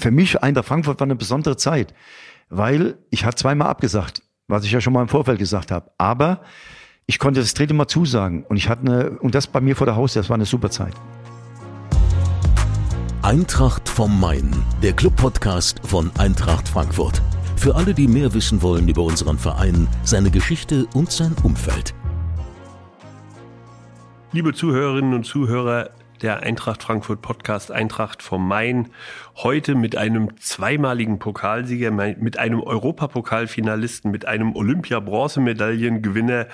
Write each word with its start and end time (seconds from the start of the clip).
für 0.00 0.10
mich 0.10 0.42
Eintracht 0.42 0.66
Frankfurt 0.66 0.98
war 0.98 1.06
eine 1.06 1.14
besondere 1.14 1.56
Zeit, 1.56 1.94
weil 2.48 2.96
ich 3.10 3.24
hatte 3.24 3.36
zweimal 3.36 3.68
abgesagt, 3.68 4.22
was 4.48 4.64
ich 4.64 4.72
ja 4.72 4.80
schon 4.80 4.92
mal 4.92 5.02
im 5.02 5.08
Vorfeld 5.08 5.38
gesagt 5.38 5.70
habe. 5.70 5.90
Aber 5.98 6.40
ich 7.06 7.18
konnte 7.18 7.40
das 7.40 7.54
dritte 7.54 7.74
Mal 7.74 7.86
zusagen 7.86 8.44
und 8.44 8.56
ich 8.56 8.68
hatte 8.68 8.82
eine, 8.82 9.10
und 9.18 9.34
das 9.34 9.46
bei 9.46 9.60
mir 9.60 9.76
vor 9.76 9.84
der 9.84 9.96
Haustür, 9.96 10.22
das 10.22 10.30
war 10.30 10.36
eine 10.36 10.46
super 10.46 10.70
Zeit. 10.70 10.94
Eintracht 13.22 13.88
vom 13.88 14.18
Main, 14.18 14.50
der 14.82 14.94
Club-Podcast 14.94 15.80
von 15.86 16.10
Eintracht 16.18 16.66
Frankfurt. 16.66 17.20
Für 17.56 17.74
alle, 17.74 17.92
die 17.92 18.08
mehr 18.08 18.32
wissen 18.32 18.62
wollen 18.62 18.88
über 18.88 19.02
unseren 19.02 19.38
Verein, 19.38 19.86
seine 20.02 20.30
Geschichte 20.30 20.86
und 20.94 21.12
sein 21.12 21.36
Umfeld. 21.42 21.94
Liebe 24.32 24.54
Zuhörerinnen 24.54 25.12
und 25.12 25.24
Zuhörer, 25.24 25.90
der 26.22 26.40
Eintracht 26.40 26.82
Frankfurt 26.82 27.22
Podcast 27.22 27.70
Eintracht 27.72 28.22
vom 28.22 28.46
Main. 28.46 28.88
Heute 29.36 29.74
mit 29.74 29.96
einem 29.96 30.36
zweimaligen 30.38 31.18
Pokalsieger, 31.18 31.90
mit 31.90 32.38
einem 32.38 32.60
Europapokalfinalisten, 32.60 34.10
mit 34.10 34.26
einem 34.26 34.54
Olympia-Bronzemedaillengewinner, 34.54 36.46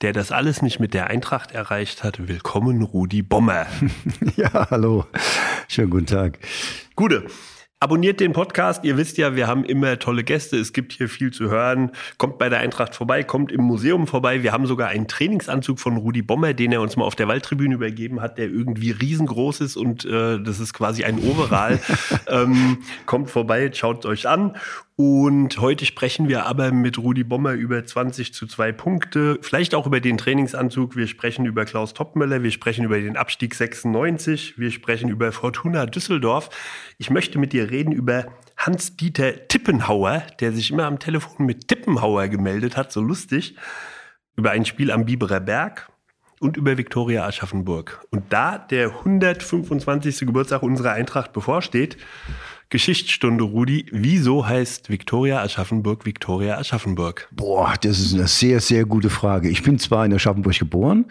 der 0.00 0.12
das 0.12 0.32
alles 0.32 0.62
nicht 0.62 0.80
mit 0.80 0.94
der 0.94 1.08
Eintracht 1.08 1.52
erreicht 1.52 2.04
hat. 2.04 2.28
Willkommen, 2.28 2.82
Rudi 2.82 3.22
Bommer. 3.22 3.66
Ja, 4.36 4.70
hallo. 4.70 5.06
Schönen 5.68 5.90
guten 5.90 6.06
Tag. 6.06 6.38
Gute. 6.96 7.26
Abonniert 7.82 8.20
den 8.20 8.34
Podcast. 8.34 8.84
Ihr 8.84 8.98
wisst 8.98 9.16
ja, 9.16 9.36
wir 9.36 9.46
haben 9.46 9.64
immer 9.64 9.98
tolle 9.98 10.22
Gäste. 10.22 10.58
Es 10.58 10.74
gibt 10.74 10.92
hier 10.92 11.08
viel 11.08 11.32
zu 11.32 11.48
hören. 11.48 11.92
Kommt 12.18 12.36
bei 12.36 12.50
der 12.50 12.58
Eintracht 12.58 12.94
vorbei, 12.94 13.22
kommt 13.22 13.50
im 13.50 13.62
Museum 13.62 14.06
vorbei. 14.06 14.42
Wir 14.42 14.52
haben 14.52 14.66
sogar 14.66 14.88
einen 14.88 15.08
Trainingsanzug 15.08 15.80
von 15.80 15.96
Rudi 15.96 16.20
Bommer, 16.20 16.52
den 16.52 16.72
er 16.72 16.82
uns 16.82 16.98
mal 16.98 17.06
auf 17.06 17.14
der 17.14 17.26
Waldtribüne 17.26 17.74
übergeben 17.74 18.20
hat, 18.20 18.36
der 18.36 18.50
irgendwie 18.50 18.90
riesengroß 18.90 19.62
ist 19.62 19.78
und 19.78 20.04
äh, 20.04 20.38
das 20.42 20.60
ist 20.60 20.74
quasi 20.74 21.04
ein 21.04 21.20
Overall. 21.20 21.80
ähm, 22.28 22.80
kommt 23.06 23.30
vorbei, 23.30 23.70
schaut 23.72 24.04
euch 24.04 24.28
an. 24.28 24.58
Und 25.02 25.58
heute 25.58 25.86
sprechen 25.86 26.28
wir 26.28 26.44
aber 26.44 26.72
mit 26.72 26.98
Rudi 26.98 27.24
Bommer 27.24 27.52
über 27.52 27.82
20 27.82 28.34
zu 28.34 28.46
2 28.46 28.72
Punkte, 28.72 29.38
vielleicht 29.40 29.74
auch 29.74 29.86
über 29.86 29.98
den 29.98 30.18
Trainingsanzug. 30.18 30.94
Wir 30.94 31.06
sprechen 31.06 31.46
über 31.46 31.64
Klaus 31.64 31.94
Toppmöller, 31.94 32.42
wir 32.42 32.50
sprechen 32.50 32.84
über 32.84 33.00
den 33.00 33.16
Abstieg 33.16 33.54
96, 33.54 34.58
wir 34.58 34.70
sprechen 34.70 35.08
über 35.08 35.32
Fortuna 35.32 35.86
Düsseldorf. 35.86 36.50
Ich 36.98 37.08
möchte 37.08 37.38
mit 37.38 37.54
dir 37.54 37.70
reden 37.70 37.92
über 37.92 38.26
Hans-Dieter 38.58 39.48
Tippenhauer, 39.48 40.22
der 40.38 40.52
sich 40.52 40.70
immer 40.70 40.84
am 40.84 40.98
Telefon 40.98 41.46
mit 41.46 41.66
Tippenhauer 41.66 42.28
gemeldet 42.28 42.76
hat, 42.76 42.92
so 42.92 43.00
lustig, 43.00 43.56
über 44.36 44.50
ein 44.50 44.66
Spiel 44.66 44.90
am 44.90 45.06
Biberer 45.06 45.40
Berg 45.40 45.88
und 46.40 46.58
über 46.58 46.76
Viktoria 46.76 47.26
Aschaffenburg. 47.26 48.04
Und 48.10 48.24
da 48.34 48.58
der 48.58 48.88
125. 48.98 50.26
Geburtstag 50.26 50.62
unserer 50.62 50.92
Eintracht 50.92 51.32
bevorsteht, 51.32 51.96
Geschichtsstunde, 52.70 53.42
Rudi. 53.42 53.86
Wieso 53.90 54.46
heißt 54.46 54.90
Viktoria 54.90 55.42
Aschaffenburg 55.42 56.06
Viktoria 56.06 56.56
Aschaffenburg? 56.56 57.28
Boah, 57.32 57.74
das 57.80 57.98
ist 57.98 58.14
eine 58.14 58.28
sehr, 58.28 58.60
sehr 58.60 58.84
gute 58.84 59.10
Frage. 59.10 59.48
Ich 59.48 59.62
bin 59.64 59.78
zwar 59.80 60.06
in 60.06 60.14
Aschaffenburg 60.14 60.58
geboren, 60.58 61.06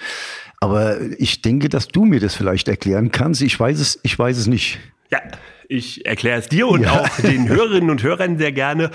aber 0.62 1.00
ich 1.20 1.42
denke, 1.42 1.68
dass 1.68 1.90
du 1.90 2.06
mir 2.06 2.22
das 2.22 2.34
vielleicht 2.36 2.70
erklären 2.70 3.12
kannst. 3.12 3.42
Ich 3.42 3.60
weiß 3.60 3.80
es, 3.80 4.00
ich 4.04 4.18
weiß 4.18 4.38
es 4.38 4.48
nicht. 4.48 4.80
Ja, 5.12 5.20
ich 5.72 6.04
erkläre 6.04 6.40
es 6.40 6.50
dir 6.50 6.68
und 6.68 6.82
ja. 6.82 7.00
auch 7.00 7.22
den 7.22 7.48
Hörerinnen 7.48 7.92
und 7.92 8.02
Hörern 8.02 8.40
sehr 8.40 8.52
gerne. 8.52 8.90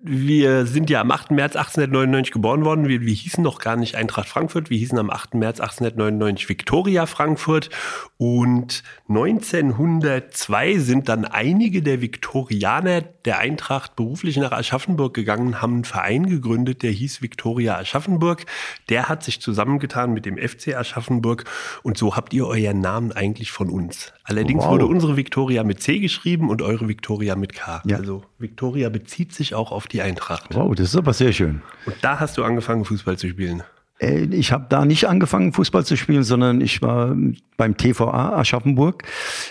Wir 0.00 0.66
sind 0.66 0.90
ja 0.90 1.00
am 1.00 1.12
8. 1.12 1.30
März 1.30 1.54
1899 1.54 2.32
geboren 2.32 2.64
worden. 2.64 2.88
Wir, 2.88 3.00
wir 3.02 3.14
hießen 3.14 3.42
noch 3.44 3.60
gar 3.60 3.76
nicht 3.76 3.94
Eintracht 3.94 4.28
Frankfurt. 4.28 4.68
Wir 4.68 4.76
hießen 4.76 4.98
am 4.98 5.08
8. 5.08 5.34
März 5.34 5.60
1899 5.60 6.48
Viktoria 6.48 7.06
Frankfurt. 7.06 7.70
Und 8.18 8.82
1902 9.08 10.78
sind 10.78 11.08
dann 11.08 11.26
einige 11.26 11.80
der 11.80 12.00
Viktorianer 12.00 13.02
der 13.02 13.38
Eintracht 13.38 13.94
beruflich 13.94 14.36
nach 14.36 14.50
Aschaffenburg 14.50 15.14
gegangen, 15.14 15.62
haben 15.62 15.74
einen 15.74 15.84
Verein 15.84 16.26
gegründet, 16.26 16.82
der 16.82 16.90
hieß 16.90 17.22
Viktoria 17.22 17.76
Aschaffenburg. 17.76 18.46
Der 18.88 19.08
hat 19.08 19.22
sich 19.22 19.40
zusammengetan 19.40 20.12
mit 20.12 20.26
dem 20.26 20.38
FC 20.38 20.74
Aschaffenburg. 20.74 21.44
Und 21.84 21.98
so 21.98 22.16
habt 22.16 22.34
ihr 22.34 22.48
euren 22.48 22.80
Namen 22.80 23.12
eigentlich 23.12 23.52
von 23.52 23.70
uns. 23.70 24.12
Allerdings 24.24 24.64
wow. 24.64 24.72
wurde 24.72 24.86
unsere 24.86 25.16
Viktoria 25.16 25.62
mit 25.62 25.80
C 25.80 26.00
geschrieben 26.00 26.15
geschrieben 26.16 26.48
und 26.48 26.62
eure 26.62 26.88
Victoria 26.88 27.36
mit 27.36 27.52
K. 27.52 27.82
Ja. 27.84 27.98
Also 27.98 28.22
Victoria 28.38 28.88
bezieht 28.88 29.32
sich 29.32 29.54
auch 29.54 29.70
auf 29.70 29.86
die 29.86 30.02
Eintracht. 30.02 30.54
Wow, 30.54 30.74
das 30.74 30.88
ist 30.88 30.96
aber 30.96 31.12
sehr 31.12 31.32
schön. 31.32 31.62
Und 31.84 31.96
da 32.02 32.18
hast 32.18 32.38
du 32.38 32.44
angefangen, 32.44 32.84
Fußball 32.84 33.18
zu 33.18 33.28
spielen. 33.28 33.62
Äh, 34.00 34.24
ich 34.24 34.52
habe 34.52 34.66
da 34.68 34.84
nicht 34.84 35.06
angefangen, 35.08 35.52
Fußball 35.52 35.84
zu 35.84 35.96
spielen, 35.96 36.24
sondern 36.24 36.60
ich 36.60 36.80
war 36.80 37.14
beim 37.56 37.76
TVA 37.76 38.38
Aschaffenburg, 38.38 39.04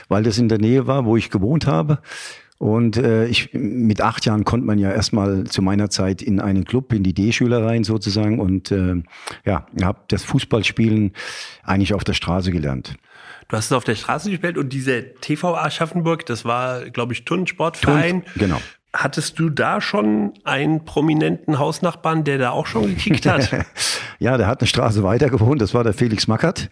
weil 0.08 0.24
das 0.24 0.38
in 0.38 0.50
der 0.50 0.58
Nähe 0.58 0.88
war, 0.88 1.06
wo 1.06 1.18
ich 1.18 1.30
gewohnt 1.30 1.68
habe. 1.68 2.00
Und 2.58 2.98
äh, 2.98 3.28
ich 3.28 3.54
mit 3.54 4.02
acht 4.02 4.26
Jahren 4.26 4.46
konnte 4.46 4.66
man 4.66 4.80
ja 4.80 4.92
erstmal 4.92 5.44
zu 5.44 5.62
meiner 5.62 5.90
Zeit 5.90 6.22
in 6.22 6.40
einen 6.40 6.64
Club, 6.64 6.94
in 6.94 7.04
die 7.04 7.14
D-Schüler 7.14 7.66
rein 7.66 7.84
sozusagen 7.84 8.40
und 8.40 8.72
äh, 8.72 9.04
ja, 9.46 9.68
habe 9.84 10.00
das 10.08 10.24
Fußballspielen 10.24 11.12
eigentlich 11.64 11.94
auf 11.94 12.06
der 12.06 12.14
Straße 12.14 12.52
gelernt. 12.52 12.96
Du 13.48 13.58
hast 13.58 13.66
es 13.66 13.72
auf 13.72 13.84
der 13.84 13.96
Straße 13.96 14.30
gespielt 14.30 14.58
und 14.58 14.70
diese 14.70 15.14
TV 15.22 15.56
Aschaffenburg, 15.56 16.26
das 16.26 16.46
war, 16.46 16.90
glaube 16.90 17.14
ich, 17.14 17.26
Turnsportverein. 17.26 18.24
Turn, 18.24 18.34
genau. 18.36 18.62
Hattest 18.94 19.40
du 19.40 19.50
da 19.50 19.82
schon 19.82 20.34
einen 20.46 20.86
prominenten 20.86 21.60
Hausnachbarn, 21.60 22.24
der 22.24 22.38
da 22.38 22.52
auch 22.52 22.66
schon 22.66 22.88
gekickt 22.88 23.26
hat? 23.26 23.52
ja, 24.20 24.38
der 24.38 24.48
hat 24.48 24.62
eine 24.62 24.68
Straße 24.68 25.04
weiter 25.04 25.30
gewohnt, 25.30 25.62
das 25.62 25.74
war 25.74 25.84
der 25.84 25.94
Felix 25.94 26.28
Mackert. 26.28 26.70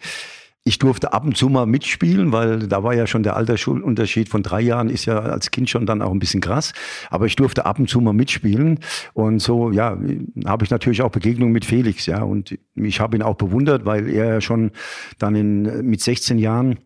Ich 0.66 0.78
durfte 0.78 1.12
ab 1.12 1.26
und 1.26 1.36
zu 1.36 1.50
mal 1.50 1.66
mitspielen, 1.66 2.32
weil 2.32 2.60
da 2.60 2.82
war 2.82 2.94
ja 2.94 3.06
schon 3.06 3.22
der 3.22 3.36
Altersunterschied 3.36 4.30
von 4.30 4.42
drei 4.42 4.62
Jahren, 4.62 4.88
ist 4.88 5.04
ja 5.04 5.18
als 5.18 5.50
Kind 5.50 5.68
schon 5.68 5.84
dann 5.84 6.00
auch 6.00 6.10
ein 6.10 6.18
bisschen 6.18 6.40
krass. 6.40 6.72
Aber 7.10 7.26
ich 7.26 7.36
durfte 7.36 7.66
ab 7.66 7.78
und 7.78 7.90
zu 7.90 8.00
mal 8.00 8.14
mitspielen. 8.14 8.80
Und 9.12 9.40
so, 9.40 9.70
ja, 9.70 9.98
habe 10.46 10.64
ich 10.64 10.70
natürlich 10.70 11.02
auch 11.02 11.10
Begegnungen 11.10 11.52
mit 11.52 11.66
Felix, 11.66 12.06
ja. 12.06 12.22
Und 12.22 12.58
ich 12.76 12.98
habe 12.98 13.14
ihn 13.14 13.22
auch 13.22 13.34
bewundert, 13.34 13.84
weil 13.84 14.08
er 14.08 14.26
ja 14.26 14.40
schon 14.40 14.70
dann 15.18 15.36
in, 15.36 15.86
mit 15.86 16.00
16 16.00 16.38
Jahren 16.38 16.78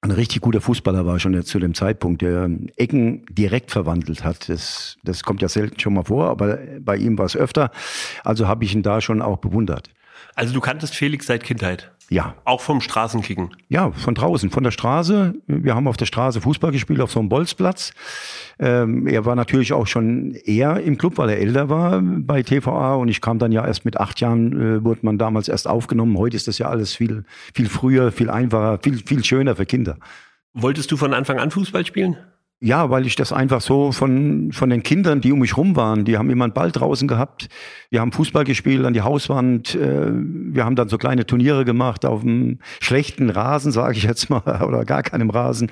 ein 0.00 0.10
richtig 0.12 0.40
guter 0.40 0.62
Fußballer 0.62 1.04
war 1.04 1.18
schon 1.18 1.42
zu 1.42 1.58
dem 1.58 1.74
Zeitpunkt, 1.74 2.22
der 2.22 2.48
Ecken 2.76 3.26
direkt 3.30 3.72
verwandelt 3.72 4.24
hat. 4.24 4.48
Das, 4.48 4.96
das 5.02 5.22
kommt 5.22 5.42
ja 5.42 5.48
selten 5.48 5.78
schon 5.80 5.92
mal 5.92 6.04
vor, 6.04 6.30
aber 6.30 6.58
bei 6.80 6.96
ihm 6.96 7.18
war 7.18 7.26
es 7.26 7.36
öfter. 7.36 7.72
Also 8.24 8.48
habe 8.48 8.64
ich 8.64 8.74
ihn 8.74 8.82
da 8.82 9.00
schon 9.00 9.20
auch 9.20 9.38
bewundert. 9.38 9.90
Also 10.34 10.54
du 10.54 10.60
kanntest 10.60 10.94
Felix 10.94 11.26
seit 11.26 11.42
Kindheit? 11.42 11.92
Ja. 12.10 12.34
Auch 12.44 12.62
vom 12.62 12.80
Straßenkicken? 12.80 13.54
Ja, 13.68 13.92
von 13.92 14.14
draußen, 14.14 14.50
von 14.50 14.64
der 14.64 14.70
Straße. 14.70 15.34
Wir 15.46 15.74
haben 15.74 15.86
auf 15.86 15.98
der 15.98 16.06
Straße 16.06 16.40
Fußball 16.40 16.72
gespielt, 16.72 17.00
auf 17.00 17.12
so 17.12 17.20
einem 17.20 17.28
Bolzplatz. 17.28 17.92
Ähm, 18.58 19.06
er 19.06 19.26
war 19.26 19.36
natürlich 19.36 19.74
auch 19.74 19.86
schon 19.86 20.32
eher 20.32 20.80
im 20.80 20.96
Club, 20.96 21.18
weil 21.18 21.28
er 21.28 21.38
älter 21.38 21.68
war 21.68 22.00
bei 22.02 22.42
TVA 22.42 22.94
und 22.94 23.08
ich 23.08 23.20
kam 23.20 23.38
dann 23.38 23.52
ja 23.52 23.66
erst 23.66 23.84
mit 23.84 23.98
acht 23.98 24.20
Jahren, 24.20 24.78
äh, 24.78 24.84
wurde 24.84 25.00
man 25.02 25.18
damals 25.18 25.48
erst 25.48 25.68
aufgenommen. 25.68 26.16
Heute 26.16 26.36
ist 26.36 26.48
das 26.48 26.56
ja 26.58 26.68
alles 26.68 26.94
viel, 26.94 27.24
viel 27.54 27.68
früher, 27.68 28.10
viel 28.10 28.30
einfacher, 28.30 28.78
viel, 28.82 28.98
viel 29.04 29.22
schöner 29.22 29.56
für 29.56 29.66
Kinder. 29.66 29.98
Wolltest 30.54 30.90
du 30.90 30.96
von 30.96 31.12
Anfang 31.12 31.38
an 31.38 31.50
Fußball 31.50 31.84
spielen? 31.84 32.16
Ja, 32.60 32.90
weil 32.90 33.06
ich 33.06 33.14
das 33.14 33.32
einfach 33.32 33.60
so 33.60 33.92
von, 33.92 34.50
von 34.50 34.68
den 34.68 34.82
Kindern, 34.82 35.20
die 35.20 35.30
um 35.30 35.38
mich 35.38 35.56
rum 35.56 35.76
waren, 35.76 36.04
die 36.04 36.18
haben 36.18 36.28
immer 36.28 36.42
einen 36.42 36.54
Ball 36.54 36.72
draußen 36.72 37.06
gehabt. 37.06 37.48
Wir 37.88 38.00
haben 38.00 38.10
Fußball 38.10 38.42
gespielt 38.42 38.84
an 38.84 38.94
die 38.94 39.02
Hauswand. 39.02 39.76
Äh, 39.76 40.10
wir 40.10 40.64
haben 40.64 40.74
dann 40.74 40.88
so 40.88 40.98
kleine 40.98 41.24
Turniere 41.24 41.64
gemacht 41.64 42.04
auf 42.04 42.22
einem 42.22 42.58
schlechten 42.80 43.30
Rasen, 43.30 43.70
sage 43.70 43.96
ich 43.96 44.02
jetzt 44.02 44.28
mal, 44.28 44.62
oder 44.66 44.84
gar 44.84 45.04
keinem 45.04 45.30
Rasen. 45.30 45.70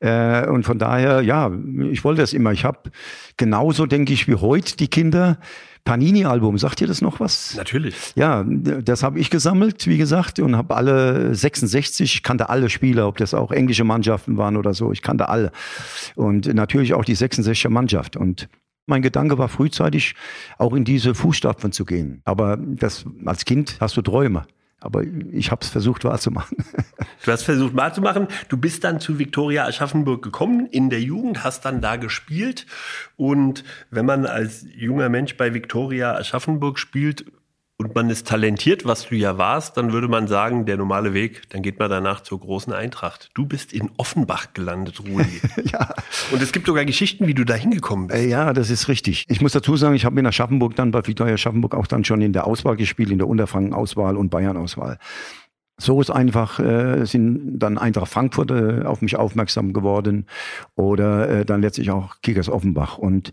Äh, 0.00 0.48
und 0.48 0.64
von 0.64 0.80
daher, 0.80 1.20
ja, 1.20 1.52
ich 1.92 2.02
wollte 2.02 2.22
das 2.22 2.32
immer. 2.32 2.50
Ich 2.50 2.64
habe 2.64 2.90
genauso, 3.36 3.86
denke 3.86 4.12
ich, 4.12 4.26
wie 4.26 4.34
heute 4.34 4.76
die 4.76 4.88
Kinder 4.88 5.38
Panini-Album, 5.86 6.58
sagt 6.58 6.82
ihr 6.82 6.86
das 6.86 7.00
noch 7.00 7.20
was? 7.20 7.54
Natürlich. 7.54 7.94
Ja, 8.16 8.44
das 8.44 9.02
habe 9.02 9.18
ich 9.18 9.30
gesammelt, 9.30 9.86
wie 9.86 9.96
gesagt, 9.96 10.38
und 10.40 10.56
habe 10.56 10.76
alle 10.76 11.34
66, 11.34 12.16
ich 12.16 12.22
kannte 12.22 12.50
alle 12.50 12.68
Spieler, 12.68 13.08
ob 13.08 13.16
das 13.16 13.32
auch 13.32 13.52
englische 13.52 13.84
Mannschaften 13.84 14.36
waren 14.36 14.58
oder 14.58 14.74
so, 14.74 14.92
ich 14.92 15.00
kannte 15.00 15.30
alle. 15.30 15.52
Und 16.14 16.52
natürlich 16.52 16.92
auch 16.92 17.04
die 17.04 17.16
66er 17.16 17.70
Mannschaft. 17.70 18.16
Und 18.16 18.48
mein 18.86 19.00
Gedanke 19.00 19.38
war 19.38 19.48
frühzeitig 19.48 20.14
auch 20.58 20.74
in 20.74 20.84
diese 20.84 21.14
Fußstapfen 21.14 21.72
zu 21.72 21.84
gehen. 21.84 22.20
Aber 22.24 22.58
das, 22.58 23.06
als 23.24 23.44
Kind 23.44 23.76
hast 23.80 23.96
du 23.96 24.02
Träume. 24.02 24.44
Aber 24.86 25.02
ich 25.02 25.50
habe 25.50 25.62
es 25.62 25.68
versucht 25.68 26.04
wahrzumachen. 26.04 26.56
Du 27.24 27.32
hast 27.32 27.42
versucht 27.42 27.74
wahrzumachen. 27.74 28.28
Du 28.48 28.56
bist 28.56 28.84
dann 28.84 29.00
zu 29.00 29.18
Viktoria 29.18 29.64
Aschaffenburg 29.64 30.22
gekommen 30.22 30.66
in 30.66 30.90
der 30.90 31.00
Jugend, 31.00 31.42
hast 31.42 31.64
dann 31.64 31.80
da 31.80 31.96
gespielt. 31.96 32.66
Und 33.16 33.64
wenn 33.90 34.06
man 34.06 34.26
als 34.26 34.64
junger 34.76 35.08
Mensch 35.08 35.36
bei 35.36 35.52
Viktoria 35.52 36.14
Aschaffenburg 36.14 36.78
spielt, 36.78 37.24
und 37.78 37.94
man 37.94 38.08
ist 38.08 38.26
talentiert, 38.26 38.86
was 38.86 39.08
du 39.08 39.14
ja 39.16 39.36
warst, 39.36 39.76
dann 39.76 39.92
würde 39.92 40.08
man 40.08 40.28
sagen, 40.28 40.64
der 40.64 40.78
normale 40.78 41.12
Weg, 41.12 41.42
dann 41.50 41.60
geht 41.60 41.78
man 41.78 41.90
danach 41.90 42.22
zur 42.22 42.40
großen 42.40 42.72
Eintracht. 42.72 43.30
Du 43.34 43.44
bist 43.44 43.74
in 43.74 43.90
Offenbach 43.98 44.54
gelandet, 44.54 45.00
Rudi. 45.00 45.42
ja. 45.72 45.94
Und 46.32 46.40
es 46.40 46.52
gibt 46.52 46.66
sogar 46.66 46.86
Geschichten, 46.86 47.26
wie 47.26 47.34
du 47.34 47.44
da 47.44 47.54
hingekommen 47.54 48.06
bist. 48.06 48.18
Äh, 48.18 48.28
ja, 48.28 48.54
das 48.54 48.70
ist 48.70 48.88
richtig. 48.88 49.26
Ich 49.28 49.42
muss 49.42 49.52
dazu 49.52 49.76
sagen, 49.76 49.94
ich 49.94 50.06
habe 50.06 50.18
in 50.18 50.26
Aschaffenburg 50.26 50.74
dann 50.74 50.90
bei 50.90 51.06
Viktoria 51.06 51.34
Aschaffenburg 51.34 51.74
auch 51.74 51.86
dann 51.86 52.04
schon 52.04 52.22
in 52.22 52.32
der 52.32 52.46
Auswahl 52.46 52.76
gespielt, 52.76 53.10
in 53.10 53.18
der 53.18 53.28
Unterfranken-Auswahl 53.28 54.16
und 54.16 54.30
Bayern-Auswahl. 54.30 54.98
So 55.78 56.00
ist 56.00 56.10
einfach, 56.10 56.58
äh, 56.58 57.04
sind 57.04 57.58
dann 57.58 57.76
Eintracht 57.76 58.08
Frankfurt 58.08 58.50
äh, 58.50 58.82
auf 58.84 59.02
mich 59.02 59.16
aufmerksam 59.16 59.74
geworden 59.74 60.26
oder 60.74 61.28
äh, 61.28 61.44
dann 61.44 61.60
letztlich 61.60 61.90
auch 61.90 62.16
Kickers 62.22 62.48
Offenbach. 62.48 62.96
Und 62.96 63.32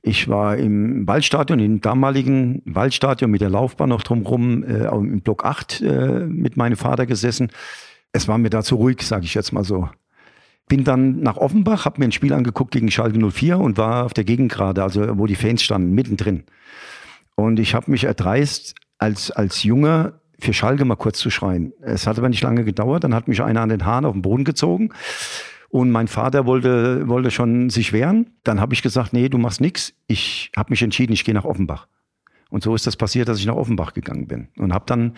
ich 0.00 0.28
war 0.28 0.56
im 0.56 1.06
Waldstadion, 1.08 1.58
im 1.58 1.80
damaligen 1.80 2.62
Waldstadion 2.66 3.32
mit 3.32 3.40
der 3.40 3.50
Laufbahn 3.50 3.88
noch 3.88 4.02
drumherum, 4.02 4.62
äh, 4.62 4.86
im 4.86 5.22
Block 5.22 5.44
8 5.44 5.80
äh, 5.80 6.20
mit 6.26 6.56
meinem 6.56 6.76
Vater 6.76 7.04
gesessen. 7.04 7.50
Es 8.12 8.28
war 8.28 8.38
mir 8.38 8.50
da 8.50 8.62
zu 8.62 8.76
ruhig, 8.76 9.02
sage 9.02 9.24
ich 9.24 9.34
jetzt 9.34 9.52
mal 9.52 9.64
so. 9.64 9.88
Bin 10.68 10.84
dann 10.84 11.20
nach 11.20 11.36
Offenbach, 11.36 11.84
habe 11.84 11.98
mir 11.98 12.06
ein 12.06 12.12
Spiel 12.12 12.32
angeguckt 12.32 12.70
gegen 12.70 12.92
Schalke 12.92 13.18
04 13.18 13.58
und 13.58 13.76
war 13.76 14.04
auf 14.04 14.14
der 14.14 14.24
Gegengrade, 14.24 14.84
also 14.84 15.18
wo 15.18 15.26
die 15.26 15.34
Fans 15.34 15.64
standen, 15.64 15.92
mittendrin. 15.92 16.44
Und 17.34 17.58
ich 17.58 17.74
habe 17.74 17.90
mich 17.90 18.04
erdreist, 18.04 18.76
als, 18.98 19.32
als 19.32 19.64
Junge 19.64 20.14
für 20.42 20.52
Schalke 20.52 20.84
mal 20.84 20.96
kurz 20.96 21.18
zu 21.18 21.30
schreien. 21.30 21.72
Es 21.80 22.06
hat 22.06 22.18
aber 22.18 22.28
nicht 22.28 22.42
lange 22.42 22.64
gedauert, 22.64 23.04
dann 23.04 23.14
hat 23.14 23.28
mich 23.28 23.42
einer 23.42 23.60
an 23.60 23.68
den 23.68 23.84
Haaren 23.84 24.04
auf 24.04 24.12
den 24.12 24.22
Boden 24.22 24.44
gezogen 24.44 24.90
und 25.68 25.90
mein 25.90 26.08
Vater 26.08 26.44
wollte, 26.44 27.08
wollte 27.08 27.30
schon 27.30 27.70
sich 27.70 27.92
wehren. 27.92 28.30
Dann 28.44 28.60
habe 28.60 28.74
ich 28.74 28.82
gesagt, 28.82 29.12
nee, 29.12 29.28
du 29.28 29.38
machst 29.38 29.60
nichts. 29.60 29.94
Ich 30.06 30.52
habe 30.56 30.70
mich 30.70 30.82
entschieden, 30.82 31.12
ich 31.12 31.24
gehe 31.24 31.34
nach 31.34 31.44
Offenbach. 31.44 31.86
Und 32.50 32.62
so 32.62 32.74
ist 32.74 32.86
das 32.86 32.96
passiert, 32.96 33.28
dass 33.28 33.38
ich 33.38 33.46
nach 33.46 33.56
Offenbach 33.56 33.94
gegangen 33.94 34.26
bin 34.26 34.48
und 34.58 34.74
habe 34.74 34.84
dann 34.86 35.14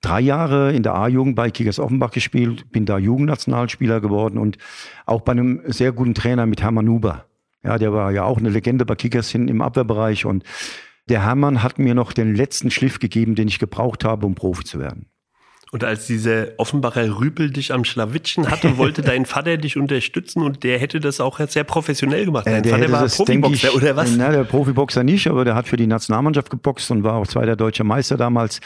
drei 0.00 0.20
Jahre 0.20 0.72
in 0.72 0.82
der 0.82 0.96
A-Jugend 0.96 1.36
bei 1.36 1.50
Kickers 1.52 1.78
Offenbach 1.78 2.10
gespielt, 2.10 2.72
bin 2.72 2.86
da 2.86 2.98
Jugendnationalspieler 2.98 4.00
geworden 4.00 4.38
und 4.38 4.58
auch 5.06 5.20
bei 5.20 5.30
einem 5.30 5.60
sehr 5.66 5.92
guten 5.92 6.14
Trainer 6.14 6.46
mit 6.46 6.60
Hermann 6.60 6.88
Huber. 6.88 7.26
Ja, 7.62 7.78
der 7.78 7.92
war 7.92 8.10
ja 8.10 8.24
auch 8.24 8.38
eine 8.38 8.48
Legende 8.48 8.84
bei 8.84 8.96
Kickers 8.96 9.30
hin 9.30 9.46
im 9.46 9.62
Abwehrbereich 9.62 10.26
und 10.26 10.42
der 11.08 11.24
Hermann 11.24 11.62
hat 11.62 11.78
mir 11.78 11.94
noch 11.94 12.12
den 12.12 12.34
letzten 12.34 12.70
Schliff 12.70 12.98
gegeben, 12.98 13.34
den 13.34 13.48
ich 13.48 13.58
gebraucht 13.58 14.04
habe, 14.04 14.26
um 14.26 14.34
Profi 14.34 14.64
zu 14.64 14.78
werden. 14.78 15.11
Und 15.74 15.84
als 15.84 16.06
diese 16.06 16.52
Offenbacher 16.58 17.18
Rüpel 17.18 17.50
dich 17.50 17.72
am 17.72 17.86
Schlawittchen 17.86 18.50
hatte, 18.50 18.76
wollte 18.76 19.00
dein 19.02 19.24
Vater 19.24 19.56
dich 19.56 19.78
unterstützen 19.78 20.42
und 20.42 20.64
der 20.64 20.78
hätte 20.78 21.00
das 21.00 21.18
auch 21.18 21.40
sehr 21.48 21.64
professionell 21.64 22.26
gemacht. 22.26 22.46
Dein 22.46 22.62
äh, 22.62 22.68
Vater 22.68 22.92
war 22.92 23.00
das, 23.00 23.16
Profiboxer 23.16 23.68
ich, 23.68 23.74
oder 23.74 23.96
was? 23.96 24.14
Na, 24.14 24.30
der 24.30 24.44
Profiboxer 24.44 25.02
nicht, 25.02 25.28
aber 25.28 25.46
der 25.46 25.54
hat 25.54 25.66
für 25.66 25.78
die 25.78 25.86
Nationalmannschaft 25.86 26.50
geboxt 26.50 26.90
und 26.90 27.04
war 27.04 27.14
auch 27.14 27.26
zweiter 27.26 27.56
deutscher 27.56 27.84
Meister 27.84 28.18
damals 28.18 28.60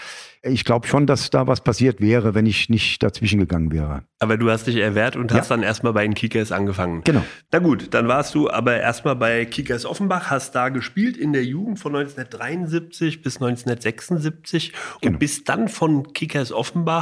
ich 0.47 0.65
glaube 0.65 0.87
schon, 0.87 1.07
dass 1.07 1.31
da 1.31 1.47
was 1.47 1.61
passiert 1.61 2.01
wäre, 2.01 2.35
wenn 2.35 2.47
ich 2.47 2.69
nicht 2.69 3.03
dazwischen 3.03 3.41
gegangen 3.41 3.73
wäre. 3.73 4.03
Aber 4.19 4.37
du 4.37 4.51
hast 4.51 4.67
dich 4.67 4.77
erwehrt 4.77 5.17
und 5.17 5.31
ja. 5.31 5.39
hast 5.39 5.51
dann 5.51 5.63
erstmal 5.63 5.93
bei 5.93 6.03
den 6.03 6.15
Kickers 6.15 6.53
angefangen. 6.53 7.03
Genau. 7.05 7.25
Na 7.53 7.59
gut, 7.59 7.93
dann 7.93 8.09
warst 8.09 8.35
du 8.35 8.51
aber 8.51 8.79
erstmal 8.79 9.17
bei 9.17 9.45
Kickers 9.45 9.85
Offenbach, 9.85 10.31
hast 10.31 10.55
da 10.55 10.69
gespielt 10.69 11.17
in 11.17 11.33
der 11.33 11.45
Jugend 11.45 11.79
von 11.79 11.95
1973 11.95 13.23
bis 13.23 13.37
1976 13.37 14.73
genau. 15.01 15.13
und 15.13 15.19
bist 15.19 15.49
dann 15.49 15.69
von 15.69 16.13
Kickers 16.13 16.53
Offenbach 16.53 16.96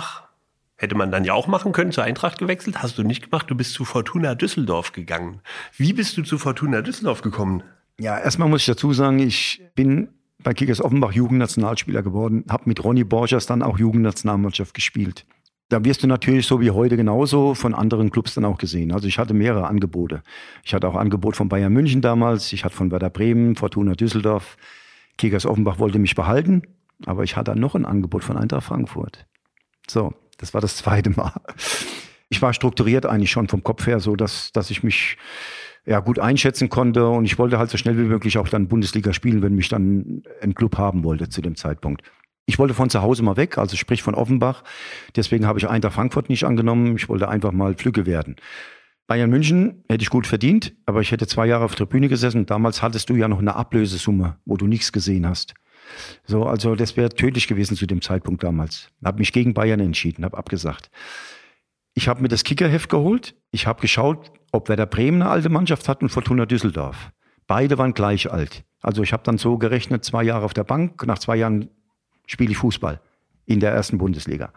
Hätte 0.76 0.96
man 0.96 1.12
dann 1.12 1.24
ja 1.24 1.34
auch 1.34 1.46
machen 1.46 1.72
können, 1.72 1.92
zur 1.92 2.04
Eintracht 2.04 2.38
gewechselt. 2.38 2.82
Hast 2.82 2.98
du 2.98 3.04
nicht 3.04 3.30
gemacht. 3.30 3.48
Du 3.48 3.54
bist 3.54 3.74
zu 3.74 3.84
Fortuna 3.84 4.34
Düsseldorf 4.34 4.92
gegangen. 4.92 5.40
Wie 5.76 5.92
bist 5.92 6.16
du 6.16 6.22
zu 6.22 6.36
Fortuna 6.36 6.82
Düsseldorf 6.82 7.22
gekommen? 7.22 7.62
Ja, 7.98 8.18
erstmal 8.18 8.48
muss 8.48 8.62
ich 8.62 8.66
dazu 8.66 8.92
sagen, 8.92 9.20
ich 9.20 9.62
bin 9.76 10.08
bei 10.42 10.52
Kickers 10.52 10.82
Offenbach 10.82 11.12
Jugendnationalspieler 11.12 12.02
geworden, 12.02 12.44
habe 12.48 12.64
mit 12.66 12.82
Ronny 12.82 13.04
Borchers 13.04 13.46
dann 13.46 13.62
auch 13.62 13.78
Jugendnationalmannschaft 13.78 14.74
gespielt. 14.74 15.26
Da 15.70 15.84
wirst 15.84 16.02
du 16.02 16.06
natürlich 16.06 16.46
so 16.46 16.60
wie 16.60 16.70
heute 16.70 16.96
genauso 16.96 17.54
von 17.54 17.74
anderen 17.74 18.10
Clubs 18.10 18.34
dann 18.34 18.44
auch 18.44 18.58
gesehen. 18.58 18.92
Also 18.92 19.08
ich 19.08 19.18
hatte 19.18 19.32
mehrere 19.32 19.66
Angebote. 19.66 20.22
Ich 20.62 20.74
hatte 20.74 20.86
auch 20.88 20.94
Angebot 20.94 21.36
von 21.36 21.48
Bayern 21.48 21.72
München 21.72 22.02
damals, 22.02 22.52
ich 22.52 22.64
hatte 22.64 22.76
von 22.76 22.90
Werder 22.90 23.10
Bremen, 23.10 23.56
Fortuna 23.56 23.94
Düsseldorf. 23.94 24.56
Kickers 25.16 25.46
Offenbach 25.46 25.78
wollte 25.78 25.98
mich 25.98 26.14
behalten, 26.14 26.62
aber 27.06 27.22
ich 27.22 27.36
hatte 27.36 27.56
noch 27.56 27.74
ein 27.74 27.86
Angebot 27.86 28.24
von 28.24 28.36
Eintracht 28.36 28.64
Frankfurt. 28.64 29.26
So, 29.88 30.14
das 30.38 30.54
war 30.54 30.60
das 30.60 30.76
zweite 30.76 31.10
Mal. 31.10 31.32
Ich 32.28 32.42
war 32.42 32.52
strukturiert 32.52 33.06
eigentlich 33.06 33.30
schon 33.30 33.48
vom 33.48 33.62
Kopf 33.62 33.86
her, 33.86 34.00
so 34.00 34.16
dass, 34.16 34.50
dass 34.52 34.70
ich 34.70 34.82
mich 34.82 35.18
ja, 35.86 36.00
gut 36.00 36.18
einschätzen 36.18 36.68
konnte. 36.68 37.06
Und 37.08 37.24
ich 37.24 37.38
wollte 37.38 37.58
halt 37.58 37.70
so 37.70 37.76
schnell 37.76 37.98
wie 37.98 38.04
möglich 38.04 38.38
auch 38.38 38.48
dann 38.48 38.68
Bundesliga 38.68 39.12
spielen, 39.12 39.42
wenn 39.42 39.54
mich 39.54 39.68
dann 39.68 40.22
ein 40.40 40.54
Club 40.54 40.78
haben 40.78 41.04
wollte 41.04 41.28
zu 41.28 41.42
dem 41.42 41.56
Zeitpunkt. 41.56 42.02
Ich 42.46 42.58
wollte 42.58 42.74
von 42.74 42.90
zu 42.90 43.00
Hause 43.00 43.22
mal 43.22 43.36
weg, 43.36 43.56
also 43.56 43.76
sprich 43.76 44.02
von 44.02 44.14
Offenbach. 44.14 44.64
Deswegen 45.16 45.46
habe 45.46 45.58
ich 45.58 45.68
Eintracht 45.68 45.94
Frankfurt 45.94 46.28
nicht 46.28 46.44
angenommen. 46.44 46.96
Ich 46.96 47.08
wollte 47.08 47.28
einfach 47.28 47.52
mal 47.52 47.74
Flügge 47.74 48.04
werden. 48.04 48.36
Bayern 49.06 49.30
München 49.30 49.84
hätte 49.88 50.02
ich 50.02 50.10
gut 50.10 50.26
verdient, 50.26 50.74
aber 50.86 51.00
ich 51.00 51.10
hätte 51.10 51.26
zwei 51.26 51.46
Jahre 51.46 51.64
auf 51.64 51.74
der 51.74 51.86
Bühne 51.86 52.08
gesessen. 52.08 52.46
Damals 52.46 52.82
hattest 52.82 53.10
du 53.10 53.16
ja 53.16 53.28
noch 53.28 53.38
eine 53.38 53.54
Ablösesumme, 53.54 54.38
wo 54.46 54.56
du 54.56 54.66
nichts 54.66 54.92
gesehen 54.92 55.26
hast. 55.26 55.54
So, 56.24 56.44
also 56.44 56.74
das 56.74 56.96
wäre 56.96 57.10
tödlich 57.10 57.48
gewesen 57.48 57.76
zu 57.76 57.86
dem 57.86 58.02
Zeitpunkt 58.02 58.42
damals. 58.42 58.88
Habe 59.04 59.18
mich 59.18 59.32
gegen 59.32 59.54
Bayern 59.54 59.80
entschieden, 59.80 60.24
habe 60.24 60.36
abgesagt. 60.36 60.90
Ich 61.94 62.08
habe 62.08 62.22
mir 62.22 62.28
das 62.28 62.44
Kickerheft 62.44 62.88
geholt. 62.88 63.34
Ich 63.50 63.66
habe 63.66 63.80
geschaut, 63.80 64.32
ob 64.52 64.68
Werder 64.68 64.86
Bremen 64.86 65.22
eine 65.22 65.30
alte 65.30 65.48
Mannschaft 65.48 65.88
hat 65.88 66.02
und 66.02 66.08
Fortuna 66.08 66.46
Düsseldorf. 66.46 67.10
Beide 67.46 67.78
waren 67.78 67.94
gleich 67.94 68.30
alt. 68.30 68.64
Also 68.80 69.02
ich 69.02 69.12
habe 69.12 69.22
dann 69.22 69.38
so 69.38 69.58
gerechnet, 69.58 70.04
zwei 70.04 70.24
Jahre 70.24 70.44
auf 70.44 70.54
der 70.54 70.64
Bank, 70.64 71.06
nach 71.06 71.18
zwei 71.18 71.36
Jahren 71.36 71.68
spiele 72.26 72.50
ich 72.50 72.58
Fußball 72.58 73.00
in 73.46 73.60
der 73.60 73.72
ersten 73.72 73.98
Bundesliga. 73.98 74.52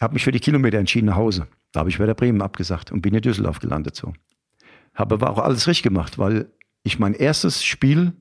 Habe 0.00 0.14
mich 0.14 0.24
für 0.24 0.32
die 0.32 0.40
Kilometer 0.40 0.78
entschieden 0.78 1.06
nach 1.06 1.16
Hause. 1.16 1.46
Da 1.72 1.80
habe 1.80 1.90
ich 1.90 1.98
Werder 1.98 2.14
Bremen 2.14 2.42
abgesagt 2.42 2.90
und 2.90 3.02
bin 3.02 3.14
in 3.14 3.20
Düsseldorf 3.20 3.60
gelandet 3.60 3.96
so. 3.96 4.12
Habe 4.94 5.14
aber 5.14 5.30
auch 5.30 5.38
alles 5.38 5.68
richtig 5.68 5.84
gemacht, 5.84 6.18
weil 6.18 6.50
ich 6.82 6.98
mein 6.98 7.14
erstes 7.14 7.64
Spiel 7.64 8.12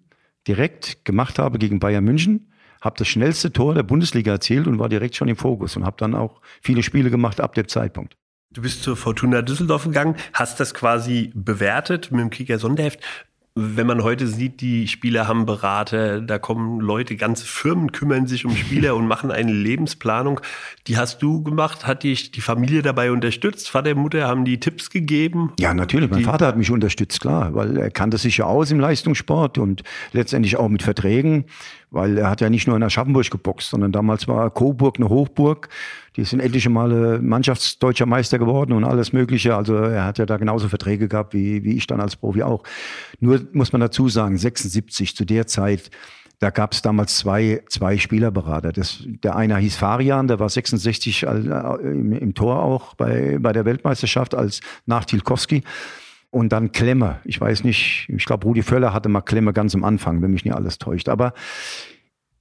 direkt 0.49 1.05
gemacht 1.05 1.37
habe 1.37 1.59
gegen 1.59 1.79
Bayern 1.79 2.03
München, 2.03 2.51
habe 2.81 2.97
das 2.97 3.07
schnellste 3.07 3.53
Tor 3.53 3.75
der 3.75 3.83
Bundesliga 3.83 4.31
erzielt 4.31 4.65
und 4.67 4.79
war 4.79 4.89
direkt 4.89 5.15
schon 5.15 5.27
im 5.27 5.35
Fokus 5.35 5.77
und 5.77 5.85
habe 5.85 5.97
dann 5.99 6.15
auch 6.15 6.41
viele 6.61 6.81
Spiele 6.81 7.11
gemacht 7.11 7.39
ab 7.39 7.53
dem 7.53 7.67
Zeitpunkt. 7.67 8.17
Du 8.51 8.63
bist 8.63 8.81
zur 8.81 8.97
Fortuna 8.97 9.43
Düsseldorf 9.43 9.83
gegangen, 9.83 10.15
hast 10.33 10.59
das 10.59 10.73
quasi 10.73 11.31
bewertet 11.35 12.09
mit 12.09 12.19
dem 12.19 12.29
Kicker 12.31 12.57
Sonderheft. 12.57 12.99
Wenn 13.55 13.87
man 13.87 14.03
heute 14.03 14.27
sieht, 14.27 14.61
die 14.61 14.87
Spieler 14.87 15.27
haben 15.27 15.45
Berater, 15.45 16.21
da 16.21 16.39
kommen 16.39 16.79
Leute, 16.79 17.15
ganze 17.15 17.45
Firmen 17.45 17.91
kümmern 17.91 18.27
sich 18.27 18.45
um 18.45 18.55
Spieler 18.55 18.95
und 18.97 19.07
machen 19.07 19.31
eine 19.31 19.51
Lebensplanung. 19.51 20.39
Die 20.87 20.97
hast 20.97 21.21
du 21.21 21.43
gemacht, 21.43 21.85
hat 21.85 22.03
dich 22.03 22.31
die 22.31 22.41
Familie 22.41 22.81
dabei 22.81 23.11
unterstützt? 23.11 23.69
Vater, 23.69 23.95
Mutter 23.95 24.27
haben 24.27 24.45
die 24.45 24.59
Tipps 24.59 24.89
gegeben? 24.89 25.51
Ja, 25.59 25.73
natürlich. 25.73 26.09
Mein 26.09 26.23
Vater 26.23 26.47
hat 26.47 26.57
mich 26.57 26.71
unterstützt, 26.71 27.19
klar, 27.19 27.53
weil 27.55 27.77
er 27.77 27.91
kannte 27.91 28.17
sich 28.17 28.37
ja 28.37 28.45
aus 28.45 28.71
im 28.71 28.79
Leistungssport 28.79 29.57
und 29.57 29.83
letztendlich 30.13 30.57
auch 30.57 30.69
mit 30.69 30.83
Verträgen, 30.83 31.45
weil 31.91 32.18
er 32.18 32.30
hat 32.30 32.41
ja 32.41 32.50
nicht 32.50 32.68
nur 32.68 32.75
in 32.75 32.83
Aschaffenburg 32.83 33.30
geboxt, 33.30 33.69
sondern 33.69 33.91
damals 33.91 34.27
war 34.27 34.50
Coburg 34.51 34.97
eine 34.97 35.09
Hochburg. 35.09 35.69
Die 36.15 36.24
sind 36.24 36.39
etliche 36.39 36.69
Male 36.69 37.19
Mannschaftsdeutscher 37.21 38.06
Meister 38.06 38.38
geworden 38.38 38.74
und 38.74 38.83
alles 38.83 39.13
Mögliche. 39.13 39.56
Also 39.56 39.75
er 39.75 40.06
hat 40.06 40.18
ja 40.18 40.25
da 40.25 40.38
genauso 40.38 40.69
Verträge 40.69 41.07
gehabt 41.07 41.33
wie, 41.33 41.63
wie 41.63 41.75
ich 41.75 41.88
dann 41.88 42.01
als 42.01 42.15
Profi 42.15 42.44
auch. 42.44 42.63
Nur 43.19 43.41
muss 43.53 43.71
man 43.71 43.81
dazu 43.81 44.09
sagen, 44.09 44.38
76 44.38 45.16
zu 45.16 45.25
der 45.25 45.47
Zeit, 45.47 45.90
da 46.40 46.52
gab 46.52 46.71
es 46.71 46.81
damals 46.81 47.18
zwei, 47.18 47.63
zwei 47.68 47.97
Spielerberater. 47.97 48.71
Das, 48.71 49.04
der 49.06 49.35
eine 49.35 49.57
hieß 49.57 49.75
Farian, 49.75 50.28
der 50.28 50.40
war 50.40 50.47
66 50.47 51.23
äh, 51.23 51.28
im, 51.28 52.13
im 52.13 52.33
Tor 52.33 52.63
auch 52.63 52.94
bei, 52.95 53.37
bei 53.40 53.52
der 53.52 53.66
Weltmeisterschaft 53.66 54.35
als 54.35 54.61
nach 54.85 55.06
Tilkowski. 55.06 55.63
Und 56.31 56.50
dann 56.50 56.71
Klemme. 56.71 57.19
Ich 57.24 57.42
weiß 57.42 57.64
nicht, 57.64 58.07
ich 58.09 58.26
glaube, 58.26 58.45
Rudi 58.45 58.62
Völler 58.62 58.94
hatte 58.94 59.09
mal 59.09 59.21
Klemme 59.21 59.52
ganz 59.54 59.74
am 59.74 59.83
Anfang, 59.83 60.21
wenn 60.21 60.31
mich 60.31 60.45
nicht 60.45 60.54
alles 60.54 60.78
täuscht. 60.78 61.09
Aber 61.09 61.33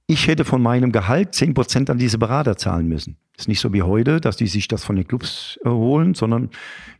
ich 0.05 0.27
hätte 0.27 0.43
von 0.43 0.61
meinem 0.61 0.91
Gehalt 0.91 1.33
10% 1.33 1.89
an 1.91 1.97
diese 1.97 2.17
Berater 2.17 2.57
zahlen 2.57 2.87
müssen. 2.87 3.17
Ist 3.37 3.47
nicht 3.47 3.59
so 3.59 3.73
wie 3.73 3.83
heute, 3.83 4.19
dass 4.19 4.37
die 4.37 4.47
sich 4.47 4.67
das 4.67 4.83
von 4.83 4.95
den 4.95 5.07
Clubs 5.07 5.59
holen, 5.63 6.13
sondern 6.13 6.49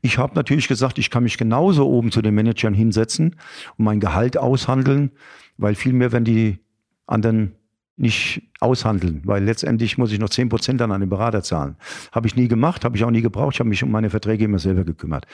ich 0.01 0.17
habe 0.17 0.35
natürlich 0.35 0.67
gesagt, 0.67 0.97
ich 0.97 1.09
kann 1.09 1.23
mich 1.23 1.37
genauso 1.37 1.89
oben 1.89 2.11
zu 2.11 2.21
den 2.21 2.35
Managern 2.35 2.73
hinsetzen 2.73 3.35
und 3.77 3.85
mein 3.85 3.99
Gehalt 3.99 4.37
aushandeln, 4.37 5.11
weil 5.57 5.75
viel 5.75 5.93
mehr 5.93 6.11
werden 6.11 6.23
die 6.23 6.59
anderen 7.07 7.55
nicht 7.97 8.43
aushandeln, 8.59 9.21
weil 9.25 9.43
letztendlich 9.43 9.97
muss 9.97 10.11
ich 10.11 10.19
noch 10.19 10.29
zehn 10.29 10.47
Prozent 10.47 10.79
dann 10.79 10.91
an 10.91 11.01
den 11.01 11.09
Berater 11.09 11.43
zahlen. 11.43 11.75
Habe 12.11 12.27
ich 12.27 12.35
nie 12.35 12.47
gemacht, 12.47 12.85
habe 12.85 12.95
ich 12.95 13.03
auch 13.03 13.11
nie 13.11 13.21
gebraucht, 13.21 13.55
ich 13.55 13.59
habe 13.59 13.69
mich 13.69 13.83
um 13.83 13.91
meine 13.91 14.09
Verträge 14.09 14.45
immer 14.45 14.59
selber 14.59 14.85
gekümmert. 14.85 15.25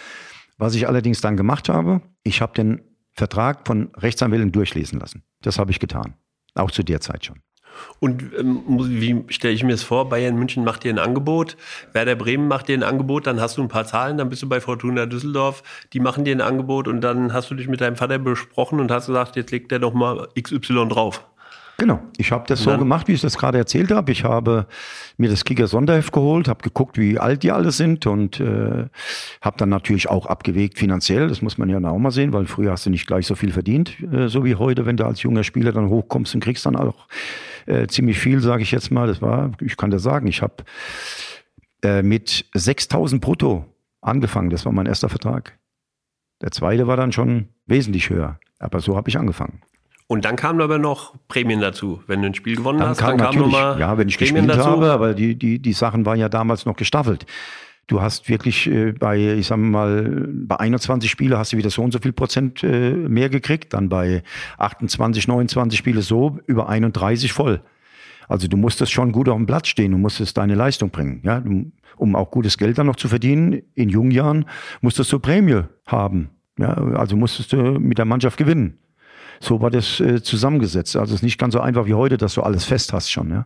Was 0.57 0.75
ich 0.75 0.87
allerdings 0.87 1.21
dann 1.21 1.37
gemacht 1.37 1.69
habe, 1.69 2.01
ich 2.23 2.41
habe 2.41 2.53
den 2.53 2.81
Vertrag 3.11 3.67
von 3.67 3.91
Rechtsanwälten 3.95 4.51
durchlesen 4.51 4.99
lassen. 4.99 5.23
Das 5.41 5.59
habe 5.59 5.71
ich 5.71 5.79
getan, 5.79 6.15
auch 6.53 6.71
zu 6.71 6.83
der 6.83 7.01
Zeit 7.01 7.25
schon. 7.25 7.39
Und 7.99 8.23
ähm, 8.37 8.63
wie 8.67 9.25
stelle 9.29 9.53
ich 9.53 9.63
mir 9.63 9.71
das 9.71 9.83
vor? 9.83 10.09
Bayern 10.09 10.37
München 10.37 10.63
macht 10.63 10.83
dir 10.83 10.93
ein 10.93 10.99
Angebot, 10.99 11.57
Werder 11.93 12.15
Bremen 12.15 12.47
macht 12.47 12.67
dir 12.67 12.77
ein 12.77 12.83
Angebot, 12.83 13.27
dann 13.27 13.41
hast 13.41 13.57
du 13.57 13.61
ein 13.61 13.67
paar 13.67 13.85
Zahlen, 13.85 14.17
dann 14.17 14.29
bist 14.29 14.41
du 14.43 14.49
bei 14.49 14.61
Fortuna 14.61 15.05
Düsseldorf, 15.05 15.63
die 15.93 15.99
machen 15.99 16.23
dir 16.25 16.35
ein 16.35 16.41
Angebot 16.41 16.87
und 16.87 17.01
dann 17.01 17.33
hast 17.33 17.51
du 17.51 17.55
dich 17.55 17.67
mit 17.67 17.81
deinem 17.81 17.95
Vater 17.95 18.17
besprochen 18.17 18.79
und 18.79 18.91
hast 18.91 19.07
gesagt, 19.07 19.35
jetzt 19.35 19.51
legt 19.51 19.71
der 19.71 19.79
doch 19.79 19.93
mal 19.93 20.29
XY 20.39 20.87
drauf. 20.87 21.25
Genau, 21.77 21.99
ich 22.17 22.31
habe 22.31 22.45
das 22.47 22.63
so 22.63 22.77
gemacht, 22.77 23.09
wie 23.09 23.13
ich 23.13 23.21
das 23.21 23.37
gerade 23.37 23.57
erzählt 23.57 23.91
habe. 23.91 24.09
Ich 24.11 24.23
habe 24.23 24.65
mir 25.17 25.29
das 25.29 25.43
Kicker 25.43 25.67
Sonderheft 25.67 26.13
geholt, 26.13 26.47
habe 26.47 26.63
geguckt, 26.63 26.97
wie 26.97 27.19
alt 27.19 27.43
die 27.43 27.51
alle 27.51 27.71
sind 27.71 28.05
und 28.05 28.39
äh, 28.39 28.85
habe 29.41 29.57
dann 29.57 29.69
natürlich 29.69 30.09
auch 30.09 30.25
abgewegt 30.25 30.79
finanziell. 30.79 31.27
Das 31.27 31.41
muss 31.41 31.57
man 31.57 31.69
ja 31.69 31.77
auch 31.83 31.97
mal 31.97 32.11
sehen, 32.11 32.31
weil 32.31 32.45
früher 32.45 32.71
hast 32.71 32.85
du 32.85 32.89
nicht 32.89 33.07
gleich 33.07 33.27
so 33.27 33.35
viel 33.35 33.51
verdient, 33.51 34.01
äh, 34.01 34.29
so 34.29 34.45
wie 34.45 34.55
heute, 34.55 34.85
wenn 34.85 34.95
du 34.95 35.05
als 35.05 35.21
junger 35.21 35.43
Spieler 35.43 35.73
dann 35.73 35.89
hochkommst 35.89 36.33
und 36.33 36.41
kriegst 36.41 36.65
dann 36.65 36.77
auch 36.77 37.07
äh, 37.65 37.87
ziemlich 37.87 38.19
viel, 38.19 38.39
sage 38.39 38.63
ich 38.63 38.71
jetzt 38.71 38.89
mal. 38.89 39.07
Das 39.07 39.21
war, 39.21 39.51
ich 39.59 39.75
kann 39.75 39.91
das 39.91 40.01
sagen, 40.01 40.27
ich 40.27 40.41
habe 40.41 40.63
äh, 41.83 42.03
mit 42.03 42.45
6000 42.53 43.21
brutto 43.21 43.65
angefangen. 43.99 44.49
Das 44.49 44.65
war 44.65 44.71
mein 44.71 44.85
erster 44.85 45.09
Vertrag. 45.09 45.57
Der 46.41 46.51
zweite 46.51 46.87
war 46.87 46.95
dann 46.95 47.11
schon 47.11 47.49
wesentlich 47.65 48.09
höher. 48.09 48.39
Aber 48.59 48.79
so 48.79 48.95
habe 48.95 49.09
ich 49.09 49.17
angefangen. 49.17 49.61
Und 50.07 50.23
dann 50.25 50.35
kamen 50.35 50.61
aber 50.61 50.77
noch 50.77 51.15
Prämien 51.27 51.61
dazu. 51.61 52.01
Wenn 52.05 52.21
du 52.21 52.27
ein 52.27 52.35
Spiel 52.35 52.57
gewonnen 52.57 52.79
Dann 52.79 52.89
hast, 52.89 52.99
kam 52.99 53.17
dann 53.17 53.17
kamen 53.17 53.37
natürlich, 53.37 53.53
nochmal 53.53 53.79
ja, 53.79 53.97
wenn 53.97 54.07
ich 54.07 54.17
Prämien 54.17 54.45
gespielt 54.45 54.59
dazu. 54.59 54.69
habe, 54.69 54.91
aber 54.91 55.13
die, 55.15 55.35
die, 55.35 55.59
die 55.59 55.73
Sachen 55.73 56.05
waren 56.05 56.19
ja 56.19 56.29
damals 56.29 56.65
noch 56.65 56.75
gestaffelt. 56.75 57.25
Du 57.87 58.01
hast 58.01 58.29
wirklich 58.29 58.67
äh, 58.67 58.93
bei, 58.93 59.17
ich 59.17 59.47
sag 59.47 59.57
mal, 59.57 60.27
bei 60.31 60.59
21 60.59 61.09
Spiele 61.09 61.37
hast 61.37 61.53
du 61.53 61.57
wieder 61.57 61.69
so 61.69 61.83
und 61.83 61.91
so 61.91 61.99
viel 61.99 62.13
Prozent 62.13 62.63
äh, 62.63 62.91
mehr 62.91 63.29
gekriegt, 63.29 63.73
dann 63.73 63.89
bei 63.89 64.23
28, 64.57 65.27
29 65.27 65.77
Spiele 65.77 66.01
so 66.01 66.39
über 66.47 66.69
31 66.69 67.31
voll. 67.31 67.61
Also 68.27 68.47
du 68.47 68.57
musstest 68.57 68.91
schon 68.91 69.11
gut 69.11 69.29
auf 69.29 69.37
dem 69.37 69.45
Platz 69.45 69.67
stehen, 69.67 69.91
du 69.91 69.97
musstest 69.99 70.37
deine 70.37 70.55
Leistung 70.55 70.89
bringen, 70.89 71.21
ja, 71.23 71.43
um 71.97 72.15
auch 72.15 72.31
gutes 72.31 72.57
Geld 72.57 72.77
dann 72.77 72.87
noch 72.87 72.95
zu 72.95 73.07
verdienen. 73.07 73.61
In 73.75 73.89
jungen 73.89 74.09
Jahren 74.11 74.45
musstest 74.81 75.13
du 75.13 75.19
Prämie 75.19 75.61
haben, 75.85 76.31
ja, 76.57 76.73
also 76.73 77.15
musstest 77.15 77.53
du 77.53 77.57
mit 77.79 77.99
der 77.99 78.05
Mannschaft 78.05 78.37
gewinnen. 78.37 78.79
So 79.39 79.61
war 79.61 79.69
das 79.69 79.99
äh, 79.99 80.21
zusammengesetzt. 80.21 80.95
Also 80.95 81.13
es 81.13 81.19
ist 81.19 81.23
nicht 81.23 81.37
ganz 81.37 81.53
so 81.53 81.59
einfach 81.59 81.85
wie 81.85 81.93
heute, 81.93 82.17
dass 82.17 82.33
du 82.33 82.41
alles 82.41 82.65
fest 82.65 82.93
hast 82.93 83.11
schon, 83.11 83.29
ja. 83.29 83.45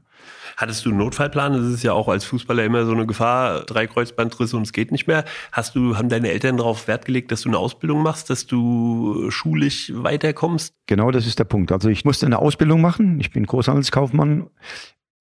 Hattest 0.57 0.85
du 0.85 0.89
einen 0.89 0.97
Notfallplan? 0.97 1.53
Das 1.53 1.65
ist 1.65 1.83
ja 1.83 1.93
auch 1.93 2.09
als 2.09 2.25
Fußballer 2.25 2.65
immer 2.65 2.85
so 2.85 2.91
eine 2.91 3.05
Gefahr, 3.05 3.61
drei 3.61 3.87
Kreuzbandrisse 3.87 4.57
und 4.57 4.63
es 4.63 4.73
geht 4.73 4.91
nicht 4.91 5.07
mehr. 5.07 5.23
Hast 5.51 5.75
du, 5.75 5.97
haben 5.97 6.09
deine 6.09 6.29
Eltern 6.31 6.57
darauf 6.57 6.87
Wert 6.87 7.05
gelegt, 7.05 7.31
dass 7.31 7.41
du 7.41 7.49
eine 7.49 7.57
Ausbildung 7.57 8.03
machst, 8.03 8.29
dass 8.29 8.45
du 8.45 9.31
schulisch 9.31 9.91
weiterkommst? 9.95 10.73
Genau, 10.87 11.11
das 11.11 11.25
ist 11.25 11.39
der 11.39 11.45
Punkt. 11.45 11.71
Also 11.71 11.89
ich 11.89 12.03
musste 12.03 12.25
eine 12.25 12.39
Ausbildung 12.39 12.81
machen. 12.81 13.19
Ich 13.19 13.31
bin 13.31 13.45
Großhandelskaufmann, 13.45 14.47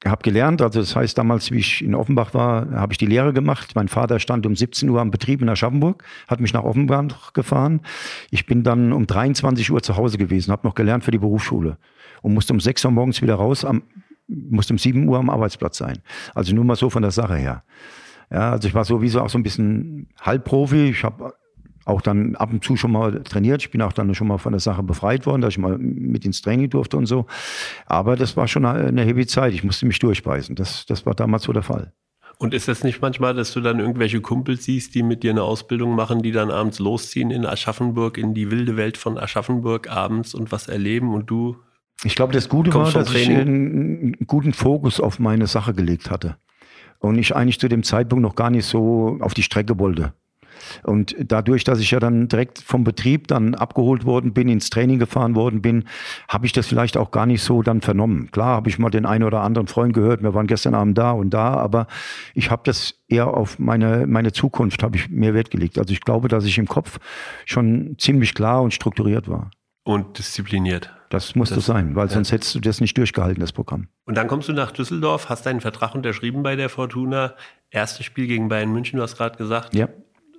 habe 0.05 0.23
gelernt. 0.23 0.63
Also 0.63 0.81
das 0.81 0.95
heißt, 0.95 1.19
damals, 1.19 1.51
wie 1.51 1.59
ich 1.59 1.83
in 1.83 1.95
Offenbach 1.95 2.35
war, 2.35 2.71
habe 2.71 2.93
ich 2.93 2.99
die 2.99 3.07
Lehre 3.07 3.33
gemacht. 3.33 3.75
Mein 3.75 3.89
Vater 3.89 4.21
stand 4.21 4.47
um 4.47 4.55
17 4.55 4.89
Uhr 4.89 5.01
am 5.01 5.11
Betrieb 5.11 5.43
in 5.43 5.49
Aschaffenburg, 5.49 6.05
hat 6.29 6.41
mich 6.41 6.53
nach 6.53 6.63
Offenbach 6.63 7.33
gefahren. 7.33 7.81
Ich 8.31 8.47
bin 8.47 8.63
dann 8.63 8.93
um 8.93 9.07
23 9.07 9.71
Uhr 9.71 9.83
zu 9.83 9.97
Hause 9.97 10.19
gewesen, 10.19 10.53
habe 10.53 10.67
noch 10.67 10.75
gelernt 10.75 11.05
für 11.05 11.11
die 11.11 11.19
Berufsschule 11.19 11.79
und 12.23 12.35
musste 12.35 12.53
um 12.53 12.61
6 12.61 12.85
Uhr 12.85 12.91
morgens 12.93 13.23
wieder 13.23 13.35
raus, 13.35 13.65
am, 13.65 13.83
musste 14.29 14.75
um 14.75 14.79
7 14.79 15.09
Uhr 15.09 15.19
am 15.19 15.31
Arbeitsplatz 15.31 15.79
sein. 15.79 15.99
Also 16.35 16.55
nur 16.55 16.65
mal 16.65 16.77
so 16.77 16.91
von 16.91 17.03
der 17.03 17.11
Sache 17.11 17.37
her. 17.37 17.65
Ja, 18.31 18.53
also 18.53 18.69
ich 18.69 18.75
war 18.75 18.85
sowieso 18.85 19.23
auch 19.23 19.31
so 19.31 19.39
ein 19.39 19.43
bisschen 19.43 20.09
Halbprofi. 20.21 20.91
Ich 20.91 21.03
habe 21.03 21.35
auch 21.89 22.03
dann 22.03 22.37
ab 22.37 22.53
und 22.53 22.63
zu 22.63 22.77
schon 22.77 22.93
mal 22.93 23.23
trainiert. 23.23 23.63
Ich 23.63 23.71
bin 23.71 23.83
auch 23.83 23.93
dann 23.93 24.15
schon 24.15 24.29
mal 24.29 24.39
von 24.39 24.53
der 24.53 24.61
Sache 24.61 24.83
befreit 24.83 25.27
worden, 25.27 25.41
dass 25.41 25.55
ich 25.55 25.59
mal 25.59 25.79
mit 25.79 26.25
ins 26.25 26.43
Training 26.43 26.71
durfte 26.71 26.97
und 26.97 27.07
so. 27.07 27.27
Aber 27.87 28.17
das 28.17 28.37
war 28.37 28.47
schon 28.47 28.67
eine 28.67 29.03
heavy 29.03 29.27
Zeit. 29.27 29.55
Ich 29.55 29.65
musste 29.65 29.87
mich 29.87 29.99
durchbeißen. 29.99 30.55
Das, 30.55 30.87
das 30.87 31.07
war 31.07 31.15
damals 31.15 31.45
so 31.45 31.53
der 31.53 31.63
Fall. 31.63 31.93
Und 32.39 32.55
ist 32.55 32.69
das 32.69 32.85
nicht 32.85 33.01
manchmal, 33.01 33.35
dass 33.35 33.53
du 33.53 33.61
dann 33.61 33.81
irgendwelche 33.81 34.21
Kumpels 34.21 34.65
siehst, 34.65 34.95
die 34.95 35.03
mit 35.03 35.25
dir 35.25 35.33
eine 35.33 35.43
Ausbildung 35.43 35.97
machen, 35.97 36.23
die 36.23 36.31
dann 36.31 36.53
abends 36.53 36.79
losziehen 36.79 37.31
in 37.33 37.45
Aschaffenburg, 37.45 38.17
in 38.17 38.33
die 38.33 38.51
wilde 38.51 38.77
Welt 38.77 38.97
von 38.97 39.19
Aschaffenburg 39.19 39.91
abends 39.91 40.35
und 40.35 40.53
was 40.53 40.69
erleben 40.69 41.15
und 41.15 41.29
du 41.29 41.57
Ich 42.05 42.15
glaube, 42.15 42.33
das 42.33 42.49
Gute 42.49 42.73
war, 42.75 42.93
dass 42.93 43.13
ich 43.13 43.25
Training? 43.25 43.41
einen, 43.41 44.03
einen 44.03 44.27
guten 44.27 44.53
Fokus 44.53 45.01
auf 45.01 45.19
meine 45.19 45.49
Sache 45.49 45.75
gelegt 45.75 46.11
hatte. 46.11 46.37
Und 47.01 47.19
ich 47.19 47.35
eigentlich 47.35 47.59
zu 47.59 47.69
dem 47.69 47.83
Zeitpunkt 47.83 48.23
noch 48.23 48.37
gar 48.37 48.51
nicht 48.51 48.67
so 48.67 49.19
auf 49.21 49.35
die 49.35 49.43
Strecke 49.43 49.79
wollte. 49.79 50.13
Und 50.83 51.15
dadurch, 51.19 51.65
dass 51.65 51.81
ich 51.81 51.91
ja 51.91 52.01
dann 52.01 52.29
direkt 52.29 52.59
vom 52.61 52.85
Betrieb 52.85 53.29
dann 53.29 53.55
abgeholt 53.55 54.05
worden 54.05 54.33
bin, 54.33 54.49
ins 54.49 54.71
Training 54.71 54.99
gefahren 54.99 55.35
worden 55.35 55.63
bin, 55.63 55.85
habe 56.29 56.47
ich 56.47 56.53
das 56.53 56.67
vielleicht 56.67 56.97
auch 56.97 57.11
gar 57.11 57.27
nicht 57.27 57.43
so 57.43 57.63
dann 57.63 57.81
vernommen. 57.81 58.31
Klar 58.31 58.57
habe 58.57 58.69
ich 58.69 58.79
mal 58.79 58.91
den 58.91 59.07
einen 59.07 59.25
oder 59.25 59.43
anderen 59.43 59.69
Freund 59.69 59.93
gehört, 59.95 60.23
wir 60.23 60.35
waren 60.35 60.47
gestern 60.47 60.75
Abend 60.75 60.97
da 60.99 61.13
und 61.13 61.31
da, 61.31 61.55
aber 61.55 61.87
ich 62.35 62.51
habe 62.51 62.63
das 62.65 62.95
eher 63.09 63.29
auf 63.29 63.59
meine, 63.59 64.07
meine 64.07 64.33
Zukunft, 64.33 64.83
habe 64.83 64.97
ich 64.97 65.09
mehr 65.09 65.35
Wert 65.35 65.51
gelegt. 65.51 65.79
Also 65.79 65.93
ich 65.93 66.01
glaube, 66.01 66.29
dass 66.29 66.45
ich 66.45 66.59
im 66.59 66.67
Kopf 66.69 66.99
schon 67.47 67.97
ziemlich 67.99 68.35
klar 68.35 68.63
und 68.63 68.73
strukturiert 68.75 69.29
war. 69.29 69.51
und 69.85 70.19
diszipliniert. 70.19 70.93
Das 71.09 71.35
musste 71.35 71.55
Das- 71.55 71.65
sein, 71.65 71.97
weil 71.97 72.09
ja. 72.09 72.13
sonst 72.13 72.31
hättest 72.31 72.55
du 72.55 72.61
das 72.61 72.83
nicht 72.83 72.99
durchgehalten, 72.99 73.41
das 73.41 73.53
Programm. 73.53 73.89
Und 74.05 74.19
dann 74.19 74.29
kommst 74.29 74.47
du 74.49 74.53
nach 74.53 74.71
Düsseldorf, 74.71 75.31
hast 75.31 75.47
deinen 75.47 75.63
Vertrag 75.63 75.95
unterschrieben 75.95 76.43
bei 76.43 76.57
der 76.57 76.69
Fortuna. 76.69 77.33
Erstes 77.71 78.05
Spiel 78.05 78.27
gegen 78.27 78.49
Bayern 78.49 78.71
München, 78.71 78.99
du 78.99 79.03
hast 79.03 79.17
gerade 79.17 79.39
gesagt. 79.39 79.75
Ja. 79.75 79.89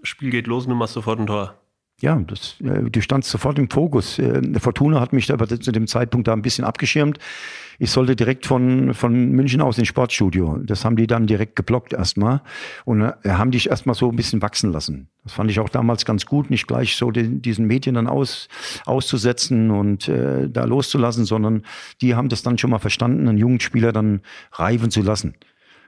Spiel 0.03 0.29
geht 0.29 0.47
los 0.47 0.65
und 0.65 0.71
du 0.71 0.75
machst 0.75 0.93
sofort 0.93 1.19
ein 1.19 1.27
Tor. 1.27 1.59
Ja, 2.01 2.15
das, 2.15 2.55
äh, 2.61 2.89
du 2.89 3.01
standst 3.01 3.29
sofort 3.29 3.59
im 3.59 3.69
Fokus. 3.69 4.19
Äh, 4.19 4.41
Fortuna 4.59 5.01
hat 5.01 5.11
mich 5.11 5.31
aber 5.33 5.47
zu 5.47 5.71
dem 5.71 5.85
Zeitpunkt 5.85 6.29
da 6.29 6.33
ein 6.33 6.41
bisschen 6.41 6.63
abgeschirmt. 6.63 7.19
Ich 7.77 7.91
sollte 7.91 8.15
direkt 8.15 8.45
von, 8.45 8.93
von 8.93 9.31
München 9.31 9.61
aus 9.61 9.77
ins 9.77 9.89
Sportstudio. 9.89 10.59
Das 10.63 10.85
haben 10.85 10.95
die 10.95 11.07
dann 11.07 11.27
direkt 11.27 11.57
geblockt 11.57 11.91
erstmal 11.91 12.41
und 12.85 13.01
äh, 13.01 13.13
haben 13.27 13.51
dich 13.51 13.69
erstmal 13.69 13.95
so 13.95 14.09
ein 14.09 14.15
bisschen 14.15 14.41
wachsen 14.41 14.71
lassen. 14.71 15.09
Das 15.23 15.33
fand 15.33 15.51
ich 15.51 15.59
auch 15.59 15.67
damals 15.67 16.05
ganz 16.05 16.25
gut, 16.25 16.49
nicht 16.49 16.67
gleich 16.67 16.95
so 16.95 17.11
den, 17.11 17.41
diesen 17.41 17.67
Medien 17.67 17.95
dann 17.95 18.07
aus, 18.07 18.47
auszusetzen 18.85 19.69
und 19.69 20.07
äh, 20.07 20.49
da 20.49 20.63
loszulassen, 20.63 21.25
sondern 21.25 21.63
die 22.01 22.15
haben 22.15 22.29
das 22.29 22.43
dann 22.43 22.57
schon 22.57 22.69
mal 22.69 22.79
verstanden, 22.79 23.27
einen 23.27 23.37
jungen 23.37 23.59
Spieler 23.59 23.91
dann 23.91 24.21
reifen 24.53 24.89
zu 24.89 25.01
lassen. 25.01 25.35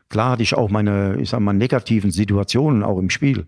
Klar 0.10 0.32
hatte 0.32 0.44
ich 0.44 0.56
auch 0.56 0.70
meine, 0.70 1.18
ich 1.22 1.30
sag 1.30 1.40
mal, 1.40 1.54
negativen 1.54 2.12
Situationen 2.12 2.84
auch 2.84 3.00
im 3.00 3.10
Spiel 3.10 3.46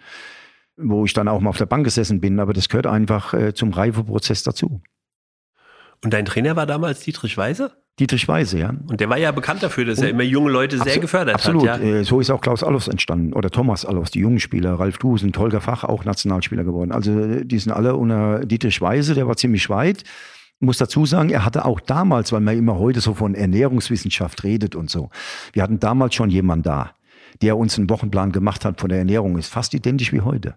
wo 0.77 1.05
ich 1.05 1.13
dann 1.13 1.27
auch 1.27 1.39
mal 1.39 1.49
auf 1.49 1.57
der 1.57 1.65
Bank 1.65 1.83
gesessen 1.85 2.19
bin, 2.19 2.39
aber 2.39 2.53
das 2.53 2.69
gehört 2.69 2.87
einfach 2.87 3.33
äh, 3.33 3.53
zum 3.53 3.71
Reifeprozess 3.71 4.43
dazu. 4.43 4.81
Und 6.03 6.13
dein 6.13 6.25
Trainer 6.25 6.55
war 6.55 6.65
damals 6.65 6.99
Dietrich 7.01 7.37
Weise? 7.37 7.71
Dietrich 7.99 8.27
Weise, 8.27 8.57
ja. 8.57 8.73
Und 8.87 8.99
der 8.99 9.09
war 9.09 9.17
ja 9.17 9.31
bekannt 9.31 9.61
dafür, 9.61 9.85
dass 9.85 10.01
er 10.01 10.09
immer 10.09 10.23
junge 10.23 10.51
Leute 10.51 10.79
sehr 10.79 10.97
gefördert 10.97 11.35
Absolut. 11.35 11.69
hat. 11.69 11.81
Ja? 11.81 11.99
Äh, 11.99 12.03
So 12.03 12.19
ist 12.19 12.31
auch 12.31 12.41
Klaus 12.41 12.63
Allofs 12.63 12.87
entstanden 12.87 13.33
oder 13.33 13.51
Thomas 13.51 13.85
Allofs, 13.85 14.11
die 14.11 14.19
jungen 14.19 14.39
Spieler, 14.39 14.73
Ralf 14.73 14.97
Dusen, 14.97 15.31
Tolga 15.31 15.59
Fach, 15.59 15.83
auch 15.83 16.03
Nationalspieler 16.03 16.63
geworden. 16.63 16.91
Also 16.91 17.11
äh, 17.11 17.45
die 17.45 17.59
sind 17.59 17.71
alle 17.71 17.95
unter 17.95 18.45
Dietrich 18.45 18.81
Weise, 18.81 19.13
der 19.13 19.27
war 19.27 19.37
ziemlich 19.37 19.69
weit. 19.69 20.03
Muss 20.59 20.77
dazu 20.77 21.05
sagen, 21.05 21.29
er 21.29 21.45
hatte 21.45 21.65
auch 21.65 21.79
damals, 21.79 22.31
weil 22.31 22.41
man 22.41 22.57
immer 22.57 22.79
heute 22.79 22.99
so 22.99 23.13
von 23.13 23.35
Ernährungswissenschaft 23.35 24.43
redet 24.43 24.75
und 24.75 24.89
so, 24.89 25.09
wir 25.51 25.61
hatten 25.61 25.79
damals 25.79 26.15
schon 26.15 26.29
jemanden 26.29 26.63
da, 26.63 26.91
der 27.43 27.57
uns 27.57 27.77
einen 27.77 27.89
Wochenplan 27.89 28.31
gemacht 28.31 28.63
hat 28.63 28.79
von 28.79 28.87
der 28.87 28.99
Ernährung, 28.99 29.37
ist 29.37 29.49
fast 29.49 29.73
identisch 29.73 30.13
wie 30.13 30.21
heute. 30.21 30.55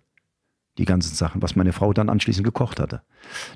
Die 0.79 0.85
ganzen 0.85 1.17
Sachen, 1.17 1.43
was 1.43 1.57
meine 1.57 1.73
Frau 1.73 1.93
dann 1.93 2.09
anschließend 2.09 2.45
gekocht 2.45 2.79
hatte. 2.79 3.03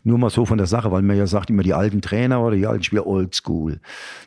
Nur 0.03 0.19
mal 0.19 0.31
so 0.31 0.47
von 0.47 0.59
der 0.59 0.67
Sache, 0.67 0.91
weil 0.91 1.03
man 1.03 1.17
ja 1.17 1.29
sagt, 1.29 1.49
immer 1.49 1.63
die 1.63 1.75
alten 1.75 2.01
Trainer 2.01 2.43
oder 2.43 2.57
die 2.57 2.67
alten 2.67 2.83
Spieler 2.83 3.07
oldschool. 3.07 3.79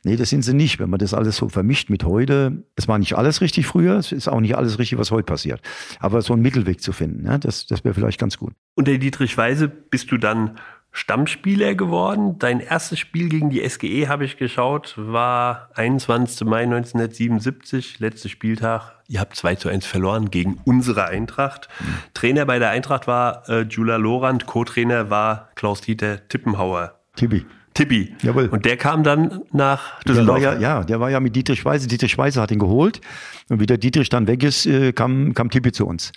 Nee, 0.03 0.15
das 0.15 0.29
sind 0.29 0.43
sie 0.43 0.53
nicht. 0.53 0.79
Wenn 0.79 0.89
man 0.89 0.99
das 0.99 1.13
alles 1.13 1.35
so 1.35 1.49
vermischt 1.49 1.89
mit 1.89 2.05
heute, 2.05 2.63
es 2.75 2.87
war 2.87 2.97
nicht 2.97 3.17
alles 3.17 3.41
richtig 3.41 3.65
früher, 3.65 3.97
es 3.97 4.13
ist 4.13 4.29
auch 4.29 4.39
nicht 4.39 4.55
alles 4.55 4.79
richtig, 4.79 4.97
was 4.97 5.11
heute 5.11 5.25
passiert. 5.25 5.59
Aber 5.99 6.21
so 6.21 6.31
einen 6.31 6.43
Mittelweg 6.43 6.81
zu 6.81 6.93
finden, 6.93 7.23
ne, 7.23 7.39
das, 7.39 7.65
das 7.65 7.83
wäre 7.83 7.93
vielleicht 7.93 8.19
ganz 8.19 8.37
gut. 8.37 8.53
Unter 8.75 8.97
Dietrich 8.97 9.37
Weise 9.37 9.67
bist 9.67 10.11
du 10.11 10.17
dann 10.17 10.59
Stammspieler 10.95 11.73
geworden. 11.73 12.37
Dein 12.37 12.59
erstes 12.59 12.99
Spiel 12.99 13.27
gegen 13.27 13.49
die 13.49 13.67
SGE, 13.67 14.07
habe 14.07 14.25
ich 14.25 14.37
geschaut, 14.37 14.93
war 14.95 15.69
21. 15.73 16.47
Mai 16.47 16.63
1977, 16.63 17.99
letzter 17.99 18.29
Spieltag. 18.29 18.93
Ihr 19.07 19.19
habt 19.19 19.35
2 19.35 19.55
zu 19.55 19.69
1 19.69 19.85
verloren 19.85 20.29
gegen 20.29 20.59
unsere 20.65 21.07
Eintracht. 21.07 21.67
Trainer 22.13 22.45
bei 22.45 22.59
der 22.59 22.69
Eintracht 22.69 23.07
war 23.07 23.49
äh, 23.49 23.61
Jula 23.63 23.97
Lorand, 23.97 24.45
Co-Trainer 24.45 25.09
war 25.09 25.49
Klaus-Dieter 25.55 26.27
Tippenhauer. 26.29 26.99
Tibi. 27.15 27.45
Tippi. 27.73 28.15
Jawohl. 28.21 28.49
Und 28.49 28.65
der 28.65 28.77
kam 28.77 29.01
dann 29.03 29.41
nach 29.51 29.99
Der 30.03 30.13
Düsseldorf. 30.13 30.43
war 30.43 30.53
ja, 30.53 30.59
ja, 30.59 30.83
der 30.83 30.99
war 30.99 31.09
ja 31.09 31.19
mit 31.19 31.35
Dietrich 31.35 31.65
Weise. 31.65 31.87
Dietrich 31.87 32.15
Weise 32.19 32.39
hat 32.39 32.51
ihn 32.51 32.59
geholt. 32.59 33.01
Und 33.49 33.59
wie 33.59 33.65
der 33.65 33.79
Dietrich 33.79 34.09
dann 34.09 34.27
weg 34.27 34.43
ist, 34.43 34.67
äh, 34.67 34.93
kam, 34.93 35.33
kam 35.33 35.49
Tippi 35.49 35.71
zu 35.71 35.87
uns. 35.87 36.11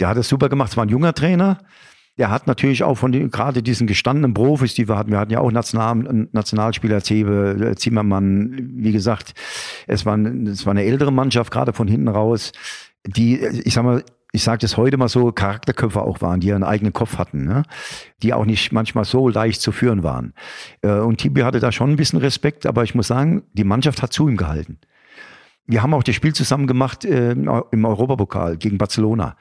Der 0.00 0.08
hat 0.08 0.16
es 0.16 0.28
super 0.28 0.48
gemacht. 0.48 0.70
Es 0.70 0.76
war 0.78 0.86
ein 0.86 0.88
junger 0.88 1.12
Trainer. 1.12 1.58
Der 2.18 2.30
hat 2.30 2.46
natürlich 2.46 2.82
auch 2.82 2.96
von 2.96 3.12
den, 3.12 3.30
gerade 3.30 3.62
diesen 3.62 3.86
gestandenen 3.86 4.34
Profis, 4.34 4.74
die 4.74 4.88
wir 4.88 4.96
hatten, 4.96 5.12
wir 5.12 5.18
hatten 5.18 5.32
ja 5.32 5.38
auch 5.38 5.52
National, 5.52 6.28
Nationalspieler, 6.32 7.02
Zebe, 7.02 7.74
Zimmermann, 7.76 8.58
wie 8.74 8.92
gesagt, 8.92 9.34
es 9.86 10.04
war, 10.04 10.18
es 10.18 10.66
war 10.66 10.72
eine 10.72 10.84
ältere 10.84 11.12
Mannschaft, 11.12 11.52
gerade 11.52 11.72
von 11.72 11.86
hinten 11.86 12.08
raus, 12.08 12.52
die, 13.06 13.38
ich 13.38 13.72
sag 13.74 13.84
mal, 13.84 14.02
ich 14.32 14.42
sage 14.42 14.58
das 14.58 14.76
heute 14.76 14.96
mal 14.96 15.08
so, 15.08 15.32
Charakterköpfe 15.32 16.02
auch 16.02 16.20
waren, 16.20 16.40
die 16.40 16.48
ihren 16.48 16.64
eigenen 16.64 16.92
Kopf 16.92 17.16
hatten, 17.16 17.44
ne? 17.44 17.62
die 18.22 18.34
auch 18.34 18.44
nicht 18.44 18.72
manchmal 18.72 19.04
so 19.04 19.28
leicht 19.28 19.60
zu 19.60 19.72
führen 19.72 20.02
waren. 20.02 20.34
Äh, 20.82 20.98
Und 20.98 21.18
Tibi 21.18 21.40
hatte 21.42 21.60
da 21.60 21.72
schon 21.72 21.90
ein 21.90 21.96
bisschen 21.96 22.18
Respekt, 22.18 22.66
aber 22.66 22.84
ich 22.84 22.94
muss 22.94 23.06
sagen, 23.06 23.44
die 23.54 23.64
Mannschaft 23.64 24.02
hat 24.02 24.12
zu 24.12 24.28
ihm 24.28 24.36
gehalten. 24.36 24.78
Wir 25.66 25.82
haben 25.82 25.94
auch 25.94 26.02
das 26.02 26.14
Spiel 26.14 26.34
zusammen 26.34 26.66
gemacht 26.66 27.04
äh, 27.04 27.32
im 27.32 27.84
Europapokal 27.84 28.56
gegen 28.56 28.78
Barcelona. 28.78 29.36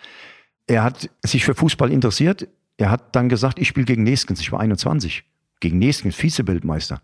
Er 0.67 0.83
hat 0.83 1.09
sich 1.23 1.45
für 1.45 1.55
Fußball 1.55 1.91
interessiert. 1.91 2.47
Er 2.77 2.91
hat 2.91 3.15
dann 3.15 3.27
gesagt, 3.29 3.59
ich 3.59 3.67
spiele 3.67 3.85
gegen 3.85 4.03
Neskens. 4.03 4.39
Ich 4.39 4.51
war 4.51 4.59
21. 4.59 5.23
Gegen 5.59 5.79
Neskens, 5.79 6.15
Vize-Weltmeister. 6.15 7.01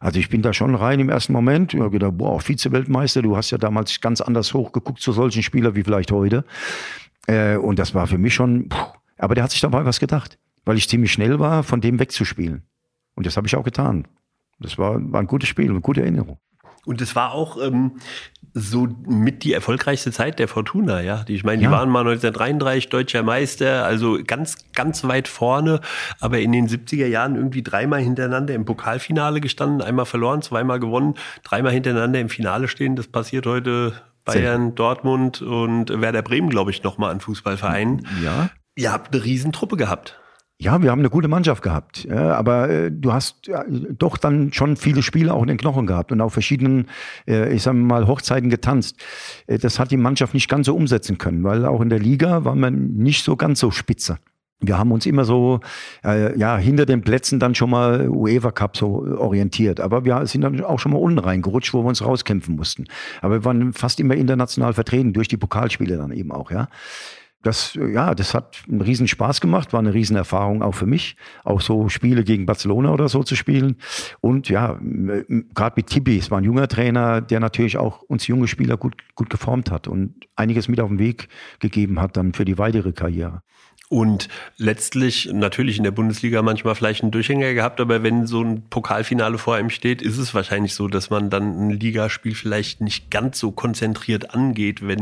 Also 0.00 0.18
ich 0.18 0.28
bin 0.28 0.42
da 0.42 0.52
schon 0.52 0.74
rein 0.74 1.00
im 1.00 1.08
ersten 1.08 1.32
Moment. 1.32 1.72
Ich 1.72 1.80
habe 1.80 1.90
gedacht, 1.90 2.18
boah, 2.18 2.40
Vize-Weltmeister, 2.40 3.22
du 3.22 3.36
hast 3.36 3.50
ja 3.50 3.58
damals 3.58 4.00
ganz 4.00 4.20
anders 4.20 4.52
hochgeguckt 4.52 5.00
zu 5.00 5.12
solchen 5.12 5.42
Spielern 5.42 5.76
wie 5.76 5.84
vielleicht 5.84 6.12
heute. 6.12 6.44
Äh, 7.26 7.56
und 7.56 7.78
das 7.78 7.94
war 7.94 8.06
für 8.06 8.18
mich 8.18 8.34
schon, 8.34 8.68
puh. 8.68 8.76
aber 9.16 9.34
der 9.34 9.44
hat 9.44 9.52
sich 9.52 9.60
dabei 9.60 9.84
was 9.84 10.00
gedacht, 10.00 10.38
weil 10.64 10.76
ich 10.76 10.88
ziemlich 10.88 11.12
schnell 11.12 11.38
war, 11.38 11.62
von 11.62 11.80
dem 11.80 11.98
wegzuspielen. 12.00 12.64
Und 13.14 13.26
das 13.26 13.36
habe 13.36 13.46
ich 13.46 13.56
auch 13.56 13.64
getan. 13.64 14.06
Das 14.58 14.76
war, 14.78 15.00
war 15.12 15.20
ein 15.20 15.26
gutes 15.26 15.48
Spiel, 15.48 15.70
eine 15.70 15.80
gute 15.80 16.02
Erinnerung. 16.02 16.38
Und 16.84 17.00
es 17.00 17.16
war 17.16 17.32
auch, 17.32 17.56
ähm, 17.62 17.92
so 18.56 18.88
mit 19.06 19.42
die 19.42 19.52
erfolgreichste 19.52 20.12
Zeit 20.12 20.38
der 20.38 20.46
Fortuna, 20.46 21.00
ja. 21.00 21.24
Die, 21.24 21.34
ich 21.34 21.42
meine, 21.42 21.58
die 21.58 21.64
ja. 21.64 21.72
waren 21.72 21.90
mal 21.90 22.00
1933 22.00 22.88
deutscher 22.88 23.24
Meister, 23.24 23.84
also 23.84 24.18
ganz, 24.24 24.56
ganz 24.72 25.02
weit 25.02 25.26
vorne, 25.26 25.80
aber 26.20 26.38
in 26.38 26.52
den 26.52 26.68
70er 26.68 27.06
Jahren 27.06 27.34
irgendwie 27.34 27.64
dreimal 27.64 28.00
hintereinander 28.00 28.54
im 28.54 28.64
Pokalfinale 28.64 29.40
gestanden, 29.40 29.82
einmal 29.82 30.06
verloren, 30.06 30.40
zweimal 30.40 30.78
gewonnen, 30.78 31.14
dreimal 31.42 31.72
hintereinander 31.72 32.20
im 32.20 32.28
Finale 32.28 32.68
stehen. 32.68 32.94
Das 32.94 33.08
passiert 33.08 33.46
heute 33.46 33.94
Bayern, 34.24 34.66
Sehr. 34.66 34.70
Dortmund 34.70 35.42
und 35.42 35.90
Werder 36.00 36.22
Bremen, 36.22 36.48
glaube 36.48 36.70
ich, 36.70 36.84
nochmal 36.84 37.10
an 37.10 37.20
Fußballvereinen. 37.20 38.06
Ja. 38.22 38.50
Ihr 38.76 38.92
habt 38.92 39.12
eine 39.12 39.24
Riesentruppe 39.24 39.76
gehabt. 39.76 40.20
Ja, 40.60 40.80
wir 40.80 40.92
haben 40.92 41.00
eine 41.00 41.10
gute 41.10 41.26
Mannschaft 41.26 41.62
gehabt, 41.62 42.08
aber 42.08 42.70
äh, 42.70 42.90
du 42.92 43.12
hast 43.12 43.50
doch 43.98 44.16
dann 44.16 44.52
schon 44.52 44.76
viele 44.76 45.02
Spiele 45.02 45.34
auch 45.34 45.42
in 45.42 45.48
den 45.48 45.56
Knochen 45.56 45.86
gehabt 45.86 46.12
und 46.12 46.20
auf 46.20 46.32
verschiedenen, 46.32 46.86
äh, 47.26 47.52
ich 47.52 47.62
sage 47.62 47.76
mal, 47.76 48.06
Hochzeiten 48.06 48.50
getanzt. 48.50 48.96
Äh, 49.48 49.58
das 49.58 49.80
hat 49.80 49.90
die 49.90 49.96
Mannschaft 49.96 50.32
nicht 50.32 50.48
ganz 50.48 50.66
so 50.66 50.76
umsetzen 50.76 51.18
können, 51.18 51.42
weil 51.42 51.66
auch 51.66 51.80
in 51.80 51.88
der 51.88 51.98
Liga 51.98 52.44
war 52.44 52.54
man 52.54 52.94
nicht 52.94 53.24
so 53.24 53.34
ganz 53.34 53.58
so 53.58 53.72
spitze. 53.72 54.18
Wir 54.60 54.78
haben 54.78 54.92
uns 54.92 55.06
immer 55.06 55.24
so 55.24 55.58
äh, 56.04 56.38
ja 56.38 56.56
hinter 56.56 56.86
den 56.86 57.02
Plätzen 57.02 57.40
dann 57.40 57.56
schon 57.56 57.70
mal 57.70 58.08
UEFA 58.08 58.52
Cup 58.52 58.76
so 58.76 59.04
orientiert, 59.18 59.80
aber 59.80 60.04
wir 60.04 60.24
sind 60.26 60.42
dann 60.42 60.62
auch 60.62 60.78
schon 60.78 60.92
mal 60.92 60.98
unten 60.98 61.18
reingerutscht, 61.18 61.74
wo 61.74 61.82
wir 61.82 61.88
uns 61.88 62.04
rauskämpfen 62.04 62.54
mussten. 62.54 62.84
Aber 63.20 63.40
wir 63.40 63.44
waren 63.44 63.72
fast 63.72 63.98
immer 63.98 64.14
international 64.14 64.72
vertreten 64.72 65.12
durch 65.12 65.26
die 65.26 65.36
Pokalspiele 65.36 65.96
dann 65.96 66.12
eben 66.12 66.30
auch, 66.30 66.52
ja 66.52 66.68
das, 67.44 67.74
ja, 67.74 68.14
das 68.14 68.34
hat 68.34 68.62
einen 68.68 68.80
riesen 68.80 69.06
Spaß 69.06 69.40
gemacht, 69.40 69.72
war 69.72 69.80
eine 69.80 69.94
riesen 69.94 70.16
Erfahrung 70.16 70.62
auch 70.62 70.74
für 70.74 70.86
mich, 70.86 71.16
auch 71.44 71.60
so 71.60 71.88
Spiele 71.88 72.24
gegen 72.24 72.46
Barcelona 72.46 72.92
oder 72.92 73.08
so 73.08 73.22
zu 73.22 73.36
spielen. 73.36 73.76
Und 74.20 74.48
ja, 74.48 74.78
gerade 74.80 75.74
mit 75.76 75.86
Tibi, 75.86 76.18
es 76.18 76.30
war 76.30 76.38
ein 76.38 76.44
junger 76.44 76.68
Trainer, 76.68 77.20
der 77.20 77.40
natürlich 77.40 77.76
auch 77.76 78.02
uns 78.02 78.26
junge 78.26 78.48
Spieler 78.48 78.76
gut, 78.76 78.94
gut 79.14 79.30
geformt 79.30 79.70
hat 79.70 79.86
und 79.86 80.26
einiges 80.36 80.68
mit 80.68 80.80
auf 80.80 80.88
den 80.88 80.98
Weg 80.98 81.28
gegeben 81.60 82.00
hat 82.00 82.16
dann 82.16 82.32
für 82.32 82.44
die 82.44 82.58
weitere 82.58 82.92
Karriere. 82.92 83.42
Und 83.94 84.28
letztlich 84.56 85.30
natürlich 85.32 85.78
in 85.78 85.84
der 85.84 85.92
Bundesliga 85.92 86.42
manchmal 86.42 86.74
vielleicht 86.74 87.02
einen 87.02 87.12
Durchhänger 87.12 87.54
gehabt, 87.54 87.80
aber 87.80 88.02
wenn 88.02 88.26
so 88.26 88.42
ein 88.42 88.64
Pokalfinale 88.68 89.38
vor 89.38 89.54
einem 89.54 89.70
steht, 89.70 90.02
ist 90.02 90.18
es 90.18 90.34
wahrscheinlich 90.34 90.74
so, 90.74 90.88
dass 90.88 91.10
man 91.10 91.30
dann 91.30 91.68
ein 91.68 91.70
Ligaspiel 91.70 92.34
vielleicht 92.34 92.80
nicht 92.80 93.12
ganz 93.12 93.38
so 93.38 93.52
konzentriert 93.52 94.34
angeht, 94.34 94.84
wenn 94.84 94.98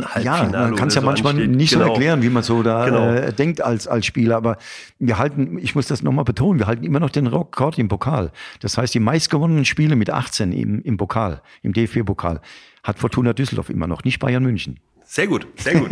ein 0.00 0.04
Halbfinale 0.04 0.52
Ja, 0.52 0.60
man 0.68 0.76
kann 0.76 0.88
es 0.88 0.96
ja 0.96 1.00
so 1.00 1.06
manchmal 1.06 1.32
ansteht. 1.32 1.50
nicht 1.50 1.72
genau. 1.72 1.86
so 1.86 1.90
erklären, 1.92 2.20
wie 2.20 2.28
man 2.28 2.42
so 2.42 2.62
da 2.62 2.84
genau. 2.84 3.10
äh, 3.10 3.32
denkt 3.32 3.62
als, 3.62 3.88
als 3.88 4.04
Spieler, 4.04 4.36
aber 4.36 4.58
wir 4.98 5.16
halten, 5.16 5.56
ich 5.58 5.74
muss 5.74 5.86
das 5.86 6.02
nochmal 6.02 6.26
betonen, 6.26 6.58
wir 6.58 6.66
halten 6.66 6.84
immer 6.84 7.00
noch 7.00 7.08
den 7.08 7.28
Rekord 7.28 7.78
im 7.78 7.88
Pokal. 7.88 8.32
Das 8.60 8.76
heißt, 8.76 8.92
die 8.92 9.00
meistgewonnenen 9.00 9.64
Spiele 9.64 9.96
mit 9.96 10.10
18 10.10 10.52
im, 10.52 10.82
im 10.82 10.98
Pokal, 10.98 11.40
im 11.62 11.72
DFB-Pokal, 11.72 12.42
hat 12.82 12.98
Fortuna 12.98 13.32
Düsseldorf 13.32 13.70
immer 13.70 13.86
noch, 13.86 14.04
nicht 14.04 14.18
Bayern 14.18 14.42
München. 14.42 14.78
Sehr 15.04 15.26
gut, 15.26 15.46
sehr 15.56 15.80
gut. 15.80 15.88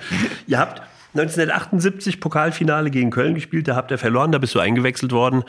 Ihr 0.46 0.60
habt 0.60 0.80
1978 1.14 2.20
Pokalfinale 2.20 2.90
gegen 2.90 3.10
Köln 3.10 3.34
gespielt, 3.34 3.68
da 3.68 3.76
habt 3.76 3.90
ihr 3.90 3.98
verloren, 3.98 4.32
da 4.32 4.38
bist 4.38 4.54
du 4.54 4.58
eingewechselt 4.58 5.12
worden. 5.12 5.42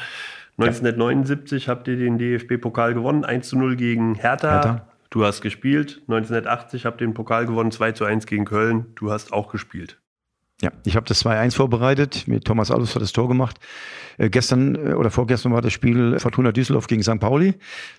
1979 0.57 1.69
habt 1.69 1.87
ihr 1.87 1.95
den 1.95 2.17
DFB-Pokal 2.17 2.93
gewonnen, 2.93 3.23
1 3.23 3.47
zu 3.47 3.57
0 3.57 3.75
gegen 3.75 4.15
Hertha. 4.15 4.53
Hertha. 4.53 4.87
Du 5.09 5.25
hast 5.25 5.41
gespielt. 5.41 6.01
1980 6.07 6.85
habt 6.85 7.01
ihr 7.01 7.07
den 7.07 7.13
Pokal 7.13 7.45
gewonnen, 7.45 7.71
2 7.71 7.93
zu 7.93 8.05
1 8.05 8.25
gegen 8.25 8.45
Köln. 8.45 8.87
Du 8.95 9.11
hast 9.11 9.33
auch 9.33 9.51
gespielt. 9.51 9.97
Ja, 10.61 10.71
ich 10.83 10.97
habe 10.97 11.05
das 11.05 11.25
2-1 11.25 11.55
vorbereitet. 11.55 12.27
Mit 12.27 12.43
Thomas 12.43 12.69
Alves 12.69 12.93
hat 12.93 13.01
das 13.01 13.13
Tor 13.13 13.29
gemacht. 13.29 13.59
Äh, 14.17 14.29
gestern 14.29 14.75
äh, 14.75 14.93
oder 14.93 15.09
vorgestern 15.09 15.53
war 15.53 15.61
das 15.61 15.71
Spiel 15.71 16.19
Fortuna 16.19 16.51
Düsseldorf 16.51 16.87
gegen 16.87 17.01
St. 17.01 17.19
Pauli. 17.19 17.53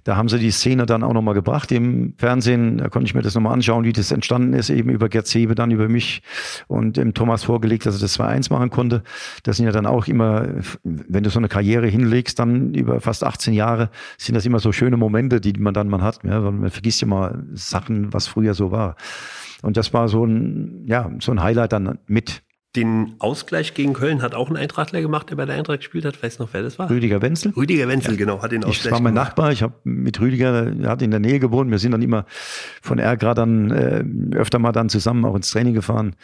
Da 0.04 0.16
haben 0.16 0.28
sie 0.28 0.38
die 0.38 0.50
Szene 0.50 0.84
dann 0.84 1.02
auch 1.02 1.14
nochmal 1.14 1.32
gebracht 1.32 1.72
im 1.72 2.12
Fernsehen. 2.18 2.76
Da 2.76 2.90
konnte 2.90 3.06
ich 3.06 3.14
mir 3.14 3.22
das 3.22 3.34
nochmal 3.34 3.54
anschauen, 3.54 3.84
wie 3.84 3.94
das 3.94 4.12
entstanden 4.12 4.52
ist, 4.52 4.68
eben 4.68 4.90
über 4.90 5.08
Gerd 5.08 5.26
Sebe, 5.26 5.54
dann 5.54 5.70
über 5.70 5.88
mich 5.88 6.22
und 6.68 6.98
dem 6.98 7.14
Thomas 7.14 7.44
vorgelegt, 7.44 7.86
dass 7.86 7.96
er 7.96 8.00
das 8.02 8.20
2-1 8.20 8.52
machen 8.52 8.68
konnte. 8.68 9.02
Das 9.42 9.56
sind 9.56 9.64
ja 9.64 9.72
dann 9.72 9.86
auch 9.86 10.06
immer, 10.06 10.46
wenn 10.82 11.24
du 11.24 11.30
so 11.30 11.38
eine 11.38 11.48
Karriere 11.48 11.86
hinlegst, 11.86 12.38
dann 12.38 12.74
über 12.74 13.00
fast 13.00 13.24
18 13.24 13.54
Jahre, 13.54 13.88
sind 14.18 14.34
das 14.34 14.44
immer 14.44 14.58
so 14.58 14.70
schöne 14.70 14.98
Momente, 14.98 15.40
die 15.40 15.54
man 15.54 15.72
dann 15.72 15.88
mal 15.88 16.02
hat. 16.02 16.22
Ja, 16.24 16.40
man 16.40 16.70
vergisst 16.70 17.00
ja 17.00 17.06
mal 17.06 17.42
Sachen, 17.54 18.12
was 18.12 18.26
früher 18.26 18.52
so 18.52 18.70
war. 18.70 18.96
Und 19.62 19.78
das 19.78 19.94
war 19.94 20.08
so 20.08 20.26
ein, 20.26 20.84
ja, 20.86 21.10
so 21.20 21.32
ein 21.32 21.42
Highlight 21.42 21.72
dann 21.72 21.98
mit. 22.06 22.42
Den 22.76 23.16
Ausgleich 23.18 23.74
gegen 23.74 23.94
Köln 23.94 24.22
hat 24.22 24.34
auch 24.34 24.48
ein 24.48 24.56
Eintrachtler 24.56 25.00
gemacht, 25.00 25.30
der 25.30 25.36
bei 25.36 25.44
der 25.44 25.56
Eintracht 25.56 25.80
gespielt 25.80 26.04
hat. 26.04 26.22
Weiß 26.22 26.38
noch, 26.38 26.50
wer 26.52 26.62
das 26.62 26.78
war? 26.78 26.88
Rüdiger 26.88 27.20
Wenzel. 27.20 27.52
Rüdiger 27.56 27.88
Wenzel, 27.88 28.12
ja. 28.12 28.18
genau, 28.18 28.42
hat 28.42 28.52
den 28.52 28.62
Ausgleich 28.62 28.86
Ich 28.86 28.90
war 28.92 29.00
mein 29.00 29.14
gemacht. 29.14 29.28
Nachbar, 29.30 29.50
ich 29.50 29.62
habe 29.62 29.74
mit 29.82 30.20
Rüdiger, 30.20 30.72
er 30.80 30.88
hat 30.88 31.02
in 31.02 31.10
der 31.10 31.18
Nähe 31.18 31.40
gewohnt. 31.40 31.70
Wir 31.70 31.78
sind 31.78 31.90
dann 31.90 32.02
immer 32.02 32.26
von 32.80 33.00
Ergra 33.00 33.34
dann 33.34 33.70
äh, 33.72 34.04
öfter 34.36 34.60
mal 34.60 34.70
dann 34.70 34.88
zusammen 34.88 35.24
auch 35.24 35.34
ins 35.34 35.50
Training 35.50 35.74
gefahren. 35.74 36.14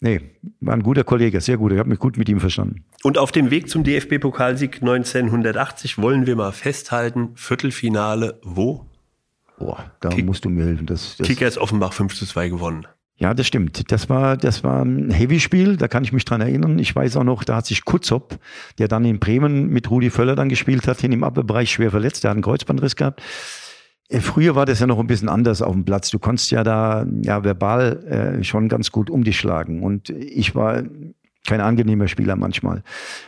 Nee, 0.00 0.20
war 0.60 0.74
ein 0.74 0.82
guter 0.82 1.04
Kollege, 1.04 1.40
sehr 1.40 1.56
gut. 1.56 1.72
Ich 1.72 1.78
habe 1.78 1.88
mich 1.88 1.98
gut 1.98 2.18
mit 2.18 2.28
ihm 2.28 2.40
verstanden. 2.40 2.84
Und 3.02 3.16
auf 3.16 3.32
dem 3.32 3.50
Weg 3.50 3.70
zum 3.70 3.82
DFB-Pokalsieg 3.82 4.82
1980 4.82 5.96
wollen 5.96 6.26
wir 6.26 6.36
mal 6.36 6.52
festhalten, 6.52 7.30
Viertelfinale 7.34 8.38
wo? 8.42 8.84
Boah, 9.58 9.90
da 10.00 10.10
Kick 10.10 10.26
musst 10.26 10.44
du 10.44 10.50
mir 10.50 10.66
helfen. 10.66 10.84
Das, 10.84 11.16
das 11.16 11.26
Kickers 11.26 11.56
Offenbach 11.56 11.94
5 11.94 12.14
zu 12.14 12.26
2 12.26 12.50
gewonnen. 12.50 12.86
Ja, 13.18 13.32
das 13.32 13.46
stimmt. 13.46 13.90
Das 13.90 14.10
war, 14.10 14.36
das 14.36 14.62
war 14.62 14.84
ein 14.84 15.10
Heavy-Spiel, 15.10 15.78
da 15.78 15.88
kann 15.88 16.04
ich 16.04 16.12
mich 16.12 16.26
dran 16.26 16.42
erinnern. 16.42 16.78
Ich 16.78 16.94
weiß 16.94 17.16
auch 17.16 17.24
noch, 17.24 17.44
da 17.44 17.56
hat 17.56 17.66
sich 17.66 17.86
Kutzop, 17.86 18.38
der 18.78 18.88
dann 18.88 19.06
in 19.06 19.18
Bremen 19.18 19.68
mit 19.68 19.90
Rudi 19.90 20.10
Völler 20.10 20.36
dann 20.36 20.50
gespielt 20.50 20.86
hat, 20.86 21.00
hin 21.00 21.12
im 21.12 21.24
Abwehrbereich 21.24 21.70
schwer 21.70 21.90
verletzt. 21.90 22.24
Der 22.24 22.30
hat 22.30 22.36
einen 22.36 22.42
Kreuzbandriss 22.42 22.94
gehabt. 22.94 23.22
Äh, 24.08 24.20
früher 24.20 24.54
war 24.54 24.66
das 24.66 24.80
ja 24.80 24.86
noch 24.86 24.98
ein 24.98 25.06
bisschen 25.06 25.30
anders 25.30 25.62
auf 25.62 25.72
dem 25.72 25.86
Platz. 25.86 26.10
Du 26.10 26.18
konntest 26.18 26.50
ja 26.50 26.62
da 26.62 27.06
ja 27.22 27.42
verbal 27.42 28.38
äh, 28.40 28.44
schon 28.44 28.68
ganz 28.68 28.92
gut 28.92 29.08
um 29.08 29.24
dich 29.24 29.38
schlagen. 29.38 29.82
Und 29.82 30.10
ich 30.10 30.54
war 30.54 30.82
kein 31.46 31.62
angenehmer 31.62 32.08
Spieler 32.08 32.36
manchmal. 32.36 32.82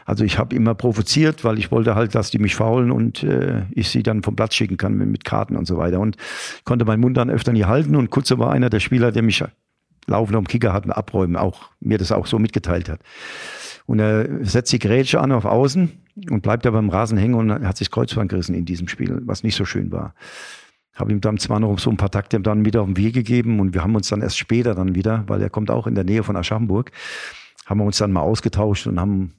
Also 0.05 0.24
ich 0.24 0.38
habe 0.38 0.55
immer 0.55 0.74
provoziert, 0.74 1.44
weil 1.44 1.59
ich 1.59 1.70
wollte 1.70 1.94
halt, 1.94 2.14
dass 2.14 2.31
die 2.31 2.38
mich 2.38 2.57
faulen 2.57 2.90
und 2.90 3.22
äh, 3.22 3.62
ich 3.70 3.88
sie 3.88 4.03
dann 4.03 4.22
vom 4.22 4.37
Platz 4.37 4.55
schicken 4.55 4.77
kann 4.77 4.96
mit 4.96 5.24
Karten 5.24 5.57
und 5.57 5.66
so 5.66 5.79
weiter. 5.79 6.01
Und 6.01 6.16
konnte 6.64 6.85
meinen 6.85 7.01
Mund 7.01 7.16
dann 7.16 7.31
öfter 7.31 7.53
nie 7.53 7.64
halten. 7.64 7.96
Und 7.96 8.11
Kutze 8.11 8.38
war 8.38 8.51
einer 8.51 8.68
der 8.68 8.81
Spieler, 8.81 9.12
der 9.12 9.22
mich 9.22 9.42
Laufen 10.09 10.35
am 10.35 10.47
Kicker 10.47 10.73
hatten, 10.73 10.90
abräumen, 10.90 11.37
auch 11.37 11.71
mir 11.81 11.99
das 11.99 12.12
auch 12.12 12.27
so 12.27 12.38
mitgeteilt 12.38 12.88
hat. 12.88 13.01
Und 13.87 14.01
er 14.01 14.44
setzt 14.44 14.73
die 14.73 14.79
Grätsche 14.79 15.21
an 15.21 15.33
auf 15.33 15.44
Außen 15.44 15.90
und 16.31 16.42
bleibt 16.42 16.64
da 16.64 16.71
beim 16.71 16.90
Rasen 16.90 17.16
hängen 17.16 17.35
und 17.35 17.66
hat 17.66 17.77
sich 17.77 17.90
Kreuzband 17.90 18.31
gerissen 18.31 18.55
in 18.55 18.64
diesem 18.64 18.88
Spiel, 18.88 19.21
was 19.25 19.42
nicht 19.42 19.57
so 19.57 19.64
schön 19.64 19.92
war. 19.92 20.14
Habe 20.94 21.12
ihm 21.12 21.21
dann 21.21 21.38
zwar 21.38 21.61
noch 21.61 21.79
so 21.79 21.90
ein 21.90 21.97
paar 21.97 22.11
Takte 22.11 22.40
dann 22.40 22.64
wieder 22.64 22.83
auf 22.83 22.87
den 22.87 22.97
Weg 22.97 23.14
gegeben 23.14 23.61
und 23.61 23.73
wir 23.73 23.83
haben 23.83 23.94
uns 23.94 24.09
dann 24.09 24.21
erst 24.21 24.37
später 24.37 24.75
dann 24.75 24.94
wieder, 24.94 25.25
weil 25.29 25.40
er 25.40 25.51
kommt 25.51 25.71
auch 25.71 25.87
in 25.87 25.94
der 25.94 26.05
Nähe 26.05 26.25
von 26.25 26.37
Aschaffenburg, 26.37 26.90
haben 27.66 27.79
wir 27.79 27.85
uns 27.85 27.99
dann 27.99 28.12
mal 28.12 28.23
ausgetauscht 28.23 28.87
und 28.87 28.99
haben 28.99 29.35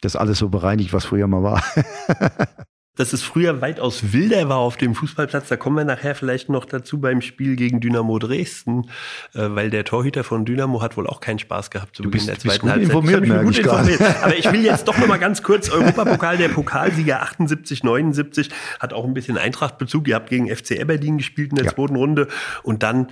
das 0.00 0.14
alles 0.14 0.38
so 0.38 0.48
bereinigt, 0.48 0.92
was 0.92 1.04
früher 1.04 1.26
mal 1.26 1.42
war. 1.42 1.62
dass 2.96 3.12
es 3.12 3.22
früher 3.22 3.60
weitaus 3.60 4.12
wilder 4.12 4.48
war 4.48 4.56
auf 4.56 4.76
dem 4.76 4.94
Fußballplatz. 4.94 5.48
Da 5.48 5.56
kommen 5.56 5.76
wir 5.76 5.84
nachher 5.84 6.14
vielleicht 6.14 6.48
noch 6.48 6.64
dazu 6.64 6.98
beim 6.98 7.20
Spiel 7.20 7.54
gegen 7.56 7.80
Dynamo 7.80 8.18
Dresden, 8.18 8.90
äh, 9.34 9.48
weil 9.50 9.70
der 9.70 9.84
Torhüter 9.84 10.24
von 10.24 10.44
Dynamo 10.44 10.82
hat 10.82 10.96
wohl 10.96 11.06
auch 11.06 11.20
keinen 11.20 11.38
Spaß 11.38 11.70
gehabt 11.70 11.96
zu 11.96 12.02
Beginn 12.02 12.26
der 12.26 12.38
zweiten 12.38 12.68
Halbzeit. 12.68 12.88
Informiert, 12.88 13.22
ich 13.24 13.30
gut 13.30 13.58
informiert. 13.58 14.00
Aber 14.22 14.36
ich 14.36 14.50
will 14.50 14.64
jetzt 14.64 14.88
doch 14.88 14.98
noch 14.98 15.06
mal 15.06 15.18
ganz 15.18 15.42
kurz 15.42 15.68
Europapokal 15.68 16.38
der 16.38 16.48
Pokalsieger 16.48 17.22
78 17.22 17.84
79 17.84 18.50
hat 18.80 18.92
auch 18.92 19.04
ein 19.04 19.14
bisschen 19.14 19.38
Eintrachtbezug. 19.38 20.08
Ihr 20.08 20.14
habt 20.14 20.30
gegen 20.30 20.54
FC 20.54 20.80
Aberdeen 20.80 21.18
gespielt 21.18 21.50
in 21.50 21.56
der 21.56 21.66
ja. 21.66 21.74
zweiten 21.74 21.96
Runde 21.96 22.28
und 22.62 22.82
dann 22.82 23.08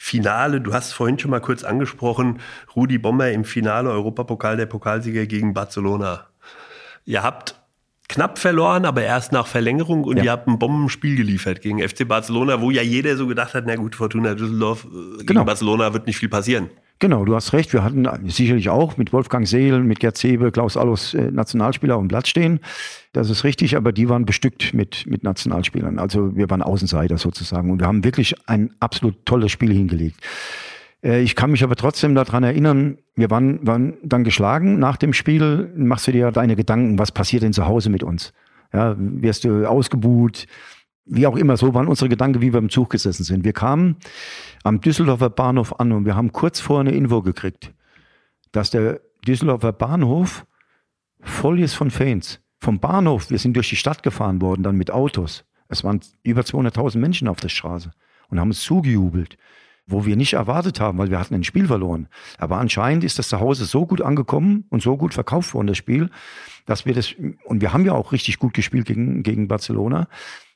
Finale, 0.00 0.60
du 0.60 0.72
hast 0.72 0.92
vorhin 0.92 1.18
schon 1.18 1.32
mal 1.32 1.40
kurz 1.40 1.64
angesprochen, 1.64 2.38
Rudi 2.76 2.98
Bommer 2.98 3.30
im 3.30 3.44
Finale 3.44 3.90
Europapokal 3.90 4.56
der 4.56 4.66
Pokalsieger 4.66 5.26
gegen 5.26 5.54
Barcelona. 5.54 6.26
Ihr 7.04 7.24
habt 7.24 7.57
knapp 8.08 8.38
verloren, 8.38 8.84
aber 8.84 9.02
erst 9.02 9.32
nach 9.32 9.46
Verlängerung 9.46 10.04
und 10.04 10.16
ja. 10.16 10.24
ihr 10.24 10.32
habt 10.32 10.48
ein 10.48 10.58
Bombenspiel 10.58 11.16
geliefert 11.16 11.60
gegen 11.60 11.86
FC 11.86 12.08
Barcelona, 12.08 12.60
wo 12.60 12.70
ja 12.70 12.82
jeder 12.82 13.16
so 13.16 13.26
gedacht 13.26 13.54
hat, 13.54 13.64
na 13.66 13.76
gut, 13.76 13.94
Fortuna 13.94 14.34
Düsseldorf 14.34 14.84
äh, 14.84 14.88
gegen 15.18 15.26
genau. 15.26 15.44
Barcelona 15.44 15.92
wird 15.92 16.06
nicht 16.06 16.16
viel 16.16 16.28
passieren. 16.28 16.70
Genau, 17.00 17.24
du 17.24 17.36
hast 17.36 17.52
recht. 17.52 17.72
Wir 17.72 17.84
hatten 17.84 18.08
sicherlich 18.28 18.70
auch 18.70 18.96
mit 18.96 19.12
Wolfgang 19.12 19.46
Seel, 19.46 19.80
mit 19.80 20.00
Gerd 20.00 20.16
Zebe, 20.16 20.50
Klaus 20.50 20.76
Allus 20.76 21.14
äh, 21.14 21.30
Nationalspieler 21.30 21.94
auf 21.94 22.02
dem 22.02 22.08
Platz 22.08 22.28
stehen. 22.28 22.58
Das 23.12 23.30
ist 23.30 23.44
richtig, 23.44 23.76
aber 23.76 23.92
die 23.92 24.08
waren 24.08 24.24
bestückt 24.24 24.74
mit, 24.74 25.06
mit 25.06 25.22
Nationalspielern. 25.22 25.98
Also 26.00 26.34
wir 26.34 26.50
waren 26.50 26.62
Außenseiter 26.62 27.18
sozusagen 27.18 27.70
und 27.70 27.78
wir 27.80 27.86
haben 27.86 28.02
wirklich 28.02 28.34
ein 28.48 28.74
absolut 28.80 29.24
tolles 29.26 29.52
Spiel 29.52 29.72
hingelegt. 29.72 30.20
Äh, 31.02 31.20
ich 31.20 31.34
kann 31.34 31.50
mich 31.50 31.62
aber 31.62 31.76
trotzdem 31.76 32.14
daran 32.14 32.44
erinnern, 32.44 32.98
wir 33.14 33.30
waren, 33.30 33.66
waren 33.66 33.98
dann 34.02 34.24
geschlagen. 34.24 34.78
Nach 34.78 34.96
dem 34.96 35.12
Spiel 35.12 35.72
machst 35.76 36.06
du 36.06 36.12
dir 36.12 36.30
deine 36.30 36.56
Gedanken, 36.56 36.98
was 36.98 37.12
passiert 37.12 37.42
denn 37.42 37.52
zu 37.52 37.66
Hause 37.66 37.90
mit 37.90 38.02
uns? 38.02 38.32
Ja, 38.72 38.94
wirst 38.98 39.44
du 39.44 39.68
ausgebuht? 39.68 40.46
Wie 41.04 41.26
auch 41.26 41.36
immer, 41.36 41.56
so 41.56 41.72
waren 41.72 41.88
unsere 41.88 42.10
Gedanken, 42.10 42.42
wie 42.42 42.52
wir 42.52 42.58
im 42.58 42.68
Zug 42.68 42.90
gesessen 42.90 43.24
sind. 43.24 43.44
Wir 43.44 43.54
kamen 43.54 43.96
am 44.62 44.80
Düsseldorfer 44.80 45.30
Bahnhof 45.30 45.80
an 45.80 45.92
und 45.92 46.04
wir 46.04 46.16
haben 46.16 46.32
kurz 46.32 46.60
vor 46.60 46.80
eine 46.80 46.92
Info 46.92 47.22
gekriegt, 47.22 47.72
dass 48.52 48.70
der 48.70 49.00
Düsseldorfer 49.26 49.72
Bahnhof 49.72 50.44
voll 51.20 51.60
ist 51.60 51.74
von 51.74 51.90
Fans. 51.90 52.40
Vom 52.60 52.78
Bahnhof, 52.78 53.30
wir 53.30 53.38
sind 53.38 53.56
durch 53.56 53.70
die 53.70 53.76
Stadt 53.76 54.02
gefahren 54.02 54.42
worden, 54.42 54.64
dann 54.64 54.76
mit 54.76 54.90
Autos. 54.90 55.44
Es 55.68 55.82
waren 55.84 56.00
über 56.22 56.42
200.000 56.42 56.98
Menschen 56.98 57.28
auf 57.28 57.40
der 57.40 57.48
Straße. 57.48 57.90
und 58.28 58.38
haben 58.38 58.48
uns 58.48 58.60
zugejubelt 58.60 59.38
wo 59.88 60.04
wir 60.04 60.16
nicht 60.16 60.34
erwartet 60.34 60.80
haben, 60.80 60.98
weil 60.98 61.10
wir 61.10 61.18
hatten 61.18 61.34
ein 61.34 61.44
Spiel 61.44 61.66
verloren. 61.66 62.08
Aber 62.36 62.58
anscheinend 62.58 63.04
ist 63.04 63.18
das 63.18 63.28
zu 63.28 63.40
Hause 63.40 63.64
so 63.64 63.86
gut 63.86 64.02
angekommen 64.02 64.64
und 64.68 64.82
so 64.82 64.96
gut 64.96 65.14
verkauft 65.14 65.54
worden, 65.54 65.66
das 65.66 65.78
Spiel, 65.78 66.10
dass 66.66 66.84
wir 66.84 66.94
das, 66.94 67.14
und 67.44 67.62
wir 67.62 67.72
haben 67.72 67.84
ja 67.86 67.92
auch 67.92 68.12
richtig 68.12 68.38
gut 68.38 68.52
gespielt 68.52 68.86
gegen, 68.86 69.22
gegen 69.22 69.48
Barcelona, 69.48 70.08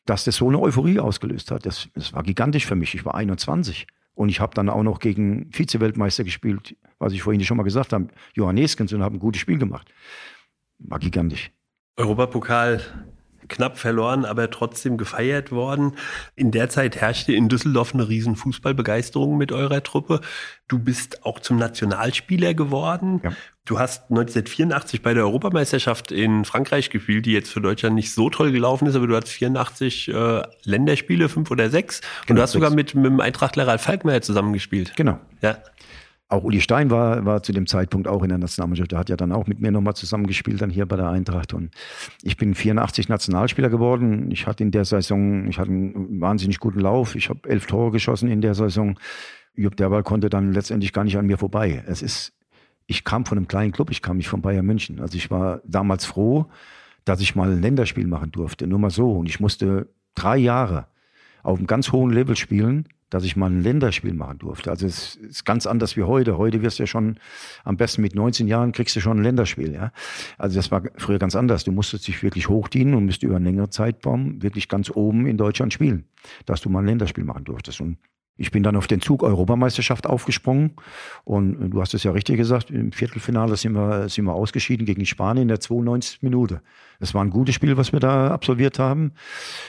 dass 0.05 0.25
das 0.25 0.37
so 0.37 0.49
eine 0.49 0.61
Euphorie 0.61 1.01
ausgelöst 1.01 1.51
hat. 1.51 1.65
Das, 1.65 1.89
das 1.95 2.13
war 2.13 2.23
gigantisch 2.23 2.67
für 2.67 2.77
mich. 2.77 2.95
Ich 2.95 3.05
war 3.05 3.15
21. 3.15 3.87
Und 4.15 4.29
ich 4.29 4.41
habe 4.41 4.55
dann 4.55 4.69
auch 4.69 4.83
noch 4.83 4.99
gegen 4.99 5.51
Vize-Weltmeister 5.51 6.25
gespielt, 6.25 6.77
was 6.99 7.15
ich 7.15 7.23
vorhin 7.23 7.43
schon 7.45 7.57
mal 7.57 7.63
gesagt 7.63 7.95
habe, 7.95 8.09
Johanneskens, 8.35 8.93
und 8.93 9.03
habe 9.03 9.17
ein 9.17 9.21
gutes 9.21 9.41
Spiel 9.41 9.59
gemacht. 9.59 9.89
War 10.79 10.99
gigantisch. 10.99 11.51
Europapokal 11.97 12.83
knapp 13.53 13.79
verloren, 13.79 14.25
aber 14.25 14.51
trotzdem 14.51 14.99
gefeiert 14.99 15.53
worden. 15.53 15.93
In 16.35 16.51
der 16.51 16.69
Zeit 16.69 16.97
herrschte 17.01 17.33
in 17.33 17.49
Düsseldorf 17.49 17.95
eine 17.95 18.09
riesen 18.09 18.37
Fußballbegeisterung 18.37 19.37
mit 19.37 19.53
eurer 19.53 19.83
Truppe. 19.83 20.21
Du 20.69 20.79
bist 20.79 21.25
auch 21.25 21.39
zum 21.39 21.59
Nationalspieler 21.59 22.55
geworden. 22.55 23.21
Ja. 23.23 23.33
Du 23.65 23.79
hast 23.79 24.11
1984 24.11 25.03
bei 25.03 25.15
der 25.15 25.23
Europameisterschaft 25.23 26.11
in 26.11 26.45
Frankreich 26.45 26.91
gespielt, 26.91 27.27
die 27.27 27.33
jetzt 27.33 27.53
für 27.53 27.61
Deutschland 27.61 27.95
nicht 27.95 28.13
so 28.13 28.29
toll 28.29 28.51
gelaufen 28.51 28.89
ist, 28.89 28.97
aber 28.97 29.07
du 29.07 29.15
hast 29.15 29.29
84 29.29 30.09
äh, 30.09 30.43
Länderspiele, 30.65 31.29
fünf 31.29 31.51
oder 31.51 31.71
sechs. 31.71 32.01
Genau, 32.01 32.31
und 32.31 32.37
du 32.37 32.43
hast 32.43 32.53
sogar 32.53 32.71
mit, 32.71 32.97
mit 32.97 33.07
dem 33.07 33.21
Eintrachtler 33.21 33.69
Ralf 33.69 33.83
Falkmeier 33.83 34.21
zusammengespielt. 34.21 34.95
Genau. 34.97 35.21
Ja. 35.43 35.59
Auch 36.33 36.45
Uli 36.45 36.63
Stein 36.63 36.91
war, 36.91 37.27
war 37.27 37.43
zu 37.43 37.53
dem 37.53 37.67
Zeitpunkt 37.67 38.09
auch 38.09 38.23
in 38.23 38.31
der 38.31 38.39
Nationalmannschaft. 38.39 38.91
Der 38.93 38.99
hat 38.99 39.11
ja 39.11 39.17
dann 39.19 39.33
auch 39.33 39.47
mit 39.47 39.61
mir 39.61 39.71
nochmal 39.71 39.93
zusammengespielt, 39.93 40.63
dann 40.63 40.71
hier 40.71 40.87
bei 40.87 40.97
der 40.97 41.11
Eintracht. 41.11 41.53
Und 41.53 41.75
ich 42.23 42.39
bin 42.39 42.55
84 42.55 43.11
Nationalspieler 43.11 43.69
geworden. 43.69 44.31
Ich 44.31 44.47
hatte 44.47 44.63
in 44.63 44.71
der 44.71 44.87
Saison, 44.87 45.47
ich 45.47 45.59
hatte 45.59 45.71
einen 45.71 46.23
wahnsinnig 46.23 46.59
guten 46.59 46.81
Lauf. 46.81 47.17
Ich 47.17 47.29
habe 47.29 47.47
elf 47.51 47.67
Tore 47.67 47.91
geschossen 47.91 48.31
in 48.31 48.41
der 48.41 48.55
Saison. 48.55 48.99
Jupp 49.55 49.77
Derwal 49.77 50.03
konnte 50.03 50.31
dann 50.31 50.55
letztendlich 50.55 50.95
gar 50.95 51.05
nicht 51.05 51.19
an 51.19 51.27
mir 51.27 51.37
vorbei. 51.37 51.85
Es 51.87 52.01
ist, 52.01 52.33
ich 52.87 53.05
kam 53.05 53.27
von 53.27 53.37
einem 53.37 53.47
kleinen 53.47 53.73
Club, 53.73 53.91
ich 53.91 54.01
kam 54.01 54.17
nicht 54.17 54.29
von 54.29 54.41
Bayern 54.41 54.65
München. 54.65 55.01
Also 55.01 55.19
ich 55.19 55.31
war 55.31 55.61
damals 55.67 56.07
froh, 56.07 56.47
dass 57.05 57.21
ich 57.21 57.35
mal 57.35 57.53
ein 57.53 57.61
Länderspiel 57.61 58.07
machen 58.07 58.33
durfte. 58.33 58.67
Nur 58.67 58.79
mal 58.79 58.89
so. 58.89 59.13
Und 59.13 59.29
ich 59.29 59.39
musste 59.39 59.91
drei 60.15 60.39
Jahre 60.39 60.87
auf 61.43 61.59
einem 61.59 61.67
ganz 61.67 61.93
hohen 61.93 62.11
Level 62.11 62.37
spielen, 62.37 62.89
dass 63.13 63.25
ich 63.25 63.37
mal 63.37 63.51
ein 63.51 63.63
Länderspiel 63.63 64.15
machen 64.15 64.39
durfte. 64.39 64.71
Also 64.71 64.87
es 64.87 65.17
ist 65.17 65.45
ganz 65.45 65.67
anders 65.67 65.99
wie 65.99 66.03
heute. 66.03 66.39
Heute 66.39 66.63
wirst 66.63 66.79
du 66.79 66.85
ja 66.85 66.87
schon, 66.87 67.19
am 67.63 67.77
besten 67.77 68.01
mit 68.01 68.15
19 68.15 68.49
Jahren 68.49 68.73
kriegst 68.73 68.97
du 68.97 69.01
schon 69.01 69.19
ein 69.19 69.23
Länderspiel. 69.23 69.75
Ja? 69.75 69.93
Also 70.39 70.57
das 70.57 70.71
war 70.71 70.83
früher 70.97 71.19
ganz 71.19 71.37
anders. 71.37 71.65
Du 71.65 71.73
musstest 71.73 72.09
dich 72.09 72.23
wirklich 72.23 72.49
hochdienen 72.49 72.95
und 72.95 73.05
musst 73.05 73.23
über 73.23 73.37
einen 73.37 73.45
längeren 73.45 73.71
Zeitraum 73.71 74.43
wirklich 74.43 74.67
ganz 74.67 74.91
oben 74.91 75.27
in 75.27 75.37
Deutschland 75.37 75.75
spielen, 75.75 76.07
dass 76.47 76.63
du 76.63 76.71
mal 76.71 76.79
ein 76.79 76.87
Länderspiel 76.87 77.25
machen 77.25 77.45
durftest. 77.45 77.83
Und 77.83 77.99
ich 78.39 78.51
bin 78.51 78.63
dann 78.63 78.77
auf 78.77 78.87
den 78.87 79.03
Zug 79.03 79.23
Europameisterschaft 79.23 80.07
aufgesprungen 80.07 80.73
und 81.25 81.69
du 81.69 81.83
hast 81.83 81.93
es 81.93 82.05
ja 82.05 82.13
richtig 82.13 82.39
gesagt, 82.39 82.71
im 82.71 82.93
Viertelfinale 82.93 83.57
sind 83.57 83.75
wir, 83.75 84.09
sind 84.09 84.25
wir 84.25 84.33
ausgeschieden 84.33 84.87
gegen 84.87 85.05
Spanien 85.05 85.43
in 85.43 85.49
der 85.49 85.61
92. 85.61 86.23
Minute. 86.23 86.63
Das 86.99 87.13
war 87.13 87.23
ein 87.23 87.29
gutes 87.29 87.55
Spiel, 87.55 87.77
was 87.77 87.93
wir 87.93 88.01
da 88.01 88.31
absolviert 88.31 88.79
haben, 88.79 89.13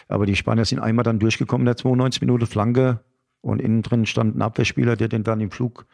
aber 0.08 0.26
die 0.26 0.38
Spanier 0.38 0.64
sind 0.64 0.80
einmal 0.80 1.04
dann 1.04 1.20
durchgekommen 1.20 1.64
in 1.64 1.72
der 1.72 1.76
92. 1.76 2.22
Minute, 2.22 2.46
Flanke 2.46 3.02
und 3.44 3.62
innen 3.62 3.82
drin 3.82 4.06
stand 4.06 4.36
ein 4.36 4.42
Abwehrspieler, 4.42 4.96
der 4.96 5.10
den 5.10 5.24
dann 5.24 5.42
im 5.42 5.52
Flug 5.52 5.86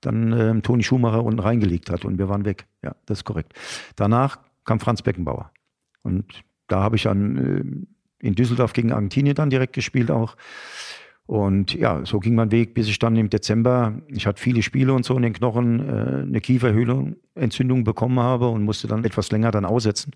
dann 0.00 0.32
äh, 0.32 0.60
Toni 0.62 0.82
Schumacher 0.82 1.24
unten 1.24 1.40
reingelegt 1.40 1.90
hat 1.90 2.04
und 2.04 2.18
wir 2.18 2.28
waren 2.28 2.44
weg. 2.44 2.66
Ja, 2.82 2.94
das 3.06 3.18
ist 3.18 3.24
korrekt. 3.24 3.54
Danach 3.96 4.38
kam 4.64 4.80
Franz 4.80 5.02
Beckenbauer. 5.02 5.50
Und 6.02 6.42
da 6.68 6.80
habe 6.82 6.96
ich 6.96 7.02
dann 7.02 7.86
äh, 8.20 8.26
in 8.26 8.34
Düsseldorf 8.34 8.72
gegen 8.72 8.92
Argentinien 8.92 9.34
dann 9.34 9.50
direkt 9.50 9.74
gespielt 9.74 10.10
auch. 10.10 10.36
Und 11.26 11.74
ja, 11.74 12.04
so 12.04 12.18
ging 12.18 12.34
mein 12.34 12.50
Weg, 12.50 12.74
bis 12.74 12.88
ich 12.88 12.98
dann 12.98 13.16
im 13.16 13.30
Dezember, 13.30 13.94
ich 14.08 14.26
hatte 14.26 14.40
viele 14.40 14.62
Spiele 14.62 14.92
und 14.92 15.04
so 15.04 15.16
in 15.16 15.22
den 15.22 15.32
Knochen, 15.32 15.80
äh, 15.80 16.22
eine 16.22 16.40
Kieferhöhlung, 16.40 17.16
Entzündung 17.34 17.84
bekommen 17.84 18.20
habe 18.20 18.48
und 18.48 18.64
musste 18.64 18.88
dann 18.88 19.04
etwas 19.04 19.30
länger 19.30 19.50
dann 19.50 19.64
aussetzen. 19.64 20.12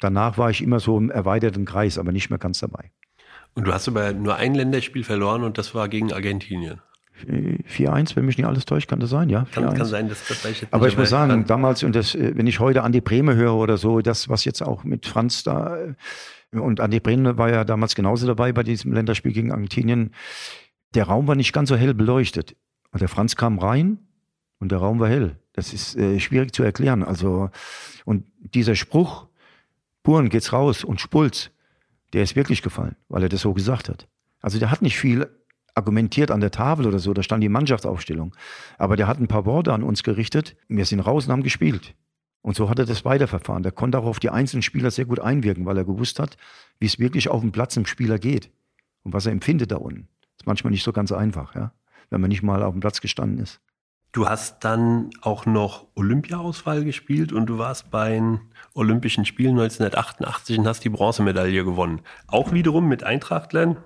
Danach 0.00 0.36
war 0.36 0.50
ich 0.50 0.62
immer 0.62 0.80
so 0.80 0.98
im 0.98 1.10
erweiterten 1.10 1.64
Kreis, 1.64 1.98
aber 1.98 2.12
nicht 2.12 2.30
mehr 2.30 2.38
ganz 2.38 2.60
dabei. 2.60 2.90
Und 3.54 3.66
du 3.66 3.72
hast 3.72 3.88
aber 3.88 4.12
nur 4.12 4.36
ein 4.36 4.54
Länderspiel 4.54 5.04
verloren 5.04 5.44
und 5.44 5.58
das 5.58 5.74
war 5.74 5.88
gegen 5.88 6.12
Argentinien. 6.12 6.80
4-1, 7.26 8.16
wenn 8.16 8.24
mich 8.24 8.36
nicht 8.36 8.46
alles 8.46 8.64
täuscht, 8.64 8.88
kann 8.88 9.00
das 9.00 9.10
sein, 9.10 9.28
ja. 9.28 9.46
Kann, 9.52 9.74
kann 9.74 9.86
sein, 9.86 10.08
dass 10.08 10.26
das 10.26 10.42
jetzt 10.42 10.72
Aber 10.72 10.88
ich 10.88 10.96
muss 10.96 11.10
sagen, 11.10 11.30
kann. 11.30 11.46
damals, 11.46 11.82
und 11.82 11.94
das, 11.94 12.14
äh, 12.14 12.32
wenn 12.34 12.46
ich 12.46 12.58
heute 12.58 12.82
Andi 12.82 13.00
Breme 13.00 13.36
höre 13.36 13.54
oder 13.54 13.76
so, 13.76 14.00
das, 14.00 14.28
was 14.28 14.44
jetzt 14.44 14.62
auch 14.62 14.82
mit 14.84 15.06
Franz 15.06 15.44
da, 15.44 15.76
äh, 15.76 15.94
und 16.58 16.80
Andi 16.80 17.00
Breme 17.00 17.38
war 17.38 17.50
ja 17.50 17.64
damals 17.64 17.94
genauso 17.94 18.26
dabei 18.26 18.52
bei 18.52 18.62
diesem 18.62 18.92
Länderspiel 18.92 19.32
gegen 19.32 19.52
Argentinien, 19.52 20.12
der 20.94 21.04
Raum 21.04 21.26
war 21.26 21.34
nicht 21.34 21.52
ganz 21.52 21.68
so 21.68 21.76
hell 21.76 21.94
beleuchtet. 21.94 22.56
Und 22.90 23.00
der 23.00 23.08
Franz 23.08 23.36
kam 23.36 23.58
rein 23.58 23.98
und 24.58 24.70
der 24.72 24.78
Raum 24.78 24.98
war 24.98 25.08
hell. 25.08 25.36
Das 25.54 25.72
ist 25.72 25.96
äh, 25.96 26.18
schwierig 26.20 26.52
zu 26.52 26.62
erklären. 26.62 27.02
Also, 27.02 27.50
und 28.04 28.24
dieser 28.40 28.74
Spruch, 28.74 29.28
Buren 30.02 30.28
geht's 30.28 30.52
raus 30.52 30.84
und 30.84 31.00
Spulz, 31.00 31.50
der 32.12 32.22
ist 32.22 32.36
wirklich 32.36 32.62
gefallen, 32.62 32.96
weil 33.08 33.22
er 33.22 33.28
das 33.28 33.40
so 33.40 33.52
gesagt 33.54 33.88
hat. 33.88 34.08
Also 34.40 34.58
der 34.58 34.70
hat 34.70 34.82
nicht 34.82 34.98
viel 34.98 35.28
argumentiert 35.74 36.30
an 36.30 36.40
der 36.40 36.50
Tafel 36.50 36.86
oder 36.86 36.98
so, 36.98 37.14
da 37.14 37.22
stand 37.22 37.42
die 37.42 37.48
Mannschaftsaufstellung. 37.48 38.34
Aber 38.78 38.96
der 38.96 39.06
hat 39.06 39.18
ein 39.18 39.28
paar 39.28 39.46
Worte 39.46 39.72
an 39.72 39.82
uns 39.82 40.02
gerichtet. 40.02 40.56
Wir 40.68 40.84
sind 40.84 41.00
raus 41.00 41.26
und 41.26 41.32
haben 41.32 41.42
gespielt. 41.42 41.94
Und 42.42 42.56
so 42.56 42.68
hat 42.68 42.78
er 42.78 42.86
das 42.86 43.04
weiterverfahren. 43.04 43.62
Der 43.62 43.72
konnte 43.72 43.98
auch 43.98 44.04
auf 44.04 44.18
die 44.18 44.30
einzelnen 44.30 44.62
Spieler 44.62 44.90
sehr 44.90 45.04
gut 45.04 45.20
einwirken, 45.20 45.64
weil 45.64 45.78
er 45.78 45.84
gewusst 45.84 46.18
hat, 46.18 46.36
wie 46.80 46.86
es 46.86 46.98
wirklich 46.98 47.28
auf 47.28 47.40
dem 47.40 47.52
Platz 47.52 47.76
im 47.76 47.86
Spieler 47.86 48.18
geht 48.18 48.50
und 49.04 49.12
was 49.12 49.26
er 49.26 49.32
empfindet 49.32 49.70
da 49.70 49.76
unten. 49.76 50.08
Das 50.20 50.42
ist 50.42 50.46
manchmal 50.46 50.72
nicht 50.72 50.82
so 50.82 50.92
ganz 50.92 51.12
einfach, 51.12 51.54
ja, 51.54 51.72
wenn 52.10 52.20
man 52.20 52.28
nicht 52.28 52.42
mal 52.42 52.62
auf 52.62 52.74
dem 52.74 52.80
Platz 52.80 53.00
gestanden 53.00 53.38
ist. 53.38 53.60
Du 54.12 54.28
hast 54.28 54.62
dann 54.62 55.08
auch 55.22 55.46
noch 55.46 55.86
Olympiaauswahl 55.94 56.84
gespielt 56.84 57.32
und 57.32 57.46
du 57.46 57.56
warst 57.56 57.90
bei 57.90 58.10
den 58.10 58.40
Olympischen 58.74 59.24
Spielen 59.24 59.58
1988 59.58 60.58
und 60.58 60.66
hast 60.66 60.84
die 60.84 60.90
Bronzemedaille 60.90 61.64
gewonnen. 61.64 62.02
Auch 62.26 62.52
wiederum 62.52 62.88
mit 62.88 63.04
Eintrachtlern. 63.04 63.78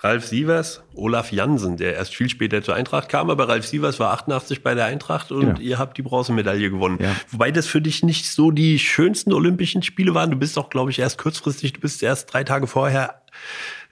Ralf 0.00 0.26
Sievers, 0.26 0.82
Olaf 0.94 1.32
Jansen, 1.32 1.76
der 1.76 1.94
erst 1.96 2.14
viel 2.14 2.28
später 2.28 2.62
zur 2.62 2.74
Eintracht 2.74 3.08
kam, 3.08 3.30
aber 3.30 3.48
Ralf 3.48 3.66
Sievers 3.66 3.98
war 3.98 4.12
88 4.12 4.62
bei 4.62 4.74
der 4.74 4.84
Eintracht 4.84 5.32
und 5.32 5.40
genau. 5.40 5.58
ihr 5.58 5.78
habt 5.78 5.96
die 5.96 6.02
Bronzemedaille 6.02 6.70
gewonnen. 6.70 6.98
Ja. 7.00 7.16
Wobei 7.30 7.50
das 7.50 7.66
für 7.66 7.80
dich 7.80 8.04
nicht 8.04 8.30
so 8.30 8.52
die 8.52 8.78
schönsten 8.78 9.32
Olympischen 9.32 9.82
Spiele 9.82 10.14
waren. 10.14 10.30
Du 10.30 10.36
bist 10.36 10.56
doch, 10.56 10.70
glaube 10.70 10.92
ich, 10.92 11.00
erst 11.00 11.18
kurzfristig, 11.18 11.72
du 11.72 11.80
bist 11.80 12.00
erst 12.02 12.32
drei 12.32 12.44
Tage 12.44 12.68
vorher 12.68 13.22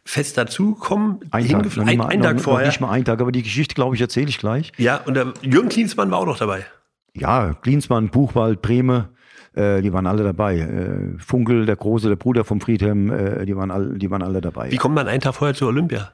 fest 0.07 0.38
dazukommen. 0.38 1.21
Ein 1.31 1.49
Tag, 1.49 1.77
ein, 1.79 1.88
ein, 1.88 2.01
ein 2.01 2.23
Tag 2.23 2.37
noch, 2.37 2.42
vorher. 2.42 2.66
Noch 2.66 2.73
nicht 2.73 2.81
mal 2.81 2.90
ein 2.90 3.05
Tag, 3.05 3.21
aber 3.21 3.33
die 3.33 3.42
Geschichte, 3.42 3.75
glaube 3.75 3.97
ich, 3.97 4.01
erzähle 4.01 4.29
ich 4.29 4.38
gleich. 4.38 4.73
Ja, 4.79 4.99
und 5.05 5.14
der 5.14 5.35
Jürgen 5.42 5.69
Klinsmann 5.69 6.11
war 6.11 6.19
auch 6.21 6.27
noch 6.27 6.38
dabei. 6.38 6.64
Ja, 7.12 7.55
Klinsmann, 7.55 8.09
Buchwald, 8.09 8.62
Breme, 8.62 9.11
äh, 9.55 9.83
die 9.83 9.92
waren 9.92 10.07
alle 10.07 10.23
dabei. 10.23 10.59
Äh, 10.59 11.19
Funkel, 11.19 11.66
der 11.66 11.77
Große, 11.77 12.09
der 12.09 12.16
Bruder 12.16 12.45
vom 12.45 12.61
Friedhelm, 12.61 13.11
äh, 13.11 13.45
die, 13.45 13.57
waren 13.57 13.71
all, 13.71 13.99
die 13.99 14.11
waren 14.11 14.23
alle 14.23 14.40
dabei. 14.40 14.71
Wie 14.71 14.77
kommt 14.77 14.95
man 14.95 15.09
einen 15.09 15.21
Tag 15.21 15.35
vorher 15.35 15.55
zur 15.55 15.69
Olympia? 15.69 16.12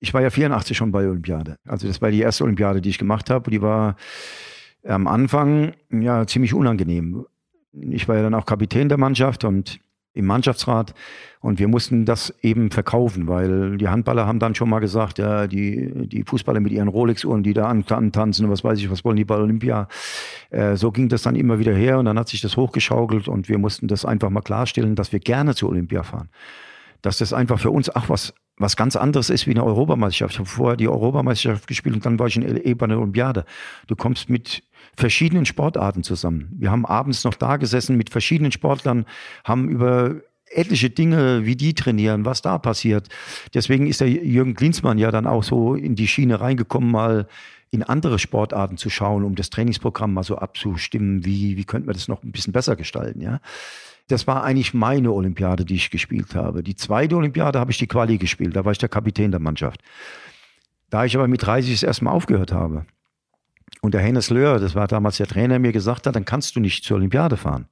Ich 0.00 0.14
war 0.14 0.22
ja 0.22 0.30
84 0.30 0.76
schon 0.76 0.92
bei 0.92 1.06
Olympiade. 1.06 1.56
Also 1.68 1.86
das 1.86 2.00
war 2.00 2.10
die 2.10 2.20
erste 2.20 2.44
Olympiade, 2.44 2.80
die 2.80 2.88
ich 2.88 2.98
gemacht 2.98 3.28
habe. 3.28 3.50
Die 3.50 3.60
war 3.60 3.96
am 4.86 5.06
Anfang 5.06 5.74
ja 5.90 6.26
ziemlich 6.26 6.54
unangenehm. 6.54 7.26
Ich 7.72 8.08
war 8.08 8.16
ja 8.16 8.22
dann 8.22 8.34
auch 8.34 8.46
Kapitän 8.46 8.88
der 8.88 8.98
Mannschaft 8.98 9.44
und 9.44 9.78
im 10.12 10.26
Mannschaftsrat 10.26 10.94
und 11.40 11.58
wir 11.58 11.68
mussten 11.68 12.04
das 12.04 12.34
eben 12.42 12.70
verkaufen, 12.70 13.28
weil 13.28 13.76
die 13.78 13.88
Handballer 13.88 14.26
haben 14.26 14.40
dann 14.40 14.54
schon 14.54 14.68
mal 14.68 14.80
gesagt, 14.80 15.18
ja, 15.18 15.46
die, 15.46 16.08
die 16.08 16.24
Fußballer 16.24 16.60
mit 16.60 16.72
ihren 16.72 16.88
Rolex-Uhren, 16.88 17.42
die 17.42 17.54
da 17.54 17.68
antanzen 17.68 18.44
und 18.44 18.50
was 18.50 18.64
weiß 18.64 18.78
ich, 18.78 18.90
was 18.90 19.04
wollen 19.04 19.16
die 19.16 19.24
bei 19.24 19.36
Olympia. 19.36 19.88
Äh, 20.50 20.76
so 20.76 20.90
ging 20.90 21.08
das 21.08 21.22
dann 21.22 21.36
immer 21.36 21.58
wieder 21.58 21.74
her 21.74 21.98
und 21.98 22.06
dann 22.06 22.18
hat 22.18 22.28
sich 22.28 22.40
das 22.40 22.56
hochgeschaukelt 22.56 23.28
und 23.28 23.48
wir 23.48 23.58
mussten 23.58 23.86
das 23.86 24.04
einfach 24.04 24.30
mal 24.30 24.42
klarstellen, 24.42 24.96
dass 24.96 25.12
wir 25.12 25.20
gerne 25.20 25.54
zur 25.54 25.70
Olympia 25.70 26.02
fahren. 26.02 26.28
Dass 27.02 27.18
das 27.18 27.32
einfach 27.32 27.60
für 27.60 27.70
uns 27.70 27.88
auch 27.88 28.08
was, 28.08 28.34
was 28.56 28.76
ganz 28.76 28.96
anderes 28.96 29.30
ist 29.30 29.46
wie 29.46 29.52
eine 29.52 29.64
Europameisterschaft. 29.64 30.34
Ich 30.34 30.38
habe 30.40 30.48
vorher 30.48 30.76
die 30.76 30.88
Europameisterschaft 30.88 31.66
gespielt 31.66 31.94
und 31.94 32.04
dann 32.04 32.18
war 32.18 32.26
ich 32.26 32.36
in 32.36 32.42
LE 32.42 32.74
bei 32.74 32.84
einer 32.84 32.98
Olympiade. 32.98 33.44
Du 33.86 33.96
kommst 33.96 34.28
mit 34.28 34.62
verschiedenen 34.96 35.46
Sportarten 35.46 36.02
zusammen. 36.02 36.50
Wir 36.58 36.70
haben 36.70 36.86
abends 36.86 37.24
noch 37.24 37.34
da 37.34 37.56
gesessen 37.56 37.96
mit 37.96 38.10
verschiedenen 38.10 38.52
Sportlern, 38.52 39.06
haben 39.44 39.68
über 39.68 40.16
etliche 40.50 40.90
Dinge, 40.90 41.46
wie 41.46 41.56
die 41.56 41.74
trainieren, 41.74 42.24
was 42.24 42.42
da 42.42 42.58
passiert. 42.58 43.08
Deswegen 43.54 43.86
ist 43.86 44.00
der 44.00 44.08
Jürgen 44.08 44.54
Klinsmann 44.54 44.98
ja 44.98 45.10
dann 45.10 45.26
auch 45.26 45.44
so 45.44 45.74
in 45.74 45.94
die 45.94 46.08
Schiene 46.08 46.40
reingekommen, 46.40 46.90
mal 46.90 47.28
in 47.70 47.84
andere 47.84 48.18
Sportarten 48.18 48.76
zu 48.76 48.90
schauen, 48.90 49.24
um 49.24 49.36
das 49.36 49.50
Trainingsprogramm 49.50 50.12
mal 50.12 50.24
so 50.24 50.36
abzustimmen, 50.36 51.24
wie, 51.24 51.56
wie 51.56 51.64
könnte 51.64 51.86
man 51.86 51.94
das 51.94 52.08
noch 52.08 52.22
ein 52.22 52.32
bisschen 52.32 52.52
besser 52.52 52.76
gestalten, 52.76 53.20
ja. 53.20 53.40
Das 54.08 54.26
war 54.26 54.42
eigentlich 54.42 54.74
meine 54.74 55.12
Olympiade, 55.12 55.64
die 55.64 55.76
ich 55.76 55.90
gespielt 55.90 56.34
habe. 56.34 56.64
Die 56.64 56.74
zweite 56.74 57.14
Olympiade 57.14 57.60
habe 57.60 57.70
ich 57.70 57.78
die 57.78 57.86
Quali 57.86 58.18
gespielt, 58.18 58.56
da 58.56 58.64
war 58.64 58.72
ich 58.72 58.78
der 58.78 58.88
Kapitän 58.88 59.30
der 59.30 59.38
Mannschaft. 59.38 59.82
Da 60.90 61.04
ich 61.04 61.14
aber 61.14 61.28
mit 61.28 61.46
30 61.46 61.70
das 61.70 61.82
erste 61.84 62.04
Mal 62.04 62.10
aufgehört 62.10 62.50
habe, 62.50 62.86
und 63.80 63.94
der 63.94 64.00
Hennes 64.00 64.30
Löhr, 64.30 64.58
das 64.58 64.74
war 64.74 64.86
damals 64.86 65.16
der 65.16 65.26
Trainer, 65.26 65.58
mir 65.58 65.72
gesagt 65.72 66.06
hat, 66.06 66.16
dann 66.16 66.24
kannst 66.24 66.56
du 66.56 66.60
nicht 66.60 66.84
zur 66.84 66.96
Olympiade 66.96 67.36
fahren. 67.36 67.66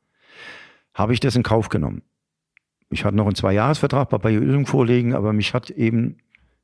Habe 0.94 1.12
ich 1.12 1.20
das 1.20 1.36
in 1.36 1.42
Kauf 1.42 1.68
genommen. 1.68 2.02
Ich 2.90 3.04
hatte 3.04 3.16
noch 3.16 3.26
einen 3.26 3.34
Zweijahresvertrag 3.34 4.08
bei 4.08 4.18
Bayern 4.18 4.64
vorlegen, 4.66 5.14
aber 5.14 5.32
mich 5.32 5.52
hat 5.52 5.70
eben 5.70 6.16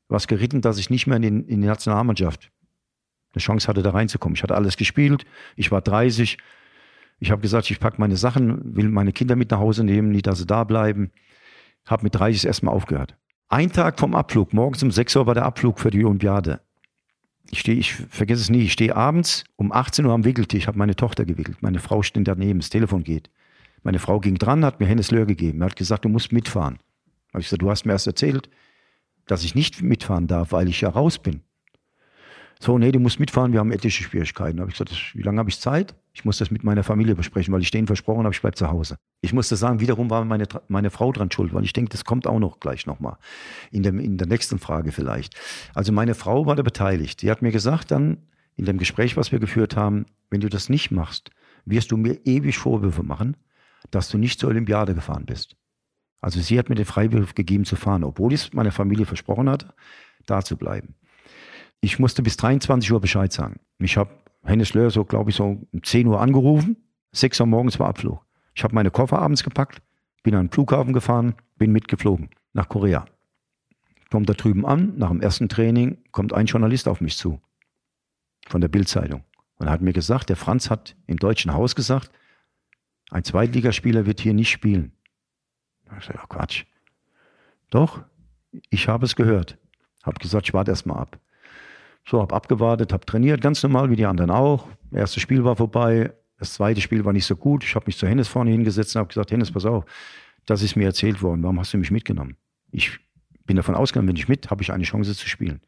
was 0.07 0.27
geritten, 0.27 0.61
dass 0.61 0.77
ich 0.77 0.89
nicht 0.89 1.07
mehr 1.07 1.17
in, 1.17 1.21
den, 1.21 1.45
in 1.45 1.61
die 1.61 1.67
Nationalmannschaft 1.67 2.51
eine 3.33 3.41
Chance 3.41 3.67
hatte, 3.67 3.83
da 3.83 3.91
reinzukommen. 3.91 4.35
Ich 4.35 4.43
hatte 4.43 4.55
alles 4.55 4.77
gespielt, 4.77 5.25
ich 5.55 5.71
war 5.71 5.81
30. 5.81 6.37
Ich 7.19 7.31
habe 7.31 7.41
gesagt, 7.41 7.69
ich 7.71 7.79
packe 7.79 7.99
meine 7.99 8.17
Sachen, 8.17 8.75
will 8.75 8.89
meine 8.89 9.13
Kinder 9.13 9.35
mit 9.35 9.51
nach 9.51 9.59
Hause 9.59 9.83
nehmen, 9.83 10.11
nicht, 10.11 10.27
dass 10.27 10.39
sie 10.39 10.45
da 10.45 10.63
bleiben. 10.63 11.11
Habe 11.85 12.03
mit 12.03 12.15
30 12.15 12.45
erstmal 12.45 12.73
aufgehört. 12.73 13.15
Ein 13.47 13.71
Tag 13.71 13.99
vom 13.99 14.15
Abflug, 14.15 14.53
morgens 14.53 14.81
um 14.83 14.91
6 14.91 15.15
Uhr 15.15 15.27
war 15.27 15.35
der 15.35 15.45
Abflug 15.45 15.79
für 15.79 15.91
die 15.91 16.03
Olympiade. 16.03 16.61
Ich 17.51 17.59
stehe, 17.59 17.77
ich 17.77 17.93
vergesse 17.93 18.41
es 18.41 18.49
nie, 18.49 18.63
ich 18.63 18.73
stehe 18.73 18.95
abends 18.95 19.43
um 19.55 19.71
18 19.71 20.05
Uhr 20.05 20.13
am 20.13 20.25
Wickeltisch, 20.25 20.67
habe 20.67 20.77
meine 20.77 20.95
Tochter 20.95 21.25
gewickelt. 21.25 21.61
Meine 21.61 21.79
Frau 21.79 22.01
steht 22.01 22.27
daneben, 22.27 22.59
das 22.59 22.69
Telefon 22.69 23.03
geht. 23.03 23.29
Meine 23.83 23.99
Frau 23.99 24.19
ging 24.19 24.35
dran, 24.35 24.65
hat 24.65 24.79
mir 24.79 24.87
Hennes 24.87 25.11
Löhr 25.11 25.25
gegeben. 25.25 25.61
Er 25.61 25.67
hat 25.67 25.75
gesagt, 25.75 26.05
du 26.05 26.09
musst 26.09 26.31
mitfahren. 26.31 26.79
Habe 27.33 27.41
ich 27.41 27.47
gesagt, 27.47 27.61
du 27.61 27.69
hast 27.69 27.85
mir 27.85 27.93
erst 27.93 28.07
erzählt, 28.07 28.49
dass 29.27 29.43
ich 29.43 29.55
nicht 29.55 29.81
mitfahren 29.81 30.27
darf, 30.27 30.51
weil 30.51 30.67
ich 30.67 30.81
ja 30.81 30.89
raus 30.89 31.19
bin. 31.19 31.41
So, 32.59 32.77
nee, 32.77 32.91
du 32.91 32.99
musst 32.99 33.19
mitfahren, 33.19 33.51
wir 33.53 33.59
haben 33.59 33.71
ethische 33.71 34.03
Schwierigkeiten. 34.03 34.59
Habe 34.59 34.71
ich 34.71 34.77
gesagt, 34.77 35.13
wie 35.13 35.21
lange 35.21 35.39
habe 35.39 35.49
ich 35.49 35.59
Zeit? 35.59 35.93
Ich 36.15 36.23
muss 36.23 36.37
das 36.37 36.49
mit 36.49 36.63
meiner 36.63 36.83
Familie 36.83 37.13
besprechen, 37.13 37.53
weil 37.53 37.61
ich 37.61 37.71
denen 37.71 37.87
versprochen 37.87 38.23
habe, 38.23 38.33
ich 38.33 38.39
bleibe 38.39 38.55
zu 38.55 38.69
Hause. 38.69 38.95
Ich 39.21 39.33
musste 39.33 39.57
sagen, 39.57 39.81
wiederum 39.81 40.09
war 40.09 40.23
meine, 40.23 40.47
meine 40.69 40.89
Frau 40.89 41.11
dran 41.11 41.29
schuld, 41.29 41.53
weil 41.53 41.65
ich 41.65 41.73
denke, 41.73 41.89
das 41.91 42.05
kommt 42.05 42.25
auch 42.25 42.39
noch 42.39 42.61
gleich 42.61 42.85
nochmal. 42.85 43.17
In, 43.69 43.83
in 43.83 44.17
der 44.17 44.25
nächsten 44.25 44.57
Frage 44.57 44.93
vielleicht. 44.93 45.35
Also 45.73 45.91
meine 45.91 46.15
Frau 46.15 46.45
war 46.45 46.55
da 46.55 46.63
beteiligt. 46.63 47.21
Die 47.21 47.29
hat 47.29 47.41
mir 47.41 47.51
gesagt 47.51 47.91
dann, 47.91 48.17
in 48.55 48.63
dem 48.63 48.77
Gespräch, 48.77 49.17
was 49.17 49.33
wir 49.33 49.39
geführt 49.39 49.75
haben, 49.75 50.05
wenn 50.29 50.39
du 50.39 50.47
das 50.47 50.69
nicht 50.69 50.89
machst, 50.89 51.31
wirst 51.65 51.91
du 51.91 51.97
mir 51.97 52.25
ewig 52.25 52.57
Vorwürfe 52.57 53.03
machen, 53.03 53.35
dass 53.91 54.07
du 54.07 54.17
nicht 54.17 54.39
zur 54.39 54.49
Olympiade 54.49 54.95
gefahren 54.95 55.25
bist. 55.25 55.57
Also 56.21 56.39
sie 56.39 56.57
hat 56.57 56.69
mir 56.69 56.75
den 56.75 56.85
Freiwillig 56.85 57.35
gegeben 57.35 57.65
zu 57.65 57.75
fahren, 57.75 58.05
obwohl 58.05 58.31
ich 58.31 58.45
es 58.45 58.53
meiner 58.53 58.71
Familie 58.71 59.05
versprochen 59.05 59.49
hatte, 59.49 59.73
da 60.25 60.41
zu 60.41 60.55
bleiben. 60.55 60.95
Ich 61.81 61.99
musste 61.99 62.23
bis 62.23 62.37
23 62.37 62.89
Uhr 62.93 63.01
Bescheid 63.01 63.33
sagen. 63.33 63.59
Ich 63.79 63.97
habe 63.97 64.11
Hennes 64.45 64.73
Löhr 64.73 64.91
so, 64.91 65.03
glaube 65.03 65.31
ich, 65.31 65.35
so 65.35 65.65
um 65.71 65.83
10 65.83 66.07
Uhr 66.07 66.21
angerufen. 66.21 66.77
6 67.11 67.39
Uhr 67.41 67.47
morgens 67.47 67.79
war 67.79 67.89
Abflug. 67.89 68.25
Ich 68.53 68.63
habe 68.63 68.75
meine 68.75 68.91
Koffer 68.91 69.19
abends 69.19 69.43
gepackt, 69.43 69.81
bin 70.23 70.35
an 70.35 70.47
den 70.47 70.51
Flughafen 70.51 70.93
gefahren, 70.93 71.35
bin 71.57 71.71
mitgeflogen 71.71 72.29
nach 72.53 72.69
Korea. 72.69 73.05
Kommt 74.11 74.29
da 74.29 74.33
drüben 74.33 74.65
an, 74.65 74.93
nach 74.97 75.09
dem 75.09 75.21
ersten 75.21 75.49
Training 75.49 75.97
kommt 76.11 76.31
ein 76.33 76.45
Journalist 76.45 76.87
auf 76.87 77.01
mich 77.01 77.17
zu 77.17 77.41
von 78.47 78.61
der 78.61 78.67
Bildzeitung 78.67 79.23
und 79.57 79.69
hat 79.69 79.81
mir 79.81 79.93
gesagt, 79.93 80.29
der 80.29 80.35
Franz 80.35 80.69
hat 80.69 80.95
im 81.07 81.17
deutschen 81.17 81.53
Haus 81.53 81.75
gesagt, 81.75 82.11
ein 83.09 83.23
Zweitligaspieler 83.23 84.05
wird 84.05 84.21
hier 84.21 84.33
nicht 84.33 84.49
spielen. 84.49 84.91
Ich 85.97 86.05
sage, 86.05 86.19
ja, 86.19 86.25
Quatsch. 86.27 86.65
Doch, 87.69 88.03
ich 88.69 88.87
habe 88.87 89.05
es 89.05 89.15
gehört. 89.15 89.57
Habe 90.03 90.19
gesagt, 90.19 90.47
ich 90.47 90.53
warte 90.53 90.71
erst 90.71 90.85
mal 90.85 90.97
ab. 90.97 91.19
So, 92.07 92.21
habe 92.21 92.35
abgewartet, 92.35 92.93
habe 92.93 93.05
trainiert, 93.05 93.41
ganz 93.41 93.63
normal 93.63 93.89
wie 93.89 93.95
die 93.95 94.05
anderen 94.05 94.29
auch. 94.29 94.67
Das 94.91 94.99
erste 94.99 95.19
Spiel 95.19 95.43
war 95.43 95.55
vorbei, 95.55 96.13
das 96.37 96.53
zweite 96.53 96.79
Spiel 96.79 97.03
war 97.03 97.13
nicht 97.13 97.25
so 97.25 97.35
gut. 97.35 97.63
Ich 97.63 97.73
habe 97.73 97.85
mich 97.87 97.97
zu 97.97 98.07
Hennes 98.07 98.27
vorne 98.27 98.51
hingesetzt 98.51 98.95
und 98.95 98.99
habe 98.99 99.07
gesagt, 99.07 99.31
Hennes, 99.31 99.51
pass 99.51 99.65
auf, 99.65 99.85
das 100.45 100.61
ist 100.61 100.75
mir 100.75 100.85
erzählt 100.85 101.23
worden. 101.23 101.41
Warum 101.41 101.59
hast 101.59 101.73
du 101.73 101.77
mich 101.77 101.89
mitgenommen? 101.89 102.37
Ich 102.71 102.99
bin 103.45 103.55
davon 103.55 103.73
ausgegangen, 103.73 104.07
wenn 104.07 104.15
ich 104.15 104.27
mit, 104.27 104.51
habe 104.51 104.61
ich 104.61 104.71
eine 104.71 104.83
Chance 104.83 105.15
zu 105.15 105.27
spielen. 105.27 105.61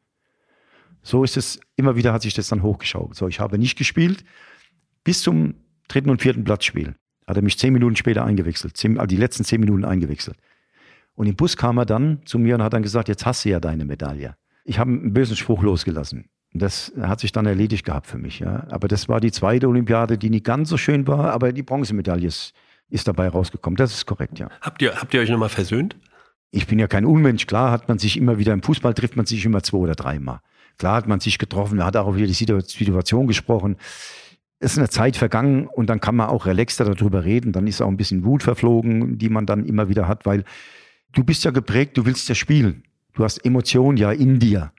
So 1.02 1.24
ist 1.24 1.38
es, 1.38 1.60
immer 1.76 1.96
wieder 1.96 2.14
hat 2.14 2.22
sich 2.22 2.34
das 2.34 2.50
dann 2.50 2.62
hochgeschaut. 2.62 3.16
So, 3.16 3.28
ich 3.28 3.40
habe 3.40 3.58
nicht 3.58 3.78
gespielt 3.78 4.24
bis 5.04 5.22
zum 5.22 5.56
dritten 5.88 6.10
und 6.10 6.22
vierten 6.22 6.44
Platzspiel. 6.44 6.96
Hat 7.26 7.38
er 7.38 7.42
mich 7.42 7.58
zehn 7.58 7.74
Minuten 7.74 7.96
später 7.96 8.24
eingewechselt, 8.24 8.78
zehn, 8.78 9.00
also 9.00 9.08
die 9.08 9.18
letzten 9.18 9.44
zehn 9.44 9.60
Minuten 9.60 9.86
eingewechselt. 9.86 10.38
Und 11.16 11.26
im 11.26 11.36
Bus 11.36 11.58
kam 11.58 11.78
er 11.78 11.86
dann 11.86 12.22
zu 12.26 12.38
mir 12.38 12.56
und 12.56 12.62
hat 12.62 12.74
dann 12.74 12.84
gesagt, 12.84 13.08
jetzt 13.08 13.26
hast 13.26 13.44
du 13.46 13.50
ja 13.50 13.60
deine 13.60 13.86
Medaille 13.86 14.36
ich 14.68 14.80
habe 14.80 14.92
einen 14.92 15.14
bösen 15.14 15.38
Spruch 15.38 15.64
losgelassen. 15.64 16.26
Das 16.54 16.92
hat 17.00 17.22
sich 17.22 17.32
dann 17.32 17.46
erledigt 17.46 17.86
gehabt 17.86 18.08
für 18.08 18.18
mich. 18.18 18.40
Ja. 18.40 18.68
Aber 18.70 18.88
das 18.88 19.08
war 19.08 19.22
die 19.22 19.32
zweite 19.32 19.68
Olympiade, 19.68 20.18
die 20.18 20.30
nicht 20.30 20.46
ganz 20.46 20.70
so 20.70 20.78
schön 20.78 21.08
war, 21.08 21.32
aber 21.32 21.54
die 21.54 21.64
Bronzemedaille 21.64 22.28
ist, 22.28 22.54
ist 22.90 23.08
dabei 23.08 23.30
rausgekommen. 23.30 23.78
Das 23.78 23.94
ist 23.94 24.06
korrekt, 24.06 24.40
ja. 24.40 24.50
Habt 24.62 24.82
ihr, 24.82 24.96
habt 24.96 25.14
ihr 25.14 25.22
euch 25.22 25.30
nochmal 25.30 25.50
versöhnt? 25.50 25.96
Ich 26.52 26.68
bin 26.68 26.80
ja 26.80 26.88
kein 26.88 27.06
Unmensch. 27.06 27.48
Klar 27.48 27.72
hat 27.72 27.88
man 27.88 27.98
sich 27.98 28.18
immer 28.18 28.40
wieder 28.40 28.54
im 28.54 28.62
Fußball 28.62 28.94
trifft 28.94 29.16
man 29.16 29.26
sich 29.26 29.46
immer 29.46 29.64
zwei 29.64 29.78
oder 29.78 29.96
dreimal. 29.96 30.40
Klar 30.78 30.96
hat 30.96 31.08
man 31.08 31.20
sich 31.20 31.38
getroffen, 31.38 31.78
man 31.78 31.86
hat 31.86 31.96
auch 31.96 32.10
über 32.10 32.18
die 32.18 32.34
Situation 32.34 33.28
gesprochen. 33.28 33.78
Es 34.60 34.74
ist 34.74 34.80
eine 34.80 34.90
Zeit 34.90 35.16
vergangen 35.16 35.68
und 35.68 35.90
dann 35.90 36.02
kann 36.02 36.16
man 36.16 36.30
auch 36.30 36.46
relaxter 36.46 36.86
darüber 36.86 37.24
reden. 37.24 37.52
Dann 37.52 37.68
ist 37.68 37.82
auch 37.82 37.88
ein 37.88 37.98
bisschen 37.98 38.26
Wut 38.26 38.44
verflogen, 38.44 39.18
die 39.18 39.30
man 39.30 39.46
dann 39.46 39.66
immer 39.66 39.88
wieder 39.88 40.08
hat, 40.08 40.26
weil 40.26 40.44
du 41.14 41.24
bist 41.24 41.46
ja 41.46 41.52
geprägt, 41.52 41.98
du 41.98 42.06
willst 42.06 42.28
ja 42.28 42.36
spielen. 42.36 42.84
Du 43.18 43.24
hast 43.24 43.44
Emotionen 43.44 43.98
ja 43.98 44.12
in 44.12 44.38
dir. 44.38 44.72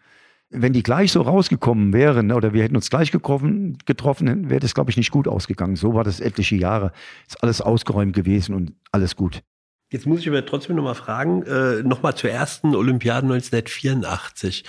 Wenn 0.48 0.72
die 0.72 0.84
gleich 0.84 1.10
so 1.10 1.22
rausgekommen 1.22 1.92
wären 1.92 2.30
oder 2.30 2.52
wir 2.52 2.62
hätten 2.62 2.76
uns 2.76 2.88
gleich 2.88 3.10
getroffen, 3.10 3.78
getroffen 3.84 4.48
wäre 4.48 4.60
das, 4.60 4.74
glaube 4.74 4.92
ich, 4.92 4.96
nicht 4.96 5.10
gut 5.10 5.26
ausgegangen. 5.26 5.74
So 5.74 5.92
war 5.92 6.04
das 6.04 6.20
etliche 6.20 6.54
Jahre. 6.54 6.92
Ist 7.26 7.42
alles 7.42 7.60
ausgeräumt 7.60 8.14
gewesen 8.14 8.54
und 8.54 8.74
alles 8.92 9.16
gut. 9.16 9.42
Jetzt 9.90 10.06
muss 10.06 10.20
ich 10.20 10.28
aber 10.28 10.46
trotzdem 10.46 10.76
nochmal 10.76 10.94
fragen, 10.94 11.42
äh, 11.42 11.82
nochmal 11.82 12.14
zur 12.14 12.30
ersten 12.30 12.76
Olympiade 12.76 13.26
1984. 13.26 14.62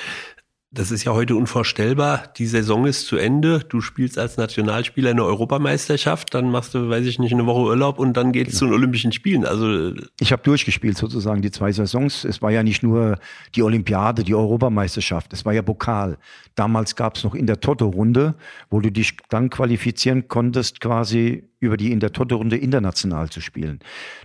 Das 0.72 0.92
ist 0.92 1.04
ja 1.04 1.14
heute 1.14 1.36
unvorstellbar. 1.36 2.32
Die 2.38 2.46
Saison 2.46 2.86
ist 2.86 3.08
zu 3.08 3.18
Ende. 3.18 3.58
Du 3.68 3.82
spielst 3.82 4.20
als 4.20 4.38
Nationalspieler 4.38 5.10
eine 5.10 5.24
Europameisterschaft, 5.24 6.32
dann 6.36 6.52
machst 6.52 6.76
du, 6.76 6.90
weiß 6.90 7.08
ich 7.08 7.18
nicht, 7.18 7.34
eine 7.34 7.48
Woche 7.48 7.62
Urlaub 7.62 7.98
und 7.98 8.14
dann 8.16 8.32
geht's 8.32 8.52
genau. 8.52 8.60
zu 8.60 8.66
den 8.66 8.74
Olympischen 8.76 9.12
Spielen. 9.12 9.46
Also 9.46 9.96
ich 10.20 10.32
habe 10.32 10.44
durchgespielt 10.44 10.96
sozusagen 10.96 11.42
die 11.42 11.50
zwei 11.50 11.72
Saisons. 11.72 12.24
Es 12.24 12.44
war 12.44 12.52
ja 12.52 12.62
nicht 12.62 12.84
nur 12.84 13.18
die 13.56 13.64
Olympiade, 13.64 14.24
die 14.24 14.36
Europameisterschaft. 14.36 15.34
Es 15.34 15.44
war 15.44 15.54
ja 15.54 15.64
Pokal. 15.64 16.20
Damals 16.54 16.96
gab 16.96 17.16
es 17.16 17.24
noch 17.24 17.34
in 17.34 17.48
der 17.48 17.60
Toto-Runde, 17.60 18.36
wo 18.70 18.80
du 18.80 18.92
dich 18.92 19.18
dann 19.30 19.50
qualifizieren 19.50 20.28
konntest, 20.28 20.82
quasi 20.82 21.49
über 21.60 21.78
die 21.78 21.92
in 21.92 22.00
der 22.00 22.12
Toto-Runde 22.12 22.58
international 22.58 23.30
zu 23.30 23.42
spielen. 23.42 23.80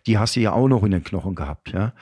Die 0.07 0.19
hast 0.19 0.37
du 0.37 0.41
ja 0.41 0.53
auch 0.53 0.69
noch 0.69 0.83
in 0.85 0.93
den 0.93 1.05
Knochen 1.05 1.35
gehabt. 1.35 1.73
Ja? 1.73 1.93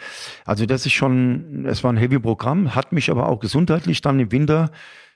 Also 0.45 0.67
das 0.67 0.87
ist 0.87 0.93
schon, 0.93 1.65
es 1.67 1.83
war 1.83 1.93
ein 1.93 1.97
heavy 1.97 2.19
Programm, 2.19 2.75
hat 2.75 2.93
mich 2.93 3.11
aber 3.11 3.29
auch 3.29 3.41
gesundheitlich 3.41 4.01
dann 4.01 4.21
im 4.21 4.33
Winter 4.33 4.71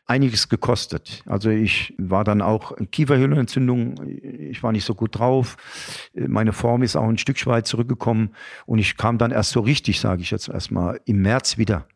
einiges 0.06 0.48
gekostet. 0.48 1.22
Also 1.26 1.50
ich 1.50 1.92
war 1.98 2.22
dann 2.24 2.40
auch 2.40 2.72
Kieferhöhlenentzündung, 2.92 3.96
ich 4.06 4.62
war 4.62 4.72
nicht 4.72 4.84
so 4.84 4.94
gut 4.94 5.18
drauf. 5.18 5.56
Meine 6.14 6.52
Form 6.52 6.82
ist 6.82 6.96
auch 6.96 7.08
ein 7.08 7.18
Stück 7.18 7.44
weit 7.46 7.66
zurückgekommen 7.66 8.30
und 8.66 8.78
ich 8.78 8.96
kam 8.96 9.18
dann 9.18 9.32
erst 9.32 9.50
so 9.50 9.60
richtig, 9.60 10.00
sage 10.00 10.22
ich 10.22 10.30
jetzt 10.30 10.48
erstmal, 10.48 11.00
im 11.04 11.22
März 11.22 11.58
wieder 11.58 11.86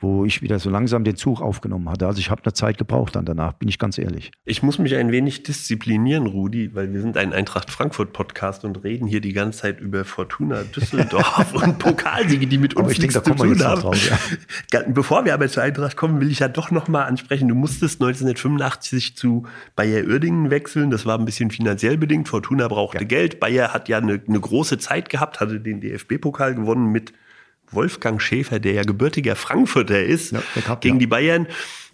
wo 0.00 0.24
ich 0.24 0.40
wieder 0.40 0.58
so 0.58 0.70
langsam 0.70 1.04
den 1.04 1.14
Zug 1.14 1.42
aufgenommen 1.42 1.88
hatte. 1.90 2.06
Also 2.06 2.20
ich 2.20 2.30
habe 2.30 2.42
eine 2.42 2.54
Zeit 2.54 2.78
gebraucht 2.78 3.16
dann 3.16 3.26
danach, 3.26 3.52
bin 3.52 3.68
ich 3.68 3.78
ganz 3.78 3.98
ehrlich. 3.98 4.32
Ich 4.46 4.62
muss 4.62 4.78
mich 4.78 4.96
ein 4.96 5.12
wenig 5.12 5.42
disziplinieren, 5.42 6.26
Rudi, 6.26 6.74
weil 6.74 6.92
wir 6.92 7.02
sind 7.02 7.18
ein 7.18 7.34
Eintracht 7.34 7.70
Frankfurt 7.70 8.14
Podcast 8.14 8.64
und 8.64 8.82
reden 8.82 9.06
hier 9.06 9.20
die 9.20 9.34
ganze 9.34 9.60
Zeit 9.60 9.80
über 9.80 10.06
Fortuna 10.06 10.62
Düsseldorf 10.62 11.52
und 11.62 11.78
Pokalsiege, 11.78 12.46
die 12.46 12.56
mit 12.56 12.74
uns 12.74 12.98
nichts 12.98 13.14
denke, 13.14 13.36
zu 13.36 13.44
tun 13.44 13.62
haben. 13.62 13.80
Drauf, 13.82 14.10
ja. 14.72 14.82
Bevor 14.88 15.26
wir 15.26 15.34
aber 15.34 15.48
zur 15.48 15.62
Eintracht 15.62 15.96
kommen, 15.98 16.20
will 16.20 16.30
ich 16.30 16.38
ja 16.38 16.48
doch 16.48 16.70
noch 16.70 16.88
mal 16.88 17.04
ansprechen. 17.04 17.48
Du 17.48 17.54
musstest 17.54 18.00
1985 18.00 19.16
zu 19.16 19.44
Bayer 19.76 20.06
Uerdingen 20.06 20.50
wechseln. 20.50 20.90
Das 20.90 21.04
war 21.04 21.18
ein 21.18 21.26
bisschen 21.26 21.50
finanziell 21.50 21.98
bedingt. 21.98 22.28
Fortuna 22.28 22.68
brauchte 22.68 22.98
ja. 22.98 23.04
Geld. 23.04 23.38
Bayer 23.38 23.74
hat 23.74 23.90
ja 23.90 23.98
eine, 23.98 24.20
eine 24.26 24.40
große 24.40 24.78
Zeit 24.78 25.10
gehabt, 25.10 25.40
hatte 25.40 25.60
den 25.60 25.82
DFB-Pokal 25.82 26.54
gewonnen 26.54 26.86
mit 26.86 27.12
Wolfgang 27.72 28.20
Schäfer, 28.20 28.58
der 28.58 28.72
ja 28.72 28.82
gebürtiger 28.82 29.36
Frankfurter 29.36 30.02
ist, 30.02 30.32
ja, 30.32 30.42
Cup, 30.64 30.80
gegen 30.80 30.96
ja. 30.96 31.00
die 31.00 31.06
Bayern. 31.06 31.46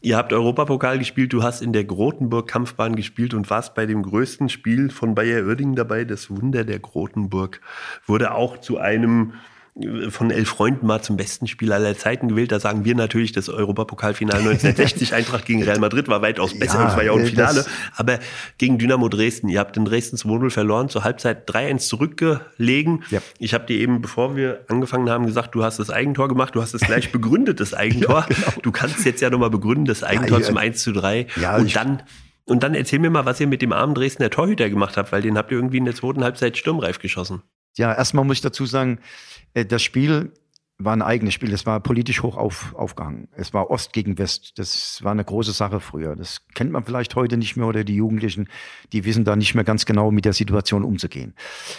Ihr 0.03 0.17
habt 0.17 0.33
Europapokal 0.33 0.99
gespielt, 0.99 1.33
du 1.33 1.43
hast 1.43 1.63
in 1.63 1.73
der 1.73 1.85
Grotenburg-Kampfbahn 1.85 2.97
gespielt 2.97 3.35
und 3.35 3.49
warst 3.51 3.75
bei 3.75 3.87
dem 3.87 4.03
größten 4.03 4.49
Spiel 4.49 4.91
von 4.91 5.15
Bayer 5.15 5.47
Oerding 5.47 5.75
dabei. 5.75 6.05
Das 6.05 6.31
Wunder 6.31 6.65
der 6.65 6.79
Grotenburg 6.79 7.61
wurde 8.07 8.33
auch 8.33 8.59
zu 8.59 8.79
einem 8.79 9.33
von 10.09 10.31
elf 10.31 10.49
Freunden 10.49 10.87
mal 10.87 11.03
zum 11.03 11.19
besten 11.19 11.47
Spieler 11.47 11.75
aller 11.75 11.97
Zeiten 11.99 12.29
gewählt. 12.29 12.51
Da 12.51 12.61
sagen 12.61 12.87
wir 12.87 12.95
natürlich, 12.95 13.33
das 13.33 13.51
Europapokalfinale 13.51 14.41
1960 14.41 15.13
Eintracht 15.15 15.45
gegen 15.45 15.63
Real 15.63 15.79
Madrid 15.79 16.09
war 16.09 16.23
weitaus 16.23 16.59
besser 16.59 16.81
ja, 16.81 16.89
es 16.89 16.97
war 16.97 17.05
ja 17.05 17.13
auch 17.13 17.19
ein 17.19 17.27
Finale. 17.27 17.67
Aber 17.95 18.19
gegen 18.57 18.79
Dynamo 18.79 19.09
Dresden, 19.09 19.49
ihr 19.49 19.61
habt 19.61 19.77
in 19.77 19.85
Dresden 19.85 20.17
2-0 20.17 20.51
verloren, 20.51 20.89
zur 20.89 21.05
Halbzeit 21.05 21.49
3-1 21.51 21.79
zurückgelegen. 21.89 23.05
Ja. 23.11 23.21
Ich 23.39 23.53
habe 23.53 23.67
dir 23.67 23.79
eben, 23.79 24.01
bevor 24.01 24.35
wir 24.35 24.65
angefangen 24.69 25.11
haben, 25.11 25.27
gesagt, 25.27 25.55
du 25.55 25.63
hast 25.63 25.79
das 25.79 25.91
Eigentor 25.91 26.29
gemacht, 26.29 26.55
du 26.55 26.63
hast 26.63 26.73
es 26.73 26.81
gleich 26.81 27.13
begründet, 27.13 27.61
das 27.61 27.75
Eigentor. 27.75 28.27
ja, 28.29 28.35
genau. 28.35 28.53
Du 28.63 28.73
kannst 28.73 29.05
jetzt 29.05 29.21
ja 29.21 29.29
nochmal 29.29 29.51
begründen, 29.51 29.85
das 29.85 30.03
Eigentor 30.03 30.39
ja, 30.41 30.45
zum 30.45 30.57
1 30.57 30.83
zu 30.83 30.93
3. 30.93 31.27
Ja, 31.37 31.57
und 31.57 31.77
dann 31.77 32.03
und 32.49 32.63
dann 32.63 32.75
erzähl 32.75 33.01
mir 33.01 33.11
mal, 33.11 33.27
was 33.27 33.41
ihr 33.41 33.49
mit 33.49 33.61
dem 33.61 33.73
armen 33.73 33.95
Dresdner 33.95 34.31
Torhüter 34.31 34.71
gemacht 34.71 34.97
habt, 34.97 35.11
weil 35.11 35.21
den 35.21 35.37
habt 35.37 35.51
ihr 35.51 35.59
irgendwie 35.59 35.79
in 35.79 35.85
der 35.85 35.97
zweiten 35.97 36.23
Halbzeit 36.23 36.57
sturmreif 36.57 37.01
geschossen. 37.01 37.43
Ja, 37.77 37.93
erstmal 37.93 38.25
muss 38.25 38.37
ich 38.37 38.43
dazu 38.43 38.65
sagen, 38.67 39.01
das 39.65 39.83
Spiel 39.83 40.33
war 40.79 40.93
ein 40.93 41.03
eigenes 41.03 41.33
Spiel. 41.33 41.51
Das 41.51 41.65
war 41.65 41.81
politisch 41.81 42.23
hoch 42.23 42.37
auf, 42.37 42.75
aufgehangen. 42.75 43.29
Es 43.35 43.55
war 43.55 43.71
Ost 43.71 43.93
gegen 43.93 44.19
West. 44.19 44.59
Das 44.59 45.03
war 45.03 45.13
eine 45.13 45.25
große 45.25 45.53
Sache 45.53 45.81
früher. 45.81 46.17
Das 46.17 46.47
kennt 46.55 46.71
man 46.71 46.85
vielleicht 46.85 47.17
heute 47.17 47.39
nicht 47.39 47.57
mehr 47.57 47.67
oder 47.67 47.83
die 47.83 47.95
Jugendlichen, 47.95 48.49
die 48.93 49.05
wissen 49.05 49.25
da 49.25 49.37
nicht 49.37 49.55
mehr 49.55 49.65
ganz 49.65 49.87
genau 49.87 50.11
mit 50.11 50.27
der 50.27 50.35
Situation 50.35 50.85
umzugehen. 50.85 51.35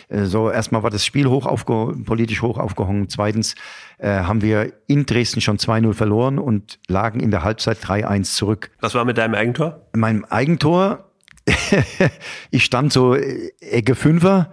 Äh, 0.10 0.26
so, 0.26 0.50
erstmal 0.50 0.82
war 0.82 0.90
das 0.90 1.06
Spiel 1.06 1.28
hoch 1.28 1.46
aufge 1.46 1.96
politisch 2.06 2.42
hoch 2.42 2.58
aufgehangen. 2.58 3.08
Zweitens 3.10 3.56
äh, 4.00 4.10
haben 4.10 4.42
wir 4.42 4.74
in 4.88 5.06
Dresden 5.06 5.42
schon 5.42 5.58
2-0 5.58 5.94
verloren 5.94 6.40
und 6.40 6.80
lagen 6.88 7.20
in 7.20 7.30
der 7.30 7.44
Halbzeit 7.44 7.78
3-1 7.78 8.36
zurück. 8.36 8.72
Was 8.80 8.96
war 8.96 9.06
mit 9.06 9.20
deinem 9.20 9.36
Eigentor? 9.36 9.88
Mein 9.96 10.26
Eigentor, 10.26 11.12
ich 12.50 12.66
stand 12.66 12.92
so 12.92 13.14
äh, 13.14 13.52
Ecke 13.60 13.94
Fünfer 13.94 14.52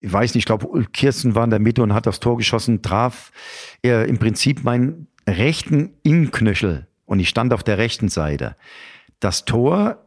ich 0.00 0.12
weiß 0.12 0.34
nicht, 0.34 0.42
ich 0.42 0.46
glaube, 0.46 0.84
Kirsten 0.92 1.34
war 1.34 1.44
in 1.44 1.50
der 1.50 1.58
Mitte 1.58 1.82
und 1.82 1.92
hat 1.92 2.06
das 2.06 2.20
Tor 2.20 2.36
geschossen, 2.36 2.82
traf 2.82 3.32
er 3.82 4.06
im 4.06 4.18
Prinzip 4.18 4.64
meinen 4.64 5.08
rechten 5.28 5.94
Innenknöchel 6.02 6.86
und 7.04 7.20
ich 7.20 7.28
stand 7.28 7.52
auf 7.52 7.62
der 7.62 7.78
rechten 7.78 8.08
Seite. 8.08 8.56
Das 9.20 9.44
Tor, 9.44 10.06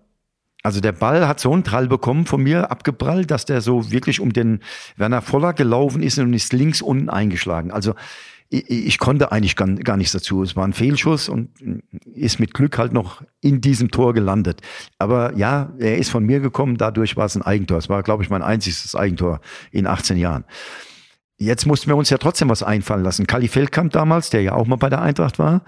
also 0.64 0.80
der 0.80 0.94
Ball 0.94 1.28
hat 1.28 1.40
so 1.40 1.52
einen 1.52 1.64
Trall 1.64 1.88
bekommen 1.88 2.26
von 2.26 2.42
mir, 2.42 2.72
abgeprallt, 2.72 3.32
dass 3.32 3.46
der 3.46 3.62
so 3.62 3.92
wirklich 3.92 4.20
um 4.20 4.32
den 4.32 4.62
Werner 4.96 5.22
Voller 5.22 5.54
gelaufen 5.54 6.02
ist 6.02 6.18
und 6.20 6.34
ist 6.34 6.54
links 6.54 6.82
unten 6.82 7.10
eingeschlagen. 7.10 7.72
Also 7.72 7.96
ich, 8.52 8.70
ich 8.70 9.00
konnte 9.00 9.32
eigentlich 9.32 9.56
gar, 9.56 9.68
gar 9.68 9.98
nichts 9.98 10.12
dazu. 10.12 10.44
Es 10.44 10.56
war 10.56 10.68
ein 10.68 10.74
Fehlschuss 10.74 11.30
und 11.30 11.50
ist 12.14 12.40
mit 12.40 12.54
Glück 12.54 12.78
halt 12.78 12.92
noch 12.92 13.24
in 13.40 13.62
diesem 13.62 13.90
Tor 13.90 14.14
gelandet. 14.14 14.62
Aber 15.00 15.36
ja, 15.38 15.72
er 15.80 15.98
ist 15.98 16.10
von 16.10 16.26
mir 16.26 16.42
gekommen, 16.42 16.78
dadurch 16.78 17.16
war 17.16 17.26
es 17.26 17.36
ein 17.36 17.42
Eigentor. 17.42 17.78
Es 17.78 17.90
war, 17.90 18.04
glaube 18.04 18.24
ich, 18.24 18.30
mein 18.30 18.44
einziges 18.44 18.94
Eigentor 18.94 19.40
in 19.72 19.88
18 19.88 20.18
Jahren. 20.18 20.44
Jetzt 21.38 21.66
mussten 21.66 21.90
wir 21.90 21.96
uns 21.96 22.10
ja 22.10 22.18
trotzdem 22.18 22.50
was 22.50 22.62
einfallen 22.62 23.04
lassen. 23.04 23.26
Kali 23.26 23.48
Feldkamp 23.48 23.94
damals, 23.94 24.30
der 24.30 24.44
ja 24.44 24.54
auch 24.54 24.68
mal 24.68 24.76
bei 24.76 24.90
der 24.90 25.02
Eintracht 25.02 25.40
war, 25.40 25.64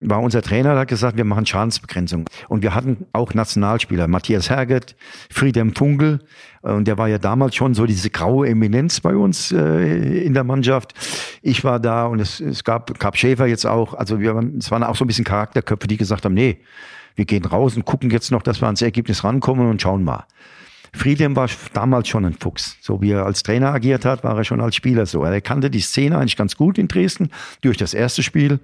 war 0.00 0.20
unser 0.20 0.42
Trainer, 0.42 0.70
der 0.70 0.80
hat 0.80 0.88
gesagt, 0.88 1.16
wir 1.16 1.24
machen 1.24 1.46
Schadensbegrenzung. 1.46 2.28
Und 2.48 2.62
wir 2.62 2.74
hatten 2.74 3.06
auch 3.12 3.32
Nationalspieler, 3.32 4.06
Matthias 4.06 4.50
Herget, 4.50 4.96
Friedem 5.30 5.74
Funkel, 5.74 6.20
und 6.64 6.88
der 6.88 6.96
war 6.96 7.08
ja 7.08 7.18
damals 7.18 7.54
schon 7.54 7.74
so 7.74 7.84
diese 7.84 8.08
graue 8.08 8.48
Eminenz 8.48 9.00
bei 9.00 9.14
uns 9.14 9.52
äh, 9.52 10.24
in 10.24 10.32
der 10.32 10.44
Mannschaft. 10.44 10.94
Ich 11.42 11.62
war 11.62 11.78
da 11.78 12.06
und 12.06 12.20
es, 12.20 12.40
es 12.40 12.64
gab 12.64 12.98
Cap 12.98 13.18
Schäfer 13.18 13.46
jetzt 13.46 13.66
auch. 13.66 13.92
Also 13.92 14.18
wir 14.18 14.34
waren, 14.34 14.56
es 14.56 14.70
waren 14.70 14.82
auch 14.82 14.96
so 14.96 15.04
ein 15.04 15.06
bisschen 15.06 15.26
Charakterköpfe, 15.26 15.86
die 15.86 15.98
gesagt 15.98 16.24
haben, 16.24 16.32
nee, 16.32 16.62
wir 17.16 17.26
gehen 17.26 17.44
raus 17.44 17.76
und 17.76 17.84
gucken 17.84 18.08
jetzt 18.08 18.30
noch, 18.30 18.42
dass 18.42 18.62
wir 18.62 18.66
ans 18.66 18.80
Ergebnis 18.80 19.24
rankommen 19.24 19.68
und 19.68 19.82
schauen 19.82 20.04
mal. 20.04 20.24
Friedem 20.94 21.36
war 21.36 21.50
damals 21.74 22.08
schon 22.08 22.24
ein 22.24 22.32
Fuchs. 22.34 22.78
So 22.80 23.02
wie 23.02 23.10
er 23.10 23.26
als 23.26 23.42
Trainer 23.42 23.74
agiert 23.74 24.06
hat, 24.06 24.24
war 24.24 24.34
er 24.34 24.44
schon 24.44 24.62
als 24.62 24.74
Spieler 24.74 25.04
so. 25.04 25.22
Er 25.22 25.40
kannte 25.42 25.68
die 25.68 25.80
Szene 25.80 26.16
eigentlich 26.16 26.36
ganz 26.36 26.56
gut 26.56 26.78
in 26.78 26.88
Dresden 26.88 27.30
durch 27.60 27.76
das 27.76 27.92
erste 27.92 28.22
Spiel 28.22 28.60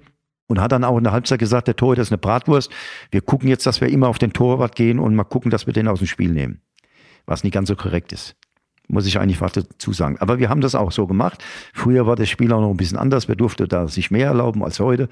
und 0.51 0.61
hat 0.61 0.71
dann 0.73 0.83
auch 0.83 0.97
in 0.97 1.03
der 1.03 1.13
Halbzeit 1.13 1.39
gesagt, 1.39 1.67
der 1.67 1.75
Torhüter 1.75 2.01
ist 2.01 2.11
eine 2.11 2.17
Bratwurst. 2.17 2.69
Wir 3.09 3.21
gucken 3.21 3.47
jetzt, 3.47 3.65
dass 3.65 3.81
wir 3.81 3.87
immer 3.87 4.09
auf 4.09 4.19
den 4.19 4.33
Torwart 4.33 4.75
gehen 4.75 4.99
und 4.99 5.15
mal 5.15 5.23
gucken, 5.23 5.49
dass 5.49 5.65
wir 5.65 5.73
den 5.73 5.87
aus 5.87 5.99
dem 5.99 6.07
Spiel 6.07 6.31
nehmen. 6.31 6.61
Was 7.25 7.43
nicht 7.43 7.53
ganz 7.53 7.69
so 7.69 7.75
korrekt 7.75 8.11
ist. 8.11 8.35
Muss 8.87 9.05
ich 9.05 9.17
eigentlich 9.17 9.39
was 9.39 9.53
dazu 9.53 9.93
sagen. 9.93 10.17
Aber 10.19 10.39
wir 10.39 10.49
haben 10.49 10.59
das 10.59 10.75
auch 10.75 10.91
so 10.91 11.07
gemacht. 11.07 11.41
Früher 11.73 12.05
war 12.05 12.17
das 12.17 12.29
Spiel 12.29 12.51
auch 12.51 12.59
noch 12.59 12.69
ein 12.69 12.77
bisschen 12.77 12.97
anders. 12.97 13.29
Wir 13.29 13.35
durften 13.35 13.67
da 13.69 13.87
sich 13.87 14.11
mehr 14.11 14.27
erlauben 14.27 14.63
als 14.63 14.79
heute. 14.81 15.07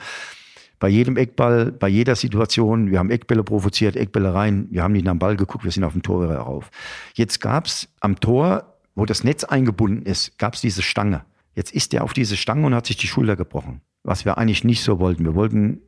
Bei 0.80 0.90
jedem 0.90 1.16
Eckball, 1.16 1.72
bei 1.72 1.88
jeder 1.88 2.16
Situation, 2.16 2.92
wir 2.92 3.00
haben 3.00 3.10
Eckbälle 3.10 3.44
provoziert, 3.44 3.96
Eckbälle 3.96 4.34
rein, 4.34 4.68
wir 4.72 4.84
haben 4.84 4.94
nicht 4.94 5.06
nach 5.06 5.14
dem 5.14 5.20
Ball 5.20 5.36
geguckt, 5.36 5.66
wir 5.66 5.72
sind 5.72 5.84
auf 5.84 5.92
dem 5.92 6.04
Tor 6.04 6.26
rauf. 6.34 6.72
Jetzt 7.16 7.42
gab 7.42 7.66
es 7.66 7.90
am 8.00 8.20
Tor, 8.20 8.78
wo 8.96 9.06
das 9.06 9.26
Netz 9.26 9.44
eingebunden 9.44 10.04
ist, 10.04 10.38
gab 10.38 10.54
es 10.54 10.62
diese 10.62 10.82
Stange. 10.82 11.26
Jetzt 11.54 11.74
ist 11.74 11.94
er 11.94 12.06
auf 12.06 12.14
diese 12.14 12.38
Stange 12.38 12.66
und 12.66 12.74
hat 12.76 12.86
sich 12.86 12.96
die 12.96 13.08
Schulter 13.08 13.36
gebrochen 13.36 13.82
was 14.04 14.26
wir 14.26 14.38
eigentlich 14.38 14.64
nicht 14.64 14.84
so 14.84 15.00
wollten. 15.00 15.26
Wir 15.26 15.36
wollten 15.36 15.82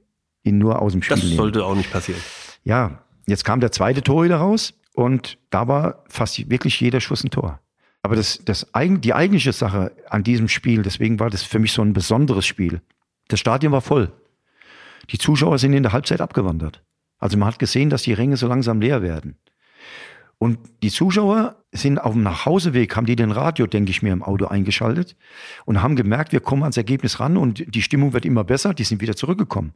ihn 0.44 0.58
nur 0.58 0.82
aus 0.82 0.94
dem 0.94 1.02
Spiel 1.02 1.16
das 1.16 1.24
nehmen. 1.24 1.38
Das 1.38 1.44
sollte 1.44 1.66
auch 1.66 1.76
nicht 1.76 1.92
passieren. 1.92 2.22
Ja, 2.64 3.04
jetzt 3.28 3.46
kam 3.46 3.60
der 3.60 3.72
zweite 3.72 4.02
Torhüter 4.02 4.38
raus 4.38 4.74
und 4.94 5.38
da 5.50 5.68
war 5.68 6.04
fast 6.08 6.50
wirklich 6.50 6.80
jeder 6.80 7.02
Schuss 7.02 7.24
ein 7.24 7.32
Tor. 7.32 7.60
Aber 8.04 8.16
das, 8.16 8.42
das, 8.44 8.68
die 8.76 9.14
eigentliche 9.14 9.54
Sache 9.54 9.92
an 10.10 10.24
diesem 10.24 10.48
Spiel, 10.48 10.82
deswegen 10.82 11.20
war 11.20 11.30
das 11.30 11.44
für 11.44 11.60
mich 11.60 11.72
so 11.72 11.82
ein 11.84 11.94
besonderes 11.94 12.46
Spiel. 12.46 12.82
Das 13.28 13.40
Stadion 13.40 13.72
war 13.72 13.82
voll. 13.82 14.12
Die 15.12 15.18
Zuschauer 15.18 15.60
sind 15.60 15.74
in 15.74 15.84
der 15.84 15.94
Halbzeit 15.94 16.22
abgewandert. 16.22 16.84
Also 17.20 17.38
man 17.38 17.48
hat 17.48 17.60
gesehen, 17.60 17.90
dass 17.90 18.04
die 18.04 18.14
Ränge 18.14 18.38
so 18.38 18.48
langsam 18.48 18.82
leer 18.82 19.02
werden. 19.02 19.38
Und 20.42 20.58
die 20.82 20.90
Zuschauer 20.90 21.58
sind 21.72 22.00
auf 22.00 22.14
dem 22.14 22.24
Nachhauseweg, 22.24 22.96
haben 22.96 23.06
die 23.06 23.16
den 23.16 23.30
Radio, 23.30 23.68
denke 23.68 23.92
ich 23.92 24.02
mir, 24.02 24.12
im 24.12 24.24
Auto 24.24 24.48
eingeschaltet 24.48 25.16
und 25.66 25.84
haben 25.84 25.96
gemerkt, 25.96 26.32
wir 26.32 26.40
kommen 26.40 26.64
ans 26.64 26.78
Ergebnis 26.78 27.20
ran 27.20 27.38
und 27.38 27.64
die 27.76 27.84
Stimmung 27.84 28.14
wird 28.14 28.26
immer 28.26 28.44
besser, 28.44 28.74
die 28.74 28.84
sind 28.84 29.02
wieder 29.02 29.16
zurückgekommen. 29.16 29.74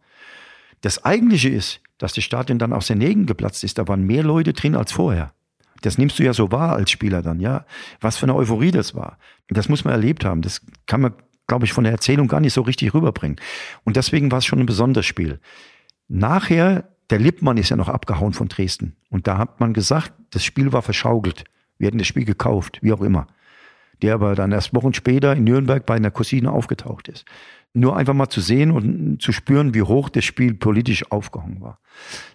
Das 0.82 1.06
Eigentliche 1.06 1.50
ist, 1.50 1.82
dass 2.00 2.14
das 2.14 2.24
Stadion 2.24 2.58
dann 2.58 2.74
aus 2.74 2.88
den 2.88 2.98
Nägeln 2.98 3.28
geplatzt 3.28 3.64
ist. 3.64 3.78
Da 3.78 3.88
waren 3.88 4.08
mehr 4.08 4.24
Leute 4.24 4.54
drin 4.54 4.76
als 4.76 4.92
vorher. 4.92 5.36
Das 5.84 6.00
nimmst 6.00 6.18
du 6.18 6.24
ja 6.24 6.34
so 6.34 6.52
wahr 6.52 6.76
als 6.76 6.90
Spieler 6.90 7.22
dann, 7.22 7.40
ja. 7.40 7.68
Was 8.02 8.18
für 8.18 8.26
eine 8.26 8.34
Euphorie 8.34 8.72
das 8.72 8.96
war. 8.96 9.20
Das 9.50 9.70
muss 9.70 9.84
man 9.84 9.94
erlebt 9.94 10.26
haben. 10.26 10.42
Das 10.42 10.62
kann 10.88 11.00
man, 11.00 11.14
glaube 11.46 11.66
ich, 11.66 11.74
von 11.74 11.84
der 11.84 11.94
Erzählung 11.94 12.28
gar 12.28 12.40
nicht 12.40 12.54
so 12.54 12.64
richtig 12.64 12.96
rüberbringen. 12.96 13.38
Und 13.84 13.98
deswegen 13.98 14.32
war 14.32 14.40
es 14.40 14.46
schon 14.46 14.60
ein 14.62 14.66
besonderes 14.66 15.06
Spiel. 15.06 15.40
Nachher 16.08 16.90
der 17.10 17.20
Lippmann 17.20 17.58
ist 17.58 17.70
ja 17.70 17.76
noch 17.76 17.90
abgehauen 17.90 18.34
von 18.34 18.48
Dresden. 18.48 18.96
Und 19.10 19.28
da 19.28 19.38
hat 19.38 19.60
man 19.60 19.74
gesagt, 19.74 20.14
das 20.32 20.44
Spiel 20.44 20.74
war 20.74 20.82
verschaukelt. 20.82 21.44
Wir 21.78 21.88
hätten 21.88 21.98
das 21.98 22.08
Spiel 22.08 22.26
gekauft, 22.26 22.80
wie 22.82 22.94
auch 22.94 23.02
immer. 23.02 23.28
Der 24.02 24.16
aber 24.16 24.36
dann 24.36 24.52
erst 24.52 24.74
Wochen 24.74 24.94
später 24.94 25.36
in 25.36 25.44
Nürnberg 25.44 25.86
bei 25.86 25.96
einer 25.96 26.12
Cousine 26.12 26.52
aufgetaucht 26.52 27.08
ist. 27.08 27.26
Nur 27.74 27.96
einfach 27.98 28.14
mal 28.14 28.30
zu 28.30 28.42
sehen 28.42 28.72
und 28.72 29.22
zu 29.22 29.32
spüren, 29.32 29.74
wie 29.74 29.82
hoch 29.82 30.10
das 30.10 30.26
Spiel 30.26 30.54
politisch 30.54 31.12
aufgehangen 31.12 31.62
war. 31.62 31.80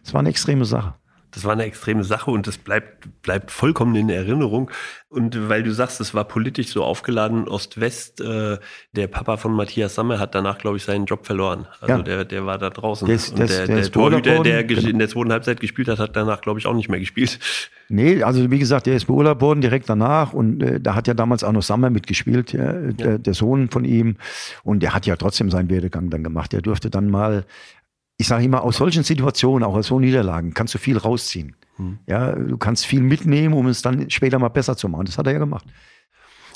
Es 0.05 0.13
war 0.13 0.21
eine 0.21 0.29
extreme 0.29 0.65
Sache. 0.65 0.95
Das 1.33 1.45
war 1.45 1.53
eine 1.53 1.65
extreme 1.65 2.05
Sache 2.05 2.31
und 2.31 2.47
das 2.47 2.59
bleibt, 2.59 3.23
bleibt 3.23 3.51
vollkommen 3.51 3.95
in 3.95 4.09
Erinnerung. 4.11 4.71
Und 5.09 5.49
weil 5.49 5.63
du 5.63 5.73
sagst, 5.73 6.01
es 6.01 6.15
war 6.15 6.25
politisch 6.25 6.69
so 6.69 6.85
aufgeladen, 6.85 7.49
Ost-West, 7.49 8.21
äh, 8.21 8.59
der 8.93 9.07
Papa 9.09 9.37
von 9.37 9.53
Matthias 9.53 9.95
Sammer 9.95 10.19
hat 10.19 10.35
danach, 10.35 10.59
glaube 10.59 10.77
ich, 10.77 10.85
seinen 10.85 11.05
Job 11.05 11.27
verloren. 11.27 11.67
Also 11.81 11.95
ja. 11.95 12.03
der, 12.03 12.25
der 12.25 12.47
war 12.47 12.59
da 12.59 12.71
draußen. 12.71 13.09
Das, 13.09 13.35
das, 13.35 13.51
der, 13.51 13.67
der, 13.67 13.77
der 13.77 13.91
Torhüter, 13.91 14.43
der 14.43 14.65
genau. 14.65 14.89
in 14.89 14.99
der 14.99 15.09
zweiten 15.09 15.33
Halbzeit 15.33 15.61
gespielt 15.61 15.89
hat, 15.89 15.99
hat 15.99 16.15
danach, 16.15 16.41
glaube 16.41 16.61
ich, 16.61 16.67
auch 16.67 16.75
nicht 16.75 16.89
mehr 16.89 17.01
gespielt. 17.01 17.39
Nee, 17.89 18.23
also 18.23 18.53
wie 18.53 18.59
gesagt, 18.61 18.87
der 18.87 18.95
ist 18.95 19.07
beurlaubt 19.07 19.41
worden 19.41 19.61
direkt 19.61 19.89
danach 19.89 20.33
und 20.33 20.63
äh, 20.63 20.81
da 20.81 20.95
hat 20.95 21.09
ja 21.09 21.15
damals 21.15 21.43
auch 21.43 21.51
noch 21.51 21.63
Sammer 21.63 21.91
mitgespielt, 21.91 22.53
ja, 22.53 22.73
ja. 22.73 22.93
Der, 22.93 23.19
der 23.19 23.35
Sohn 23.35 23.69
von 23.69 23.85
ihm. 23.85 24.17
Und 24.63 24.81
der 24.85 24.95
hat 24.95 25.07
ja 25.07 25.17
trotzdem 25.17 25.51
seinen 25.51 25.71
Werdegang 25.71 26.09
dann 26.09 26.23
gemacht. 26.23 26.53
Der 26.53 26.63
durfte 26.63 26.89
dann 26.89 27.11
mal 27.11 27.45
ich 28.21 28.29
sage 28.29 28.45
immer, 28.45 28.63
aus 28.63 28.77
solchen 28.77 29.03
Situationen, 29.03 29.67
auch 29.67 29.75
aus 29.75 29.87
so 29.87 29.99
Niederlagen, 29.99 30.53
kannst 30.53 30.75
du 30.75 30.79
viel 30.79 30.99
rausziehen. 30.99 31.57
Hm. 31.77 32.01
Ja, 32.07 32.33
du 32.33 32.59
kannst 32.59 32.85
viel 32.85 33.01
mitnehmen, 33.01 33.55
um 33.55 33.67
es 33.67 33.81
dann 33.81 34.11
später 34.11 34.39
mal 34.39 34.49
besser 34.49 34.77
zu 34.77 34.91
machen. 34.91 35.07
Das 35.07 35.17
hat 35.17 35.27
er 35.27 35.33
ja 35.33 35.39
gemacht. 35.39 35.65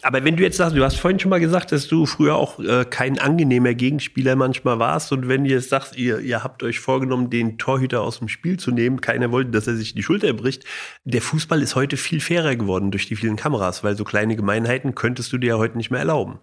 Aber 0.03 0.23
wenn 0.23 0.37
du 0.37 0.43
jetzt 0.43 0.59
sagst, 0.59 0.77
du 0.77 0.85
hast 0.85 0.97
vorhin 0.97 1.19
schon 1.19 1.31
mal 1.31 1.41
gesagt, 1.41 1.73
dass 1.73 1.89
du 1.89 2.05
früher 2.05 2.35
auch 2.35 2.59
äh, 2.59 2.85
kein 2.85 3.19
angenehmer 3.19 3.73
Gegenspieler 3.73 4.37
manchmal 4.37 4.79
warst 4.79 5.11
und 5.13 5.27
wenn 5.27 5.47
ihr 5.47 5.53
jetzt 5.53 5.71
sagst, 5.71 5.97
ihr, 5.97 6.19
ihr 6.21 6.45
habt 6.45 6.63
euch 6.63 6.81
vorgenommen, 6.81 7.31
den 7.31 7.57
Torhüter 7.57 8.03
aus 8.03 8.19
dem 8.19 8.29
Spiel 8.29 8.59
zu 8.59 8.71
nehmen, 8.71 9.01
keiner 9.01 9.33
wollte, 9.33 9.51
dass 9.53 9.67
er 9.67 9.77
sich 9.77 9.95
die 9.95 10.03
Schulter 10.03 10.35
bricht. 10.35 10.65
Der 11.05 11.23
Fußball 11.23 11.63
ist 11.63 11.77
heute 11.77 11.97
viel 11.97 12.21
fairer 12.21 12.57
geworden 12.57 12.91
durch 12.91 13.07
die 13.07 13.17
vielen 13.17 13.37
Kameras, 13.37 13.83
weil 13.83 13.97
so 13.97 14.05
kleine 14.05 14.37
Gemeinheiten 14.37 14.95
könntest 14.95 15.33
du 15.33 15.39
dir 15.39 15.49
ja 15.49 15.57
heute 15.57 15.79
nicht 15.79 15.91
mehr 15.91 16.01
erlauben. 16.01 16.41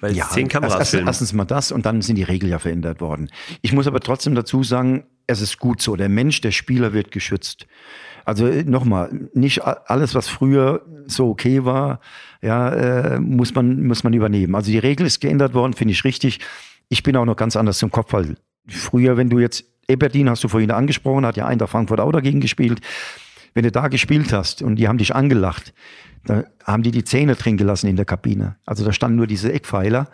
Weil 0.00 0.16
ja, 0.16 0.28
zehn 0.28 0.48
Kameras 0.48 0.78
erst, 0.78 0.90
filmen. 0.92 1.06
Erstens 1.06 1.32
mal 1.32 1.44
das 1.44 1.72
und 1.72 1.86
dann 1.86 2.02
sind 2.02 2.16
die 2.16 2.22
Regeln 2.22 2.50
ja 2.50 2.58
verändert 2.58 3.00
worden. 3.00 3.30
Ich 3.62 3.72
muss 3.72 3.86
aber 3.86 4.00
trotzdem 4.00 4.34
dazu 4.34 4.62
sagen, 4.62 5.04
es 5.26 5.40
ist 5.40 5.58
gut 5.58 5.82
so. 5.82 5.96
Der 5.96 6.08
Mensch, 6.08 6.40
der 6.40 6.50
Spieler 6.50 6.92
wird 6.92 7.10
geschützt. 7.10 7.66
Also 8.24 8.46
äh, 8.46 8.64
nochmal, 8.64 9.28
nicht 9.34 9.62
alles, 9.62 10.14
was 10.14 10.28
früher 10.28 10.82
so 11.06 11.28
okay 11.28 11.64
war, 11.64 12.00
ja, 12.42 12.70
äh, 12.70 13.20
muss 13.20 13.54
man 13.54 13.86
muss 13.86 14.04
man 14.04 14.12
übernehmen. 14.12 14.54
Also 14.54 14.70
die 14.70 14.78
Regel 14.78 15.06
ist 15.06 15.20
geändert 15.20 15.54
worden, 15.54 15.74
finde 15.74 15.92
ich 15.92 16.04
richtig. 16.04 16.40
Ich 16.88 17.02
bin 17.02 17.16
auch 17.16 17.24
noch 17.24 17.36
ganz 17.36 17.56
anders 17.56 17.78
zum 17.78 17.90
Kopf, 17.90 18.12
weil 18.12 18.36
früher, 18.66 19.16
wenn 19.16 19.30
du 19.30 19.38
jetzt 19.38 19.64
Eberdin 19.88 20.30
hast 20.30 20.44
du 20.44 20.48
vorhin 20.48 20.70
angesprochen, 20.70 21.26
hat 21.26 21.36
ja 21.36 21.46
Eintracht 21.46 21.70
Frankfurt 21.70 22.00
auch 22.00 22.12
dagegen 22.12 22.40
gespielt. 22.40 22.80
Wenn 23.54 23.64
du 23.64 23.72
da 23.72 23.88
gespielt 23.88 24.32
hast 24.32 24.62
und 24.62 24.76
die 24.76 24.86
haben 24.86 24.98
dich 24.98 25.14
angelacht, 25.14 25.74
da 26.24 26.44
haben 26.64 26.82
die 26.82 26.90
die 26.90 27.04
Zähne 27.04 27.34
drin 27.34 27.56
gelassen 27.56 27.88
in 27.88 27.96
der 27.96 28.04
Kabine. 28.04 28.56
Also 28.66 28.84
da 28.84 28.92
standen 28.92 29.16
nur 29.16 29.26
diese 29.26 29.52
Eckpfeiler. 29.52 30.08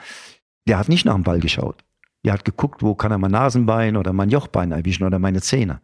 Der 0.66 0.78
hat 0.78 0.88
nicht 0.88 1.04
nach 1.04 1.14
dem 1.14 1.22
Ball 1.22 1.40
geschaut. 1.40 1.84
Der 2.24 2.32
hat 2.32 2.44
geguckt, 2.44 2.82
wo 2.82 2.94
kann 2.94 3.12
er 3.12 3.18
mein 3.18 3.30
Nasenbein 3.30 3.96
oder 3.96 4.12
mein 4.12 4.30
Jochbein 4.30 4.72
erwischen 4.72 5.04
oder 5.04 5.18
meine 5.18 5.40
Zähne. 5.40 5.80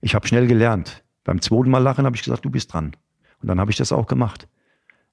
Ich 0.00 0.14
habe 0.14 0.26
schnell 0.26 0.46
gelernt. 0.46 1.04
Beim 1.24 1.40
zweiten 1.40 1.70
Mal 1.70 1.78
lachen 1.82 2.06
habe 2.06 2.16
ich 2.16 2.22
gesagt, 2.22 2.44
du 2.44 2.50
bist 2.50 2.72
dran. 2.72 2.96
Und 3.42 3.48
dann 3.48 3.60
habe 3.60 3.70
ich 3.70 3.76
das 3.76 3.92
auch 3.92 4.06
gemacht. 4.06 4.48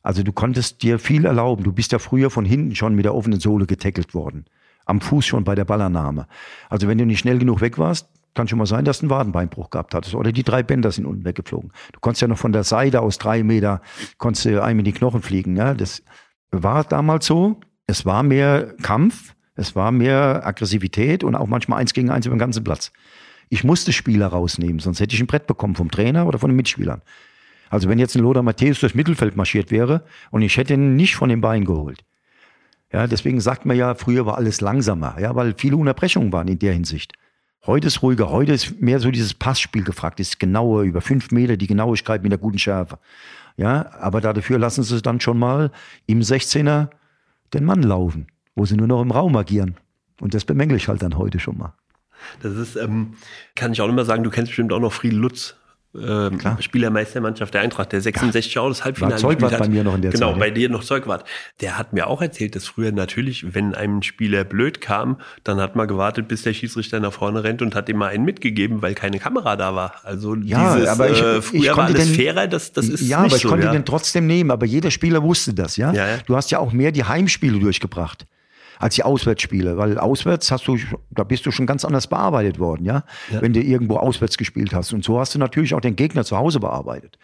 Also 0.01 0.21
du 0.23 0.31
konntest 0.31 0.83
dir 0.83 0.99
viel 0.99 1.25
erlauben. 1.25 1.63
Du 1.63 1.71
bist 1.71 1.91
ja 1.91 1.99
früher 1.99 2.29
von 2.29 2.45
hinten 2.45 2.75
schon 2.75 2.95
mit 2.95 3.05
der 3.05 3.15
offenen 3.15 3.39
Sohle 3.39 3.65
getackelt 3.65 4.13
worden. 4.13 4.45
Am 4.85 5.01
Fuß 5.01 5.25
schon 5.25 5.45
bei 5.45 5.55
der 5.55 5.65
Ballannahme. 5.65 6.27
Also 6.69 6.87
wenn 6.87 6.97
du 6.97 7.05
nicht 7.05 7.19
schnell 7.19 7.39
genug 7.39 7.61
weg 7.61 7.77
warst, 7.77 8.09
kann 8.33 8.47
schon 8.47 8.59
mal 8.59 8.65
sein, 8.65 8.85
dass 8.85 8.99
du 8.99 9.05
einen 9.05 9.09
Wadenbeinbruch 9.11 9.69
gehabt 9.69 9.93
hattest. 9.93 10.15
Oder 10.15 10.31
die 10.31 10.43
drei 10.43 10.63
Bänder 10.63 10.91
sind 10.91 11.05
unten 11.05 11.25
weggeflogen. 11.25 11.71
Du 11.91 11.99
konntest 11.99 12.21
ja 12.21 12.27
noch 12.27 12.37
von 12.37 12.51
der 12.51 12.63
Seite 12.63 13.01
aus 13.01 13.17
drei 13.17 13.43
Meter, 13.43 13.81
konntest 14.17 14.45
du 14.45 14.63
einem 14.63 14.79
in 14.79 14.85
die 14.85 14.91
Knochen 14.91 15.21
fliegen. 15.21 15.55
Ja? 15.55 15.73
Das 15.73 16.03
war 16.51 16.83
damals 16.83 17.25
so. 17.25 17.59
Es 17.87 18.05
war 18.05 18.23
mehr 18.23 18.73
Kampf. 18.81 19.35
Es 19.55 19.75
war 19.75 19.91
mehr 19.91 20.45
Aggressivität 20.45 21.23
und 21.23 21.35
auch 21.35 21.47
manchmal 21.47 21.79
eins 21.79 21.93
gegen 21.93 22.09
eins 22.09 22.25
über 22.25 22.35
den 22.35 22.39
ganzen 22.39 22.63
Platz. 22.63 22.91
Ich 23.49 23.63
musste 23.63 23.93
Spieler 23.93 24.27
rausnehmen, 24.27 24.79
sonst 24.79 24.99
hätte 24.99 25.13
ich 25.13 25.21
ein 25.21 25.27
Brett 25.27 25.45
bekommen 25.45 25.75
vom 25.75 25.91
Trainer 25.91 26.25
oder 26.25 26.39
von 26.39 26.49
den 26.49 26.55
Mitspielern. 26.55 27.03
Also 27.69 27.87
wenn 27.89 27.99
jetzt 27.99 28.15
ein 28.15 28.23
Lothar 28.23 28.43
Matthäus 28.43 28.79
durchs 28.79 28.95
Mittelfeld 28.95 29.35
marschiert 29.35 29.69
wäre 29.69 30.05
und 30.31 30.41
ich 30.41 30.57
hätte 30.57 30.73
ihn 30.73 30.95
nicht 30.95 31.15
von 31.15 31.29
den 31.29 31.41
Beinen 31.41 31.65
geholt. 31.65 32.03
Ja, 32.91 33.07
deswegen 33.07 33.41
sagt 33.41 33.65
man 33.65 33.75
ja, 33.75 33.95
früher 33.95 34.25
war 34.25 34.37
alles 34.37 34.61
langsamer, 34.61 35.19
ja, 35.19 35.35
weil 35.35 35.55
viele 35.57 35.77
Unterbrechungen 35.77 36.31
waren 36.31 36.47
in 36.47 36.59
der 36.59 36.73
Hinsicht. 36.73 37.13
Heute 37.65 37.87
ist 37.87 38.01
ruhiger, 38.01 38.29
heute 38.29 38.51
ist 38.51 38.81
mehr 38.81 38.99
so 38.99 39.09
dieses 39.09 39.33
Passspiel 39.33 39.85
gefragt, 39.85 40.19
ist 40.19 40.37
genauer, 40.37 40.81
über 40.81 40.99
fünf 40.99 41.31
Meter, 41.31 41.55
die 41.55 41.67
Genauigkeit 41.67 42.21
mit 42.21 42.31
der 42.31 42.39
guten 42.39 42.59
Schärfe. 42.59 42.99
Ja, 43.55 43.89
aber 43.99 44.19
dafür 44.19 44.59
lassen 44.59 44.83
sie 44.83 45.01
dann 45.01 45.21
schon 45.21 45.39
mal 45.39 45.71
im 46.05 46.19
16er 46.19 46.89
den 47.53 47.63
Mann 47.63 47.81
laufen, 47.81 48.27
wo 48.55 48.65
sie 48.65 48.75
nur 48.75 48.87
noch 48.87 49.01
im 49.01 49.11
Raum 49.11 49.37
agieren. 49.37 49.77
Und 50.19 50.33
das 50.33 50.43
bemängle 50.43 50.75
ich 50.75 50.89
halt 50.89 51.01
dann 51.01 51.17
heute 51.17 51.39
schon 51.39 51.57
mal. 51.57 51.73
Das 52.41 52.53
ist, 52.53 52.75
ähm, 52.75 53.13
kann 53.55 53.71
ich 53.71 53.79
auch 53.79 53.87
nicht 53.87 53.95
mehr 53.95 54.05
sagen, 54.05 54.23
du 54.23 54.29
kennst 54.29 54.49
bestimmt 54.49 54.73
auch 54.73 54.79
noch 54.79 54.91
Friedel 54.91 55.19
Lutz 55.19 55.55
ähm, 55.95 56.39
Spielermeistermannschaft 56.59 57.53
der 57.53 57.61
Eintracht, 57.61 57.91
der 57.91 58.01
66 58.01 58.55
Jahre 58.55 58.69
das 58.69 58.83
Halbfinale 58.83 59.13
war 59.13 59.19
Zeugwart 59.19 59.59
bei 59.59 59.67
mir 59.67 59.83
noch 59.83 59.95
in 59.95 60.01
der 60.01 60.11
genau, 60.11 60.27
Zeit. 60.27 60.33
Genau, 60.33 60.39
bei 60.39 60.51
dir 60.51 60.69
noch 60.69 60.83
Zeugwart. 60.83 61.25
Der 61.61 61.77
hat 61.77 61.93
mir 61.93 62.07
auch 62.07 62.21
erzählt, 62.21 62.55
dass 62.55 62.65
früher 62.65 62.91
natürlich, 62.91 63.53
wenn 63.53 63.75
einem 63.75 64.01
Spieler 64.01 64.43
blöd 64.43 64.81
kam, 64.81 65.19
dann 65.43 65.59
hat 65.59 65.75
man 65.75 65.87
gewartet, 65.87 66.27
bis 66.27 66.41
der 66.43 66.53
Schiedsrichter 66.53 66.99
nach 66.99 67.13
vorne 67.13 67.43
rennt 67.43 67.61
und 67.61 67.75
hat 67.75 67.89
ihm 67.89 67.97
mal 67.97 68.07
einen 68.07 68.25
mitgegeben, 68.25 68.81
weil 68.81 68.95
keine 68.95 69.19
Kamera 69.19 69.55
da 69.55 69.75
war. 69.75 69.93
Also 70.03 70.35
ja, 70.35 70.75
dieses, 70.75 70.89
aber 70.89 71.09
ich, 71.09 71.21
äh, 71.21 71.41
früher 71.41 71.61
ich 71.61 71.77
war 71.77 71.85
alles 71.85 72.07
den, 72.07 72.15
fairer, 72.15 72.47
das, 72.47 72.71
das 72.73 72.87
ist 72.87 73.01
Ja, 73.01 73.21
nicht 73.21 73.31
aber 73.31 73.35
ich 73.35 73.41
so, 73.43 73.49
konnte 73.49 73.65
ja. 73.65 73.71
den 73.71 73.85
trotzdem 73.85 74.25
nehmen, 74.25 74.51
aber 74.51 74.65
jeder 74.65 74.89
Spieler 74.91 75.21
wusste 75.21 75.53
das, 75.53 75.77
ja? 75.77 75.93
Ja, 75.93 76.07
ja. 76.07 76.17
Du 76.25 76.35
hast 76.35 76.51
ja 76.51 76.59
auch 76.59 76.71
mehr 76.71 76.91
die 76.91 77.03
Heimspiele 77.03 77.59
durchgebracht 77.59 78.25
als 78.79 78.95
die 78.95 79.03
Auswärtsspiele, 79.03 79.77
weil 79.77 79.97
auswärts 79.97 80.51
hast 80.51 80.67
du, 80.67 80.77
da 81.11 81.23
bist 81.23 81.45
du 81.45 81.51
schon 81.51 81.65
ganz 81.65 81.85
anders 81.85 82.07
bearbeitet 82.07 82.59
worden, 82.59 82.85
ja? 82.85 83.03
Ja. 83.31 83.41
Wenn 83.41 83.53
du 83.53 83.61
irgendwo 83.61 83.97
auswärts 83.97 84.37
gespielt 84.37 84.73
hast. 84.73 84.93
Und 84.93 85.03
so 85.03 85.19
hast 85.19 85.35
du 85.35 85.39
natürlich 85.39 85.73
auch 85.73 85.81
den 85.81 85.95
Gegner 85.95 86.23
zu 86.23 86.37
Hause 86.37 86.59
bearbeitet. 86.59 87.17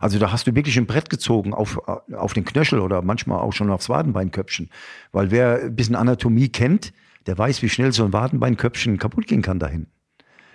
Also 0.00 0.18
da 0.18 0.32
hast 0.32 0.46
du 0.46 0.54
wirklich 0.54 0.76
ein 0.78 0.86
Brett 0.86 1.10
gezogen 1.10 1.54
auf, 1.54 1.80
auf 1.86 2.32
den 2.32 2.44
Knöchel 2.44 2.80
oder 2.80 3.02
manchmal 3.02 3.40
auch 3.40 3.52
schon 3.52 3.70
aufs 3.70 3.88
Wadenbeinköpfchen. 3.88 4.70
Weil 5.12 5.30
wer 5.30 5.62
ein 5.62 5.76
bisschen 5.76 5.96
Anatomie 5.96 6.48
kennt, 6.48 6.92
der 7.26 7.38
weiß, 7.38 7.62
wie 7.62 7.68
schnell 7.68 7.92
so 7.92 8.04
ein 8.04 8.12
Wadenbeinköpfchen 8.12 8.98
kaputt 8.98 9.26
gehen 9.26 9.42
kann 9.42 9.58
da 9.58 9.68
hinten. 9.68 9.90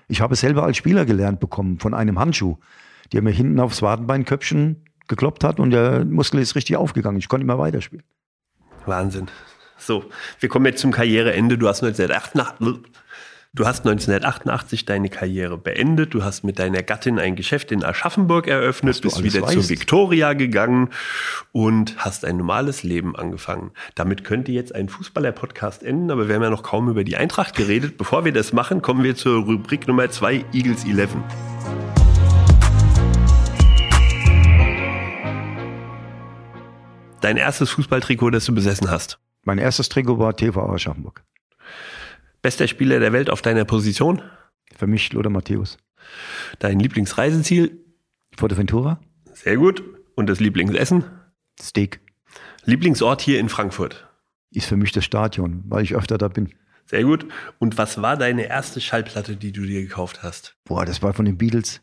Ich 0.07 0.21
habe 0.21 0.33
es 0.33 0.39
selber 0.39 0.63
als 0.63 0.77
Spieler 0.77 1.05
gelernt 1.05 1.39
bekommen 1.39 1.79
von 1.79 1.93
einem 1.93 2.19
Handschuh, 2.19 2.57
der 3.13 3.21
mir 3.21 3.31
hinten 3.31 3.59
aufs 3.59 3.81
Wadenbeinköpfchen 3.81 4.83
gekloppt 5.07 5.43
hat 5.43 5.59
und 5.59 5.71
der 5.71 6.05
Muskel 6.05 6.41
ist 6.41 6.55
richtig 6.55 6.75
aufgegangen. 6.77 7.17
Ich 7.17 7.29
konnte 7.29 7.43
immer 7.43 7.57
weiterspielen. 7.57 8.05
Wahnsinn. 8.85 9.27
So, 9.77 10.05
wir 10.39 10.49
kommen 10.49 10.65
jetzt 10.65 10.81
zum 10.81 10.91
Karriereende. 10.91 11.57
Du 11.57 11.67
hast 11.67 11.83
1988, 11.83 12.91
du 13.53 13.65
hast 13.65 13.85
1988 13.85 14.85
deine 14.85 15.09
Karriere 15.09 15.57
beendet. 15.57 16.13
Du 16.13 16.23
hast 16.23 16.43
mit 16.43 16.59
deiner 16.59 16.83
Gattin 16.83 17.19
ein 17.19 17.35
Geschäft 17.35 17.71
in 17.71 17.83
Aschaffenburg 17.83 18.47
eröffnet, 18.47 18.97
du 18.97 19.09
bist 19.09 19.23
wieder 19.23 19.41
weißt. 19.43 19.53
zur 19.53 19.69
Victoria 19.69 20.33
gegangen 20.33 20.89
und 21.51 21.95
hast 21.97 22.25
ein 22.25 22.37
normales 22.37 22.83
Leben 22.83 23.15
angefangen. 23.15 23.71
Damit 23.95 24.23
könnte 24.23 24.51
jetzt 24.51 24.73
ein 24.73 24.89
Fußballer-Podcast 24.89 25.83
enden, 25.83 26.11
aber 26.11 26.27
wir 26.27 26.35
haben 26.35 26.43
ja 26.43 26.49
noch 26.49 26.63
kaum 26.63 26.89
über 26.89 27.03
die 27.03 27.15
Eintracht 27.15 27.55
geredet. 27.55 27.97
Bevor 27.97 28.25
wir 28.25 28.33
das 28.33 28.53
machen, 28.53 28.81
kommen 28.81 29.03
wir 29.03 29.15
zur 29.15 29.43
Rubrik 29.43 29.87
Nummer 29.87 30.09
zwei, 30.09 30.43
Eagles 30.53 30.85
11. 30.85 31.09
Dein 37.21 37.37
erstes 37.37 37.71
Fußballtrikot, 37.71 38.29
das 38.29 38.45
du 38.45 38.53
besessen 38.53 38.89
hast. 38.89 39.19
Mein 39.47 39.59
erstes 39.59 39.87
Trikot 39.87 40.19
war 40.19 40.35
TV 40.35 40.61
Aschaffenburg. 40.73 41.23
Bester 42.41 42.67
Spieler 42.67 42.99
der 42.99 43.13
Welt 43.13 43.29
auf 43.29 43.41
deiner 43.41 43.63
Position? 43.63 44.21
Für 44.75 44.87
mich 44.87 45.13
Lothar 45.13 45.31
Matthäus. 45.31 45.77
Dein 46.59 46.81
Lieblingsreiseziel? 46.81 47.79
Forteventura, 48.35 48.99
Sehr 49.33 49.55
gut. 49.55 49.81
Und 50.15 50.27
das 50.27 50.41
Lieblingsessen? 50.41 51.05
Steak. 51.61 52.01
Lieblingsort 52.65 53.21
hier 53.21 53.39
in 53.39 53.47
Frankfurt? 53.47 54.09
Ist 54.51 54.67
für 54.67 54.75
mich 54.75 54.91
das 54.91 55.05
Stadion, 55.05 55.63
weil 55.69 55.81
ich 55.83 55.95
öfter 55.95 56.17
da 56.17 56.27
bin. 56.27 56.53
Sehr 56.85 57.03
gut. 57.03 57.25
Und 57.57 57.77
was 57.77 58.01
war 58.01 58.17
deine 58.17 58.47
erste 58.49 58.81
Schallplatte, 58.81 59.37
die 59.37 59.53
du 59.53 59.61
dir 59.61 59.81
gekauft 59.81 60.23
hast? 60.23 60.57
Boah, 60.65 60.83
das 60.83 61.01
war 61.01 61.13
von 61.13 61.23
den 61.23 61.37
Beatles. 61.37 61.79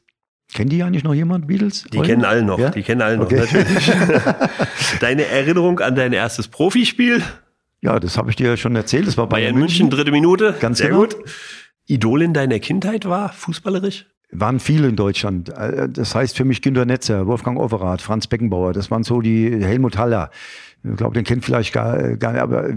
Kennt 0.53 0.71
die 0.71 0.83
eigentlich 0.83 1.05
noch 1.05 1.15
jemand, 1.15 1.47
Beatles? 1.47 1.85
Die 1.91 1.99
Heute? 1.99 2.11
kennen 2.11 2.27
alle 2.27 2.43
noch. 2.43 2.59
Ja? 2.59 2.69
Die 2.69 2.83
kennen 2.83 3.01
alle 3.01 3.17
noch, 3.17 3.25
Okay. 3.25 3.37
natürlich. 3.41 3.91
Deine 5.01 5.25
Erinnerung 5.25 5.81
an 5.81 5.95
dein 5.95 6.13
erstes 6.13 6.47
Profispiel? 6.49 7.23
Ja, 7.85 8.01
das 8.01 8.17
habe 8.17 8.31
ich 8.31 8.37
dir 8.37 8.57
schon 8.57 8.75
erzählt. 8.77 9.07
Das 9.07 9.19
war 9.19 9.29
Bayern 9.29 9.57
München, 9.57 9.91
dritte 9.91 10.11
Minute. 10.11 10.55
Ganz 10.59 10.79
Sehr 10.79 10.89
genau. 10.89 11.01
gut. 11.01 11.17
Idol 11.87 12.23
in 12.23 12.33
deiner 12.33 12.59
Kindheit 12.59 13.05
war, 13.05 13.31
fußballerisch? 13.31 14.07
Waren 14.31 14.59
viele 14.59 14.89
in 14.89 14.97
Deutschland. 14.97 15.51
Äh, 15.51 15.91
Das 15.91 16.15
heißt 16.15 16.35
für 16.35 16.47
mich 16.47 16.63
Günter 16.63 16.87
Netzer, 16.87 17.27
Wolfgang 17.27 17.59
Overath, 17.59 18.01
Franz 18.01 18.27
Beckenbauer. 18.27 18.73
Das 18.73 18.91
waren 18.91 19.05
so 19.05 19.21
die 19.21 19.63
Helmut 19.63 19.99
Haller. 19.99 20.31
Ich 20.83 20.97
glaube, 20.97 21.13
den 21.13 21.25
kennt 21.25 21.45
vielleicht 21.45 21.75
gar, 21.75 22.17
gar 22.17 22.33
nicht, 22.33 22.41
aber 22.43 22.71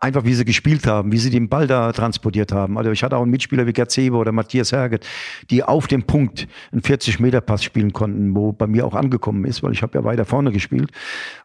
einfach 0.00 0.24
wie 0.24 0.34
sie 0.34 0.44
gespielt 0.44 0.86
haben, 0.86 1.10
wie 1.10 1.18
sie 1.18 1.30
den 1.30 1.48
Ball 1.48 1.66
da 1.66 1.92
transportiert 1.92 2.52
haben. 2.52 2.76
Also 2.76 2.90
ich 2.90 3.02
hatte 3.02 3.16
auch 3.16 3.22
einen 3.22 3.30
Mitspieler 3.30 3.66
wie 3.66 3.72
Gerd 3.72 3.90
Sebe 3.90 4.16
oder 4.16 4.32
Matthias 4.32 4.72
Herget, 4.72 5.06
die 5.48 5.62
auf 5.64 5.86
dem 5.86 6.02
Punkt 6.02 6.48
einen 6.70 6.82
40-Meter-Pass 6.82 7.64
spielen 7.64 7.94
konnten, 7.94 8.34
wo 8.34 8.52
bei 8.52 8.66
mir 8.66 8.86
auch 8.86 8.94
angekommen 8.94 9.46
ist, 9.46 9.62
weil 9.62 9.72
ich 9.72 9.82
habe 9.82 9.98
ja 9.98 10.04
weiter 10.04 10.26
vorne 10.26 10.52
gespielt. 10.52 10.90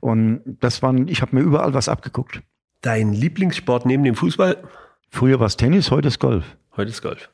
Und 0.01 0.41
das 0.59 0.81
waren, 0.81 1.07
ich 1.07 1.21
habe 1.21 1.35
mir 1.35 1.41
überall 1.41 1.73
was 1.73 1.87
abgeguckt. 1.89 2.41
Dein 2.85 3.13
Lieblingssport 3.13 3.87
neben 3.87 4.03
dem 4.03 4.13
Fußball? 4.13 4.57
Früher 5.09 5.39
war 5.39 5.47
es 5.47 5.57
Tennis, 5.57 5.89
heute 5.89 6.09
ist 6.09 6.19
Golf. 6.19 6.45
Heute 6.77 6.91
ist 6.91 7.01
Golf. 7.01 7.31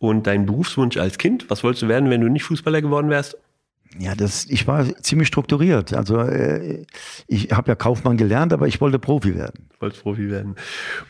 Und 0.00 0.26
dein 0.26 0.44
Berufswunsch 0.44 0.96
als 0.96 1.18
Kind? 1.18 1.48
Was 1.48 1.62
wolltest 1.62 1.84
du 1.84 1.88
werden, 1.88 2.10
wenn 2.10 2.20
du 2.20 2.28
nicht 2.28 2.42
Fußballer 2.42 2.82
geworden 2.82 3.08
wärst? 3.08 3.38
Ja, 3.96 4.16
das, 4.16 4.46
ich 4.46 4.66
war 4.66 4.84
ziemlich 4.96 5.28
strukturiert. 5.28 5.94
Also 5.94 6.18
äh, 6.18 6.84
ich 7.28 7.52
habe 7.52 7.70
ja 7.70 7.76
Kaufmann 7.76 8.16
gelernt, 8.16 8.52
aber 8.52 8.66
ich 8.66 8.80
wollte 8.80 8.98
Profi 8.98 9.36
werden. 9.36 9.68
Du 9.74 9.82
wolltest 9.82 10.02
Profi 10.02 10.32
werden. 10.32 10.56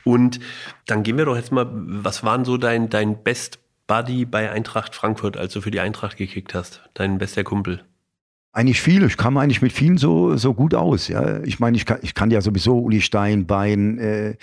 Und 0.04 0.38
dann 0.84 1.02
gehen 1.02 1.16
wir 1.16 1.24
doch 1.24 1.36
jetzt 1.36 1.50
mal, 1.50 1.66
was 1.72 2.22
waren 2.22 2.44
so 2.44 2.58
dein, 2.58 2.90
dein 2.90 3.22
Best 3.22 3.58
Buddy 3.86 4.26
bei 4.26 4.50
Eintracht 4.50 4.94
Frankfurt, 4.94 5.38
als 5.38 5.54
du 5.54 5.62
für 5.62 5.70
die 5.70 5.80
Eintracht 5.80 6.18
gekickt 6.18 6.52
hast? 6.52 6.82
Dein 6.92 7.16
bester 7.16 7.42
Kumpel? 7.42 7.84
Eigentlich 8.50 8.80
viele. 8.80 9.06
Ich 9.06 9.18
kam 9.18 9.36
eigentlich 9.36 9.60
mit 9.60 9.72
vielen 9.72 9.98
so, 9.98 10.36
so 10.38 10.54
gut 10.54 10.74
aus. 10.74 11.08
Ja. 11.08 11.42
Ich 11.42 11.60
meine, 11.60 11.76
ich 11.76 11.84
kann, 11.84 11.98
ich 12.00 12.14
kann 12.14 12.30
ja 12.30 12.40
sowieso 12.40 12.78
Uli 12.78 13.02
Stein, 13.02 13.46
Bein, 13.46 13.98
äh, 13.98 14.36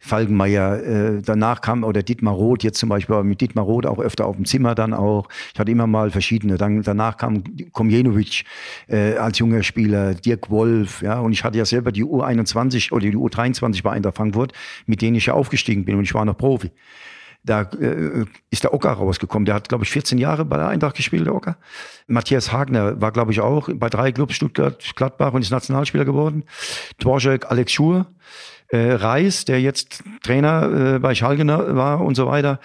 Falkenmeier. 0.00 0.82
Äh, 0.82 1.22
danach 1.22 1.60
kam, 1.60 1.84
oder 1.84 2.02
Dietmar 2.02 2.34
Roth, 2.34 2.64
jetzt 2.64 2.78
zum 2.78 2.88
Beispiel 2.88 3.14
aber 3.14 3.24
mit 3.24 3.40
Dietmar 3.40 3.64
Roth 3.64 3.86
auch 3.86 4.00
öfter 4.00 4.26
auf 4.26 4.34
dem 4.34 4.46
Zimmer 4.46 4.74
dann 4.74 4.92
auch. 4.92 5.28
Ich 5.54 5.60
hatte 5.60 5.70
immer 5.70 5.86
mal 5.86 6.10
verschiedene. 6.10 6.58
Dann, 6.58 6.82
danach 6.82 7.16
kam 7.16 7.44
Komjenovic 7.70 8.44
äh, 8.88 9.14
als 9.14 9.38
junger 9.38 9.62
Spieler, 9.62 10.14
Dirk 10.14 10.50
Wolf. 10.50 11.00
Ja. 11.00 11.20
Und 11.20 11.30
ich 11.30 11.44
hatte 11.44 11.56
ja 11.56 11.64
selber 11.64 11.92
die 11.92 12.04
U21 12.04 12.90
oder 12.92 13.08
die 13.08 13.16
U23 13.16 13.84
bei 13.84 13.92
Eintracht 13.92 14.16
Frankfurt, 14.16 14.52
mit 14.86 15.02
denen 15.02 15.16
ich 15.16 15.26
ja 15.26 15.34
aufgestiegen 15.34 15.84
bin 15.84 15.94
und 15.96 16.02
ich 16.02 16.14
war 16.14 16.24
noch 16.24 16.36
Profi. 16.36 16.72
Da 17.44 17.62
äh, 17.62 18.24
ist 18.50 18.62
der 18.62 18.72
Ocker 18.72 18.92
rausgekommen. 18.92 19.46
Der 19.46 19.56
hat, 19.56 19.68
glaube 19.68 19.84
ich, 19.84 19.90
14 19.90 20.18
Jahre 20.18 20.44
bei 20.44 20.56
der 20.56 20.68
Eintracht 20.68 20.96
gespielt, 20.96 21.26
der 21.26 21.34
Ocker. 21.34 21.56
Matthias 22.06 22.52
Hagner 22.52 23.00
war, 23.00 23.10
glaube 23.10 23.32
ich, 23.32 23.40
auch 23.40 23.68
bei 23.74 23.88
drei 23.88 24.12
Clubs, 24.12 24.34
Stuttgart, 24.34 24.80
Gladbach 24.94 25.32
und 25.32 25.42
ist 25.42 25.50
Nationalspieler 25.50 26.04
geworden. 26.04 26.44
Dvorak, 27.00 27.50
Alex 27.50 27.72
Schur, 27.72 28.06
äh, 28.68 28.92
Reis, 28.92 29.44
der 29.44 29.60
jetzt 29.60 30.04
Trainer 30.22 30.94
äh, 30.94 30.98
bei 30.98 31.14
Schalke 31.14 31.46
war 31.46 32.00
und 32.00 32.14
so 32.14 32.26
weiter. 32.26 32.60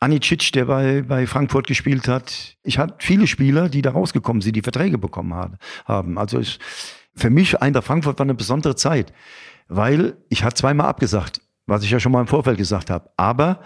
Anicic, 0.00 0.50
der 0.52 0.64
bei, 0.64 1.02
bei 1.02 1.26
Frankfurt 1.26 1.66
gespielt 1.66 2.08
hat. 2.08 2.56
Ich 2.64 2.78
hatte 2.78 2.94
viele 2.98 3.26
Spieler, 3.26 3.68
die 3.68 3.82
da 3.82 3.92
rausgekommen 3.92 4.40
sind, 4.40 4.56
die 4.56 4.62
Verträge 4.62 4.98
bekommen 4.98 5.34
haben. 5.34 5.58
haben. 5.84 6.18
Also 6.18 6.40
ich, 6.40 6.58
für 7.14 7.30
mich, 7.30 7.60
Eintracht 7.62 7.86
Frankfurt 7.86 8.18
war 8.18 8.24
eine 8.24 8.34
besondere 8.34 8.74
Zeit, 8.74 9.12
weil 9.68 10.16
ich 10.28 10.42
hatte 10.42 10.56
zweimal 10.56 10.88
abgesagt, 10.88 11.40
was 11.66 11.84
ich 11.84 11.90
ja 11.90 12.00
schon 12.00 12.10
mal 12.10 12.20
im 12.20 12.26
Vorfeld 12.26 12.58
gesagt 12.58 12.90
habe. 12.90 13.10
Aber 13.16 13.60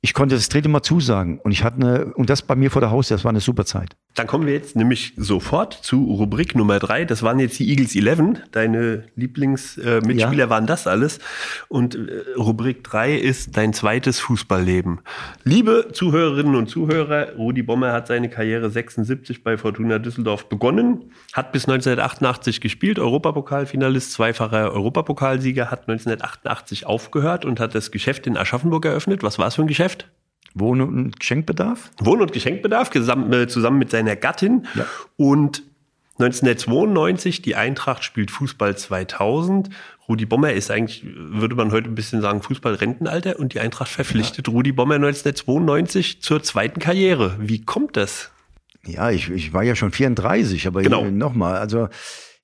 ich 0.00 0.14
konnte 0.14 0.34
das 0.34 0.48
dritte 0.48 0.68
Mal 0.68 0.82
zusagen 0.82 1.38
und 1.40 1.52
ich 1.52 1.64
hatte 1.64 1.76
eine, 1.76 2.04
und 2.14 2.30
das 2.30 2.42
bei 2.42 2.54
mir 2.54 2.70
vor 2.70 2.80
der 2.80 2.90
Haustür, 2.90 3.16
das 3.16 3.24
war 3.24 3.30
eine 3.30 3.40
super 3.40 3.64
Zeit. 3.64 3.96
Dann 4.18 4.26
kommen 4.26 4.46
wir 4.46 4.54
jetzt 4.54 4.74
nämlich 4.74 5.12
sofort 5.16 5.74
zu 5.74 6.02
Rubrik 6.04 6.56
Nummer 6.56 6.80
drei. 6.80 7.04
Das 7.04 7.22
waren 7.22 7.38
jetzt 7.38 7.56
die 7.60 7.68
Eagles 7.70 7.94
11. 7.94 8.40
Deine 8.50 9.04
Lieblingsmitspieler 9.14 9.98
äh, 9.98 10.06
Mitspieler 10.06 10.44
Ja. 10.44 10.50
waren 10.50 10.66
das 10.66 10.88
alles. 10.88 11.20
Und 11.68 11.94
äh, 11.94 12.24
Rubrik 12.36 12.82
drei 12.82 13.14
ist 13.14 13.56
dein 13.56 13.72
zweites 13.72 14.18
Fußballleben. 14.18 15.00
Liebe 15.44 15.90
Zuhörerinnen 15.92 16.56
und 16.56 16.68
Zuhörer, 16.68 17.34
Rudi 17.36 17.62
Bommer 17.62 17.92
hat 17.92 18.08
seine 18.08 18.28
Karriere 18.28 18.70
76 18.70 19.44
bei 19.44 19.56
Fortuna 19.56 20.00
Düsseldorf 20.00 20.48
begonnen, 20.48 21.12
hat 21.32 21.52
bis 21.52 21.66
1988 21.66 22.60
gespielt, 22.60 22.98
Europapokalfinalist, 22.98 24.12
zweifacher 24.12 24.72
Europapokalsieger, 24.72 25.70
hat 25.70 25.88
1988 25.88 26.86
aufgehört 26.86 27.44
und 27.44 27.60
hat 27.60 27.74
das 27.76 27.92
Geschäft 27.92 28.26
in 28.26 28.36
Aschaffenburg 28.36 28.84
eröffnet. 28.84 29.22
Was 29.22 29.38
war 29.38 29.46
es 29.46 29.54
für 29.54 29.62
ein 29.62 29.68
Geschäft? 29.68 30.08
Wohn- 30.60 30.80
und 30.80 31.18
Geschenkbedarf? 31.20 31.90
Wohn- 32.00 32.20
und 32.20 32.32
Geschenkbedarf 32.32 32.94
äh, 32.94 33.46
zusammen 33.48 33.78
mit 33.78 33.90
seiner 33.90 34.16
Gattin. 34.16 34.66
Ja. 34.74 34.86
Und 35.16 35.62
1992, 36.18 37.42
die 37.42 37.54
Eintracht 37.54 38.02
spielt 38.02 38.30
Fußball 38.30 38.76
2000. 38.76 39.70
Rudi 40.08 40.26
Bommer 40.26 40.52
ist 40.52 40.70
eigentlich, 40.70 41.04
würde 41.04 41.54
man 41.54 41.70
heute 41.70 41.88
ein 41.88 41.94
bisschen 41.94 42.20
sagen, 42.20 42.42
Fußballrentenalter 42.42 43.38
und 43.38 43.54
die 43.54 43.60
Eintracht 43.60 43.90
verpflichtet 43.90 44.48
ja. 44.48 44.52
Rudi 44.52 44.72
Bommer 44.72 44.96
1992 44.96 46.22
zur 46.22 46.42
zweiten 46.42 46.80
Karriere. 46.80 47.36
Wie 47.38 47.64
kommt 47.64 47.96
das? 47.96 48.30
Ja, 48.84 49.10
ich, 49.10 49.30
ich 49.30 49.52
war 49.52 49.62
ja 49.62 49.76
schon 49.76 49.92
34, 49.92 50.66
aber 50.66 50.82
genau. 50.82 51.04
nochmal, 51.04 51.58
also 51.58 51.88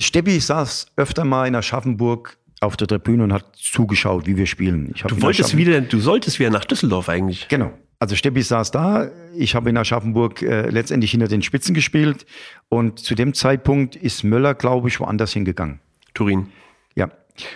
Steppi 0.00 0.38
saß 0.38 0.88
öfter 0.96 1.24
mal 1.24 1.46
in 1.46 1.54
Aschaffenburg 1.54 2.36
auf 2.60 2.76
der 2.76 2.86
Tribüne 2.86 3.24
und 3.24 3.32
hat 3.32 3.56
zugeschaut, 3.56 4.26
wie 4.26 4.36
wir 4.36 4.46
spielen. 4.46 4.94
du 5.06 5.22
wolltest 5.22 5.56
wieder, 5.56 5.80
du 5.80 5.98
solltest 6.00 6.38
wieder 6.38 6.50
nach 6.50 6.64
Düsseldorf 6.64 7.08
eigentlich. 7.08 7.48
Genau. 7.48 7.72
Also 7.98 8.16
Steppi 8.16 8.42
saß 8.42 8.70
da, 8.70 9.10
ich 9.36 9.54
habe 9.54 9.70
in 9.70 9.76
Aschaffenburg 9.76 10.42
äh, 10.42 10.68
letztendlich 10.68 11.12
hinter 11.12 11.28
den 11.28 11.42
Spitzen 11.42 11.74
gespielt 11.74 12.26
und 12.68 12.98
zu 12.98 13.14
dem 13.14 13.34
Zeitpunkt 13.34 13.96
ist 13.96 14.24
Möller, 14.24 14.54
glaube 14.54 14.88
ich, 14.88 15.00
woanders 15.00 15.32
hingegangen. 15.32 15.80
Turin. 16.12 16.48
Ja. 16.94 17.10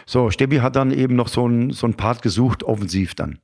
So, 0.07 0.31
Steppi 0.31 0.57
hat 0.57 0.77
dann 0.77 0.91
eben 0.91 1.17
noch 1.17 1.29
so 1.29 1.47
ein, 1.47 1.71
so 1.71 1.87
ein 1.87 1.95
Part 1.95 2.23
gesucht, 2.23 2.63
offensiv 2.63 3.15
dann. 3.15 3.39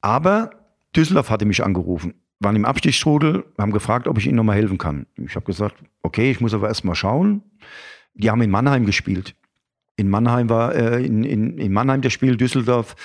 Aber 0.00 0.50
Düsseldorf 0.96 1.30
hatte 1.30 1.44
mich 1.44 1.62
angerufen, 1.62 2.14
waren 2.40 2.56
im 2.56 2.64
Abstiegsstrudel, 2.64 3.44
haben 3.58 3.72
gefragt, 3.72 4.08
ob 4.08 4.18
ich 4.18 4.26
ihnen 4.26 4.36
nochmal 4.36 4.56
helfen 4.56 4.78
kann. 4.78 5.06
Ich 5.16 5.36
habe 5.36 5.46
gesagt, 5.46 5.76
okay, 6.02 6.30
ich 6.30 6.40
muss 6.40 6.54
aber 6.54 6.68
erst 6.68 6.84
mal 6.84 6.94
schauen. 6.94 7.42
Die 8.14 8.30
haben 8.30 8.42
in 8.42 8.50
Mannheim 8.50 8.86
gespielt. 8.86 9.34
In 9.96 10.08
Mannheim 10.08 10.48
war, 10.48 10.74
äh, 10.74 11.04
in, 11.04 11.24
in, 11.24 11.58
in 11.58 11.72
Mannheim 11.72 12.00
das 12.00 12.12
Spiel, 12.12 12.36
Düsseldorf 12.36 12.96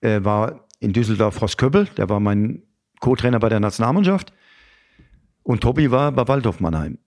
äh, 0.00 0.22
war 0.22 0.68
in 0.84 0.92
Düsseldorf 0.92 1.40
Horst 1.40 1.58
Köppel, 1.58 1.86
der 1.96 2.08
war 2.08 2.20
mein 2.20 2.62
Co-Trainer 3.00 3.38
bei 3.38 3.48
der 3.48 3.60
Nationalmannschaft. 3.60 4.32
Und 5.42 5.62
Tobi 5.62 5.90
war 5.90 6.12
bei 6.12 6.28
Waldhof 6.28 6.60
Mannheim. 6.60 6.98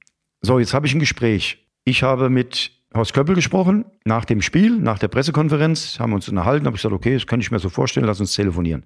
So, 0.41 0.59
jetzt 0.59 0.73
habe 0.73 0.87
ich 0.87 0.93
ein 0.93 0.99
Gespräch. 0.99 1.65
Ich 1.83 2.03
habe 2.03 2.29
mit 2.29 2.71
Horst 2.93 3.13
Köppel 3.13 3.35
gesprochen, 3.35 3.85
nach 4.03 4.25
dem 4.25 4.41
Spiel, 4.41 4.77
nach 4.77 4.99
der 4.99 5.07
Pressekonferenz, 5.07 5.99
haben 5.99 6.11
wir 6.11 6.15
uns 6.15 6.27
unterhalten, 6.27 6.65
habe 6.65 6.75
ich 6.75 6.81
gesagt, 6.81 6.95
okay, 6.95 7.13
das 7.13 7.27
kann 7.27 7.39
ich 7.39 7.51
mir 7.51 7.59
so 7.59 7.69
vorstellen, 7.69 8.05
lass 8.05 8.19
uns 8.19 8.33
telefonieren. 8.33 8.85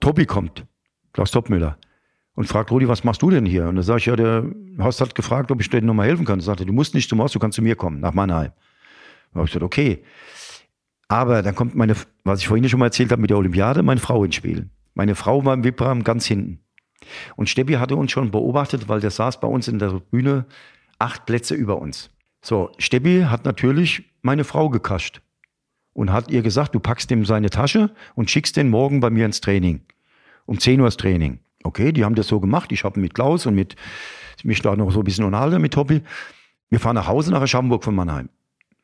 Tobi 0.00 0.26
kommt, 0.26 0.64
Klaus 1.12 1.30
Topmüller, 1.30 1.78
und 2.34 2.46
fragt 2.48 2.70
Rudi, 2.70 2.88
was 2.88 3.04
machst 3.04 3.22
du 3.22 3.30
denn 3.30 3.46
hier? 3.46 3.68
Und 3.68 3.76
da 3.76 3.82
sage 3.82 3.98
ich, 3.98 4.06
ja, 4.06 4.16
der 4.16 4.44
Horst 4.78 5.00
hat 5.00 5.14
gefragt, 5.14 5.50
ob 5.50 5.60
ich 5.60 5.70
dir 5.70 5.82
nochmal 5.82 6.08
helfen 6.08 6.24
kann. 6.24 6.40
Er 6.40 6.42
sagte, 6.42 6.66
du 6.66 6.72
musst 6.72 6.94
nicht 6.94 7.08
zum 7.08 7.20
Horst, 7.20 7.34
du 7.34 7.38
kannst 7.38 7.56
zu 7.56 7.62
mir 7.62 7.76
kommen, 7.76 8.00
nach 8.00 8.14
Mannheim. 8.14 8.50
Da 9.32 9.38
habe 9.38 9.46
ich 9.46 9.52
gesagt, 9.52 9.64
okay. 9.64 10.02
Aber 11.08 11.42
dann 11.42 11.54
kommt 11.54 11.74
meine, 11.74 11.94
was 12.24 12.40
ich 12.40 12.48
vorhin 12.48 12.68
schon 12.68 12.80
mal 12.80 12.86
erzählt 12.86 13.12
habe 13.12 13.20
mit 13.20 13.30
der 13.30 13.38
Olympiade, 13.38 13.82
meine 13.82 14.00
Frau 14.00 14.24
ins 14.24 14.34
Spiel. 14.34 14.70
Meine 14.94 15.14
Frau 15.14 15.44
war 15.44 15.54
im 15.54 15.64
Wipram 15.64 16.04
ganz 16.04 16.26
hinten. 16.26 16.60
Und 17.36 17.48
Steppi 17.48 17.74
hatte 17.74 17.96
uns 17.96 18.12
schon 18.12 18.30
beobachtet, 18.30 18.88
weil 18.88 19.00
der 19.00 19.10
saß 19.10 19.40
bei 19.40 19.48
uns 19.48 19.68
in 19.68 19.78
der 19.78 20.00
Bühne 20.10 20.46
acht 20.98 21.26
Plätze 21.26 21.54
über 21.54 21.78
uns. 21.78 22.10
So, 22.42 22.70
Steppi 22.78 23.26
hat 23.28 23.44
natürlich 23.44 24.04
meine 24.22 24.44
Frau 24.44 24.70
gekascht 24.70 25.20
und 25.92 26.12
hat 26.12 26.30
ihr 26.30 26.42
gesagt, 26.42 26.74
du 26.74 26.80
packst 26.80 27.10
ihm 27.10 27.24
seine 27.24 27.50
Tasche 27.50 27.90
und 28.14 28.30
schickst 28.30 28.56
den 28.56 28.70
morgen 28.70 29.00
bei 29.00 29.10
mir 29.10 29.26
ins 29.26 29.40
Training. 29.40 29.82
Um 30.46 30.58
10 30.58 30.80
Uhr 30.80 30.86
das 30.86 30.96
Training. 30.96 31.40
Okay, 31.62 31.92
die 31.92 32.04
haben 32.04 32.14
das 32.14 32.28
so 32.28 32.40
gemacht. 32.40 32.72
Ich 32.72 32.84
habe 32.84 33.00
mit 33.00 33.14
Klaus 33.14 33.46
und 33.46 33.54
mit 33.54 33.76
mich 34.42 34.60
da 34.60 34.76
noch 34.76 34.90
so 34.90 35.00
ein 35.00 35.04
bisschen 35.04 35.24
unterhalten 35.24 35.60
mit 35.60 35.72
Tobi. 35.72 36.02
Wir 36.68 36.80
fahren 36.80 36.96
nach 36.96 37.08
Hause 37.08 37.30
nach 37.30 37.40
Aschaffenburg 37.40 37.82
von 37.82 37.94
Mannheim. 37.94 38.28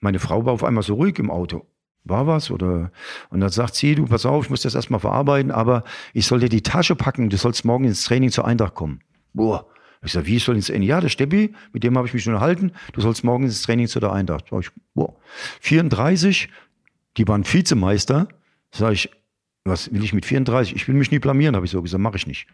Meine 0.00 0.18
Frau 0.18 0.46
war 0.46 0.54
auf 0.54 0.64
einmal 0.64 0.82
so 0.82 0.94
ruhig 0.94 1.18
im 1.18 1.30
Auto 1.30 1.66
war 2.04 2.26
was 2.26 2.50
oder 2.50 2.90
und 3.30 3.40
dann 3.40 3.50
sagt 3.50 3.74
sie, 3.74 3.94
du 3.94 4.06
pass 4.06 4.26
auf, 4.26 4.44
ich 4.44 4.50
muss 4.50 4.62
das 4.62 4.74
erstmal 4.74 5.00
verarbeiten, 5.00 5.50
aber 5.50 5.84
ich 6.12 6.26
soll 6.26 6.40
dir 6.40 6.48
die 6.48 6.62
Tasche 6.62 6.96
packen, 6.96 7.30
du 7.30 7.36
sollst 7.36 7.64
morgen 7.64 7.84
ins 7.84 8.04
Training 8.04 8.30
zur 8.30 8.46
Eintracht 8.46 8.74
kommen. 8.74 9.00
Boah. 9.32 9.66
Ich 10.02 10.12
sag, 10.12 10.24
wie 10.24 10.38
soll 10.38 10.56
ins 10.56 10.68
Training? 10.68 10.88
Ja, 10.88 11.00
der 11.00 11.10
Steppi, 11.10 11.54
mit 11.72 11.84
dem 11.84 11.96
habe 11.96 12.06
ich 12.06 12.14
mich 12.14 12.22
schon 12.22 12.32
unterhalten, 12.32 12.72
du 12.92 13.00
sollst 13.00 13.22
morgen 13.22 13.44
ins 13.44 13.62
Training 13.62 13.86
zu 13.86 14.00
der 14.00 14.12
Eintracht. 14.12 14.46
Sag 14.50 14.60
ich, 14.60 14.70
boah. 14.94 15.14
34, 15.60 16.48
die 17.16 17.28
waren 17.28 17.44
Vizemeister. 17.44 18.28
Sag 18.72 18.92
ich, 18.92 19.10
was 19.64 19.92
will 19.92 20.02
ich 20.02 20.14
mit 20.14 20.24
34? 20.24 20.74
Ich 20.74 20.88
will 20.88 20.94
mich 20.94 21.10
nie 21.10 21.18
blamieren, 21.18 21.54
habe 21.54 21.66
ich 21.66 21.72
so 21.72 21.82
gesagt, 21.82 22.02
mache 22.02 22.16
ich 22.16 22.26
nicht. 22.26 22.46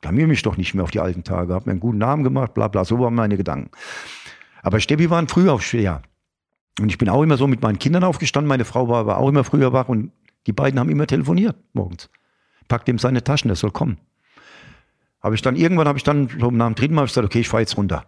Blamier 0.00 0.26
mich 0.26 0.42
doch 0.42 0.56
nicht 0.56 0.74
mehr 0.74 0.84
auf 0.84 0.90
die 0.90 1.00
alten 1.00 1.24
Tage, 1.24 1.54
habe 1.54 1.66
mir 1.66 1.72
einen 1.72 1.80
guten 1.80 1.98
Namen 1.98 2.22
gemacht, 2.22 2.54
bla 2.54 2.68
bla, 2.68 2.84
so 2.84 2.98
waren 2.98 3.14
meine 3.14 3.36
Gedanken. 3.36 3.70
Aber 4.62 4.78
Steppi 4.78 5.10
war 5.10 5.18
ein 5.18 5.28
Frühaufsteher. 5.28 6.02
Und 6.80 6.88
ich 6.88 6.98
bin 6.98 7.08
auch 7.08 7.22
immer 7.22 7.36
so 7.36 7.46
mit 7.46 7.62
meinen 7.62 7.78
Kindern 7.78 8.04
aufgestanden. 8.04 8.48
Meine 8.48 8.64
Frau 8.64 8.88
war 8.88 9.00
aber 9.00 9.18
auch 9.18 9.28
immer 9.28 9.44
früher 9.44 9.72
wach 9.72 9.88
und 9.88 10.12
die 10.46 10.52
beiden 10.52 10.80
haben 10.80 10.88
immer 10.88 11.06
telefoniert 11.06 11.56
morgens. 11.72 12.08
Packt 12.68 12.88
ihm 12.88 12.98
seine 12.98 13.22
Taschen, 13.22 13.48
der 13.48 13.56
soll 13.56 13.70
kommen. 13.70 13.98
Habe 15.20 15.34
ich 15.34 15.42
dann 15.42 15.56
irgendwann 15.56 15.86
habe 15.86 15.98
ich 15.98 16.04
dann 16.04 16.28
so 16.40 16.50
nach 16.50 16.66
dem 16.66 16.74
dritten 16.74 16.94
Mal 16.94 17.06
gesagt, 17.06 17.24
okay, 17.24 17.40
ich 17.40 17.48
fahre 17.48 17.62
jetzt 17.62 17.76
runter. 17.76 18.06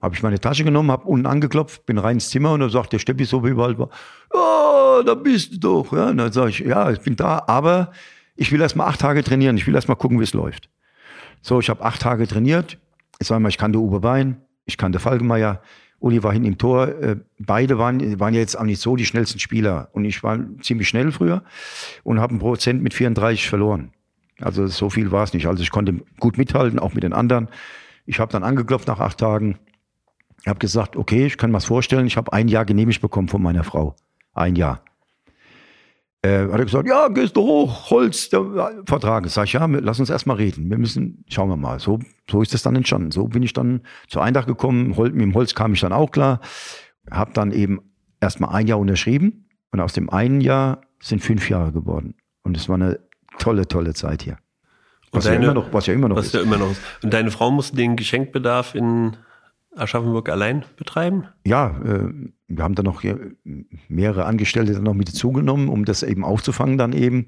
Habe 0.00 0.14
ich 0.14 0.22
meine 0.22 0.40
Tasche 0.40 0.64
genommen, 0.64 0.90
habe 0.90 1.06
unten 1.06 1.26
angeklopft, 1.26 1.86
bin 1.86 1.98
rein 1.98 2.16
ins 2.16 2.28
Zimmer 2.28 2.52
und 2.52 2.60
dann 2.60 2.70
sagt 2.70 2.92
der 2.92 2.98
Steppi 2.98 3.24
so 3.24 3.44
wie 3.44 3.50
überall 3.50 3.78
war, 3.78 3.88
oh, 4.30 5.02
da 5.02 5.14
bist 5.14 5.52
du 5.52 5.58
doch. 5.58 5.92
Ja, 5.92 6.10
und 6.10 6.18
dann 6.18 6.32
sage 6.32 6.50
ich, 6.50 6.58
ja, 6.60 6.90
ich 6.90 7.00
bin 7.00 7.16
da, 7.16 7.44
aber 7.46 7.92
ich 8.36 8.50
will 8.52 8.60
erst 8.60 8.76
mal 8.76 8.86
acht 8.86 9.00
Tage 9.00 9.22
trainieren. 9.22 9.56
Ich 9.56 9.66
will 9.66 9.74
erst 9.74 9.88
mal 9.88 9.94
gucken, 9.94 10.18
wie 10.18 10.24
es 10.24 10.34
läuft. 10.34 10.68
So, 11.40 11.60
ich 11.60 11.70
habe 11.70 11.84
acht 11.84 12.02
Tage 12.02 12.26
trainiert. 12.26 12.78
Ich 13.18 13.28
sage 13.28 13.40
mal, 13.40 13.48
ich 13.48 13.58
kannte 13.58 13.78
Uwe 13.78 14.02
Wein, 14.02 14.42
ich 14.64 14.76
kannte 14.76 14.98
Falkenmeier, 14.98 15.62
Uli 16.04 16.22
war 16.22 16.34
hinten 16.34 16.48
im 16.48 16.58
Tor. 16.58 16.88
Äh, 16.88 17.16
beide 17.38 17.78
waren, 17.78 18.20
waren 18.20 18.34
jetzt 18.34 18.58
auch 18.58 18.64
nicht 18.64 18.80
so 18.80 18.94
die 18.94 19.06
schnellsten 19.06 19.38
Spieler. 19.38 19.88
Und 19.92 20.04
ich 20.04 20.22
war 20.22 20.38
ziemlich 20.60 20.86
schnell 20.86 21.10
früher 21.12 21.42
und 22.02 22.20
habe 22.20 22.32
einen 22.32 22.40
Prozent 22.40 22.82
mit 22.82 22.92
34 22.92 23.48
verloren. 23.48 23.90
Also 24.38 24.66
so 24.66 24.90
viel 24.90 25.12
war 25.12 25.24
es 25.24 25.32
nicht. 25.32 25.46
Also 25.46 25.62
ich 25.62 25.70
konnte 25.70 26.02
gut 26.20 26.36
mithalten, 26.36 26.78
auch 26.78 26.92
mit 26.92 27.04
den 27.04 27.14
anderen. 27.14 27.48
Ich 28.04 28.20
habe 28.20 28.30
dann 28.30 28.44
angeklopft 28.44 28.86
nach 28.86 29.00
acht 29.00 29.18
Tagen. 29.18 29.58
habe 30.46 30.58
gesagt, 30.58 30.94
okay, 30.96 31.24
ich 31.24 31.38
kann 31.38 31.50
mir 31.50 31.60
vorstellen. 31.60 32.06
Ich 32.06 32.18
habe 32.18 32.34
ein 32.34 32.48
Jahr 32.48 32.66
genehmigt 32.66 33.00
bekommen 33.00 33.28
von 33.28 33.42
meiner 33.42 33.64
Frau. 33.64 33.96
Ein 34.34 34.56
Jahr 34.56 34.82
äh, 36.24 36.48
hat 36.50 36.58
er 36.58 36.64
gesagt, 36.64 36.88
ja, 36.88 37.08
gehst 37.08 37.36
du 37.36 37.42
hoch, 37.42 37.90
Holz, 37.90 38.30
der 38.30 38.82
Vertrag. 38.86 39.28
Sag 39.28 39.44
ich, 39.44 39.52
ja, 39.52 39.66
lass 39.66 40.00
uns 40.00 40.08
erstmal 40.08 40.36
reden. 40.36 40.70
Wir 40.70 40.78
müssen, 40.78 41.22
schauen 41.28 41.50
wir 41.50 41.56
mal. 41.58 41.78
So, 41.80 41.98
so 42.30 42.40
ist 42.40 42.54
es 42.54 42.62
dann 42.62 42.74
entstanden. 42.74 43.10
So 43.10 43.28
bin 43.28 43.42
ich 43.42 43.52
dann 43.52 43.82
zur 44.08 44.22
Eintracht 44.22 44.46
gekommen. 44.46 44.94
Mit 44.96 45.20
dem 45.20 45.34
Holz 45.34 45.54
kam 45.54 45.74
ich 45.74 45.80
dann 45.80 45.92
auch 45.92 46.10
klar. 46.10 46.40
Hab 47.10 47.34
dann 47.34 47.52
eben 47.52 47.80
erstmal 48.22 48.54
ein 48.54 48.66
Jahr 48.66 48.78
unterschrieben. 48.78 49.50
Und 49.70 49.80
aus 49.80 49.92
dem 49.92 50.08
einen 50.08 50.40
Jahr 50.40 50.80
sind 51.02 51.22
fünf 51.22 51.50
Jahre 51.50 51.72
geworden. 51.72 52.14
Und 52.42 52.56
es 52.56 52.70
war 52.70 52.76
eine 52.76 53.00
tolle, 53.38 53.68
tolle 53.68 53.92
Zeit 53.92 54.22
hier. 54.22 54.38
Was, 55.12 55.24
deine, 55.24 55.44
ja, 55.44 55.52
immer 55.52 55.60
noch, 55.60 55.72
was 55.74 55.86
ja 55.86 55.92
immer 55.92 56.08
noch 56.08 56.16
was 56.16 56.26
ist. 56.26 56.34
Ja 56.34 56.40
immer 56.40 56.56
noch 56.56 56.70
ist. 56.70 56.80
Und 57.02 57.12
deine 57.12 57.30
Frau 57.32 57.50
musste 57.50 57.76
den 57.76 57.96
Geschenkbedarf 57.96 58.74
in 58.74 59.18
Aschaffenburg 59.76 60.28
allein 60.28 60.64
betreiben? 60.76 61.28
Ja, 61.44 61.76
äh, 61.84 62.12
wir 62.48 62.64
haben 62.64 62.74
dann 62.74 62.84
noch 62.84 63.02
mehrere 63.88 64.26
Angestellte 64.26 64.72
dann 64.72 64.84
noch 64.84 64.94
mit 64.94 65.08
dazugenommen, 65.08 65.68
um 65.68 65.84
das 65.84 66.02
eben 66.02 66.24
aufzufangen 66.24 66.78
dann 66.78 66.92
eben. 66.92 67.26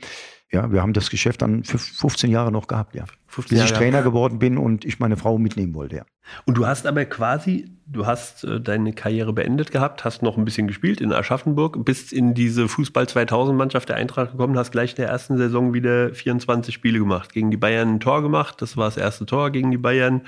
Ja, 0.53 0.71
wir 0.71 0.81
haben 0.81 0.93
das 0.93 1.11
Geschäft 1.11 1.43
dann 1.43 1.65
15 1.65 2.31
Jahre 2.31 2.53
noch 2.53 2.69
gehabt, 2.69 2.95
ja. 2.95 3.05
Bis 3.35 3.51
ich 3.51 3.73
Trainer 3.73 4.03
geworden 4.03 4.39
bin 4.39 4.59
und 4.59 4.85
ich 4.85 5.01
meine 5.01 5.17
Frau 5.17 5.39
mitnehmen 5.39 5.75
wollte, 5.75 5.97
ja. 5.97 6.05
Und 6.45 6.57
du 6.57 6.67
hast 6.67 6.87
aber 6.87 7.05
quasi, 7.05 7.69
du 7.87 8.07
hast 8.07 8.45
äh, 8.45 8.61
deine 8.61 8.93
Karriere 8.93 9.33
beendet 9.33 9.73
gehabt, 9.73 10.05
hast 10.05 10.23
noch 10.23 10.39
ein 10.39 10.45
bisschen 10.45 10.69
gespielt 10.69 11.01
in 11.01 11.13
Aschaffenburg, 11.13 11.85
bist 11.85 12.13
in 12.13 12.35
diese 12.35 12.69
Fußball 12.69 13.09
2000 13.09 13.59
Mannschaft 13.59 13.89
der 13.89 13.97
Eintracht 13.97 14.33
gekommen, 14.33 14.57
hast 14.57 14.71
gleich 14.71 14.91
in 14.91 14.97
der 14.97 15.09
ersten 15.09 15.37
Saison 15.37 15.75
wieder 15.75 16.15
24 16.15 16.73
Spiele 16.73 17.01
gemacht, 17.01 17.33
gegen 17.33 17.51
die 17.51 17.57
Bayern 17.57 17.95
ein 17.95 18.01
Tor 18.01 18.23
gemacht, 18.23 18.63
das 18.63 18.77
war 18.77 18.87
das 18.87 18.97
erste 18.97 19.27
Tor 19.27 19.51
gegen 19.51 19.73
die 19.73 19.79
Bayern 19.79 20.23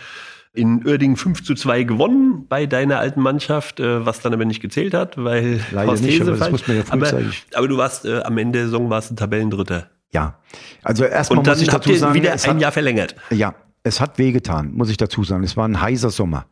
in 0.59 0.85
Uerdingen 0.85 1.17
5 1.17 1.45
zu 1.45 1.55
2 1.55 1.85
gewonnen 1.85 2.47
bei 2.49 2.67
deiner 2.67 2.99
alten 2.99 3.21
Mannschaft, 3.21 3.79
äh, 3.79 4.05
was 4.05 4.21
dann 4.21 4.35
aber 4.35 4.45
nicht 4.45 4.61
gezählt 4.61 4.93
hat, 4.93 5.17
weil 5.17 5.61
Leider 5.71 5.93
nicht, 5.95 6.21
aber 6.21 6.33
das 6.33 6.51
muss 6.51 6.67
man 6.67 6.77
ja 6.79 6.83
frühzeitig. 6.83 7.47
Aber, 7.51 7.59
aber 7.59 7.69
du 7.69 7.77
warst 7.79 8.05
äh, 8.05 8.21
am 8.23 8.37
Ende 8.37 8.59
der 8.59 8.67
Saison 8.67 8.91
warst 8.91 9.11
du 9.11 9.15
Tabellendritter. 9.15 9.89
Ja, 10.13 10.39
also 10.83 11.05
erstmal 11.05 11.45
muss 11.45 11.61
ich 11.61 11.69
dazu 11.69 11.95
sagen, 11.95 12.15
wieder 12.15 12.33
ein 12.33 12.39
hat, 12.39 12.61
Jahr 12.61 12.73
verlängert. 12.73 13.15
Ja, 13.31 13.55
es 13.85 14.01
hat 14.01 14.19
wehgetan, 14.19 14.73
muss 14.73 14.91
ich 14.91 14.97
dazu 14.97 15.23
sagen. 15.23 15.45
Es 15.45 15.57
war 15.57 15.69
ein 15.69 15.81
heißer 15.81 16.11
Sommer. 16.11 16.47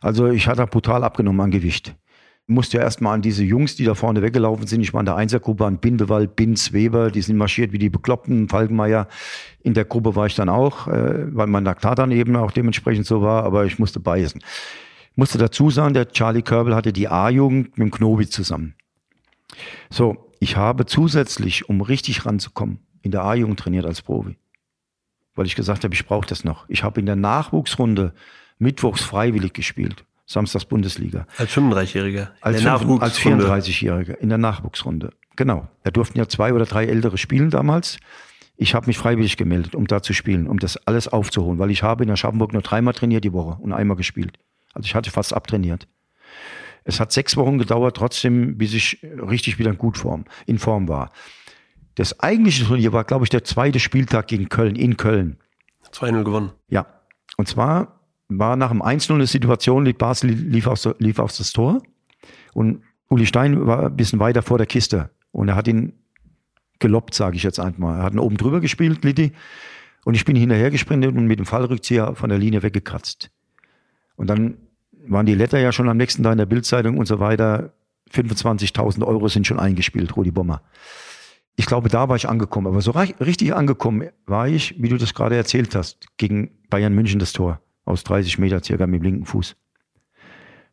Also 0.00 0.28
ich 0.28 0.46
hatte 0.46 0.66
brutal 0.66 1.02
abgenommen 1.02 1.40
an 1.40 1.50
Gewicht 1.50 1.94
musste 2.48 2.78
ja 2.78 2.82
erstmal 2.82 3.14
an 3.14 3.22
diese 3.22 3.44
Jungs, 3.44 3.76
die 3.76 3.84
da 3.84 3.94
vorne 3.94 4.22
weggelaufen 4.22 4.66
sind. 4.66 4.80
Ich 4.80 4.94
war 4.94 5.00
in 5.00 5.06
der 5.06 5.16
Einsergruppe 5.16 5.66
an 5.66 5.78
Bindewald, 5.78 6.34
Binz, 6.34 6.72
Weber, 6.72 7.10
die 7.10 7.20
sind 7.20 7.36
marschiert 7.36 7.72
wie 7.72 7.78
die 7.78 7.90
Bekloppten, 7.90 8.48
Falkenmeier. 8.48 9.06
In 9.62 9.74
der 9.74 9.84
Gruppe 9.84 10.16
war 10.16 10.26
ich 10.26 10.34
dann 10.34 10.48
auch, 10.48 10.88
äh, 10.88 11.34
weil 11.34 11.46
mein 11.46 11.64
Laktat 11.64 11.98
dann 11.98 12.10
eben 12.10 12.34
auch 12.36 12.50
dementsprechend 12.50 13.06
so 13.06 13.20
war, 13.20 13.44
aber 13.44 13.66
ich 13.66 13.78
musste 13.78 14.00
beißen. 14.00 14.42
Musste 15.14 15.36
dazu 15.36 15.70
sagen, 15.70 15.92
der 15.92 16.08
Charlie 16.08 16.42
Körbel 16.42 16.74
hatte 16.74 16.92
die 16.92 17.08
A-Jugend 17.08 17.76
mit 17.76 17.86
dem 17.86 17.90
Knobi 17.90 18.28
zusammen. 18.28 18.74
So, 19.90 20.32
ich 20.40 20.56
habe 20.56 20.86
zusätzlich, 20.86 21.68
um 21.68 21.82
richtig 21.82 22.24
ranzukommen, 22.24 22.78
in 23.02 23.10
der 23.10 23.24
A-Jugend 23.24 23.60
trainiert 23.60 23.84
als 23.84 24.00
Profi. 24.00 24.36
Weil 25.34 25.46
ich 25.46 25.54
gesagt 25.54 25.84
habe, 25.84 25.94
ich 25.94 26.06
brauche 26.06 26.26
das 26.26 26.44
noch. 26.44 26.66
Ich 26.68 26.82
habe 26.82 26.98
in 27.00 27.06
der 27.06 27.16
Nachwuchsrunde 27.16 28.14
mittwochs 28.58 29.02
freiwillig 29.02 29.52
gespielt. 29.52 30.04
Samstags 30.28 30.66
Bundesliga. 30.66 31.26
Als 31.38 31.56
35-Jähriger. 31.56 32.28
Als, 32.42 32.64
als 32.64 33.18
34-Jähriger 33.18 34.18
in 34.18 34.28
der 34.28 34.36
Nachwuchsrunde. 34.36 35.14
Genau. 35.36 35.66
Da 35.84 35.90
durften 35.90 36.18
ja 36.18 36.28
zwei 36.28 36.52
oder 36.52 36.66
drei 36.66 36.84
Ältere 36.84 37.16
spielen 37.16 37.48
damals. 37.48 37.98
Ich 38.56 38.74
habe 38.74 38.86
mich 38.88 38.98
freiwillig 38.98 39.38
gemeldet, 39.38 39.74
um 39.74 39.86
da 39.86 40.02
zu 40.02 40.12
spielen, 40.12 40.46
um 40.46 40.58
das 40.58 40.76
alles 40.86 41.08
aufzuholen, 41.08 41.58
weil 41.58 41.70
ich 41.70 41.82
habe 41.82 42.04
in 42.04 42.10
Aschaffenburg 42.10 42.52
nur 42.52 42.60
dreimal 42.60 42.92
trainiert 42.92 43.24
die 43.24 43.32
Woche 43.32 43.56
und 43.62 43.72
einmal 43.72 43.96
gespielt. 43.96 44.38
Also 44.74 44.84
ich 44.84 44.94
hatte 44.94 45.10
fast 45.10 45.32
abtrainiert. 45.32 45.88
Es 46.84 47.00
hat 47.00 47.10
sechs 47.10 47.36
Wochen 47.36 47.56
gedauert, 47.56 47.96
trotzdem, 47.96 48.58
bis 48.58 48.74
ich 48.74 48.98
richtig 49.02 49.58
wieder 49.58 49.70
in 49.70 49.78
gut 49.78 49.96
Form, 49.96 50.24
in 50.46 50.58
Form 50.58 50.88
war. 50.88 51.10
Das 51.94 52.20
eigentliche 52.20 52.66
Turnier 52.66 52.92
war, 52.92 53.04
glaube 53.04 53.24
ich, 53.24 53.30
der 53.30 53.44
zweite 53.44 53.80
Spieltag 53.80 54.26
gegen 54.26 54.48
Köln, 54.50 54.76
in 54.76 54.98
Köln. 54.98 55.38
2-0 55.92 56.22
gewonnen. 56.24 56.52
Ja. 56.68 56.86
Und 57.36 57.48
zwar 57.48 57.97
war 58.28 58.56
nach 58.56 58.70
dem 58.70 58.82
1-0 58.82 59.14
eine 59.14 59.26
Situation, 59.26 59.84
die 59.84 59.92
Basel 59.92 60.30
lief 60.30 60.66
aufs, 60.66 60.88
lief 60.98 61.18
aufs 61.18 61.38
das 61.38 61.52
Tor 61.52 61.82
und 62.52 62.82
Uli 63.08 63.26
Stein 63.26 63.66
war 63.66 63.86
ein 63.86 63.96
bisschen 63.96 64.20
weiter 64.20 64.42
vor 64.42 64.58
der 64.58 64.66
Kiste 64.66 65.10
und 65.32 65.48
er 65.48 65.56
hat 65.56 65.66
ihn 65.66 65.94
geloppt, 66.78 67.14
sage 67.14 67.36
ich 67.36 67.42
jetzt 67.42 67.58
einmal. 67.58 67.98
Er 67.98 68.04
hat 68.04 68.12
ihn 68.12 68.18
oben 68.18 68.36
drüber 68.36 68.60
gespielt, 68.60 69.02
Liddy, 69.04 69.32
und 70.04 70.14
ich 70.14 70.24
bin 70.24 70.36
hinterher 70.36 70.70
gesprintet 70.70 71.16
und 71.16 71.26
mit 71.26 71.38
dem 71.38 71.46
Fallrückzieher 71.46 72.14
von 72.14 72.28
der 72.28 72.38
Linie 72.38 72.62
weggekratzt. 72.62 73.30
Und 74.16 74.28
dann 74.28 74.58
waren 75.06 75.26
die 75.26 75.34
Letter 75.34 75.58
ja 75.58 75.72
schon 75.72 75.88
am 75.88 75.96
nächsten 75.96 76.22
Tag 76.22 76.32
in 76.32 76.38
der 76.38 76.46
Bildzeitung 76.46 76.98
und 76.98 77.06
so 77.06 77.18
weiter. 77.18 77.72
25.000 78.12 79.04
Euro 79.04 79.28
sind 79.28 79.46
schon 79.46 79.58
eingespielt, 79.58 80.16
Rudi 80.16 80.30
Bommer. 80.30 80.62
Ich 81.56 81.66
glaube, 81.66 81.88
da 81.88 82.08
war 82.08 82.16
ich 82.16 82.28
angekommen. 82.28 82.68
Aber 82.68 82.80
so 82.80 82.92
richtig 82.92 83.54
angekommen 83.54 84.08
war 84.26 84.48
ich, 84.48 84.80
wie 84.80 84.88
du 84.88 84.96
das 84.96 85.14
gerade 85.14 85.36
erzählt 85.36 85.74
hast, 85.74 86.06
gegen 86.16 86.50
Bayern 86.70 86.94
München 86.94 87.18
das 87.18 87.32
Tor 87.32 87.60
aus 87.88 88.04
30 88.04 88.38
Meter 88.38 88.62
circa 88.62 88.86
mit 88.86 89.00
dem 89.00 89.04
linken 89.04 89.26
Fuß. 89.26 89.56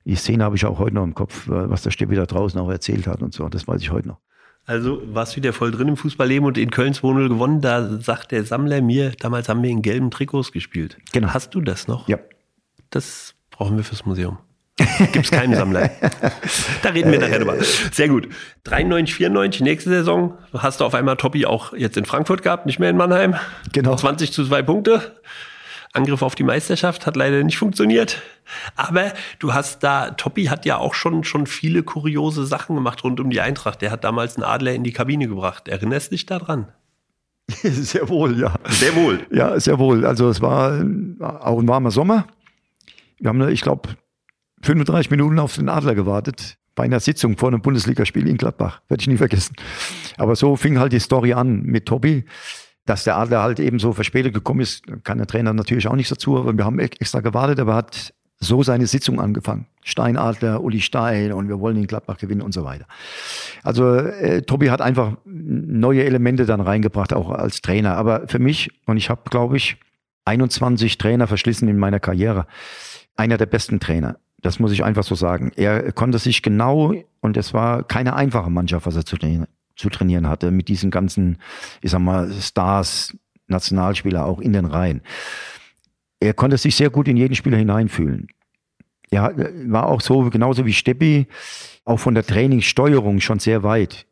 Die 0.06 0.16
Szene 0.16 0.44
habe 0.44 0.56
ich 0.56 0.66
auch 0.66 0.78
heute 0.78 0.96
noch 0.96 1.04
im 1.04 1.16
Kopf, 1.16 1.44
was 1.48 1.82
der 1.82 1.92
Steppi 1.92 2.16
da 2.16 2.26
draußen 2.26 2.60
auch 2.60 2.70
erzählt 2.70 3.08
hat 3.08 3.22
und 3.22 3.34
so. 3.34 3.50
Das 3.50 3.68
weiß 3.68 3.82
ich 3.82 3.92
heute 3.92 4.10
noch. 4.10 4.20
Also 4.68 5.02
warst 5.14 5.36
wieder 5.36 5.54
voll 5.54 5.72
drin 5.72 5.88
im 5.88 5.98
Fußballleben 5.98 6.46
und 6.46 6.58
in 6.58 6.72
Köln 6.72 6.94
2-0 6.94 7.30
gewonnen. 7.30 7.62
Da 7.62 8.00
sagt 8.00 8.32
der 8.32 8.44
Sammler 8.44 8.82
mir, 8.82 9.12
damals 9.12 9.48
haben 9.50 9.62
wir 9.64 9.70
in 9.70 9.82
gelben 9.82 10.12
Trikots 10.12 10.52
gespielt. 10.52 10.98
Genau. 11.12 11.34
Hast 11.34 11.54
du 11.54 11.62
das 11.62 11.88
noch? 11.88 12.08
Ja. 12.08 12.18
Das 12.90 13.36
brauchen 13.52 13.78
wir 13.78 13.84
fürs 13.84 14.06
Museum. 14.06 14.38
Gibt 15.14 15.26
es 15.26 15.32
keinen 15.32 15.56
Sammler. 15.56 15.90
da 16.84 16.90
reden 16.90 17.12
wir 17.12 17.20
nachher 17.20 17.40
drüber. 17.40 17.56
Sehr 17.92 18.10
gut. 18.10 18.28
93, 18.66 19.16
94, 19.16 19.62
nächste 19.62 19.90
Saison 19.90 20.38
hast 20.54 20.82
du 20.82 20.86
auf 20.86 20.94
einmal 20.94 21.16
Toppi 21.16 21.46
auch 21.46 21.74
jetzt 21.74 21.96
in 21.96 22.06
Frankfurt 22.06 22.44
gehabt, 22.44 22.66
nicht 22.66 22.80
mehr 22.80 22.90
in 22.90 22.98
Mannheim. 22.98 23.36
Genau. 23.72 23.96
20 23.96 24.34
zu 24.34 24.46
2 24.46 24.64
Punkte. 24.64 25.16
Angriff 25.96 26.22
auf 26.22 26.36
die 26.36 26.44
Meisterschaft 26.44 27.06
hat 27.06 27.16
leider 27.16 27.44
nicht 27.44 27.58
funktioniert. 27.58 28.22
Aber 28.76 29.14
du 29.40 29.54
hast 29.54 29.84
da, 29.84 30.12
Toppi 30.12 30.46
hat 30.46 30.66
ja 30.66 30.78
auch 30.78 30.94
schon, 30.94 31.24
schon 31.24 31.48
viele 31.48 31.84
kuriose 31.84 32.46
Sachen 32.46 32.76
gemacht 32.76 33.04
rund 33.04 33.20
um 33.20 33.30
die 33.30 33.42
Eintracht. 33.42 33.82
Der 33.82 33.92
hat 33.92 34.04
damals 34.04 34.36
einen 34.36 34.44
Adler 34.44 34.74
in 34.74 34.84
die 34.84 34.94
Kabine 34.94 35.28
gebracht. 35.28 35.68
Erinnerst 35.68 36.12
du 36.12 36.16
dich 36.16 36.26
daran? 36.26 36.68
Sehr 37.48 38.10
wohl, 38.10 38.40
ja. 38.40 38.54
Sehr 38.70 38.96
wohl. 38.96 39.26
Ja, 39.32 39.60
sehr 39.60 39.78
wohl. 39.78 40.04
Also 40.06 40.30
es 40.30 40.42
war 40.42 40.80
auch 41.22 41.60
ein 41.60 41.68
warmer 41.68 41.92
Sommer. 41.92 42.26
Wir 43.20 43.30
haben, 43.30 43.48
ich 43.50 43.62
glaube, 43.62 43.90
35 44.64 45.12
Minuten 45.12 45.38
auf 45.38 45.56
den 45.56 45.70
Adler 45.70 45.94
gewartet 45.94 46.58
bei 46.74 46.84
einer 46.84 47.00
Sitzung 47.00 47.38
vor 47.38 47.50
einem 47.50 47.62
Bundesligaspiel 47.62 48.28
in 48.28 48.38
Gladbach. 48.38 48.82
Werde 48.88 49.02
ich 49.02 49.08
nie 49.08 49.18
vergessen. 49.18 49.56
Aber 50.18 50.36
so 50.36 50.56
fing 50.56 50.78
halt 50.80 50.92
die 50.92 51.00
Story 51.00 51.34
an 51.34 51.62
mit 51.64 51.86
Tobi. 51.86 52.26
Dass 52.86 53.04
der 53.04 53.18
Adler 53.18 53.42
halt 53.42 53.60
eben 53.60 53.80
so 53.80 53.94
verspätet 53.94 54.34
gekommen 54.34 54.60
ist, 54.60 54.84
kann 55.04 55.18
der 55.18 55.28
Trainer 55.28 55.54
natürlich 55.54 55.88
auch 55.88 55.96
nicht 55.96 56.12
dazu, 56.12 56.38
aber 56.38 56.56
wir 56.56 56.66
haben 56.66 56.80
extra 56.80 57.22
gewartet, 57.22 57.60
aber 57.60 57.76
hat 57.76 58.14
so 58.40 58.64
seine 58.64 58.86
Sitzung 58.88 59.20
angefangen. 59.20 59.66
Steinadler, 59.84 60.62
Uli 60.62 60.82
Stein 60.82 61.32
und 61.32 61.48
wir 61.48 61.60
wollen 61.60 61.78
in 61.78 61.88
Gladbach 61.88 62.18
gewinnen 62.18 62.42
und 62.42 62.54
so 62.54 62.64
weiter. 62.64 62.86
Also 63.64 63.96
äh, 63.96 64.42
Tobi 64.42 64.70
hat 64.70 64.82
einfach 64.82 65.14
neue 65.26 66.04
Elemente 66.04 66.46
dann 66.46 66.62
reingebracht, 66.62 67.14
auch 67.14 67.30
als 67.30 67.62
Trainer. 67.62 67.96
Aber 67.96 68.28
für 68.28 68.40
mich, 68.40 68.72
und 68.86 68.98
ich 68.98 69.10
habe, 69.10 69.22
glaube 69.30 69.58
ich, 69.58 69.78
21 70.26 70.98
Trainer 70.98 71.28
verschlissen 71.28 71.68
in 71.68 71.78
meiner 71.78 72.00
Karriere, 72.00 72.48
einer 73.16 73.38
der 73.38 73.46
besten 73.46 73.80
Trainer. 73.80 74.18
Das 74.42 74.60
muss 74.60 74.72
ich 74.72 74.84
einfach 74.84 75.04
so 75.04 75.16
sagen. 75.16 75.52
Er 75.56 75.92
konnte 75.92 76.20
sich 76.20 76.42
genau, 76.42 76.94
und 77.22 77.38
es 77.38 77.54
war 77.54 77.84
keine 77.84 78.16
einfache 78.16 78.50
Mannschaft, 78.50 78.86
was 78.86 78.96
er 78.96 79.06
zu 79.06 79.16
zu 79.76 79.90
trainieren 79.90 80.28
hatte, 80.28 80.52
mit 80.52 80.68
diesen 80.68 80.92
ganzen, 80.92 81.38
ich 81.82 81.92
sag 81.92 82.00
mal, 82.00 82.32
Stars, 82.34 83.16
Nationalspieler 83.48 84.26
auch 84.26 84.40
in 84.40 84.54
den 84.54 84.66
Reihen. 84.66 85.02
Er 86.20 86.34
konnte 86.34 86.58
sich 86.58 86.76
sehr 86.76 86.90
gut 86.90 87.08
in 87.08 87.18
jeden 87.18 87.36
Spieler 87.36 87.58
hineinfühlen. 87.58 88.28
Er 89.12 89.34
war 89.68 89.88
auch 89.88 90.02
so, 90.02 90.30
genauso 90.30 90.66
wie 90.66 90.74
Steppi, 90.74 91.28
auch 91.84 92.00
von 92.00 92.16
der 92.16 92.26
Trainingssteuerung 92.26 93.20
schon 93.20 93.40
sehr 93.40 93.64
weit. 93.64 94.08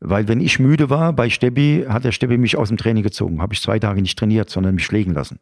Weil 0.00 0.28
wenn 0.28 0.40
ich 0.40 0.58
müde 0.58 0.90
war 0.90 1.12
bei 1.12 1.30
Steppi, 1.30 1.86
hat 1.88 2.04
der 2.04 2.12
Steppi 2.12 2.36
mich 2.36 2.56
aus 2.56 2.68
dem 2.68 2.76
Training 2.76 3.02
gezogen. 3.02 3.40
Habe 3.40 3.54
ich 3.54 3.62
zwei 3.62 3.78
Tage 3.78 4.02
nicht 4.02 4.18
trainiert, 4.18 4.50
sondern 4.50 4.74
mich 4.74 4.86
pflegen 4.86 5.14
lassen. 5.14 5.38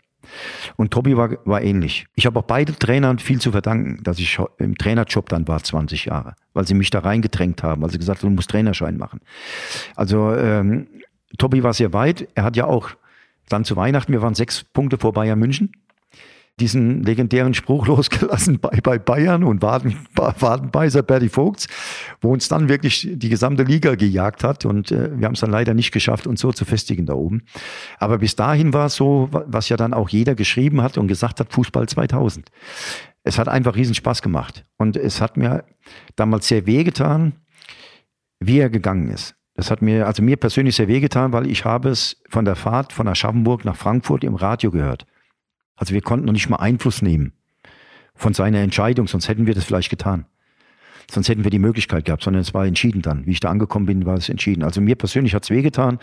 Und 0.76 0.92
Tobi 0.92 1.16
war, 1.16 1.30
war 1.44 1.62
ähnlich. 1.62 2.06
Ich 2.14 2.26
habe 2.26 2.38
auch 2.38 2.44
beide 2.44 2.72
Trainern 2.76 3.18
viel 3.18 3.40
zu 3.40 3.50
verdanken, 3.50 4.02
dass 4.04 4.18
ich 4.18 4.38
im 4.58 4.76
Trainerjob 4.76 5.28
dann 5.28 5.48
war, 5.48 5.62
20 5.62 6.04
Jahre. 6.04 6.36
Weil 6.52 6.66
sie 6.66 6.74
mich 6.74 6.90
da 6.90 7.00
reingedrängt 7.00 7.62
haben, 7.62 7.82
weil 7.82 7.90
sie 7.90 7.98
gesagt 7.98 8.22
haben, 8.22 8.30
du 8.30 8.36
musst 8.36 8.50
Trainerschein 8.50 8.96
machen. 8.98 9.20
Also 9.96 10.32
ähm, 10.34 10.86
Tobi 11.38 11.62
war 11.62 11.72
sehr 11.72 11.92
weit. 11.92 12.28
Er 12.34 12.44
hat 12.44 12.56
ja 12.56 12.66
auch 12.66 12.90
dann 13.48 13.64
zu 13.64 13.74
Weihnachten, 13.76 14.12
wir 14.12 14.22
waren 14.22 14.34
sechs 14.34 14.62
Punkte 14.62 14.98
vor 14.98 15.12
Bayern 15.12 15.38
München 15.38 15.72
diesen 16.60 17.02
legendären 17.02 17.54
Spruch 17.54 17.86
losgelassen 17.88 18.60
bei, 18.60 18.80
bei 18.82 18.98
Bayern 18.98 19.44
und 19.44 19.62
Waden, 19.62 19.96
Wadenbeiser 20.14 21.02
Berti 21.02 21.28
Vogts, 21.28 21.66
wo 22.20 22.32
uns 22.32 22.48
dann 22.48 22.68
wirklich 22.68 23.08
die 23.10 23.28
gesamte 23.28 23.62
Liga 23.62 23.94
gejagt 23.94 24.44
hat 24.44 24.64
und 24.64 24.90
äh, 24.92 25.18
wir 25.18 25.26
haben 25.26 25.34
es 25.34 25.40
dann 25.40 25.50
leider 25.50 25.74
nicht 25.74 25.92
geschafft, 25.92 26.26
uns 26.26 26.40
so 26.40 26.52
zu 26.52 26.64
festigen 26.64 27.06
da 27.06 27.14
oben. 27.14 27.42
Aber 27.98 28.18
bis 28.18 28.36
dahin 28.36 28.72
war 28.72 28.86
es 28.86 28.94
so, 28.94 29.28
was 29.30 29.68
ja 29.68 29.76
dann 29.76 29.94
auch 29.94 30.08
jeder 30.08 30.34
geschrieben 30.34 30.82
hat 30.82 30.98
und 30.98 31.08
gesagt 31.08 31.40
hat, 31.40 31.52
Fußball 31.52 31.88
2000. 31.88 32.50
Es 33.24 33.38
hat 33.38 33.48
einfach 33.48 33.76
riesen 33.76 33.94
Spaß 33.94 34.20
gemacht 34.20 34.64
und 34.78 34.96
es 34.96 35.20
hat 35.20 35.36
mir 35.36 35.64
damals 36.16 36.48
sehr 36.48 36.66
wehgetan, 36.66 37.34
wie 38.40 38.58
er 38.58 38.68
gegangen 38.68 39.08
ist. 39.08 39.36
Das 39.54 39.70
hat 39.70 39.82
mir, 39.82 40.06
also 40.06 40.22
mir 40.22 40.36
persönlich 40.36 40.76
sehr 40.76 40.88
wehgetan, 40.88 41.32
weil 41.32 41.46
ich 41.46 41.64
habe 41.64 41.90
es 41.90 42.22
von 42.28 42.44
der 42.44 42.56
Fahrt 42.56 42.92
von 42.92 43.06
Aschaffenburg 43.06 43.64
nach 43.64 43.76
Frankfurt 43.76 44.24
im 44.24 44.34
Radio 44.34 44.70
gehört. 44.70 45.06
Also 45.76 45.94
wir 45.94 46.02
konnten 46.02 46.26
noch 46.26 46.32
nicht 46.32 46.48
mal 46.48 46.56
Einfluss 46.56 47.02
nehmen 47.02 47.32
von 48.14 48.34
seiner 48.34 48.58
Entscheidung, 48.58 49.08
sonst 49.08 49.28
hätten 49.28 49.46
wir 49.46 49.54
das 49.54 49.64
vielleicht 49.64 49.90
getan. 49.90 50.26
Sonst 51.10 51.28
hätten 51.28 51.44
wir 51.44 51.50
die 51.50 51.58
Möglichkeit 51.58 52.04
gehabt, 52.04 52.22
sondern 52.22 52.40
es 52.40 52.54
war 52.54 52.66
entschieden 52.66 53.02
dann. 53.02 53.26
Wie 53.26 53.32
ich 53.32 53.40
da 53.40 53.50
angekommen 53.50 53.86
bin, 53.86 54.06
war 54.06 54.16
es 54.16 54.28
entschieden. 54.28 54.62
Also 54.62 54.80
mir 54.80 54.94
persönlich 54.94 55.34
hat 55.34 55.44
es 55.44 55.50
wehgetan, 55.50 55.98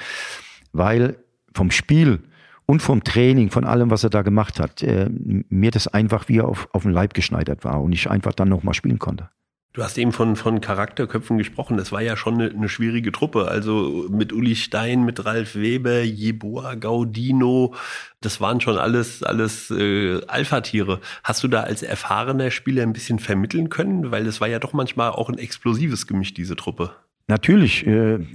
weil 0.72 1.18
vom 1.54 1.72
Spiel 1.72 2.20
und 2.66 2.82
vom 2.82 3.04
Training, 3.04 3.50
von 3.50 3.64
allem, 3.64 3.90
was 3.90 4.04
er 4.04 4.12
da 4.12 4.22
gemacht 4.22 4.60
hat, 4.60 4.84
äh, 4.84 5.10
mir 5.10 5.72
das 5.72 5.88
einfach 5.88 6.30
wie 6.30 6.42
auf, 6.42 6.70
auf 6.74 6.84
den 6.84 6.92
Leib 6.92 7.14
geschneidert 7.14 7.64
war 7.64 7.82
und 7.82 7.92
ich 7.94 8.10
einfach 8.10 8.34
dann 8.34 8.50
nochmal 8.50 8.76
spielen 8.76 9.00
konnte. 9.00 9.30
Du 9.74 9.84
hast 9.84 10.00
eben 10.00 10.12
von, 10.12 10.36
von 10.36 10.62
Charakterköpfen 10.62 11.38
gesprochen. 11.38 11.78
Das 11.78 11.92
war 11.92 12.02
ja 12.02 12.18
schon 12.18 12.36
eine, 12.36 12.50
eine, 12.50 12.70
schwierige 12.70 13.12
Truppe. 13.12 13.48
Also 13.48 14.08
mit 14.10 14.34
Uli 14.34 14.56
Stein, 14.56 15.06
mit 15.06 15.24
Ralf 15.26 15.56
Weber, 15.56 16.02
Jeboa 16.02 16.74
Gaudino. 16.74 17.76
Das 18.20 18.42
waren 18.42 18.62
schon 18.62 18.78
alles, 18.78 19.22
alles 19.22 19.70
äh, 19.70 20.22
Alpha-Tiere. 20.26 21.00
Hast 21.24 21.44
du 21.44 21.48
da 21.48 21.62
als 21.62 21.84
erfahrener 21.84 22.50
Spieler 22.50 22.82
ein 22.82 22.94
bisschen 22.94 23.20
vermitteln 23.20 23.70
können? 23.70 24.10
Weil 24.10 24.24
das 24.24 24.42
war 24.42 24.48
ja 24.48 24.58
doch 24.58 24.74
manchmal 24.74 25.12
auch 25.12 25.30
ein 25.30 25.38
explosives 25.38 26.08
Gemisch, 26.08 26.34
diese 26.34 26.56
Truppe. 26.56 26.92
Natürlich. 27.28 27.86
Äh, 27.86 28.26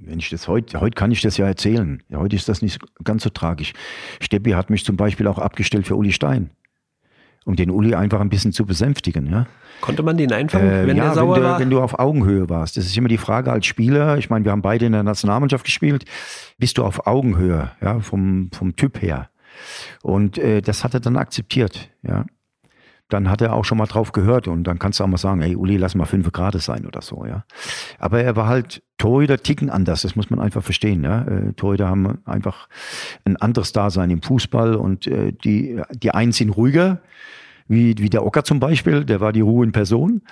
wenn 0.00 0.18
ich 0.18 0.28
das 0.28 0.48
heute, 0.48 0.80
heute 0.80 0.96
kann 0.96 1.12
ich 1.12 1.22
das 1.22 1.38
ja 1.38 1.46
erzählen. 1.46 2.02
Heute 2.12 2.36
ist 2.36 2.48
das 2.50 2.60
nicht 2.60 2.78
ganz 3.02 3.22
so 3.22 3.30
tragisch. 3.30 3.72
Steppi 4.20 4.50
hat 4.50 4.68
mich 4.68 4.84
zum 4.84 4.96
Beispiel 4.96 5.26
auch 5.28 5.38
abgestellt 5.38 5.86
für 5.86 5.96
Uli 5.96 6.12
Stein 6.12 6.50
um 7.44 7.56
den 7.56 7.70
Uli 7.70 7.94
einfach 7.94 8.20
ein 8.20 8.28
bisschen 8.28 8.52
zu 8.52 8.64
besänftigen. 8.64 9.26
Ja? 9.30 9.46
Konnte 9.80 10.02
man 10.02 10.16
den 10.16 10.32
einfangen, 10.32 10.70
äh, 10.70 10.86
wenn 10.86 10.96
ja, 10.96 11.04
der 11.04 11.14
sauer 11.14 11.36
wenn 11.36 11.42
du, 11.42 11.48
war? 11.48 11.60
wenn 11.60 11.70
du 11.70 11.80
auf 11.80 11.98
Augenhöhe 11.98 12.48
warst. 12.48 12.76
Das 12.76 12.86
ist 12.86 12.96
immer 12.96 13.08
die 13.08 13.18
Frage 13.18 13.50
als 13.50 13.66
Spieler. 13.66 14.18
Ich 14.18 14.30
meine, 14.30 14.44
wir 14.44 14.52
haben 14.52 14.62
beide 14.62 14.86
in 14.86 14.92
der 14.92 15.02
Nationalmannschaft 15.02 15.64
gespielt. 15.64 16.04
Bist 16.58 16.78
du 16.78 16.84
auf 16.84 17.06
Augenhöhe, 17.06 17.72
ja, 17.80 18.00
vom, 18.00 18.50
vom 18.52 18.76
Typ 18.76 19.02
her? 19.02 19.28
Und 20.02 20.38
äh, 20.38 20.60
das 20.62 20.84
hat 20.84 20.94
er 20.94 21.00
dann 21.00 21.16
akzeptiert, 21.16 21.90
ja. 22.02 22.24
Dann 23.12 23.28
hat 23.28 23.42
er 23.42 23.52
auch 23.52 23.64
schon 23.64 23.76
mal 23.76 23.86
drauf 23.86 24.12
gehört 24.12 24.48
und 24.48 24.64
dann 24.64 24.78
kannst 24.78 24.98
du 24.98 25.04
auch 25.04 25.08
mal 25.08 25.18
sagen, 25.18 25.42
ey 25.42 25.54
Uli, 25.54 25.76
lass 25.76 25.94
mal 25.94 26.06
fünf 26.06 26.32
Grad 26.32 26.58
sein 26.60 26.86
oder 26.86 27.02
so, 27.02 27.26
ja. 27.26 27.44
Aber 27.98 28.22
er 28.22 28.36
war 28.36 28.46
halt 28.46 28.82
Torhüter 28.96 29.38
ticken 29.42 29.68
anders, 29.68 30.02
das 30.02 30.16
muss 30.16 30.30
man 30.30 30.40
einfach 30.40 30.62
verstehen, 30.62 31.04
ja. 31.04 31.22
Äh, 31.22 31.52
Torhüter 31.52 31.88
haben 31.88 32.18
einfach 32.24 32.68
ein 33.24 33.36
anderes 33.36 33.72
Dasein 33.72 34.10
im 34.10 34.22
Fußball 34.22 34.76
und 34.76 35.06
äh, 35.06 35.32
die, 35.32 35.82
die 35.92 36.10
einen 36.12 36.32
sind 36.32 36.50
ruhiger, 36.50 37.02
wie, 37.68 37.94
wie 37.98 38.08
der 38.08 38.24
Ocker 38.24 38.44
zum 38.44 38.60
Beispiel, 38.60 39.04
der 39.04 39.20
war 39.20 39.32
die 39.32 39.40
Ruhe 39.40 39.64
in 39.64 39.72
Person. 39.72 40.22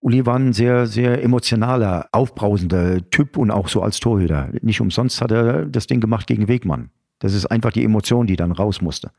Uli 0.00 0.26
war 0.26 0.38
ein 0.38 0.52
sehr, 0.52 0.86
sehr 0.86 1.22
emotionaler, 1.22 2.08
aufbrausender 2.12 3.08
Typ 3.10 3.36
und 3.36 3.50
auch 3.50 3.68
so 3.68 3.82
als 3.82 3.98
Torhüter. 3.98 4.50
Nicht 4.60 4.80
umsonst 4.80 5.20
hat 5.20 5.30
er 5.30 5.64
das 5.64 5.86
Ding 5.86 6.00
gemacht 6.00 6.26
gegen 6.26 6.48
Wegmann. 6.48 6.90
Das 7.18 7.32
ist 7.32 7.46
einfach 7.46 7.72
die 7.72 7.84
Emotion, 7.84 8.26
die 8.26 8.36
dann 8.36 8.52
raus 8.52 8.82
musste. 8.82 9.10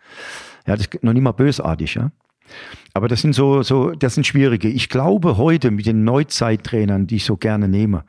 Ja, 0.67 0.75
das 0.75 0.85
ist 0.85 1.03
noch 1.03 1.13
nicht 1.13 1.23
mal 1.23 1.31
bösartig, 1.31 1.95
ja. 1.95 2.11
Aber 2.93 3.07
das 3.07 3.21
sind 3.21 3.33
so, 3.33 3.61
so, 3.63 3.91
das 3.91 4.15
sind 4.15 4.25
schwierige. 4.25 4.67
Ich 4.69 4.89
glaube 4.89 5.37
heute 5.37 5.71
mit 5.71 5.85
den 5.85 6.03
Neuzeittrainern, 6.03 7.07
die 7.07 7.17
ich 7.17 7.25
so 7.25 7.37
gerne 7.37 7.67
nehme, 7.67 8.05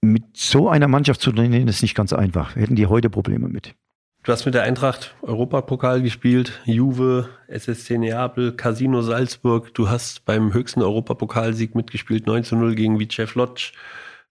mit 0.00 0.24
so 0.34 0.68
einer 0.68 0.88
Mannschaft 0.88 1.20
zu 1.20 1.32
trainieren, 1.32 1.68
ist 1.68 1.82
nicht 1.82 1.94
ganz 1.94 2.12
einfach. 2.12 2.56
Hätten 2.56 2.76
die 2.76 2.86
heute 2.86 3.10
Probleme 3.10 3.48
mit. 3.48 3.74
Du 4.22 4.32
hast 4.32 4.44
mit 4.44 4.54
der 4.54 4.64
Eintracht 4.64 5.14
Europapokal 5.22 6.02
gespielt, 6.02 6.60
Juve, 6.66 7.30
SSC 7.48 7.96
Neapel, 7.96 8.52
Casino 8.52 9.00
Salzburg. 9.00 9.72
Du 9.72 9.88
hast 9.88 10.26
beim 10.26 10.52
höchsten 10.52 10.82
Europapokalsieg 10.82 11.74
mitgespielt, 11.74 12.26
9 12.26 12.44
zu 12.44 12.56
0 12.56 12.74
gegen 12.74 12.98
Vicev 12.98 13.34
Lodz. 13.34 13.72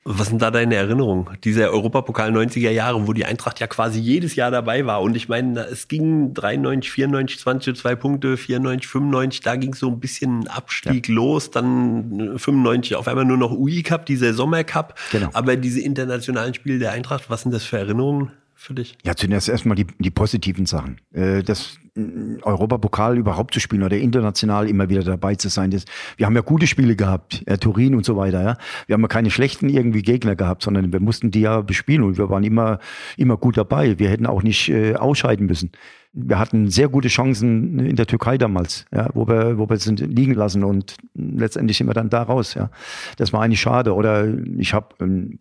Was 0.05 0.27
sind 0.27 0.41
da 0.41 0.49
deine 0.49 0.75
Erinnerungen? 0.75 1.27
Dieser 1.43 1.71
Europapokal 1.71 2.31
90er 2.31 2.71
Jahre, 2.71 3.05
wo 3.05 3.11
die 3.11 3.25
Eintracht 3.25 3.59
ja 3.59 3.67
quasi 3.67 3.99
jedes 3.99 4.35
Jahr 4.35 4.49
dabei 4.49 4.85
war. 4.85 5.01
Und 5.01 5.17
ich 5.17 5.27
meine, 5.27 5.59
es 5.65 5.89
ging 5.89 6.33
93, 6.33 6.89
94, 6.89 7.39
20 7.39 7.77
zwei 7.77 7.95
Punkte, 7.95 8.37
94, 8.37 8.87
95, 8.87 9.41
da 9.41 9.57
ging 9.57 9.73
so 9.73 9.89
ein 9.89 9.99
bisschen 9.99 10.47
Abstieg 10.47 11.09
ja. 11.09 11.15
los. 11.15 11.51
Dann 11.51 12.39
95 12.39 12.95
auf 12.95 13.09
einmal 13.09 13.25
nur 13.25 13.37
noch 13.37 13.51
UI 13.51 13.83
Cup, 13.83 14.05
dieser 14.05 14.33
Sommercup. 14.33 14.95
Genau. 15.11 15.29
Aber 15.33 15.57
diese 15.57 15.81
internationalen 15.81 16.53
Spiele 16.53 16.79
der 16.79 16.93
Eintracht, 16.93 17.29
was 17.29 17.41
sind 17.41 17.53
das 17.53 17.65
für 17.65 17.77
Erinnerungen? 17.77 18.31
Für 18.59 18.73
dich? 18.73 18.97
Ja, 19.05 19.15
zunächst 19.15 19.47
erstmal 19.47 19.75
die, 19.75 19.87
die 19.99 20.11
positiven 20.11 20.65
Sachen. 20.65 20.99
Äh, 21.13 21.43
das 21.43 21.77
mm, 21.95 22.39
Europapokal 22.41 23.17
überhaupt 23.17 23.53
zu 23.53 23.61
spielen 23.61 23.83
oder 23.83 23.97
international 23.97 24.67
immer 24.67 24.89
wieder 24.89 25.01
dabei 25.01 25.35
zu 25.35 25.47
sein. 25.47 25.71
Das, 25.71 25.85
wir 26.17 26.25
haben 26.25 26.35
ja 26.35 26.41
gute 26.41 26.67
Spiele 26.67 26.97
gehabt, 26.97 27.41
äh, 27.45 27.57
Turin 27.57 27.95
und 27.95 28.05
so 28.05 28.17
weiter. 28.17 28.43
Ja. 28.43 28.57
Wir 28.87 28.95
haben 28.95 29.01
ja 29.01 29.07
keine 29.07 29.31
schlechten 29.31 29.69
irgendwie 29.69 30.01
Gegner 30.01 30.35
gehabt, 30.35 30.63
sondern 30.63 30.91
wir 30.91 30.99
mussten 30.99 31.31
die 31.31 31.39
ja 31.39 31.61
bespielen 31.61 32.03
und 32.03 32.17
wir 32.17 32.29
waren 32.29 32.43
immer, 32.43 32.79
immer 33.15 33.37
gut 33.37 33.55
dabei. 33.55 33.97
Wir 33.97 34.09
hätten 34.09 34.25
auch 34.25 34.43
nicht 34.43 34.67
äh, 34.67 34.95
ausscheiden 34.95 35.45
müssen. 35.45 35.71
Wir 36.11 36.37
hatten 36.37 36.69
sehr 36.69 36.89
gute 36.89 37.07
Chancen 37.07 37.79
in 37.79 37.95
der 37.95 38.07
Türkei 38.07 38.37
damals, 38.37 38.85
ja, 38.91 39.09
wo 39.13 39.25
wir, 39.25 39.57
wo 39.57 39.69
wir 39.69 39.77
sind 39.77 40.01
liegen 40.01 40.33
lassen 40.33 40.65
und 40.65 40.97
letztendlich 41.13 41.77
sind 41.77 41.87
wir 41.87 41.93
dann 41.93 42.09
da 42.09 42.23
raus. 42.23 42.55
Ja. 42.55 42.71
Das 43.15 43.31
war 43.31 43.41
eigentlich 43.41 43.61
schade. 43.61 43.95
Oder 43.95 44.27
ich 44.57 44.73
habe 44.73 44.95
ähm, 44.99 45.37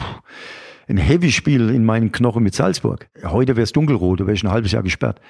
ein 0.88 0.96
Heavy-Spiel 0.96 1.70
in 1.70 1.84
meinen 1.84 2.12
Knochen 2.12 2.42
mit 2.42 2.54
Salzburg. 2.54 3.08
Heute 3.22 3.56
wäre 3.56 3.64
es 3.64 3.72
dunkelrot, 3.72 4.20
wäre 4.20 4.32
ich 4.32 4.42
ein 4.42 4.50
halbes 4.50 4.72
Jahr 4.72 4.82
gesperrt. 4.82 5.20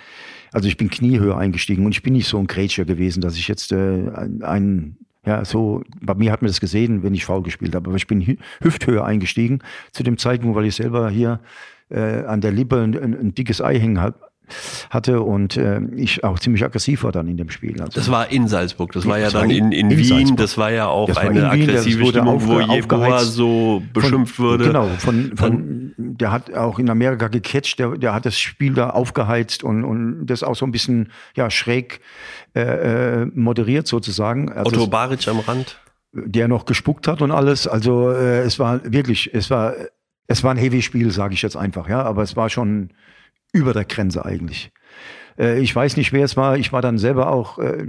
Also 0.53 0.69
ich 0.69 0.77
bin 0.77 0.89
kniehöher 0.89 1.37
eingestiegen 1.37 1.85
und 1.85 1.93
ich 1.93 2.03
bin 2.03 2.15
nicht 2.15 2.29
so 2.29 2.39
ein 2.39 2.47
Grätscher 2.47 2.85
gewesen, 2.85 3.21
dass 3.21 3.37
ich 3.37 3.49
jetzt 3.49 3.73
äh, 3.73 4.11
ein, 4.41 4.97
ja, 5.27 5.45
so, 5.45 5.83
bei 6.01 6.15
mir 6.15 6.33
hat 6.33 6.43
man 6.43 6.49
das 6.49 6.61
gesehen, 6.61 7.03
wenn 7.03 7.15
ich 7.15 7.25
faul 7.25 7.43
gespielt 7.43 7.75
habe, 7.75 7.89
aber 7.89 7.97
ich 7.97 8.07
bin 8.07 8.39
hüfthöher 8.63 9.05
eingestiegen 9.05 9.61
zu 9.93 10.03
dem 10.03 10.17
Zeitpunkt, 10.17 10.57
weil 10.57 10.65
ich 10.65 10.77
selber 10.77 11.11
hier 11.11 11.41
äh, 11.91 12.25
an 12.25 12.41
der 12.41 12.53
Lippe 12.53 12.81
ein, 12.81 12.97
ein, 12.97 13.19
ein 13.19 13.35
dickes 13.35 13.61
Ei 13.61 13.79
hängen 13.79 14.01
habe 14.01 14.28
hatte 14.91 15.21
und 15.21 15.57
äh, 15.57 15.81
ich 15.97 16.25
auch 16.25 16.39
ziemlich 16.39 16.65
aggressiv 16.65 17.05
war 17.05 17.13
dann 17.13 17.29
in 17.29 17.37
dem 17.37 17.51
Spiel. 17.51 17.81
Also, 17.81 17.93
das 17.95 18.11
war 18.11 18.31
in 18.31 18.49
Salzburg, 18.49 18.93
das 18.93 19.07
war 19.07 19.19
ja 19.19 19.31
dann 19.31 19.51
in, 19.51 19.73
in, 19.73 19.91
in 19.91 19.99
Wien, 19.99 20.05
Salzburg. 20.05 20.37
das 20.39 20.59
war 20.59 20.71
ja 20.71 20.87
auch 20.87 21.15
eine 21.17 21.51
aggressive 21.51 22.01
Wien, 22.01 22.09
Stimmung, 22.09 22.47
wo 22.47 22.61
Jeboa 22.61 23.21
so 23.21 23.83
beschimpft 23.93 24.37
von, 24.37 24.45
wurde. 24.45 24.65
Genau, 24.65 24.89
von, 24.99 25.37
von, 25.37 25.95
der 25.97 26.33
hat 26.33 26.55
auch 26.55 26.79
in 26.79 26.91
Amerika 26.91 27.29
gecatcht, 27.29 27.79
der, 27.79 27.97
der 27.97 28.15
hat 28.15 28.27
das 28.27 28.39
Spiel 28.39 28.75
da 28.75 28.91
aufgeheizt 28.91 29.65
und, 29.65 29.85
und 29.85 30.27
das 30.27 30.43
auch 30.43 30.57
so 30.57 30.67
ein 30.67 30.73
bisschen 30.73 31.11
ja, 31.37 31.51
schräg 31.51 32.01
äh, 32.55 32.61
äh 33.23 33.27
moderiert 33.35 33.87
sozusagen. 33.87 34.51
Also 34.51 34.77
Otto 34.77 34.87
Baric 34.87 35.29
am 35.29 35.41
Rand. 35.41 35.79
Der 36.13 36.49
noch 36.49 36.65
gespuckt 36.65 37.07
hat 37.07 37.21
und 37.21 37.31
alles. 37.31 37.69
Also 37.69 38.11
äh, 38.11 38.41
es 38.41 38.59
war 38.59 38.81
wirklich, 38.91 39.31
es 39.35 39.51
war, 39.51 39.75
es 40.27 40.43
war 40.43 40.53
ein 40.53 40.57
Heavy-Spiel, 40.57 41.11
sage 41.11 41.35
ich 41.35 41.43
jetzt 41.43 41.57
einfach, 41.57 41.89
ja, 41.89 42.03
aber 42.03 42.23
es 42.23 42.35
war 42.35 42.49
schon 42.49 42.91
über 43.53 43.73
der 43.73 43.85
Grenze 43.85 44.25
eigentlich. 44.25 44.71
Äh, 45.39 45.61
ich 45.61 45.75
weiß 45.75 45.97
nicht, 45.97 46.13
wer 46.13 46.25
es 46.25 46.37
war. 46.37 46.57
Ich 46.57 46.73
war 46.73 46.83
dann 46.83 46.99
selber 46.99 47.31
auch, 47.31 47.59
äh, 47.59 47.87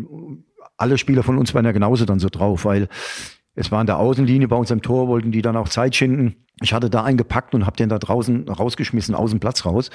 alle 0.78 0.98
Spieler 0.98 1.24
von 1.24 1.38
uns 1.38 1.54
waren 1.54 1.66
ja 1.66 1.72
genauso 1.72 2.06
dann 2.06 2.20
so 2.20 2.30
drauf, 2.30 2.66
weil 2.66 2.88
es 3.56 3.72
war 3.72 3.80
an 3.80 3.88
der 3.88 3.98
Außenlinie 3.98 4.48
bei 4.48 4.56
uns 4.56 4.72
im 4.72 4.82
Tor, 4.82 5.08
wollten 5.08 5.32
die 5.32 5.42
dann 5.42 5.58
auch 5.58 5.68
Zeit 5.68 5.96
schinden. 5.96 6.46
Ich 6.62 6.74
hatte 6.74 6.90
da 6.90 7.04
eingepackt 7.04 7.54
und 7.54 7.66
habe 7.66 7.76
den 7.76 7.90
da 7.90 8.00
draußen 8.00 8.48
rausgeschmissen, 8.48 9.16
aus 9.16 9.32
dem 9.32 9.40
Platz 9.40 9.66
raus. 9.66 9.90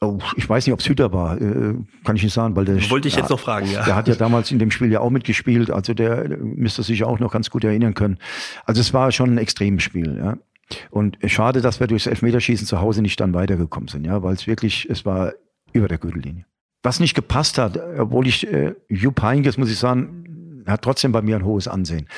Oh, 0.00 0.18
ich 0.36 0.48
weiß 0.48 0.66
nicht, 0.66 0.72
ob 0.72 0.80
es 0.80 0.88
Hütter 0.88 1.12
war, 1.12 1.40
äh, 1.40 1.74
kann 2.04 2.16
ich 2.16 2.22
nicht 2.24 2.32
sagen, 2.32 2.56
weil 2.56 2.64
der 2.64 2.90
wollte 2.90 3.08
ich 3.08 3.16
jetzt 3.16 3.30
noch 3.30 3.40
fragen. 3.40 3.70
Ja. 3.70 3.84
Der 3.84 3.94
hat 3.94 4.08
ja 4.08 4.14
damals 4.14 4.50
in 4.50 4.58
dem 4.58 4.70
Spiel 4.70 4.90
ja 4.90 5.00
auch 5.00 5.10
mitgespielt, 5.10 5.70
also 5.70 5.94
der 5.94 6.36
müsste 6.38 6.82
sich 6.82 7.04
auch 7.04 7.20
noch 7.20 7.32
ganz 7.32 7.48
gut 7.48 7.64
erinnern 7.64 7.94
können. 7.94 8.18
Also 8.64 8.80
es 8.80 8.92
war 8.92 9.12
schon 9.12 9.34
ein 9.34 9.38
extremes 9.38 9.82
Spiel. 9.82 10.18
Ja. 10.18 10.36
Und 10.90 11.18
schade, 11.26 11.60
dass 11.60 11.80
wir 11.80 11.86
durchs 11.86 12.06
Elfmeterschießen 12.06 12.66
zu 12.66 12.80
Hause 12.80 13.02
nicht 13.02 13.20
dann 13.20 13.34
weitergekommen 13.34 13.88
sind, 13.88 14.04
ja, 14.04 14.22
weil 14.22 14.34
es 14.34 14.46
wirklich, 14.46 14.88
es 14.90 15.04
war 15.04 15.32
über 15.72 15.88
der 15.88 15.98
Gürtellinie. 15.98 16.46
Was 16.82 17.00
nicht 17.00 17.14
gepasst 17.14 17.58
hat, 17.58 17.78
obwohl 17.98 18.26
ich, 18.26 18.46
äh, 18.46 18.74
Jupp 18.88 19.22
Heynckes, 19.22 19.56
muss 19.56 19.70
ich 19.70 19.78
sagen, 19.78 20.64
hat 20.66 20.82
trotzdem 20.82 21.12
bei 21.12 21.22
mir 21.22 21.36
ein 21.36 21.44
hohes 21.44 21.68
Ansehen. 21.68 22.08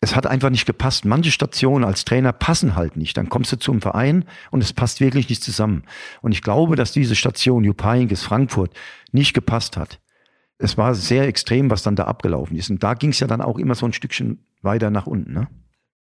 Es 0.00 0.14
hat 0.14 0.26
einfach 0.26 0.50
nicht 0.50 0.66
gepasst. 0.66 1.04
Manche 1.04 1.30
Stationen 1.30 1.84
als 1.84 2.04
Trainer 2.04 2.32
passen 2.32 2.76
halt 2.76 2.96
nicht. 2.96 3.16
Dann 3.16 3.30
kommst 3.30 3.52
du 3.52 3.56
zum 3.56 3.80
Verein 3.80 4.26
und 4.50 4.62
es 4.62 4.72
passt 4.72 5.00
wirklich 5.00 5.28
nicht 5.30 5.42
zusammen. 5.42 5.84
Und 6.20 6.32
ich 6.32 6.42
glaube, 6.42 6.76
dass 6.76 6.92
diese 6.92 7.16
Station 7.16 7.64
Jupp 7.64 7.82
Heynckes 7.82 8.22
Frankfurt 8.22 8.74
nicht 9.12 9.32
gepasst 9.32 9.76
hat. 9.76 10.00
Es 10.58 10.76
war 10.76 10.94
sehr 10.94 11.26
extrem, 11.26 11.70
was 11.70 11.82
dann 11.82 11.96
da 11.96 12.04
abgelaufen 12.04 12.56
ist. 12.56 12.70
Und 12.70 12.82
da 12.82 12.94
ging 12.94 13.10
es 13.10 13.20
ja 13.20 13.26
dann 13.26 13.40
auch 13.40 13.58
immer 13.58 13.74
so 13.74 13.86
ein 13.86 13.92
Stückchen 13.92 14.44
weiter 14.62 14.90
nach 14.90 15.06
unten. 15.06 15.32
Ne? 15.32 15.48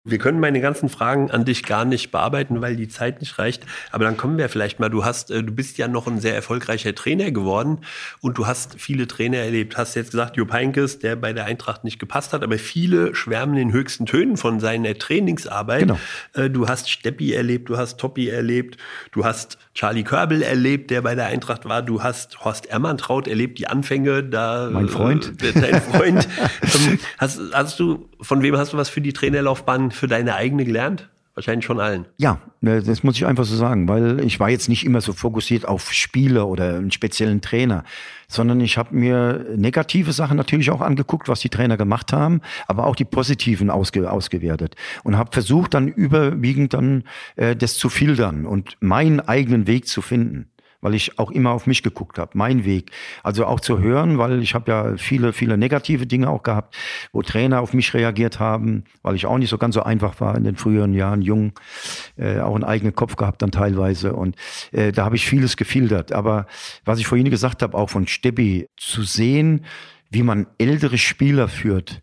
Wir 0.08 0.18
können 0.20 0.40
meine 0.40 0.62
ganzen 0.62 0.90
Fragen 0.90 1.30
an 1.32 1.46
dich 1.46 1.64
gar 1.64 1.86
nicht 1.86 2.12
bearbeiten, 2.12 2.62
weil 2.62 2.76
die 2.76 2.88
Zeit 2.88 3.20
nicht 3.20 3.38
reicht. 3.38 3.64
Aber 3.92 4.06
dann 4.06 4.16
kommen 4.16 4.38
wir 4.38 4.48
vielleicht 4.50 4.80
mal. 4.80 4.90
Du 4.90 5.04
hast, 5.04 5.32
äh, 5.32 5.44
du 5.44 5.54
bist 5.54 5.78
ja 5.78 5.88
noch 5.88 6.08
ein 6.08 6.20
sehr 6.20 6.34
erfolgreicher 6.34 6.96
Trainer 6.96 7.32
geworden 7.32 7.80
und 8.22 8.38
du 8.38 8.48
hast 8.48 8.80
viele 8.80 9.08
Trainer 9.08 9.40
erlebt. 9.40 9.78
Hast 9.78 9.96
jetzt 9.96 10.12
gesagt, 10.12 10.38
Jupp 10.38 10.54
Heynckes, 10.54 11.00
der 11.00 11.16
bei 11.16 11.34
der 11.34 11.46
Eintracht 11.46 11.84
nicht 11.84 12.00
gepasst 12.00 12.34
hat, 12.34 12.44
aber 12.44 12.58
viele 12.58 13.14
schwärmen 13.16 13.58
in 13.58 13.72
höchsten 13.74 14.06
Tönen 14.06 14.38
von 14.38 14.60
seiner 14.60 14.98
Trainingsarbeit. 14.98 15.82
Genau. 15.82 16.00
Äh, 16.34 16.50
du 16.50 16.68
hast 16.68 16.90
Steppi 16.90 17.34
erlebt, 17.34 17.70
du 17.70 17.78
hast 17.78 18.00
Toppi 18.00 18.30
erlebt, 18.30 18.78
du 19.12 19.26
hast 19.26 19.58
Charlie 19.74 20.04
Körbel 20.04 20.42
erlebt, 20.42 20.90
der 20.90 21.02
bei 21.02 21.14
der 21.14 21.28
Eintracht 21.28 21.66
war. 21.66 21.82
Du 21.82 22.02
hast 22.02 22.44
Horst 22.44 22.66
Ermantraut 22.66 23.28
erlebt, 23.28 23.60
die 23.60 23.68
Anfänge 23.68 24.24
da. 24.24 24.70
Mein 24.72 24.90
Freund. 24.90 25.42
Äh, 25.44 25.54
dein 25.54 25.82
Freund. 25.82 26.28
Ähm, 26.62 27.00
hast, 27.18 27.40
hast 27.54 27.80
du, 27.80 28.10
von 28.20 28.42
wem 28.42 28.58
hast 28.58 28.74
du 28.74 28.78
was 28.78 28.90
für 28.90 29.02
die 29.02 29.14
Trainerlaufbahn 29.14 29.92
für 29.98 30.08
deine 30.08 30.36
eigene 30.36 30.66
gelernt? 30.66 31.10
Wahrscheinlich 31.38 31.66
schon 31.66 31.80
allen. 31.80 32.06
Ja, 32.18 32.42
ne, 32.62 32.82
das 32.82 33.04
muss 33.04 33.16
ich 33.16 33.28
einfach 33.28 33.46
so 33.46 33.56
sagen, 33.56 33.88
weil 33.88 34.22
ich 34.22 34.40
war 34.40 34.50
jetzt 34.50 34.70
nicht 34.70 34.84
immer 34.84 35.02
so 35.02 35.14
fokussiert 35.14 35.68
auf 35.68 35.94
Spieler 35.94 36.48
oder 36.48 36.78
einen 36.78 36.90
speziellen 36.90 37.42
Trainer, 37.42 37.84
sondern 38.28 38.60
ich 38.60 38.80
habe 38.80 38.96
mir 38.96 39.46
negative 39.56 40.14
Sachen 40.14 40.36
natürlich 40.36 40.72
auch 40.72 40.82
angeguckt, 40.82 41.28
was 41.28 41.40
die 41.42 41.50
Trainer 41.50 41.78
gemacht 41.78 42.12
haben, 42.12 42.42
aber 42.68 42.88
auch 42.88 42.96
die 42.96 43.06
positiven 43.06 43.70
ausge, 43.70 44.12
ausgewertet 44.12 44.76
und 45.04 45.16
habe 45.16 45.30
versucht 45.32 45.76
dann 45.76 45.90
überwiegend 45.90 46.74
dann 46.74 47.04
äh, 47.36 47.56
das 47.56 47.78
zu 47.78 47.90
filtern 47.90 48.48
und 48.48 48.76
meinen 48.80 49.20
eigenen 49.20 49.68
Weg 49.68 49.88
zu 49.88 50.02
finden 50.02 50.50
weil 50.82 50.94
ich 50.94 51.18
auch 51.20 51.32
immer 51.32 51.52
auf 51.52 51.68
mich 51.68 51.84
geguckt 51.84 52.20
habe, 52.20 52.32
mein 52.34 52.66
Weg. 52.66 52.92
Also 53.24 53.46
auch 53.46 53.60
zu 53.60 53.80
hören, 53.80 54.18
weil 54.18 54.42
ich 54.42 54.54
habe 54.54 54.72
ja 54.72 54.98
viele, 54.98 55.34
viele 55.34 55.58
negative 55.58 56.06
Dinge 56.06 56.30
auch 56.30 56.44
gehabt, 56.44 56.76
wo 57.12 57.22
Trainer 57.22 57.62
auf 57.62 57.74
mich 57.74 57.94
reagiert 57.94 58.40
haben, 58.40 58.84
weil 59.02 59.16
ich 59.16 59.26
auch 59.26 59.38
nicht 59.38 59.50
so 59.50 59.58
ganz 59.58 59.76
so 59.76 59.84
einfach 59.84 60.20
war 60.22 60.36
in 60.36 60.44
den 60.44 60.56
früheren 60.56 60.94
Jahren, 60.94 61.22
jung, 61.22 61.54
äh, 62.18 62.40
auch 62.40 62.56
einen 62.56 62.64
eigenen 62.64 62.96
Kopf 62.96 63.16
gehabt 63.16 63.42
dann 63.42 63.52
teilweise. 63.52 64.14
Und 64.14 64.36
äh, 64.72 64.92
da 64.92 65.06
habe 65.06 65.16
ich 65.16 65.26
vieles 65.26 65.58
gefiltert. 65.58 66.12
Aber 66.12 66.46
was 66.86 67.00
ich 67.00 67.08
vorhin 67.08 67.30
gesagt 67.30 67.64
habe, 67.64 67.78
auch 67.78 67.90
von 67.90 68.08
Steppi, 68.08 68.68
zu 68.78 69.04
sehen, 69.04 69.66
wie 70.10 70.24
man 70.24 70.48
ältere 70.58 70.98
Spieler 70.98 71.48
führt, 71.48 72.02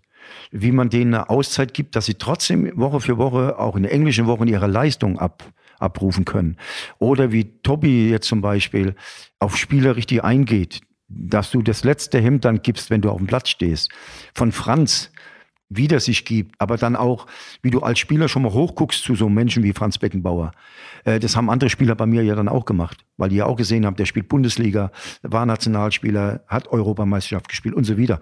wie 0.50 0.72
man 0.72 0.90
denen 0.90 1.14
eine 1.14 1.30
Auszeit 1.30 1.74
gibt, 1.74 1.96
dass 1.96 2.06
sie 2.06 2.14
trotzdem 2.14 2.70
Woche 2.76 3.00
für 3.00 3.18
Woche 3.18 3.58
auch 3.58 3.76
in 3.76 3.84
der 3.84 3.92
englischen 3.92 4.26
Woche 4.26 4.46
ihre 4.46 4.66
Leistung 4.66 5.18
ab 5.18 5.44
abrufen 5.78 6.24
können. 6.24 6.56
Oder 6.98 7.32
wie 7.32 7.44
Tobi 7.62 8.10
jetzt 8.10 8.28
zum 8.28 8.40
Beispiel 8.40 8.94
auf 9.38 9.56
Spieler 9.56 9.96
richtig 9.96 10.24
eingeht, 10.24 10.80
dass 11.08 11.50
du 11.50 11.62
das 11.62 11.84
letzte 11.84 12.20
Hemd 12.20 12.44
dann 12.44 12.62
gibst, 12.62 12.90
wenn 12.90 13.00
du 13.00 13.10
auf 13.10 13.18
dem 13.18 13.26
Platz 13.26 13.48
stehst. 13.48 13.90
Von 14.34 14.52
Franz, 14.52 15.10
wie 15.68 15.88
der 15.88 16.00
sich 16.00 16.24
gibt, 16.24 16.54
aber 16.58 16.76
dann 16.76 16.96
auch, 16.96 17.26
wie 17.62 17.70
du 17.70 17.80
als 17.80 17.98
Spieler 17.98 18.28
schon 18.28 18.42
mal 18.42 18.52
hochguckst 18.52 19.02
zu 19.02 19.14
so 19.14 19.28
Menschen 19.28 19.62
wie 19.62 19.72
Franz 19.72 19.98
Beckenbauer. 19.98 20.52
Äh, 21.04 21.20
das 21.20 21.36
haben 21.36 21.50
andere 21.50 21.70
Spieler 21.70 21.94
bei 21.94 22.06
mir 22.06 22.22
ja 22.22 22.34
dann 22.34 22.48
auch 22.48 22.64
gemacht, 22.64 23.04
weil 23.16 23.28
die 23.28 23.36
ja 23.36 23.46
auch 23.46 23.56
gesehen 23.56 23.86
haben, 23.86 23.96
der 23.96 24.06
spielt 24.06 24.28
Bundesliga, 24.28 24.90
war 25.22 25.46
Nationalspieler, 25.46 26.44
hat 26.48 26.68
Europameisterschaft 26.68 27.48
gespielt 27.48 27.74
und 27.74 27.84
so 27.84 27.96
wieder 27.96 28.20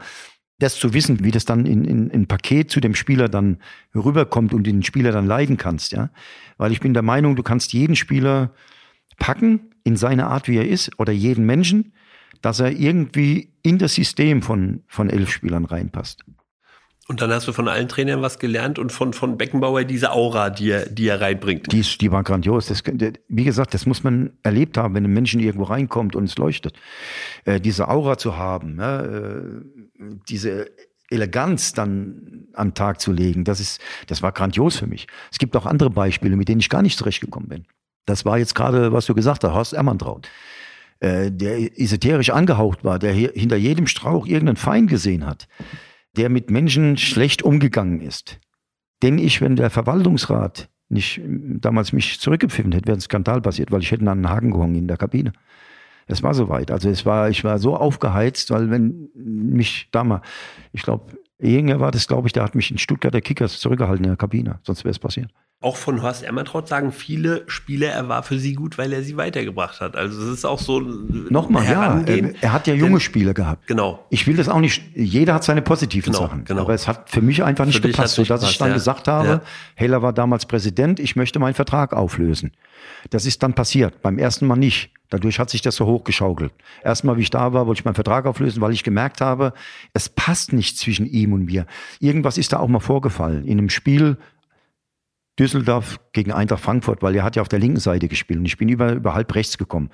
das 0.63 0.77
zu 0.77 0.95
wissen, 0.95 1.25
wie 1.25 1.31
das 1.31 1.45
dann 1.45 1.67
in, 1.67 1.85
in, 1.85 2.11
in 2.11 2.27
Paket 2.27 2.71
zu 2.71 2.81
dem 2.81 2.95
Spieler 2.95 3.29
dann 3.29 3.59
rüberkommt 3.95 4.55
und 4.55 4.65
den 4.65 4.83
Spieler 4.83 5.13
dann 5.13 5.27
leiden 5.27 5.57
kannst, 5.57 5.93
ja. 5.93 6.11
Weil 6.57 6.73
ich 6.73 6.81
bin 6.81 6.95
der 6.95 7.03
Meinung, 7.03 7.37
du 7.37 7.43
kannst 7.43 7.73
jeden 7.73 7.97
Spieler 7.97 8.53
packen 9.19 9.73
in 9.85 9.97
seine 9.97 10.27
Art, 10.29 10.49
wie 10.49 10.57
er 10.57 10.69
ist, 10.69 10.99
oder 10.99 11.13
jeden 11.13 11.45
Menschen, 11.45 11.93
dass 12.41 12.61
er 12.61 12.73
irgendwie 12.73 13.53
in 13.63 13.79
das 13.79 13.95
System 13.95 14.43
von, 14.43 14.83
von 14.87 15.11
elf 15.11 15.31
Spielern 15.31 15.65
reinpasst. 15.65 16.25
Und 17.09 17.21
dann 17.21 17.33
hast 17.33 17.49
du 17.49 17.53
von 17.53 17.67
allen 17.67 17.89
Trainern 17.89 18.23
was 18.23 18.39
gelernt 18.39 18.79
und 18.79 18.93
von, 18.93 19.13
von 19.13 19.37
Beckenbauer 19.37 19.85
diese 19.85 20.13
Aura, 20.13 20.51
die 20.51 20.71
er, 20.71 20.89
die 20.89 21.09
er 21.09 21.21
reinbringt. 21.21 21.73
Die, 21.73 21.81
ist, 21.81 22.01
die 22.01 22.13
war 22.13 22.23
grandios. 22.23 22.67
Das, 22.67 22.83
wie 23.29 23.45
gesagt, 23.45 23.75
das 23.75 23.87
muss 23.87 24.05
man 24.05 24.31
erlebt 24.45 24.79
haben, 24.79 24.95
wenn 24.95 25.05
ein 25.05 25.13
Menschen 25.13 25.41
irgendwo 25.41 25.65
reinkommt 25.65 26.15
und 26.15 26.25
es 26.25 26.39
leuchtet. 26.39 26.79
Äh, 27.45 27.61
diese 27.61 27.89
Aura 27.89 28.19
zu 28.19 28.37
haben, 28.37 28.79
ja, 28.79 29.01
äh, 29.01 29.63
diese 30.29 30.71
Eleganz 31.11 31.73
dann 31.73 32.49
an 32.55 32.75
Tag 32.75 33.01
zu 33.01 33.13
legen, 33.13 33.45
das 33.45 33.61
ist, 33.61 33.81
das 34.07 34.23
war 34.23 34.33
grandios 34.33 34.77
für 34.77 34.87
mich. 34.87 35.07
Es 35.31 35.39
gibt 35.39 35.55
auch 35.57 35.67
andere 35.67 35.91
Beispiele, 35.91 36.37
mit 36.37 36.49
denen 36.49 36.61
ich 36.61 36.69
gar 36.69 36.83
nicht 36.83 36.99
zurechtgekommen 36.99 37.49
bin. 37.49 37.67
Das 38.07 38.25
war 38.25 38.39
jetzt 38.39 38.55
gerade, 38.55 38.93
was 38.93 39.07
du 39.07 39.15
gesagt 39.15 39.45
hast, 39.45 39.53
Horst 39.53 39.73
Ermantraut. 39.75 40.29
äh, 41.03 41.33
der 41.33 41.79
esoterisch 41.79 42.31
angehaucht 42.31 42.85
war, 42.85 42.99
der 42.99 43.13
hinter 43.13 43.57
jedem 43.57 43.87
Strauch 43.89 44.27
irgendeinen 44.27 44.57
Feind 44.57 44.89
gesehen 44.89 45.27
hat, 45.27 45.49
der 46.17 46.29
mit 46.29 46.51
Menschen 46.51 46.97
schlecht 46.97 47.43
umgegangen 47.43 48.01
ist. 48.01 48.39
Denn 49.03 49.19
ich, 49.19 49.41
wenn 49.41 49.57
der 49.57 49.71
Verwaltungsrat 49.71 50.69
nicht 50.89 51.21
damals 51.25 51.93
mich 51.93 52.21
zurückgepfiffen 52.21 52.71
hätte, 52.71 52.87
wäre 52.87 52.99
ein 52.99 53.01
Skandal 53.01 53.41
passiert, 53.41 53.73
weil 53.73 53.83
ich 53.83 53.91
hätte 53.91 54.09
an 54.09 54.19
den 54.19 54.31
Haken 54.31 54.53
gehangen 54.53 54.77
in 54.77 54.87
der 54.87 54.97
Kabine. 54.97 55.33
Es 56.07 56.23
war 56.23 56.35
soweit. 56.35 56.71
Also 56.71 56.89
es 56.89 57.07
war, 57.07 57.31
ich 57.31 57.45
war 57.45 57.59
so 57.59 57.77
aufgeheizt, 57.77 58.51
weil 58.51 58.71
wenn 58.71 59.09
mich 59.15 59.89
damals, 59.93 60.25
ich 60.73 60.83
glaube, 60.83 61.13
Ehinger 61.39 61.81
war 61.81 61.91
das, 61.91 62.07
glaube 62.07 62.29
ich, 62.29 62.33
der 62.33 62.45
hat 62.45 62.55
mich 62.55 62.71
in 62.71 62.79
Stuttgarter 62.79 63.21
Kickers 63.21 63.59
zurückgehalten 63.59 64.05
in 64.05 64.11
der 64.11 64.17
Kabine, 64.17 64.61
sonst 64.63 64.85
wäre 64.85 64.93
es 64.93 64.99
passiert 64.99 65.33
auch 65.63 65.77
von 65.77 66.03
Horst 66.03 66.25
Emmertraut 66.25 66.69
sagen 66.69 66.93
viele 66.93 67.45
Spieler, 67.47 67.89
er 67.89 68.09
war 68.09 68.23
für 68.23 68.39
sie 68.39 68.55
gut, 68.55 68.79
weil 68.79 68.93
er 68.93 69.03
sie 69.03 69.17
weitergebracht 69.17 69.81
hat. 69.81 69.97
Also 69.97 70.21
es 70.23 70.29
ist 70.29 70.45
auch 70.45 70.59
so 70.59 70.81
Nochmal, 70.81 71.65
ja, 71.65 72.01
er, 72.41 72.53
hat 72.53 72.67
ja 72.67 72.75
junge 72.75 73.01
Spieler 73.01 73.33
gehabt. 73.33 73.67
Genau. 73.67 74.05
Ich 74.11 74.27
will 74.27 74.37
das 74.37 74.49
auch 74.49 74.61
nicht, 74.61 74.83
jeder 74.95 75.35
hat 75.35 75.45
seine 75.45 75.63
positiven 75.63 76.13
genau, 76.13 76.25
Sachen. 76.25 76.45
Genau. 76.45 76.63
Aber 76.63 76.75
es 76.75 76.89
hat 76.89 77.09
für 77.11 77.23
mich 77.23 77.43
einfach 77.43 77.65
nicht 77.65 77.81
für 77.81 77.89
gepasst, 77.89 78.17
sodass 78.17 78.43
ich 78.43 78.59
dann 78.59 78.69
ja. 78.69 78.75
gesagt 78.75 79.09
habe, 79.09 79.29
ja. 79.29 79.41
Heller 79.75 80.03
war 80.03 80.13
damals 80.13 80.47
Präsident, 80.47 81.01
ich 81.01 81.17
möchte 81.17 81.39
meinen 81.39 81.55
Vertrag 81.55 81.93
auflösen. 81.93 82.53
Das 83.11 83.27
ist 83.27 83.43
dann 83.43 83.55
passiert, 83.55 84.03
beim 84.03 84.19
ersten 84.19 84.47
Mal 84.47 84.57
nicht. 84.57 84.91
Dadurch 85.11 85.39
hat 85.39 85.51
sich 85.51 85.61
das 85.61 85.77
so 85.77 85.85
hochgeschaukelt. 85.85 86.53
Erstmal, 86.83 87.19
wie 87.19 87.23
ich 87.23 87.31
da 87.31 87.53
war, 87.53 87.67
wollte 87.67 87.81
ich 87.81 87.85
meinen 87.85 87.95
Vertrag 87.95 88.25
auflösen, 88.25 88.63
weil 88.63 88.73
ich 88.73 88.83
gemerkt 88.83 89.21
habe, 89.21 89.53
es 89.93 90.09
passt 90.09 90.55
nicht 90.55 90.79
zwischen 90.79 91.05
ihm 91.05 91.35
und 91.35 91.45
mir. 91.45 91.67
Irgendwas 92.01 92.39
ist 92.39 92.55
da 92.55 92.61
auch 92.61 92.69
mal 92.69 92.81
vorgefallen. 92.81 93.45
In 93.45 93.59
einem 93.59 93.69
Spiel 93.69 94.17
Düsseldorf 95.39 95.99
gegen 96.13 96.33
Eintracht 96.33 96.63
Frankfurt, 96.63 97.03
weil 97.03 97.15
er 97.15 97.25
hat 97.25 97.37
ja 97.37 97.43
auf 97.43 97.49
der 97.49 97.59
linken 97.59 97.81
Seite 97.81 98.09
gespielt 98.09 98.39
und 98.39 98.45
ich 98.45 98.59
bin 98.59 98.69
über, 98.69 98.93
über 98.93 99.15
halb 99.15 99.35
rechts 99.35 99.59
gekommen. 99.59 99.91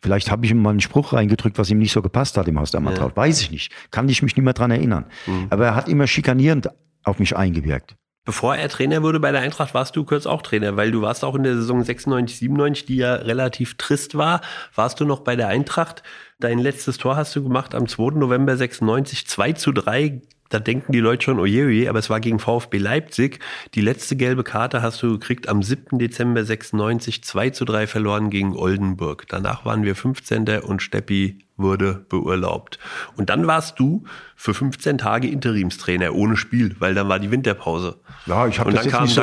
Vielleicht 0.00 0.30
habe 0.30 0.46
ich 0.46 0.52
ihm 0.52 0.62
mal 0.62 0.70
einen 0.70 0.80
Spruch 0.80 1.12
reingedrückt, 1.12 1.58
was 1.58 1.70
ihm 1.70 1.78
nicht 1.78 1.92
so 1.92 2.02
gepasst 2.02 2.36
hat 2.36 2.46
im 2.46 2.58
Haus 2.58 2.70
der 2.70 2.80
Mantraut. 2.80 3.12
Ja. 3.12 3.16
Weiß 3.16 3.40
ich 3.40 3.50
nicht. 3.50 3.72
Kann 3.90 4.08
ich 4.08 4.22
mich 4.22 4.36
nicht 4.36 4.44
mehr 4.44 4.52
dran 4.52 4.70
erinnern. 4.70 5.06
Mhm. 5.26 5.48
Aber 5.50 5.66
er 5.66 5.74
hat 5.74 5.88
immer 5.88 6.06
schikanierend 6.06 6.68
auf 7.02 7.18
mich 7.18 7.36
eingewirkt. 7.36 7.96
Bevor 8.24 8.54
er 8.54 8.68
Trainer 8.68 9.02
wurde 9.02 9.20
bei 9.20 9.32
der 9.32 9.40
Eintracht, 9.40 9.72
warst 9.72 9.96
du 9.96 10.04
kurz 10.04 10.26
auch 10.26 10.42
Trainer, 10.42 10.76
weil 10.76 10.90
du 10.90 11.00
warst 11.00 11.24
auch 11.24 11.34
in 11.34 11.44
der 11.44 11.54
Saison 11.54 11.82
96, 11.82 12.38
97, 12.38 12.84
die 12.84 12.96
ja 12.96 13.14
relativ 13.14 13.78
trist 13.78 14.16
war. 14.16 14.42
Warst 14.74 15.00
du 15.00 15.06
noch 15.06 15.20
bei 15.20 15.34
der 15.34 15.48
Eintracht? 15.48 16.02
Dein 16.38 16.58
letztes 16.58 16.98
Tor 16.98 17.16
hast 17.16 17.34
du 17.34 17.42
gemacht 17.42 17.74
am 17.74 17.88
2. 17.88 18.18
November 18.18 18.54
96, 18.54 19.26
2 19.26 19.52
zu 19.54 19.72
3 19.72 20.20
da 20.48 20.58
denken 20.58 20.92
die 20.92 21.00
Leute 21.00 21.24
schon, 21.24 21.38
oje, 21.40 21.66
oje, 21.66 21.88
aber 21.88 21.98
es 21.98 22.10
war 22.10 22.20
gegen 22.20 22.38
VfB 22.38 22.78
Leipzig. 22.78 23.40
Die 23.74 23.80
letzte 23.80 24.16
gelbe 24.16 24.44
Karte 24.44 24.82
hast 24.82 25.02
du 25.02 25.12
gekriegt 25.12 25.48
am 25.48 25.62
7. 25.62 25.98
Dezember 25.98 26.44
96, 26.44 27.22
2 27.22 27.50
zu 27.50 27.64
3 27.64 27.86
verloren 27.86 28.30
gegen 28.30 28.56
Oldenburg. 28.56 29.26
Danach 29.28 29.64
waren 29.64 29.84
wir 29.84 29.94
15. 29.94 30.60
und 30.62 30.82
Steppi 30.82 31.38
wurde 31.58 32.04
beurlaubt. 32.08 32.78
Und 33.16 33.28
dann 33.30 33.46
warst 33.46 33.78
du 33.78 34.04
für 34.36 34.54
15 34.54 34.98
Tage 34.98 35.28
Interimstrainer 35.28 36.14
ohne 36.14 36.36
Spiel, 36.36 36.76
weil 36.78 36.94
dann 36.94 37.08
war 37.08 37.18
die 37.18 37.30
Winterpause. 37.30 37.96
Ja, 38.26 38.46
ich 38.46 38.60
habe 38.60 38.72
das 38.72 38.84
jetzt 38.84 38.92
kam, 38.92 39.04
nicht 39.04 39.14
so, 39.14 39.22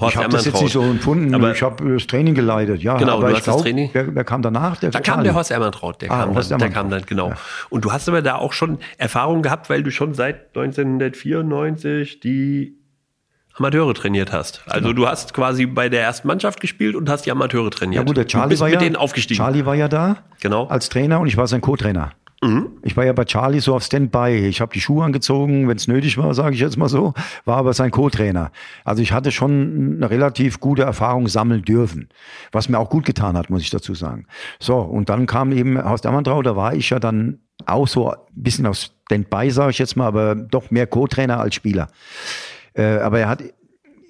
Horst 0.00 0.14
ich 0.14 0.16
habe 0.16 0.28
das 0.30 0.44
jetzt 0.46 0.60
nicht 0.60 0.72
so 0.72 0.82
empfunden. 0.82 1.34
Aber 1.34 1.52
ich 1.52 1.62
habe 1.62 1.92
das 1.92 2.06
Training 2.06 2.34
geleitet. 2.34 2.82
Ja, 2.82 2.96
genau, 2.96 3.18
aber 3.18 3.26
du 3.26 3.32
ich 3.32 3.36
hast 3.36 3.44
glaub, 3.44 3.56
das 3.56 3.62
Training. 3.64 3.90
Wer, 3.92 4.14
wer, 4.14 4.24
kam 4.24 4.42
danach? 4.42 4.78
Der 4.78 4.90
da 4.90 5.00
kam 5.00 5.22
der 5.22 5.34
Horst 5.34 5.50
Ermantraut. 5.50 6.00
Der, 6.00 6.10
ah, 6.10 6.24
kam, 6.24 6.34
dann, 6.34 6.58
der 6.58 6.70
kam 6.70 6.90
dann, 6.90 7.04
genau. 7.04 7.28
Ja. 7.30 7.36
Und 7.68 7.84
du 7.84 7.92
hast 7.92 8.08
aber 8.08 8.22
da 8.22 8.36
auch 8.36 8.54
schon 8.54 8.78
Erfahrung 8.96 9.42
gehabt, 9.42 9.68
weil 9.68 9.82
du 9.82 9.90
schon 9.90 10.14
seit 10.14 10.56
1994 10.56 12.20
die 12.20 12.78
Amateure 13.56 13.94
trainiert 13.94 14.32
hast. 14.32 14.62
Also 14.66 14.88
genau. 14.88 15.02
du 15.02 15.08
hast 15.08 15.32
quasi 15.32 15.66
bei 15.66 15.88
der 15.88 16.02
ersten 16.02 16.26
Mannschaft 16.26 16.60
gespielt 16.60 16.96
und 16.96 17.08
hast 17.08 17.24
die 17.26 17.30
Amateure 17.30 17.70
trainiert. 17.70 18.02
Ja 18.02 18.06
gut, 18.06 18.16
der 18.16 18.26
Charlie 18.26 18.58
war 18.58 18.68
mit 18.68 18.74
ja, 18.74 18.80
denen 18.80 18.96
aufgestiegen. 18.96 19.38
Charlie 19.38 19.64
war 19.64 19.74
ja 19.74 19.88
da 19.88 20.16
genau. 20.40 20.66
als 20.66 20.88
Trainer 20.88 21.20
und 21.20 21.28
ich 21.28 21.36
war 21.36 21.46
sein 21.46 21.60
Co-Trainer. 21.60 22.12
Mhm. 22.42 22.72
Ich 22.82 22.96
war 22.96 23.04
ja 23.04 23.12
bei 23.12 23.24
Charlie 23.24 23.60
so 23.60 23.74
auf 23.74 23.84
Standby. 23.84 24.46
Ich 24.48 24.60
habe 24.60 24.72
die 24.72 24.80
Schuhe 24.80 25.04
angezogen, 25.04 25.68
wenn 25.68 25.76
es 25.76 25.88
nötig 25.88 26.18
war, 26.18 26.34
sage 26.34 26.54
ich 26.54 26.60
jetzt 26.60 26.76
mal 26.76 26.88
so, 26.88 27.14
war 27.44 27.56
aber 27.56 27.72
sein 27.72 27.90
Co-Trainer. 27.90 28.50
Also 28.84 29.02
ich 29.02 29.12
hatte 29.12 29.30
schon 29.30 29.94
eine 29.96 30.10
relativ 30.10 30.60
gute 30.60 30.82
Erfahrung 30.82 31.28
sammeln 31.28 31.62
dürfen, 31.62 32.08
was 32.52 32.68
mir 32.68 32.78
auch 32.78 32.90
gut 32.90 33.06
getan 33.06 33.36
hat, 33.36 33.50
muss 33.50 33.62
ich 33.62 33.70
dazu 33.70 33.94
sagen. 33.94 34.26
So, 34.58 34.78
und 34.78 35.08
dann 35.08 35.26
kam 35.26 35.52
eben 35.52 35.80
aus 35.80 36.00
Dammertrau, 36.00 36.42
da 36.42 36.56
war 36.56 36.74
ich 36.74 36.90
ja 36.90 36.98
dann 36.98 37.38
auch 37.66 37.88
so 37.88 38.10
ein 38.10 38.16
bisschen 38.34 38.66
auf 38.66 38.76
Standby, 38.76 39.50
sage 39.50 39.70
ich 39.70 39.78
jetzt 39.78 39.96
mal, 39.96 40.06
aber 40.06 40.34
doch 40.34 40.70
mehr 40.70 40.86
Co-Trainer 40.86 41.40
als 41.40 41.54
Spieler. 41.54 41.88
Äh, 42.74 42.98
aber 42.98 43.20
er 43.20 43.28
hat 43.28 43.42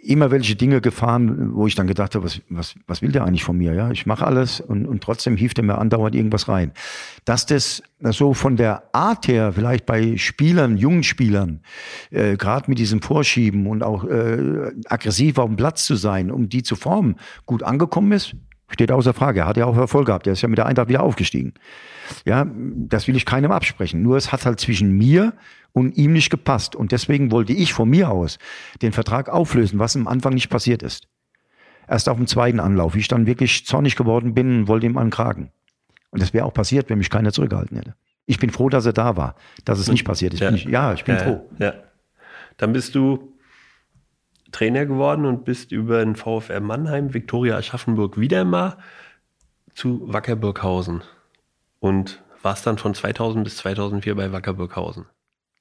immer 0.05 0.31
welche 0.31 0.55
Dinge 0.55 0.81
gefahren, 0.81 1.55
wo 1.55 1.67
ich 1.67 1.75
dann 1.75 1.87
gedacht 1.87 2.15
habe, 2.15 2.25
was, 2.25 2.41
was, 2.49 2.75
was 2.87 3.03
will 3.03 3.13
der 3.13 3.25
eigentlich 3.25 3.45
von 3.45 3.57
mir? 3.57 3.73
Ja, 3.73 3.91
ich 3.91 4.07
mache 4.07 4.27
alles 4.27 4.61
und, 4.61 4.87
und 4.87 5.03
trotzdem 5.03 5.37
hieft 5.37 5.59
er 5.59 5.65
mir 5.65 5.79
andauernd 5.79 6.15
irgendwas 6.15 6.49
rein. 6.49 6.73
Dass 7.25 7.47
das 7.47 7.83
so 8.01 8.35
von 8.35 8.57
der 8.57 8.83
Art 8.93 9.29
her 9.29 9.53
vielleicht 9.55 9.87
bei 9.87 10.17
Spielern, 10.17 10.77
jungen 10.77 11.03
Spielern, 11.03 11.61
äh, 12.11 12.37
gerade 12.37 12.69
mit 12.69 12.79
diesem 12.79 13.01
Vorschieben 13.01 13.67
und 13.67 13.83
auch 13.83 14.05
äh, 14.05 14.73
aggressiv 14.87 15.39
auf 15.39 15.49
dem 15.49 15.57
Platz 15.57 15.87
zu 15.87 15.97
sein, 15.97 16.31
um 16.31 16.49
die 16.49 16.63
zu 16.63 16.77
formen, 16.77 17.17
gut 17.47 17.63
angekommen 17.63 18.13
ist, 18.13 18.37
steht 18.75 18.93
außer 18.93 19.15
Frage. 19.15 19.41
Er 19.41 19.47
hat 19.47 19.57
ja 19.57 19.65
auch 19.65 19.77
Erfolg 19.77 20.07
gehabt. 20.07 20.27
Er 20.27 20.35
ist 20.35 20.43
ja 20.43 20.49
mit 20.49 20.59
der 20.59 20.67
Eintracht 20.67 20.89
wieder 20.89 21.03
aufgestiegen. 21.03 21.55
Ja, 22.27 22.47
das 22.55 23.09
will 23.09 23.17
ich 23.17 23.25
keinem 23.25 23.51
absprechen. 23.51 24.03
Nur 24.03 24.17
es 24.17 24.33
hat 24.33 24.45
halt 24.45 24.61
zwischen 24.61 24.93
mir 24.93 25.33
und 25.73 25.97
ihm 25.97 26.13
nicht 26.13 26.31
gepasst. 26.31 26.77
Und 26.77 26.93
deswegen 26.93 27.31
wollte 27.31 27.53
ich 27.53 27.73
von 27.73 27.89
mir 27.89 28.11
aus 28.11 28.39
den 28.83 28.93
Vertrag 28.93 29.29
auflösen, 29.29 29.79
was 29.79 29.97
am 29.97 30.07
Anfang 30.07 30.35
nicht 30.35 30.51
passiert 30.51 30.83
ist. 30.83 31.09
Erst 31.89 32.09
auf 32.09 32.17
dem 32.17 32.27
zweiten 32.27 32.61
Anlauf, 32.61 32.95
wie 32.95 33.01
ich 33.01 33.09
dann 33.09 33.27
wirklich 33.27 33.67
zornig 33.67 33.97
geworden 33.97 34.35
bin 34.35 34.61
und 34.61 34.69
wollte 34.69 34.87
ihm 34.87 34.97
ankragen. 34.97 35.51
Und 36.11 36.23
das 36.23 36.33
wäre 36.33 36.45
auch 36.45 36.55
passiert, 36.55 36.91
wenn 36.91 36.99
mich 36.99 37.11
keiner 37.11 37.33
zurückgehalten 37.33 37.77
hätte. 37.77 37.95
Ich 38.27 38.39
bin 38.39 38.51
froh, 38.51 38.69
dass 38.69 38.87
er 38.87 38.93
da 38.93 39.17
war, 39.17 39.35
dass 39.65 39.79
es 39.79 39.89
nicht 39.89 40.05
passiert 40.05 40.33
ist. 40.33 40.41
Ja, 40.41 40.51
ich, 40.51 40.65
ja, 40.65 40.95
ich 40.95 41.05
bin 41.05 41.17
ja, 41.17 41.23
froh. 41.23 41.51
Ja. 41.59 41.75
Dann 42.57 42.73
bist 42.73 42.95
du 42.95 43.34
Trainer 44.55 44.87
geworden 44.87 45.27
und 45.27 45.45
bist 45.45 45.73
über 45.73 46.05
den 46.05 46.17
VfR 46.17 46.61
Mannheim, 46.61 47.13
Viktoria 47.13 47.57
Aschaffenburg 47.57 48.19
wieder 48.19 48.45
mal 48.45 48.79
zu 49.75 50.01
Wackerburghausen 50.07 51.03
und 51.81 52.23
warst 52.43 52.67
dann 52.67 52.79
von 52.79 52.95
2000 52.95 53.45
bis 53.45 53.57
2004 53.59 54.15
bei 54.15 54.33
Wackerburghausen. 54.33 55.07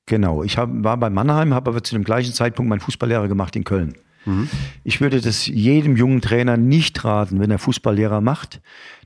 Genau, 0.05 0.43
ich 0.43 0.57
hab, 0.57 0.69
war 0.71 0.97
bei 0.97 1.09
Mannheim, 1.09 1.53
habe 1.53 1.71
aber 1.71 1.83
zu 1.83 1.95
dem 1.95 2.03
gleichen 2.03 2.33
Zeitpunkt 2.33 2.69
meinen 2.69 2.81
Fußballlehrer 2.81 3.27
gemacht 3.27 3.55
in 3.55 3.63
Köln. 3.63 3.95
Mhm. 4.25 4.49
Ich 4.83 5.01
würde 5.01 5.21
das 5.21 5.47
jedem 5.47 5.95
jungen 5.95 6.21
Trainer 6.21 6.57
nicht 6.57 7.03
raten, 7.03 7.39
wenn 7.39 7.51
er 7.51 7.59
Fußballlehrer 7.59 8.21
macht, 8.21 8.61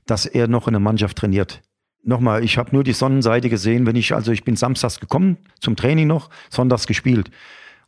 dass 0.06 0.26
er 0.26 0.48
noch 0.48 0.68
in 0.68 0.74
der 0.74 0.80
Mannschaft 0.80 1.16
trainiert. 1.16 1.62
Nochmal, 2.02 2.44
ich 2.44 2.58
habe 2.58 2.70
nur 2.72 2.84
die 2.84 2.92
Sonnenseite 2.92 3.48
gesehen, 3.48 3.86
wenn 3.86 3.96
ich, 3.96 4.14
also 4.14 4.32
ich 4.32 4.44
bin 4.44 4.56
samstags 4.56 5.00
gekommen 5.00 5.38
zum 5.60 5.76
Training 5.76 6.06
noch, 6.06 6.30
sonntags 6.50 6.86
gespielt. 6.86 7.30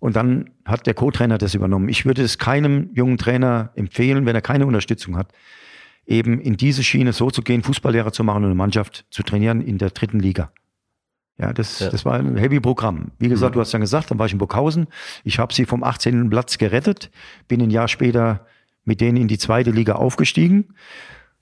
Und 0.01 0.17
dann 0.17 0.51
hat 0.65 0.87
der 0.87 0.95
Co-Trainer 0.95 1.39
das 1.39 1.55
übernommen. 1.55 1.89
Ich 1.89 2.07
würde 2.07 2.23
es 2.23 2.39
keinem 2.39 2.91
jungen 2.95 3.19
Trainer 3.19 3.71
empfehlen, 3.77 4.27
wenn 4.27 4.35
er 4.35 4.41
keine 4.41 4.67
Unterstützung 4.67 5.17
hat, 5.17 5.33
eben 6.07 6.41
in 6.41 6.57
diese 6.57 6.83
Schiene 6.83 7.13
so 7.13 7.31
zu 7.31 7.43
gehen, 7.43 7.63
Fußballlehrer 7.63 8.11
zu 8.11 8.25
machen 8.25 8.39
und 8.39 8.47
eine 8.47 8.55
Mannschaft 8.55 9.05
zu 9.11 9.23
trainieren 9.23 9.61
in 9.61 9.79
der 9.79 9.91
dritten 9.91 10.19
Liga. 10.19 10.51
Ja, 11.39 11.53
das, 11.53 11.81
ja. 11.81 11.91
das 11.91 12.05
war 12.05 12.15
ein 12.15 12.37
Heavy-Programm. 12.37 13.13
Wie 13.19 13.29
gesagt, 13.29 13.53
mhm. 13.53 13.55
du 13.55 13.61
hast 13.61 13.73
ja 13.73 13.79
gesagt, 13.79 14.11
dann 14.11 14.19
war 14.19 14.27
ich 14.27 14.33
in 14.33 14.39
Burghausen. 14.39 14.89
Ich 15.25 15.39
habe 15.39 15.55
sie 15.55 15.65
vom 15.65 15.85
18. 15.85 16.29
Platz 16.29 16.59
gerettet, 16.59 17.11
bin 17.47 17.63
ein 17.63 17.71
Jahr 17.71 17.89
später 17.89 18.47
mit 18.85 19.01
denen 19.01 19.19
in 19.19 19.29
die 19.29 19.39
zweite 19.39 19.71
Liga 19.71 19.95
aufgestiegen 19.95 20.75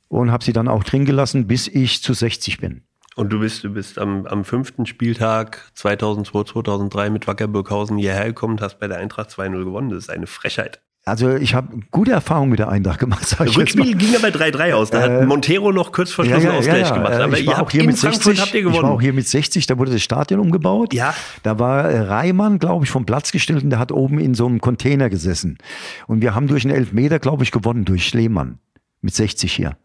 und 0.09 0.31
habe 0.33 0.45
sie 0.45 0.53
dann 0.53 0.69
auch 0.69 0.85
drin 0.85 1.05
gelassen, 1.05 1.47
bis 1.47 1.69
ich 1.69 2.03
zu 2.03 2.13
60 2.13 2.59
bin. 2.59 2.83
Und 3.19 3.31
du 3.31 3.41
bist, 3.41 3.65
du 3.65 3.71
bist 3.71 3.99
am, 3.99 4.27
am 4.27 4.45
fünften 4.45 4.87
Spieltag 4.87 5.73
2002, 5.75 6.53
2003 6.53 7.11
mit 7.11 7.27
Wacker 7.27 7.49
Burghausen 7.49 7.99
hierher 7.99 8.27
gekommen 8.27 8.53
und 8.53 8.61
hast 8.61 8.79
bei 8.79 8.87
der 8.87 8.99
Eintracht 8.99 9.31
2-0 9.31 9.65
gewonnen. 9.65 9.89
Das 9.89 10.05
ist 10.05 10.09
eine 10.09 10.29
Frechheit. 10.29 10.81
Also 11.05 11.35
ich 11.35 11.53
habe 11.53 11.81
gute 11.91 12.13
Erfahrungen 12.13 12.51
mit 12.51 12.61
der 12.61 12.69
Eintracht 12.69 13.01
gemacht. 13.01 13.37
Ich 13.45 13.57
Rückspiel 13.57 13.97
ging 13.97 14.15
aber 14.15 14.29
3-3 14.29 14.73
aus. 14.73 14.91
Da 14.91 15.05
äh, 15.05 15.19
hat 15.21 15.27
Montero 15.27 15.73
noch 15.73 15.91
kurz 15.91 16.13
vor 16.13 16.27
Schluss 16.27 16.45
ja, 16.45 16.53
ja, 16.53 16.59
Ausgleich 16.59 16.89
ja, 16.89 16.95
gemacht. 16.95 17.13
Aber 17.15 17.37
ich 17.37 17.47
war 17.49 17.61
auch 17.61 17.71
hier 17.73 17.83
mit 17.83 17.99
60. 17.99 18.41
Habt 18.41 18.55
ihr 18.55 18.61
gewonnen. 18.61 18.77
Ich 18.77 18.83
war 18.85 18.93
auch 18.93 19.01
hier 19.01 19.13
mit 19.13 19.27
60. 19.27 19.67
Da 19.67 19.79
wurde 19.79 19.91
das 19.91 20.03
Stadion 20.03 20.39
umgebaut. 20.39 20.95
Ja. 20.95 21.13
Da 21.43 21.59
war 21.59 21.93
Reimann, 21.93 22.61
glaube 22.61 22.85
ich, 22.85 22.91
vom 22.93 23.05
Platz 23.05 23.33
gestellt 23.33 23.65
und 23.65 23.71
der 23.71 23.81
hat 23.81 23.91
oben 23.91 24.21
in 24.21 24.35
so 24.35 24.47
einem 24.47 24.61
Container 24.61 25.11
gesessen. 25.11 25.59
Und 26.07 26.23
wir 26.23 26.37
haben 26.37 26.47
durch 26.47 26.65
einen 26.65 26.77
Elfmeter, 26.77 27.19
glaube 27.19 27.43
ich, 27.43 27.51
gewonnen 27.51 27.85
durch 27.85 28.15
Lehmann 28.15 28.61
mit 29.01 29.13
60 29.13 29.53
hier. 29.53 29.77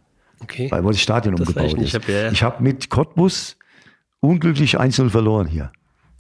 Okay. 0.43 0.69
Weil 0.69 0.83
wo 0.83 0.89
das 0.89 0.99
Stadion 0.99 1.35
das 1.35 1.47
umgebaut 1.47 1.77
ist. 1.79 1.87
Ich 1.87 1.95
habe 1.95 2.11
ja, 2.11 2.41
hab 2.41 2.61
mit 2.61 2.89
Cottbus 2.89 3.57
unglücklich 4.19 4.79
1-0 4.79 5.09
verloren 5.09 5.47
hier. 5.47 5.71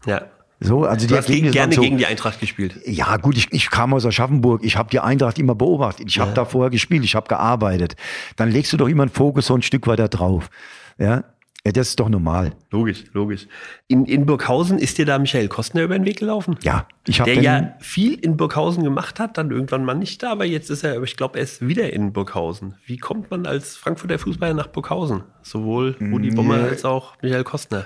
Ja. 0.05 0.23
So, 0.59 0.85
also 0.85 1.07
du 1.07 1.17
hast 1.17 1.27
gegen, 1.27 1.51
gerne 1.51 1.73
so, 1.73 1.81
gegen 1.81 1.97
die 1.97 2.05
Eintracht 2.05 2.39
gespielt. 2.39 2.79
Ja, 2.85 3.17
gut, 3.17 3.35
ich, 3.37 3.51
ich 3.51 3.69
kam 3.69 3.93
aus 3.93 4.05
Aschaffenburg, 4.05 4.63
ich 4.63 4.77
habe 4.77 4.89
die 4.89 5.01
Eintracht 5.01 5.37
immer 5.37 5.55
beobachtet, 5.55 6.07
ich 6.07 6.15
ja. 6.15 6.23
habe 6.23 6.33
da 6.33 6.45
vorher 6.45 6.69
gespielt, 6.69 7.03
ich 7.03 7.15
habe 7.15 7.27
gearbeitet. 7.27 7.95
Dann 8.37 8.49
legst 8.49 8.71
du 8.71 8.77
doch 8.77 8.87
immer 8.87 9.03
einen 9.03 9.11
Fokus 9.11 9.47
so 9.47 9.55
ein 9.55 9.61
Stück 9.61 9.87
weiter 9.87 10.07
drauf. 10.07 10.49
Ja, 10.97 11.25
Ja, 11.65 11.71
das 11.71 11.89
ist 11.89 11.99
doch 12.01 12.09
normal. 12.09 12.51
Logisch, 12.71 13.05
logisch. 13.13 13.47
In, 13.87 14.03
in 14.05 14.25
Burghausen 14.25 14.77
ist 14.79 14.97
dir 14.97 15.05
da 15.05 15.17
Michael 15.17 15.47
Kostner 15.47 15.83
über 15.83 15.97
den 15.97 16.03
Weg 16.05 16.19
gelaufen? 16.19 16.57
Ja, 16.61 16.87
ich 17.07 17.21
habe 17.21 17.33
Der 17.33 17.41
ja 17.41 17.73
viel 17.79 18.15
in 18.15 18.35
Burghausen 18.35 18.83
gemacht 18.83 19.17
hat, 19.17 19.37
dann 19.37 19.49
irgendwann 19.49 19.85
mal 19.85 19.93
nicht 19.93 20.21
da, 20.23 20.31
aber 20.33 20.43
jetzt 20.43 20.69
ist 20.69 20.83
er, 20.83 21.01
ich 21.03 21.15
glaube, 21.15 21.37
er 21.37 21.43
ist 21.45 21.65
wieder 21.65 21.93
in 21.93 22.11
Burghausen. 22.11 22.75
Wie 22.85 22.97
kommt 22.97 23.31
man 23.31 23.45
als 23.45 23.77
Frankfurter 23.77 24.19
Fußballer 24.19 24.53
nach 24.53 24.67
Burghausen? 24.67 25.23
Sowohl 25.41 25.95
Rudi 26.01 26.31
Bommer 26.31 26.57
Ja. 26.59 26.65
als 26.65 26.83
auch 26.83 27.13
Michael 27.21 27.45
Kostner. 27.45 27.85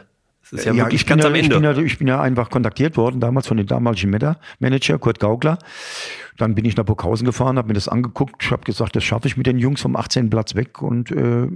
Ja, 0.52 0.74
Ja, 0.74 0.88
ich 0.90 1.06
bin 1.06 1.20
ja, 1.20 1.26
am 1.28 1.36
Ich 1.36 1.50
bin, 1.50 1.86
ich 1.86 1.98
bin 1.98 2.08
ja 2.08 2.22
einfach 2.22 2.50
kontaktiert 2.50 2.98
worden, 2.98 3.20
damals 3.20 3.48
von 3.48 3.58
dem 3.58 3.68
damaligen 3.68 4.10
Meta- 4.10 4.38
Manager, 4.60 4.98
Kurt 5.00 5.20
Gaugler. 5.20 5.58
Dann 6.38 6.54
bin 6.56 6.66
ich 6.66 6.78
nach 6.78 6.86
Burghausen 6.86 7.26
gefahren, 7.26 7.58
habe 7.58 7.70
mir 7.70 7.74
das 7.74 7.88
angeguckt, 7.88 8.52
habe 8.52 8.64
gesagt, 8.64 8.96
das 8.96 9.04
schaffe 9.04 9.28
ich 9.28 9.38
mit 9.38 9.48
den 9.48 9.58
Jungs 9.58 9.82
vom 9.82 9.96
18. 9.96 10.30
Platz 10.30 10.54
weg. 10.56 10.82
Und 10.82 11.12
äh, 11.12 11.48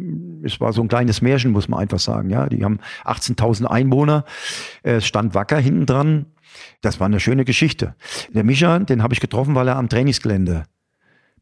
es 0.44 0.60
war 0.60 0.74
so 0.74 0.82
ein 0.82 0.88
kleines 0.88 1.22
Märchen, 1.22 1.52
muss 1.52 1.68
man 1.68 1.80
einfach 1.80 2.00
sagen. 2.00 2.30
Ja, 2.30 2.48
Die 2.50 2.64
haben 2.64 2.80
18.000 3.06 3.66
Einwohner, 3.66 4.26
äh, 4.84 4.94
es 4.94 5.06
stand 5.06 5.36
Wacker 5.36 5.58
hinten 5.58 5.86
dran. 5.86 6.26
Das 6.82 7.00
war 7.00 7.06
eine 7.06 7.20
schöne 7.20 7.46
Geschichte. 7.46 7.96
Der 8.34 8.44
Micha, 8.44 8.80
den 8.80 9.04
habe 9.04 9.14
ich 9.14 9.20
getroffen, 9.20 9.56
weil 9.56 9.68
er 9.68 9.78
am 9.78 9.88
Trainingsgelände 9.88 10.64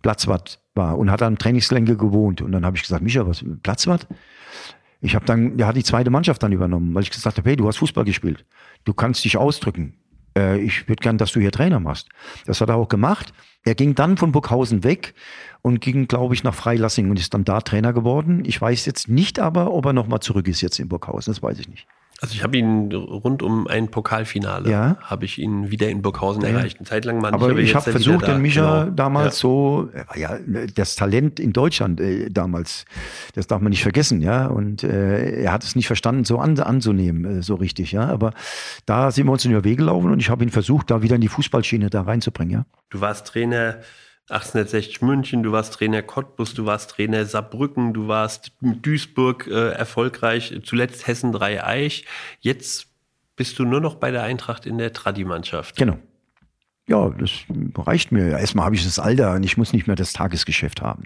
Platzwart 0.01 0.61
war 0.75 0.97
und 0.97 1.09
hat 1.11 1.21
am 1.21 1.37
Trainingsgelände 1.37 1.97
gewohnt. 1.97 2.41
Und 2.41 2.51
dann 2.51 2.65
habe 2.65 2.77
ich 2.77 2.83
gesagt, 2.83 3.01
Micha, 3.01 3.25
was, 3.27 3.43
Platzwart? 3.63 4.07
Ich 5.01 5.15
habe 5.15 5.25
dann, 5.25 5.63
hat 5.65 5.75
die 5.75 5.83
zweite 5.83 6.09
Mannschaft 6.09 6.43
dann 6.43 6.51
übernommen, 6.51 6.93
weil 6.93 7.03
ich 7.03 7.11
gesagt 7.11 7.37
habe, 7.37 7.49
hey, 7.49 7.55
du 7.55 7.67
hast 7.67 7.77
Fußball 7.77 8.03
gespielt. 8.03 8.45
Du 8.83 8.93
kannst 8.93 9.23
dich 9.23 9.37
ausdrücken. 9.37 9.95
Äh, 10.37 10.59
ich 10.59 10.87
würde 10.87 11.01
gern, 11.01 11.17
dass 11.17 11.31
du 11.31 11.39
hier 11.39 11.51
Trainer 11.51 11.79
machst. 11.79 12.09
Das 12.45 12.61
hat 12.61 12.69
er 12.69 12.75
auch 12.75 12.89
gemacht. 12.89 13.33
Er 13.63 13.75
ging 13.75 13.95
dann 13.95 14.17
von 14.17 14.31
Burghausen 14.31 14.83
weg 14.83 15.13
und 15.61 15.81
ging, 15.81 16.07
glaube 16.07 16.33
ich, 16.33 16.43
nach 16.43 16.53
Freilassing 16.53 17.09
und 17.09 17.19
ist 17.19 17.33
dann 17.33 17.43
da 17.43 17.61
Trainer 17.61 17.93
geworden. 17.93 18.43
Ich 18.45 18.59
weiß 18.59 18.85
jetzt 18.85 19.07
nicht 19.09 19.39
aber, 19.39 19.73
ob 19.73 19.85
er 19.85 19.93
nochmal 19.93 20.19
zurück 20.19 20.47
ist 20.47 20.61
jetzt 20.61 20.79
in 20.79 20.89
Burghausen. 20.89 21.33
Das 21.33 21.41
weiß 21.41 21.59
ich 21.59 21.69
nicht. 21.69 21.87
Also 22.21 22.33
ich 22.35 22.43
habe 22.43 22.57
ihn 22.57 22.91
rund 22.93 23.41
um 23.41 23.67
ein 23.67 23.89
Pokalfinale, 23.91 24.69
Ja. 24.69 24.97
habe 25.01 25.23
ich 25.23 25.37
ihn 25.39 25.71
wieder 25.71 25.87
in 25.87 26.01
Burghausen 26.01 26.41
Ja. 26.41 26.49
erreicht. 26.49 26.77
Eine 26.79 26.85
Zeit 26.87 27.05
lang 27.05 27.21
mal 27.21 27.31
nicht, 27.31 27.41
Aber 27.41 27.57
ich 27.57 27.67
jetzt 27.67 27.75
habe 27.75 27.85
er 27.87 27.91
versucht, 27.93 28.23
da. 28.23 28.33
den 28.33 28.41
Micha 28.41 28.83
Genau. 28.83 28.95
damals 28.95 29.37
Ja. 29.37 29.41
so, 29.41 29.89
er 29.93 30.07
war 30.09 30.17
ja 30.17 30.37
das 30.75 30.95
Talent 30.95 31.39
in 31.39 31.53
Deutschland 31.53 32.01
äh, 32.01 32.29
damals, 32.29 32.83
das 33.35 33.47
darf 33.47 33.61
man 33.61 33.69
nicht 33.69 33.83
vergessen, 33.83 34.21
ja. 34.21 34.47
Und 34.47 34.83
äh, 34.83 35.41
er 35.43 35.53
hat 35.53 35.63
es 35.63 35.75
nicht 35.77 35.87
verstanden, 35.87 36.25
so 36.25 36.39
an, 36.39 36.59
anzunehmen, 36.59 37.39
äh, 37.39 37.41
so 37.41 37.55
richtig, 37.55 37.93
ja. 37.93 38.05
Aber 38.07 38.33
da 38.85 39.11
sind 39.11 39.25
wir 39.25 39.31
uns 39.31 39.45
in 39.45 39.51
den 39.51 39.63
Weg 39.63 39.77
gelaufen 39.77 40.11
und 40.11 40.19
ich 40.19 40.29
habe 40.29 40.43
ihn 40.43 40.49
versucht, 40.49 40.91
da 40.91 41.01
wieder 41.01 41.15
in 41.15 41.21
die 41.21 41.29
Fußballschiene 41.29 41.89
da 41.89 42.01
reinzubringen, 42.01 42.51
ja. 42.53 42.65
Du 42.89 42.99
warst 42.99 43.27
Trainer 43.27 43.77
1860 44.31 45.01
München, 45.01 45.43
du 45.43 45.51
warst 45.51 45.73
Trainer 45.73 46.01
Cottbus, 46.01 46.53
du 46.53 46.65
warst 46.65 46.91
Trainer 46.91 47.25
Saarbrücken, 47.25 47.93
du 47.93 48.07
warst 48.07 48.51
mit 48.61 48.85
Duisburg 48.85 49.47
äh, 49.47 49.71
erfolgreich, 49.71 50.59
zuletzt 50.63 51.07
Hessen 51.07 51.31
3 51.31 51.63
Eich. 51.63 52.05
Jetzt 52.39 52.87
bist 53.35 53.57
du 53.57 53.65
nur 53.65 53.81
noch 53.81 53.95
bei 53.95 54.11
der 54.11 54.23
Eintracht 54.23 54.65
in 54.65 54.77
der 54.77 54.93
Tradi-Mannschaft. 54.93 55.77
Genau. 55.77 55.97
Ja, 56.87 57.09
das 57.09 57.31
reicht 57.75 58.11
mir. 58.11 58.37
Erstmal 58.37 58.65
habe 58.65 58.75
ich 58.75 58.83
das 58.83 58.99
Alter 58.99 59.33
und 59.33 59.43
ich 59.43 59.57
muss 59.57 59.73
nicht 59.73 59.87
mehr 59.87 59.95
das 59.95 60.11
Tagesgeschäft 60.13 60.81
haben. 60.81 61.03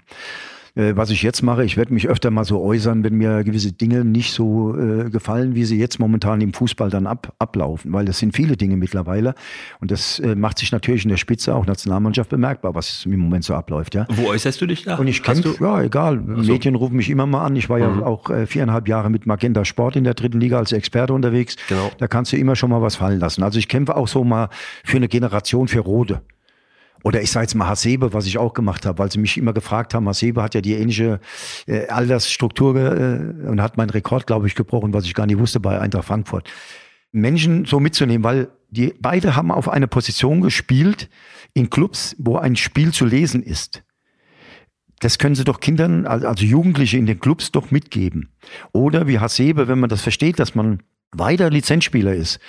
Äh, 0.76 0.96
Was 0.96 1.10
ich 1.10 1.22
jetzt 1.22 1.42
mache, 1.42 1.64
ich 1.64 1.76
werde 1.76 1.94
mich 1.94 2.08
öfter 2.08 2.30
mal 2.30 2.44
so 2.44 2.60
äußern, 2.60 3.04
wenn 3.04 3.14
mir 3.14 3.44
gewisse 3.44 3.72
Dinge 3.72 4.04
nicht 4.04 4.32
so 4.32 4.76
äh, 4.76 5.08
gefallen, 5.08 5.54
wie 5.54 5.64
sie 5.64 5.78
jetzt 5.78 6.00
momentan 6.00 6.40
im 6.40 6.52
Fußball 6.52 6.90
dann 6.90 7.06
ab, 7.06 7.32
ablaufen, 7.38 7.92
weil 7.92 8.04
das 8.04 8.18
sind 8.18 8.34
viele 8.34 8.56
Dinge 8.56 8.76
mittlerweile 8.76 9.34
und 9.80 9.92
das 9.92 10.18
äh, 10.18 10.34
macht 10.34 10.58
sich 10.58 10.72
natürlich 10.72 11.04
in 11.04 11.10
der 11.10 11.16
Spitze 11.16 11.54
auch 11.54 11.66
Nationalmannschaft 11.66 12.30
bemerkbar, 12.30 12.74
was 12.74 13.06
im 13.06 13.18
Moment 13.18 13.44
so 13.44 13.54
abläuft, 13.54 13.94
ja. 13.94 14.06
Wo 14.10 14.28
äußerst 14.28 14.60
du 14.60 14.66
dich 14.66 14.82
da? 14.82 14.96
Und 14.96 15.06
ich 15.06 15.22
kämpfe, 15.22 15.54
ja, 15.60 15.80
egal. 15.80 16.16
Medien 16.16 16.74
rufen 16.74 16.96
mich 16.96 17.08
immer 17.08 17.26
mal 17.26 17.44
an. 17.44 17.54
Ich 17.54 17.68
war 17.68 17.78
ja 17.78 18.02
auch 18.02 18.30
äh, 18.30 18.46
viereinhalb 18.46 18.88
Jahre 18.88 19.10
mit 19.10 19.26
Magenta 19.26 19.64
Sport 19.64 19.94
in 19.94 20.04
der 20.04 20.14
dritten 20.14 20.40
Liga 20.40 20.58
als 20.58 20.72
Experte 20.72 21.12
unterwegs. 21.12 21.56
Genau. 21.68 21.92
Da 21.98 22.08
kannst 22.08 22.32
du 22.32 22.36
immer 22.36 22.56
schon 22.56 22.70
mal 22.70 22.82
was 22.82 22.96
fallen 22.96 23.20
lassen. 23.20 23.44
Also 23.44 23.58
ich 23.58 23.68
kämpfe 23.68 23.96
auch 23.96 24.08
so 24.08 24.24
mal 24.24 24.48
für 24.84 24.96
eine 24.96 25.08
Generation 25.08 25.68
für 25.68 25.80
Rode. 25.80 26.22
Oder 27.04 27.20
ich 27.20 27.30
sage 27.30 27.44
jetzt 27.44 27.54
mal 27.54 27.68
Hasebe, 27.68 28.14
was 28.14 28.26
ich 28.26 28.38
auch 28.38 28.54
gemacht 28.54 28.86
habe, 28.86 28.98
weil 28.98 29.12
sie 29.12 29.18
mich 29.18 29.36
immer 29.36 29.52
gefragt 29.52 29.92
haben. 29.92 30.08
Hasebe 30.08 30.42
hat 30.42 30.54
ja 30.54 30.62
die 30.62 30.72
ähnliche 30.72 31.20
äh, 31.66 31.86
Altersstruktur 31.88 32.74
äh, 32.76 33.46
und 33.46 33.60
hat 33.60 33.76
meinen 33.76 33.90
Rekord, 33.90 34.26
glaube 34.26 34.46
ich, 34.46 34.54
gebrochen, 34.54 34.94
was 34.94 35.04
ich 35.04 35.12
gar 35.14 35.26
nicht 35.26 35.38
wusste 35.38 35.60
bei 35.60 35.78
Eintracht 35.78 36.06
Frankfurt. 36.06 36.50
Menschen 37.12 37.66
so 37.66 37.78
mitzunehmen, 37.78 38.24
weil 38.24 38.48
die 38.70 38.94
beide 38.98 39.36
haben 39.36 39.52
auf 39.52 39.68
eine 39.68 39.86
Position 39.86 40.40
gespielt 40.40 41.10
in 41.52 41.68
Clubs, 41.68 42.16
wo 42.18 42.38
ein 42.38 42.56
Spiel 42.56 42.92
zu 42.92 43.04
lesen 43.04 43.42
ist. 43.42 43.84
Das 45.00 45.18
können 45.18 45.34
sie 45.34 45.44
doch 45.44 45.60
Kindern, 45.60 46.06
also 46.06 46.26
also 46.26 46.44
Jugendliche 46.44 46.96
in 46.96 47.04
den 47.04 47.20
Clubs 47.20 47.52
doch 47.52 47.70
mitgeben. 47.70 48.30
Oder 48.72 49.06
wie 49.06 49.18
Hasebe, 49.18 49.68
wenn 49.68 49.78
man 49.78 49.90
das 49.90 50.00
versteht, 50.00 50.38
dass 50.38 50.54
man 50.54 50.82
weiter 51.12 51.50
Lizenzspieler 51.50 52.14
ist, 52.14 52.40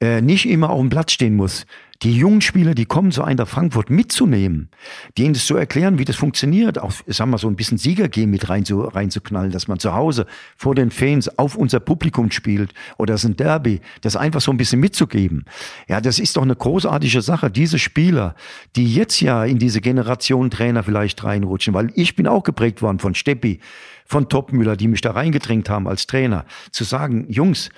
äh, 0.00 0.20
nicht 0.20 0.48
immer 0.48 0.70
auf 0.70 0.80
dem 0.80 0.90
Platz 0.90 1.12
stehen 1.12 1.34
muss. 1.34 1.66
Die 2.02 2.16
jungen 2.16 2.40
Spieler, 2.40 2.76
die 2.76 2.84
kommen 2.84 3.10
zu 3.10 3.24
Eintracht 3.24 3.50
Frankfurt 3.50 3.90
mitzunehmen, 3.90 4.70
denen 5.18 5.34
das 5.34 5.46
zu 5.46 5.56
erklären, 5.56 5.98
wie 5.98 6.04
das 6.04 6.14
funktioniert, 6.14 6.78
auch, 6.78 6.92
sagen 7.08 7.32
wir 7.32 7.38
so 7.38 7.48
ein 7.48 7.56
bisschen 7.56 7.76
Siegergehen 7.76 8.30
mit 8.30 8.48
rein 8.48 8.64
zu, 8.64 8.82
reinzuknallen, 8.82 9.50
dass 9.50 9.66
man 9.66 9.80
zu 9.80 9.92
Hause 9.92 10.26
vor 10.56 10.76
den 10.76 10.92
Fans 10.92 11.36
auf 11.40 11.56
unser 11.56 11.80
Publikum 11.80 12.30
spielt 12.30 12.72
oder 12.98 13.14
es 13.14 13.24
ist 13.24 13.30
ein 13.30 13.36
Derby, 13.36 13.80
das 14.02 14.14
einfach 14.14 14.40
so 14.40 14.52
ein 14.52 14.56
bisschen 14.56 14.78
mitzugeben. 14.78 15.44
Ja, 15.88 16.00
das 16.00 16.20
ist 16.20 16.36
doch 16.36 16.42
eine 16.42 16.54
großartige 16.54 17.20
Sache. 17.20 17.50
Diese 17.50 17.80
Spieler, 17.80 18.36
die 18.76 18.94
jetzt 18.94 19.20
ja 19.20 19.44
in 19.44 19.58
diese 19.58 19.80
Generation 19.80 20.50
Trainer 20.50 20.84
vielleicht 20.84 21.24
reinrutschen, 21.24 21.74
weil 21.74 21.90
ich 21.96 22.14
bin 22.14 22.28
auch 22.28 22.44
geprägt 22.44 22.80
worden 22.80 23.00
von 23.00 23.16
Steppi, 23.16 23.58
von 24.06 24.28
Topmüller, 24.28 24.76
die 24.76 24.86
mich 24.86 25.00
da 25.00 25.10
reingedrängt 25.10 25.68
haben 25.68 25.88
als 25.88 26.06
Trainer, 26.06 26.44
zu 26.70 26.84
sagen, 26.84 27.26
Jungs, 27.28 27.70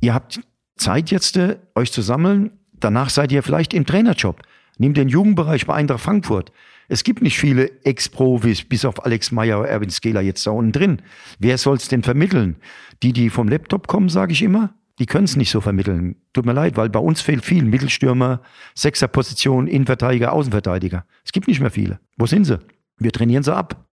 ihr 0.00 0.14
habt 0.14 0.40
Zeit 0.76 1.10
jetzt, 1.10 1.36
äh, 1.36 1.56
euch 1.74 1.92
zu 1.92 2.02
sammeln. 2.02 2.52
Danach 2.72 3.10
seid 3.10 3.32
ihr 3.32 3.42
vielleicht 3.42 3.74
im 3.74 3.86
Trainerjob. 3.86 4.42
Nehmt 4.78 4.96
den 4.96 5.08
Jugendbereich 5.08 5.66
bei 5.66 5.74
Eintracht 5.74 6.00
Frankfurt. 6.00 6.52
Es 6.88 7.02
gibt 7.02 7.22
nicht 7.22 7.38
viele 7.38 7.70
Ex-Profis, 7.84 8.64
bis 8.64 8.84
auf 8.84 9.04
Alex 9.04 9.32
Meyer 9.32 9.66
Erwin 9.66 9.90
Skeler 9.90 10.20
jetzt 10.20 10.46
da 10.46 10.52
unten 10.52 10.72
drin. 10.72 11.02
Wer 11.38 11.58
soll's 11.58 11.88
denn 11.88 12.02
vermitteln? 12.02 12.56
Die, 13.02 13.12
die 13.12 13.30
vom 13.30 13.48
Laptop 13.48 13.88
kommen, 13.88 14.08
sage 14.08 14.32
ich 14.32 14.42
immer, 14.42 14.74
die 14.98 15.06
können 15.06 15.24
es 15.24 15.36
nicht 15.36 15.50
so 15.50 15.60
vermitteln. 15.60 16.16
Tut 16.32 16.46
mir 16.46 16.52
leid, 16.52 16.76
weil 16.76 16.88
bei 16.88 17.00
uns 17.00 17.20
fehlt 17.20 17.44
viel. 17.44 17.64
Mittelstürmer, 17.64 18.40
Sechserposition, 18.74 19.66
Innenverteidiger, 19.66 20.32
Außenverteidiger. 20.32 21.04
Es 21.24 21.32
gibt 21.32 21.48
nicht 21.48 21.60
mehr 21.60 21.70
viele. 21.70 21.98
Wo 22.16 22.26
sind 22.26 22.44
sie? 22.44 22.60
Wir 22.98 23.12
trainieren 23.12 23.42
sie 23.42 23.54
ab. 23.54 23.84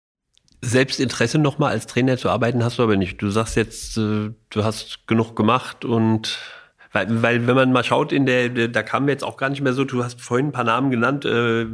Selbstinteresse 0.62 1.40
nochmal 1.40 1.72
als 1.72 1.88
Trainer 1.88 2.18
zu 2.18 2.30
arbeiten 2.30 2.64
hast 2.64 2.80
du 2.80 2.84
aber 2.84 2.96
nicht. 2.96 3.22
Du 3.22 3.30
sagst 3.30 3.58
jetzt, 3.58 3.98
äh, 3.98 4.30
du 4.50 4.64
hast 4.64 5.08
genug 5.08 5.36
gemacht 5.36 5.84
und 5.84 6.40
weil, 6.94 7.24
weil 7.24 7.48
wenn 7.48 7.56
man 7.56 7.72
mal 7.72 7.84
schaut, 7.84 8.12
in 8.12 8.26
der, 8.28 8.50
da 8.50 8.84
kamen 8.84 9.08
wir 9.08 9.14
jetzt 9.14 9.24
auch 9.24 9.36
gar 9.36 9.50
nicht 9.50 9.62
mehr 9.62 9.74
so, 9.74 9.84
du 9.84 10.04
hast 10.04 10.22
vorhin 10.22 10.48
ein 10.48 10.52
paar 10.52 10.64
Namen 10.64 10.92
genannt, 10.92 11.26
äh, 11.26 11.66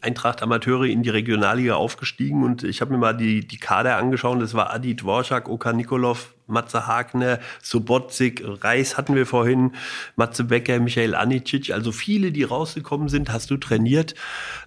Eintracht 0.00 0.42
Amateure 0.42 0.86
in 0.86 1.02
die 1.02 1.10
Regionalliga 1.10 1.74
aufgestiegen 1.74 2.42
und 2.42 2.64
ich 2.64 2.80
habe 2.80 2.92
mir 2.92 2.98
mal 2.98 3.12
die, 3.12 3.46
die 3.46 3.58
Kader 3.58 3.98
angeschaut, 3.98 4.40
das 4.40 4.54
war 4.54 4.72
Adi 4.72 4.96
Dvorak, 4.96 5.50
Oka 5.50 5.74
Nikolov, 5.74 6.32
Matze 6.46 6.86
Hagner, 6.86 7.40
Sobotzik, 7.62 8.42
Reis 8.62 8.96
hatten 8.96 9.14
wir 9.14 9.26
vorhin, 9.26 9.72
Matze 10.16 10.44
Becker, 10.44 10.80
Michael 10.80 11.14
Anicic, 11.14 11.70
also 11.70 11.92
viele, 11.92 12.32
die 12.32 12.42
rausgekommen 12.42 13.08
sind, 13.08 13.30
hast 13.30 13.50
du 13.50 13.58
trainiert. 13.58 14.14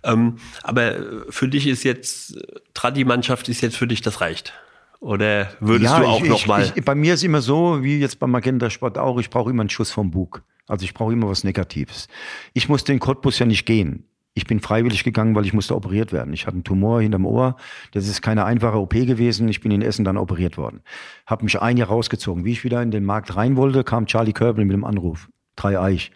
Ähm, 0.04 0.38
aber 0.62 0.96
für 1.30 1.48
dich 1.48 1.66
ist 1.68 1.84
jetzt, 1.84 2.38
Tradi-Mannschaft 2.76 3.50
ist 3.50 3.62
jetzt 3.62 3.78
für 3.78 3.88
dich, 3.88 4.02
das 4.02 4.22
reicht. 4.22 4.54
Oder 5.00 5.50
würdest 5.60 5.98
du 5.98 6.04
auch 6.06 6.24
ich, 6.24 6.30
noch 6.30 6.48
mal? 6.48 6.72
Ich, 6.76 6.84
bei 6.84 6.96
mir 6.96 7.14
ist 7.14 7.24
immer 7.24 7.42
so, 7.42 7.84
wie 7.84 8.00
jetzt 8.00 8.20
beim 8.20 8.32
Magenta 8.32 8.70
Sport 8.70 8.98
auch, 8.98 9.20
ich 9.20 9.30
brauche 9.30 9.50
immer 9.50 9.62
einen 9.62 9.70
Schuss 9.70 9.92
vom 9.92 10.12
Bug. 10.12 10.44
Also 10.68 10.84
ich 10.84 10.94
brauche 10.94 11.14
immer 11.14 11.30
was 11.30 11.44
Negatives. 11.44 12.08
Ich 12.54 12.68
musste 12.68 12.92
in 12.92 13.00
Cottbus 13.00 13.40
ja 13.40 13.46
nicht 13.46 13.66
gehen. 13.66 14.06
Ich 14.34 14.46
bin 14.46 14.60
freiwillig 14.60 15.04
gegangen, 15.04 15.34
weil 15.34 15.46
ich 15.46 15.54
musste 15.54 15.76
operiert 15.76 16.14
werden. 16.14 16.32
Ich 16.32 16.46
hatte 16.46 16.56
einen 16.56 16.64
Tumor 16.64 17.02
hinterm 17.02 17.26
Ohr. 17.26 17.56
Das 17.94 18.08
ist 18.08 18.22
keine 18.22 18.46
einfache 18.46 18.78
OP 18.78 18.92
gewesen. 18.94 19.48
Ich 19.48 19.62
bin 19.62 19.72
in 19.72 19.82
Essen 19.82 20.06
dann 20.06 20.18
operiert 20.18 20.58
worden. 20.58 20.82
Habe 21.26 21.44
mich 21.44 21.60
ein 21.60 21.78
Jahr 21.78 21.88
rausgezogen. 21.88 22.46
Wie 22.46 22.52
ich 22.52 22.64
wieder 22.64 22.84
in 22.84 22.92
den 22.92 23.04
Markt 23.04 23.36
rein 23.36 23.56
wollte, 23.56 23.84
kam 23.84 24.06
Charlie 24.06 24.34
Körbel 24.34 24.66
mit 24.66 24.76
dem 24.76 24.84
Anruf. 24.84 25.28
Drei 25.56 25.80
Eich. 25.80 26.12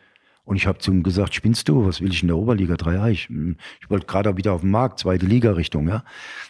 Und 0.52 0.58
ich 0.58 0.68
habe 0.68 0.80
zu 0.80 0.92
ihm 0.92 1.02
gesagt, 1.02 1.34
spinnst 1.34 1.70
du? 1.70 1.86
Was 1.86 2.02
will 2.02 2.12
ich 2.12 2.24
in 2.24 2.28
der 2.28 2.36
Oberliga? 2.36 2.76
Drei 2.76 3.00
Eich. 3.00 3.30
Hm, 3.30 3.56
Ich 3.82 3.90
wollte 3.90 4.06
gerade 4.06 4.36
wieder 4.36 4.52
auf 4.52 4.60
den 4.60 4.70
Markt, 4.70 5.00
zweite 5.00 5.26
Liga-Richtung. 5.26 5.88
Ja. 5.88 6.04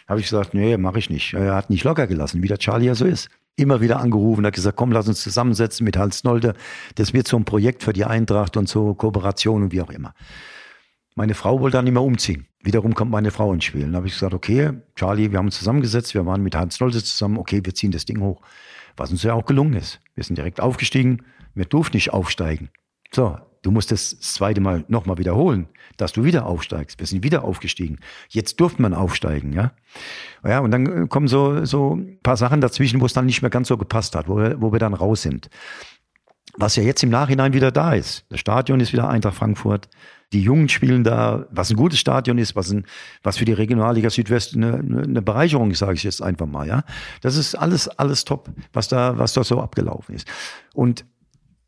Habe 0.08 0.18
ich 0.18 0.26
gesagt, 0.26 0.54
nee, 0.54 0.76
mache 0.76 0.98
ich 0.98 1.08
nicht. 1.08 1.34
Er 1.34 1.54
hat 1.54 1.70
nicht 1.70 1.84
locker 1.84 2.08
gelassen, 2.08 2.42
wie 2.42 2.48
der 2.48 2.58
Charlie 2.58 2.86
ja 2.86 2.96
so 2.96 3.04
ist. 3.04 3.28
Immer 3.54 3.80
wieder 3.80 4.00
angerufen, 4.00 4.44
hat 4.44 4.54
gesagt, 4.54 4.76
komm, 4.76 4.90
lass 4.90 5.06
uns 5.06 5.22
zusammensetzen 5.22 5.84
mit 5.84 5.96
Hans 5.96 6.24
Nolde. 6.24 6.54
Das 6.96 7.12
wird 7.12 7.28
so 7.28 7.36
ein 7.36 7.44
Projekt 7.44 7.84
für 7.84 7.92
die 7.92 8.04
Eintracht 8.04 8.56
und 8.56 8.68
so 8.68 8.92
Kooperation 8.92 9.62
und 9.62 9.72
wie 9.72 9.80
auch 9.82 9.90
immer. 9.90 10.14
Meine 11.14 11.34
Frau 11.34 11.60
wollte 11.60 11.76
dann 11.76 11.86
immer 11.86 12.02
umziehen. 12.02 12.48
Wiederum 12.60 12.96
kommt 12.96 13.12
meine 13.12 13.30
Frau 13.30 13.52
ins 13.52 13.62
Spiel. 13.62 13.82
Dann 13.82 13.94
habe 13.94 14.08
ich 14.08 14.14
gesagt, 14.14 14.34
okay, 14.34 14.72
Charlie, 14.96 15.30
wir 15.30 15.38
haben 15.38 15.46
uns 15.46 15.58
zusammengesetzt, 15.58 16.12
wir 16.14 16.26
waren 16.26 16.42
mit 16.42 16.56
Hans 16.56 16.80
Nolde 16.80 17.04
zusammen, 17.04 17.38
okay, 17.38 17.60
wir 17.62 17.72
ziehen 17.72 17.92
das 17.92 18.04
Ding 18.04 18.20
hoch. 18.20 18.42
Was 18.96 19.12
uns 19.12 19.22
ja 19.22 19.34
auch 19.34 19.46
gelungen 19.46 19.74
ist. 19.74 20.00
Wir 20.16 20.24
sind 20.24 20.38
direkt 20.38 20.60
aufgestiegen, 20.60 21.22
wir 21.54 21.66
durften 21.66 21.96
nicht 21.96 22.12
aufsteigen. 22.12 22.70
So, 23.14 23.38
du 23.62 23.70
musst 23.70 23.90
das 23.90 24.18
zweite 24.20 24.60
Mal 24.60 24.84
nochmal 24.88 25.18
wiederholen, 25.18 25.68
dass 25.96 26.12
du 26.12 26.24
wieder 26.24 26.46
aufsteigst. 26.46 26.98
Wir 26.98 27.06
sind 27.06 27.24
wieder 27.24 27.44
aufgestiegen. 27.44 27.98
Jetzt 28.28 28.60
durfte 28.60 28.82
man 28.82 28.94
aufsteigen, 28.94 29.52
ja. 29.52 29.72
Ja, 30.44 30.60
und 30.60 30.72
dann 30.72 31.08
kommen 31.08 31.28
so, 31.28 31.64
so 31.64 31.96
ein 31.96 32.18
paar 32.22 32.36
Sachen 32.36 32.60
dazwischen, 32.60 33.00
wo 33.00 33.06
es 33.06 33.12
dann 33.12 33.26
nicht 33.26 33.42
mehr 33.42 33.50
ganz 33.50 33.68
so 33.68 33.76
gepasst 33.76 34.14
hat, 34.16 34.28
wo 34.28 34.36
wir, 34.36 34.60
wo 34.60 34.72
wir 34.72 34.78
dann 34.78 34.94
raus 34.94 35.22
sind. 35.22 35.48
Was 36.54 36.76
ja 36.76 36.82
jetzt 36.82 37.02
im 37.02 37.10
Nachhinein 37.10 37.54
wieder 37.54 37.70
da 37.70 37.94
ist. 37.94 38.26
Das 38.28 38.40
Stadion 38.40 38.80
ist 38.80 38.92
wieder 38.92 39.08
Eintracht 39.08 39.36
Frankfurt. 39.36 39.88
Die 40.32 40.42
Jungen 40.42 40.68
spielen 40.68 41.04
da, 41.04 41.46
was 41.50 41.70
ein 41.70 41.76
gutes 41.76 41.98
Stadion 41.98 42.38
ist, 42.38 42.56
was, 42.56 42.70
ein, 42.70 42.86
was 43.22 43.38
für 43.38 43.44
die 43.44 43.52
Regionalliga 43.52 44.10
Südwest 44.10 44.56
eine, 44.56 44.74
eine 44.78 45.22
Bereicherung 45.22 45.70
ist, 45.70 45.78
sage 45.78 45.94
ich 45.94 46.02
jetzt 46.02 46.22
einfach 46.22 46.46
mal. 46.46 46.66
Ja, 46.66 46.84
Das 47.20 47.36
ist 47.36 47.54
alles, 47.54 47.88
alles 47.88 48.24
top, 48.24 48.50
was 48.72 48.88
da, 48.88 49.18
was 49.18 49.34
da 49.34 49.44
so 49.44 49.60
abgelaufen 49.60 50.14
ist. 50.14 50.26
Und 50.74 51.04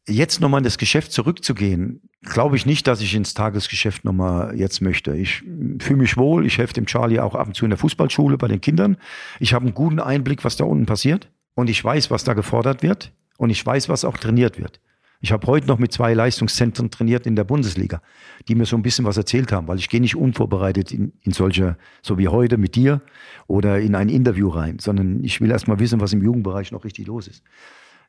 jetzt 0.07 0.41
nochmal 0.41 0.59
in 0.59 0.65
das 0.65 0.79
Geschäft 0.79 1.13
zurückzugehen, 1.13 2.03
glaube 2.23 2.57
ich 2.57 2.67
nicht, 2.67 2.87
dass 2.87 3.01
ich 3.01 3.15
ins 3.15 3.35
Tagesgeschäft 3.35 4.05
nochmal 4.05 4.55
jetzt 4.57 4.81
möchte. 4.81 5.17
Ich 5.17 5.43
fühle 5.79 5.99
mich 5.99 6.17
wohl. 6.17 6.47
Ich 6.47 6.59
helfe 6.59 6.75
dem 6.75 6.87
Charlie 6.87 7.21
auch 7.21 7.35
ab 7.35 7.47
und 7.47 7.55
zu 7.55 7.65
in 7.65 7.71
der 7.71 7.79
Fußballschule 7.79 8.39
bei 8.39 8.49
den 8.49 8.61
Kindern. 8.61 8.97
Ich 9.41 9.55
habe 9.55 9.65
einen 9.65 9.75
guten 9.75 10.01
Einblick, 10.01 10.45
was 10.45 10.57
da 10.57 10.65
unten 10.65 10.87
passiert. 10.87 11.31
Und 11.55 11.71
ich 11.71 11.83
weiß, 11.83 12.11
was 12.11 12.25
da 12.25 12.35
gefordert 12.35 12.83
wird. 12.83 13.13
Und 13.37 13.51
ich 13.51 13.65
weiß, 13.65 13.89
was 13.89 14.05
auch 14.05 14.17
trainiert 14.17 14.59
wird. 14.59 14.81
Ich 15.21 15.33
habe 15.33 15.47
heute 15.47 15.67
noch 15.67 15.79
mit 15.79 15.91
zwei 15.91 16.13
Leistungszentren 16.13 16.91
trainiert 16.91 17.27
in 17.27 17.35
der 17.35 17.45
Bundesliga, 17.45 18.03
die 18.47 18.55
mir 18.55 18.67
so 18.67 18.77
ein 18.77 18.83
bisschen 18.83 19.07
was 19.07 19.17
erzählt 19.17 19.53
haben, 19.53 19.69
weil 19.69 19.79
ich 19.79 19.89
gehe 19.89 20.01
nicht 20.01 20.17
unvorbereitet 20.17 20.93
in, 20.93 21.15
in 21.23 21.33
solche, 21.33 21.79
so 22.03 22.19
wie 22.19 22.29
heute 22.29 22.59
mit 22.59 22.75
dir 22.75 23.01
oder 23.47 23.81
in 23.81 23.95
ein 23.95 24.11
Interview 24.11 24.51
rein, 24.51 24.81
sondern 24.81 25.25
ich 25.25 25.41
will 25.41 25.51
erst 25.51 25.67
mal 25.67 25.79
wissen, 25.79 26.01
was 26.01 26.13
im 26.13 26.23
Jugendbereich 26.23 26.73
noch 26.73 26.85
richtig 26.85 27.07
los 27.07 27.27
ist. 27.27 27.43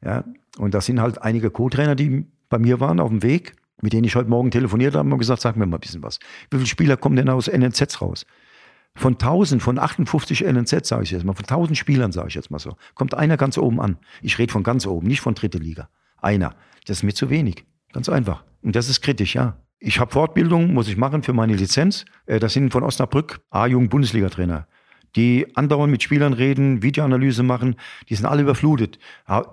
Ja, 0.03 0.23
und 0.57 0.73
das 0.73 0.85
sind 0.85 1.01
halt 1.01 1.21
einige 1.21 1.49
Co-Trainer, 1.49 1.95
die 1.95 2.25
bei 2.49 2.59
mir 2.59 2.79
waren 2.79 2.99
auf 2.99 3.09
dem 3.09 3.23
Weg, 3.23 3.53
mit 3.81 3.93
denen 3.93 4.05
ich 4.05 4.15
heute 4.15 4.29
Morgen 4.29 4.51
telefoniert 4.51 4.95
habe 4.95 5.11
und 5.11 5.17
gesagt, 5.17 5.41
sag 5.41 5.55
mir 5.57 5.65
mal 5.65 5.77
ein 5.77 5.81
bisschen 5.81 6.03
was. 6.03 6.19
Wie 6.49 6.57
viele 6.57 6.67
Spieler 6.67 6.97
kommen 6.97 7.15
denn 7.15 7.29
aus 7.29 7.47
NNZs 7.47 8.01
raus? 8.01 8.25
Von 8.97 9.13
1000, 9.13 9.61
von 9.61 9.77
58 9.77 10.45
NNZ, 10.45 10.85
sage 10.85 11.03
ich 11.03 11.11
jetzt 11.11 11.25
mal, 11.25 11.33
von 11.33 11.43
1000 11.43 11.77
Spielern, 11.77 12.13
sage 12.13 12.29
ich 12.29 12.35
jetzt 12.35 12.49
mal 12.49 12.59
so, 12.59 12.77
kommt 12.93 13.13
einer 13.13 13.35
ganz 13.35 13.57
oben 13.57 13.81
an. 13.81 13.97
Ich 14.21 14.39
rede 14.39 14.53
von 14.53 14.63
ganz 14.63 14.87
oben, 14.87 15.07
nicht 15.07 15.19
von 15.19 15.35
dritte 15.35 15.57
Liga. 15.57 15.89
Einer. 16.21 16.55
Das 16.87 16.97
ist 16.97 17.03
mir 17.03 17.13
zu 17.13 17.29
wenig. 17.29 17.65
Ganz 17.91 18.07
einfach. 18.07 18.43
Und 18.61 18.75
das 18.75 18.89
ist 18.89 19.01
kritisch, 19.01 19.35
ja. 19.35 19.57
Ich 19.79 19.99
habe 19.99 20.11
Fortbildung, 20.11 20.73
muss 20.73 20.87
ich 20.87 20.95
machen 20.95 21.23
für 21.23 21.33
meine 21.33 21.55
Lizenz. 21.55 22.05
Äh, 22.25 22.39
das 22.39 22.53
sind 22.53 22.71
von 22.71 22.83
Osnabrück 22.83 23.41
A-Jugend-Bundesliga-Trainer 23.49 24.67
die 25.15 25.47
andauernd 25.55 25.91
mit 25.91 26.03
Spielern 26.03 26.33
reden, 26.33 26.81
Videoanalyse 26.81 27.43
machen, 27.43 27.75
die 28.09 28.15
sind 28.15 28.25
alle 28.25 28.41
überflutet. 28.41 28.99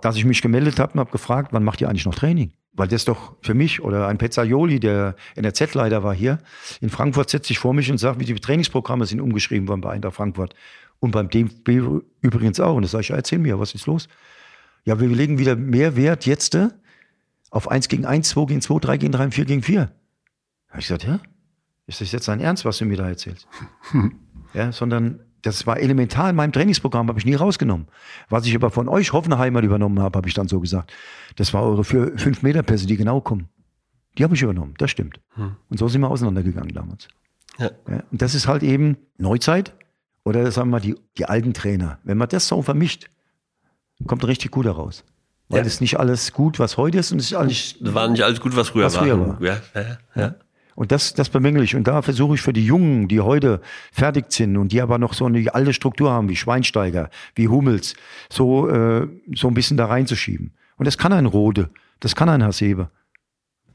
Dass 0.01 0.17
ich 0.17 0.25
mich 0.25 0.43
gemeldet 0.43 0.79
habe 0.79 0.95
und 0.95 1.01
habe 1.01 1.11
gefragt, 1.11 1.53
wann 1.53 1.65
macht 1.65 1.81
ihr 1.81 1.89
eigentlich 1.89 2.07
noch 2.07 2.15
Training? 2.15 2.53
Weil 2.75 2.89
das 2.89 3.05
doch 3.05 3.37
für 3.43 3.55
mich 3.55 3.83
oder 3.83 4.09
ein 4.09 4.19
Pezzaioli, 4.19 4.81
der 4.81 5.15
NRZ-Leiter 5.37 6.03
war 6.03 6.15
hier, 6.15 6.39
in 6.81 6.89
Frankfurt 6.89 7.31
setzt 7.31 7.49
sich 7.49 7.59
vor 7.59 7.75
mich 7.75 7.91
und 7.91 7.99
sagt, 7.99 8.19
wie 8.19 8.25
die 8.25 8.35
Trainingsprogramme 8.35 9.05
sind 9.07 9.21
umgeschrieben 9.21 9.69
worden 9.69 9.83
bei 9.83 9.91
Eintracht 9.91 10.17
Frankfurt. 10.17 10.55
Und 10.99 11.11
beim 11.11 11.29
DFB 11.29 11.69
übrigens 12.21 12.61
auch. 12.61 12.77
Und 12.77 12.83
das 12.83 12.93
sage 12.93 13.03
ich, 13.03 13.11
erzähl 13.11 13.39
mir, 13.39 13.59
was 13.59 13.75
ist 13.75 13.87
los? 13.87 14.09
Ja, 14.85 15.01
wir 15.01 15.09
legen 15.09 15.39
wieder 15.39 15.57
mehr 15.57 15.97
Wert 15.97 16.27
jetzt 16.27 16.55
äh, 16.55 16.69
auf 17.51 17.71
1 17.71 17.89
gegen 17.89 18.07
1, 18.07 18.29
2 18.31 18.47
gegen 18.47 18.61
2, 18.61 18.79
3 18.79 18.97
gegen 18.99 19.13
3 19.13 19.31
4 19.31 19.45
gegen 19.45 19.63
4. 19.63 19.81
Da 19.81 19.91
habe 20.71 20.81
ich 20.81 20.87
gesagt, 20.87 21.05
ja, 21.05 21.21
ist 21.87 22.01
das 22.01 22.13
jetzt 22.13 22.29
dein 22.29 22.41
Ernst, 22.41 22.65
was 22.65 22.79
du 22.79 22.85
mir 22.85 22.97
da 22.97 23.09
erzählst? 23.09 23.47
ja, 24.55 24.73
sondern 24.73 25.21
das 25.43 25.67
war 25.67 25.79
elementar 25.79 26.31
in 26.31 26.37
meinem 26.37 26.53
Trainingsprogramm, 26.53 27.09
habe 27.09 27.19
ich 27.19 27.27
nie 27.27 27.35
rausgenommen. 27.35 27.89
Was 28.29 28.47
ich 28.47 28.55
aber 28.55 28.71
von 28.71 28.89
euch 28.89 29.13
Hoffenheimer 29.13 29.63
übernommen 29.63 30.01
habe, 30.01 30.17
habe 30.17 30.29
ich 30.29 30.35
dann 30.35 30.49
so 30.49 30.61
gesagt. 30.61 30.93
Das 31.37 31.53
war 31.53 31.63
eure 31.63 31.83
5-Meter-Pässe, 31.83 32.87
die 32.87 32.97
genau 32.97 33.21
kommen. 33.21 33.49
Die 34.19 34.25
habe 34.25 34.35
ich 34.35 34.43
übernommen, 34.43 34.75
das 34.79 34.91
stimmt. 34.91 35.21
Hm. 35.35 35.57
Und 35.69 35.79
so 35.79 35.89
sind 35.89 36.01
wir 36.01 36.11
auseinandergegangen 36.11 36.73
damals. 36.75 37.09
Ja. 37.59 37.71
ja. 37.89 38.03
und 38.11 38.23
das 38.23 38.35
ist 38.35 38.47
halt 38.47 38.63
eben 38.63 38.97
Neuzeit 39.19 39.75
oder 40.25 40.51
sagen 40.51 40.69
wir 40.69 40.79
mal 40.79 40.81
die, 40.81 40.97
die 41.19 41.27
alten 41.27 41.53
Trainer. 41.53 41.99
Wenn 42.05 42.19
man 42.19 42.29
das 42.29 42.49
so 42.49 42.63
vermischt, 42.63 43.09
kommt 44.07 44.27
richtig 44.27 44.51
gut 44.51 44.67
heraus. 44.67 45.05
Weil 45.49 45.59
ja. 45.59 45.65
das 45.65 45.75
ist 45.75 45.81
nicht 45.81 45.99
alles 45.99 46.33
gut, 46.33 46.59
was 46.59 46.77
heute 46.77 46.99
ist 46.99 47.13
und 47.13 47.19
es 47.19 47.27
ist 47.27 47.35
alles. 47.35 47.77
Das 47.81 47.95
war 47.95 48.09
nicht 48.09 48.23
alles 48.23 48.41
gut, 48.41 48.57
was 48.57 48.71
früher, 48.71 48.87
was 48.87 48.97
früher 48.97 49.19
war. 49.19 49.41
war. 49.41 49.43
Ja, 49.43 49.61
ja, 49.75 49.99
ja. 50.15 50.35
Und 50.75 50.93
das, 50.93 51.15
das 51.15 51.29
bemängle 51.29 51.65
ich. 51.65 51.77
Und 51.77 51.87
da 51.87 52.03
versuche 52.03 52.35
ich 52.35 52.43
für 52.43 52.53
die 52.53 52.65
Jungen, 52.65 53.09
die 53.09 53.21
heute 53.21 53.61
fertig 53.93 54.27
sind 54.33 54.57
und 54.57 54.73
die 54.73 54.81
aber 54.81 54.99
noch 54.99 55.13
so 55.13 55.27
eine 55.27 55.55
alte 55.55 55.73
Struktur 55.73 56.11
haben, 56.11 56.29
wie 56.29 56.37
Schweinsteiger, 56.37 57.11
wie 57.35 57.49
Hummels, 57.49 57.95
so, 58.31 58.69
äh, 58.69 59.07
so 59.35 59.49
ein 59.49 59.55
bisschen 59.55 59.77
da 59.77 59.87
reinzuschieben. 59.87 60.53
Und 60.77 60.87
das 60.87 60.99
kann 60.99 61.13
ein 61.13 61.27
Rode, 61.27 61.71
das 62.01 62.17
kann 62.17 62.29
ein 62.29 62.43
Hasebe. 62.43 62.91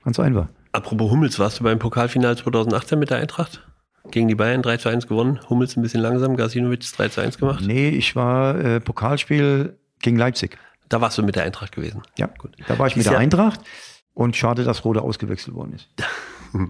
Ganz 0.04 0.20
einfach. 0.20 0.48
Apropos 0.72 1.12
Hummels, 1.12 1.39
warst 1.39 1.60
du 1.60 1.64
beim 1.64 1.80
Pokalfinale 1.80 2.36
2018 2.36 3.00
mit 3.00 3.10
der 3.10 3.18
Eintracht? 3.18 3.64
Gegen 4.10 4.28
die 4.28 4.36
Bayern 4.36 4.62
3 4.62 4.78
zu 4.78 4.89
1 4.89 5.08
gewonnen, 5.08 5.39
Hummels 5.50 5.76
ein 5.76 5.82
bisschen 5.82 6.02
langsam, 6.02 6.38
Gasinovic 6.38 6.89
3 6.95 7.10
zu 7.10 7.22
1 7.22 7.38
gemacht? 7.38 7.64
Nee, 7.66 7.89
ich 7.89 8.16
war 8.16 8.58
äh, 8.58 8.80
Pokalspiel 8.80 9.78
gegen 10.02 10.18
Leipzig. 10.18 10.58
Da 10.88 11.02
warst 11.02 11.18
du 11.18 11.24
mit 11.24 11.36
der 11.36 11.43
Eintracht 11.43 11.74
gewesen. 11.74 12.02
Ja, 12.18 12.28
gut. 12.38 12.52
Da 12.68 12.80
war 12.80 12.88
ich 12.88 12.95
mit 12.95 13.06
der 13.06 13.18
Eintracht 13.18 13.60
und 14.14 14.36
schade, 14.36 14.64
dass 14.64 14.86
Rode 14.86 15.02
ausgewechselt 15.02 15.56
worden 15.56 15.74
ist. 15.74 15.89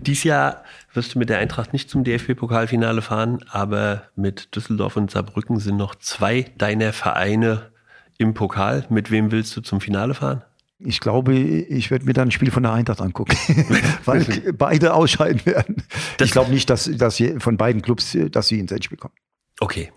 Dies 0.00 0.24
Jahr 0.24 0.64
wirst 0.92 1.14
du 1.14 1.18
mit 1.18 1.28
der 1.28 1.38
Eintracht 1.38 1.72
nicht 1.72 1.90
zum 1.90 2.04
DFB-Pokalfinale 2.04 3.02
fahren, 3.02 3.44
aber 3.48 4.04
mit 4.16 4.54
Düsseldorf 4.54 4.96
und 4.96 5.10
Saarbrücken 5.10 5.58
sind 5.58 5.76
noch 5.76 5.94
zwei 5.94 6.52
deiner 6.56 6.92
Vereine 6.92 7.70
im 8.18 8.34
Pokal. 8.34 8.86
Mit 8.90 9.10
wem 9.10 9.30
willst 9.30 9.56
du 9.56 9.60
zum 9.60 9.80
Finale 9.80 10.14
fahren? 10.14 10.42
Ich 10.78 11.00
glaube, 11.00 11.34
ich 11.34 11.90
werde 11.90 12.04
mir 12.04 12.12
dann 12.12 12.28
ein 12.28 12.30
Spiel 12.32 12.50
von 12.50 12.62
der 12.62 12.72
Eintracht 12.72 13.00
angucken, 13.00 13.36
weil 14.04 14.52
beide 14.58 14.94
ausscheiden 14.94 15.44
werden. 15.46 15.82
Das 16.18 16.26
ich 16.28 16.32
glaube 16.32 16.50
nicht, 16.50 16.68
dass, 16.68 16.84
dass 16.84 17.22
von 17.38 17.56
beiden 17.56 17.80
Clubs, 17.80 18.16
dass 18.30 18.48
sie 18.48 18.58
ins 18.58 18.72
Endspiel 18.72 18.98
kommen. 18.98 19.14
Okay. 19.60 19.92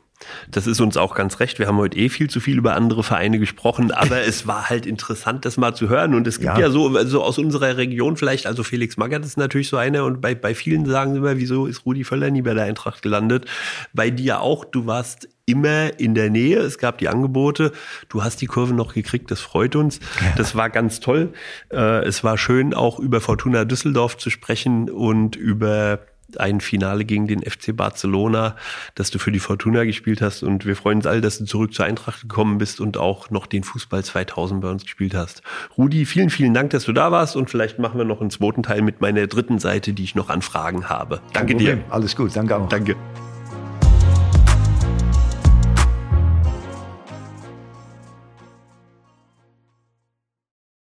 Das 0.49 0.68
ist 0.68 0.82
uns 0.82 0.97
auch 0.97 1.15
ganz 1.15 1.39
recht. 1.39 1.59
Wir 1.59 1.68
haben 1.68 1.78
heute 1.78 1.97
eh 1.97 2.09
viel 2.09 2.30
zu 2.30 2.39
viel 2.39 2.57
über 2.57 2.76
andere 2.76 3.03
Vereine 3.03 3.39
gesprochen, 3.39 3.91
aber 3.91 4.22
es 4.22 4.47
war 4.47 4.70
halt 4.70 4.86
interessant, 4.86 5.45
das 5.45 5.57
mal 5.57 5.76
zu 5.76 5.89
hören. 5.89 6.15
Und 6.15 6.28
es 6.28 6.39
gibt 6.39 6.57
ja, 6.57 6.65
ja 6.65 6.70
so 6.70 6.95
also 6.95 7.24
aus 7.24 7.38
unserer 7.38 7.78
Region 7.78 8.18
vielleicht, 8.18 8.47
also 8.47 8.63
Felix 8.63 8.97
Magath 8.97 9.26
ist 9.26 9.38
natürlich 9.38 9.70
so 9.70 9.78
einer 9.78 10.05
und 10.05 10.22
bei, 10.22 10.36
bei 10.36 10.55
vielen 10.55 10.86
sagen 10.86 11.13
sie 11.13 11.20
immer, 11.20 11.38
wieso 11.38 11.68
ist 11.68 11.86
Rudi 11.86 12.03
Völler 12.03 12.32
nie 12.32 12.41
bei 12.41 12.53
der 12.53 12.65
Eintracht 12.65 13.01
gelandet? 13.01 13.45
Bei 13.93 14.09
dir 14.09 14.41
auch, 14.41 14.65
du 14.65 14.88
warst 14.88 15.30
immer 15.47 15.97
in 15.97 16.13
der 16.13 16.30
Nähe. 16.30 16.59
Es 16.59 16.78
gab 16.78 16.97
die 16.97 17.07
Angebote. 17.07 17.72
Du 18.09 18.24
hast 18.24 18.41
die 18.41 18.47
Kurve 18.47 18.74
noch 18.74 18.93
gekriegt. 18.93 19.32
Das 19.32 19.39
freut 19.39 19.76
uns. 19.76 19.99
Ja. 20.20 20.34
Das 20.36 20.55
war 20.55 20.70
ganz 20.70 20.99
toll. 20.99 21.34
Äh, 21.72 22.03
es 22.05 22.24
war 22.24 22.38
schön, 22.38 22.74
auch 22.74 22.99
über 22.99 23.22
Fortuna 23.22 23.63
Düsseldorf 23.63 24.18
zu 24.18 24.30
sprechen 24.30 24.89
und 24.89 25.38
über 25.38 25.99
ein 26.38 26.61
Finale 26.61 27.05
gegen 27.05 27.28
den 27.28 27.41
FC 27.41 27.75
Barcelona, 27.75 28.55
dass 28.95 29.11
du 29.11 29.19
für 29.19 29.32
die 29.32 29.39
Fortuna 29.39 29.84
gespielt 29.86 30.21
hast 30.21 30.43
und 30.43 30.65
wir 30.65 30.75
freuen 30.75 30.97
uns 30.97 31.07
alle, 31.07 31.21
dass 31.21 31.38
du 31.38 31.45
zurück 31.45 31.73
zur 31.73 31.86
Eintracht 31.86 32.21
gekommen 32.21 32.57
bist 32.57 32.82
und 32.82 32.97
auch 32.97 33.30
noch 33.30 33.45
den 33.45 33.63
Fußball 33.63 34.03
2000 34.03 34.61
bei 34.61 34.69
uns 34.69 34.84
gespielt 34.84 35.13
hast. 35.13 35.41
Rudi, 35.78 36.05
vielen, 36.05 36.30
vielen 36.30 36.53
Dank, 36.53 36.71
dass 36.71 36.86
du 36.86 36.93
da 36.93 37.11
warst 37.11 37.36
und 37.36 37.49
vielleicht 37.49 37.80
machen 37.80 37.97
wir 37.97 38.05
noch 38.05 38.21
einen 38.21 38.32
zweiten 38.32 38.63
Teil 38.63 38.82
mit 38.82 39.01
meiner 39.01 39.28
dritten 39.28 39.59
Seite, 39.59 39.93
die 39.93 40.03
ich 40.03 40.15
noch 40.15 40.30
an 40.30 40.41
Fragen 40.41 40.89
habe. 40.89 41.21
Danke 41.34 41.55
dir. 41.55 41.84
Alles 41.89 42.15
gut, 42.15 42.36
danke 42.36 42.55
auch. 42.55 42.69
Danke. 42.69 42.95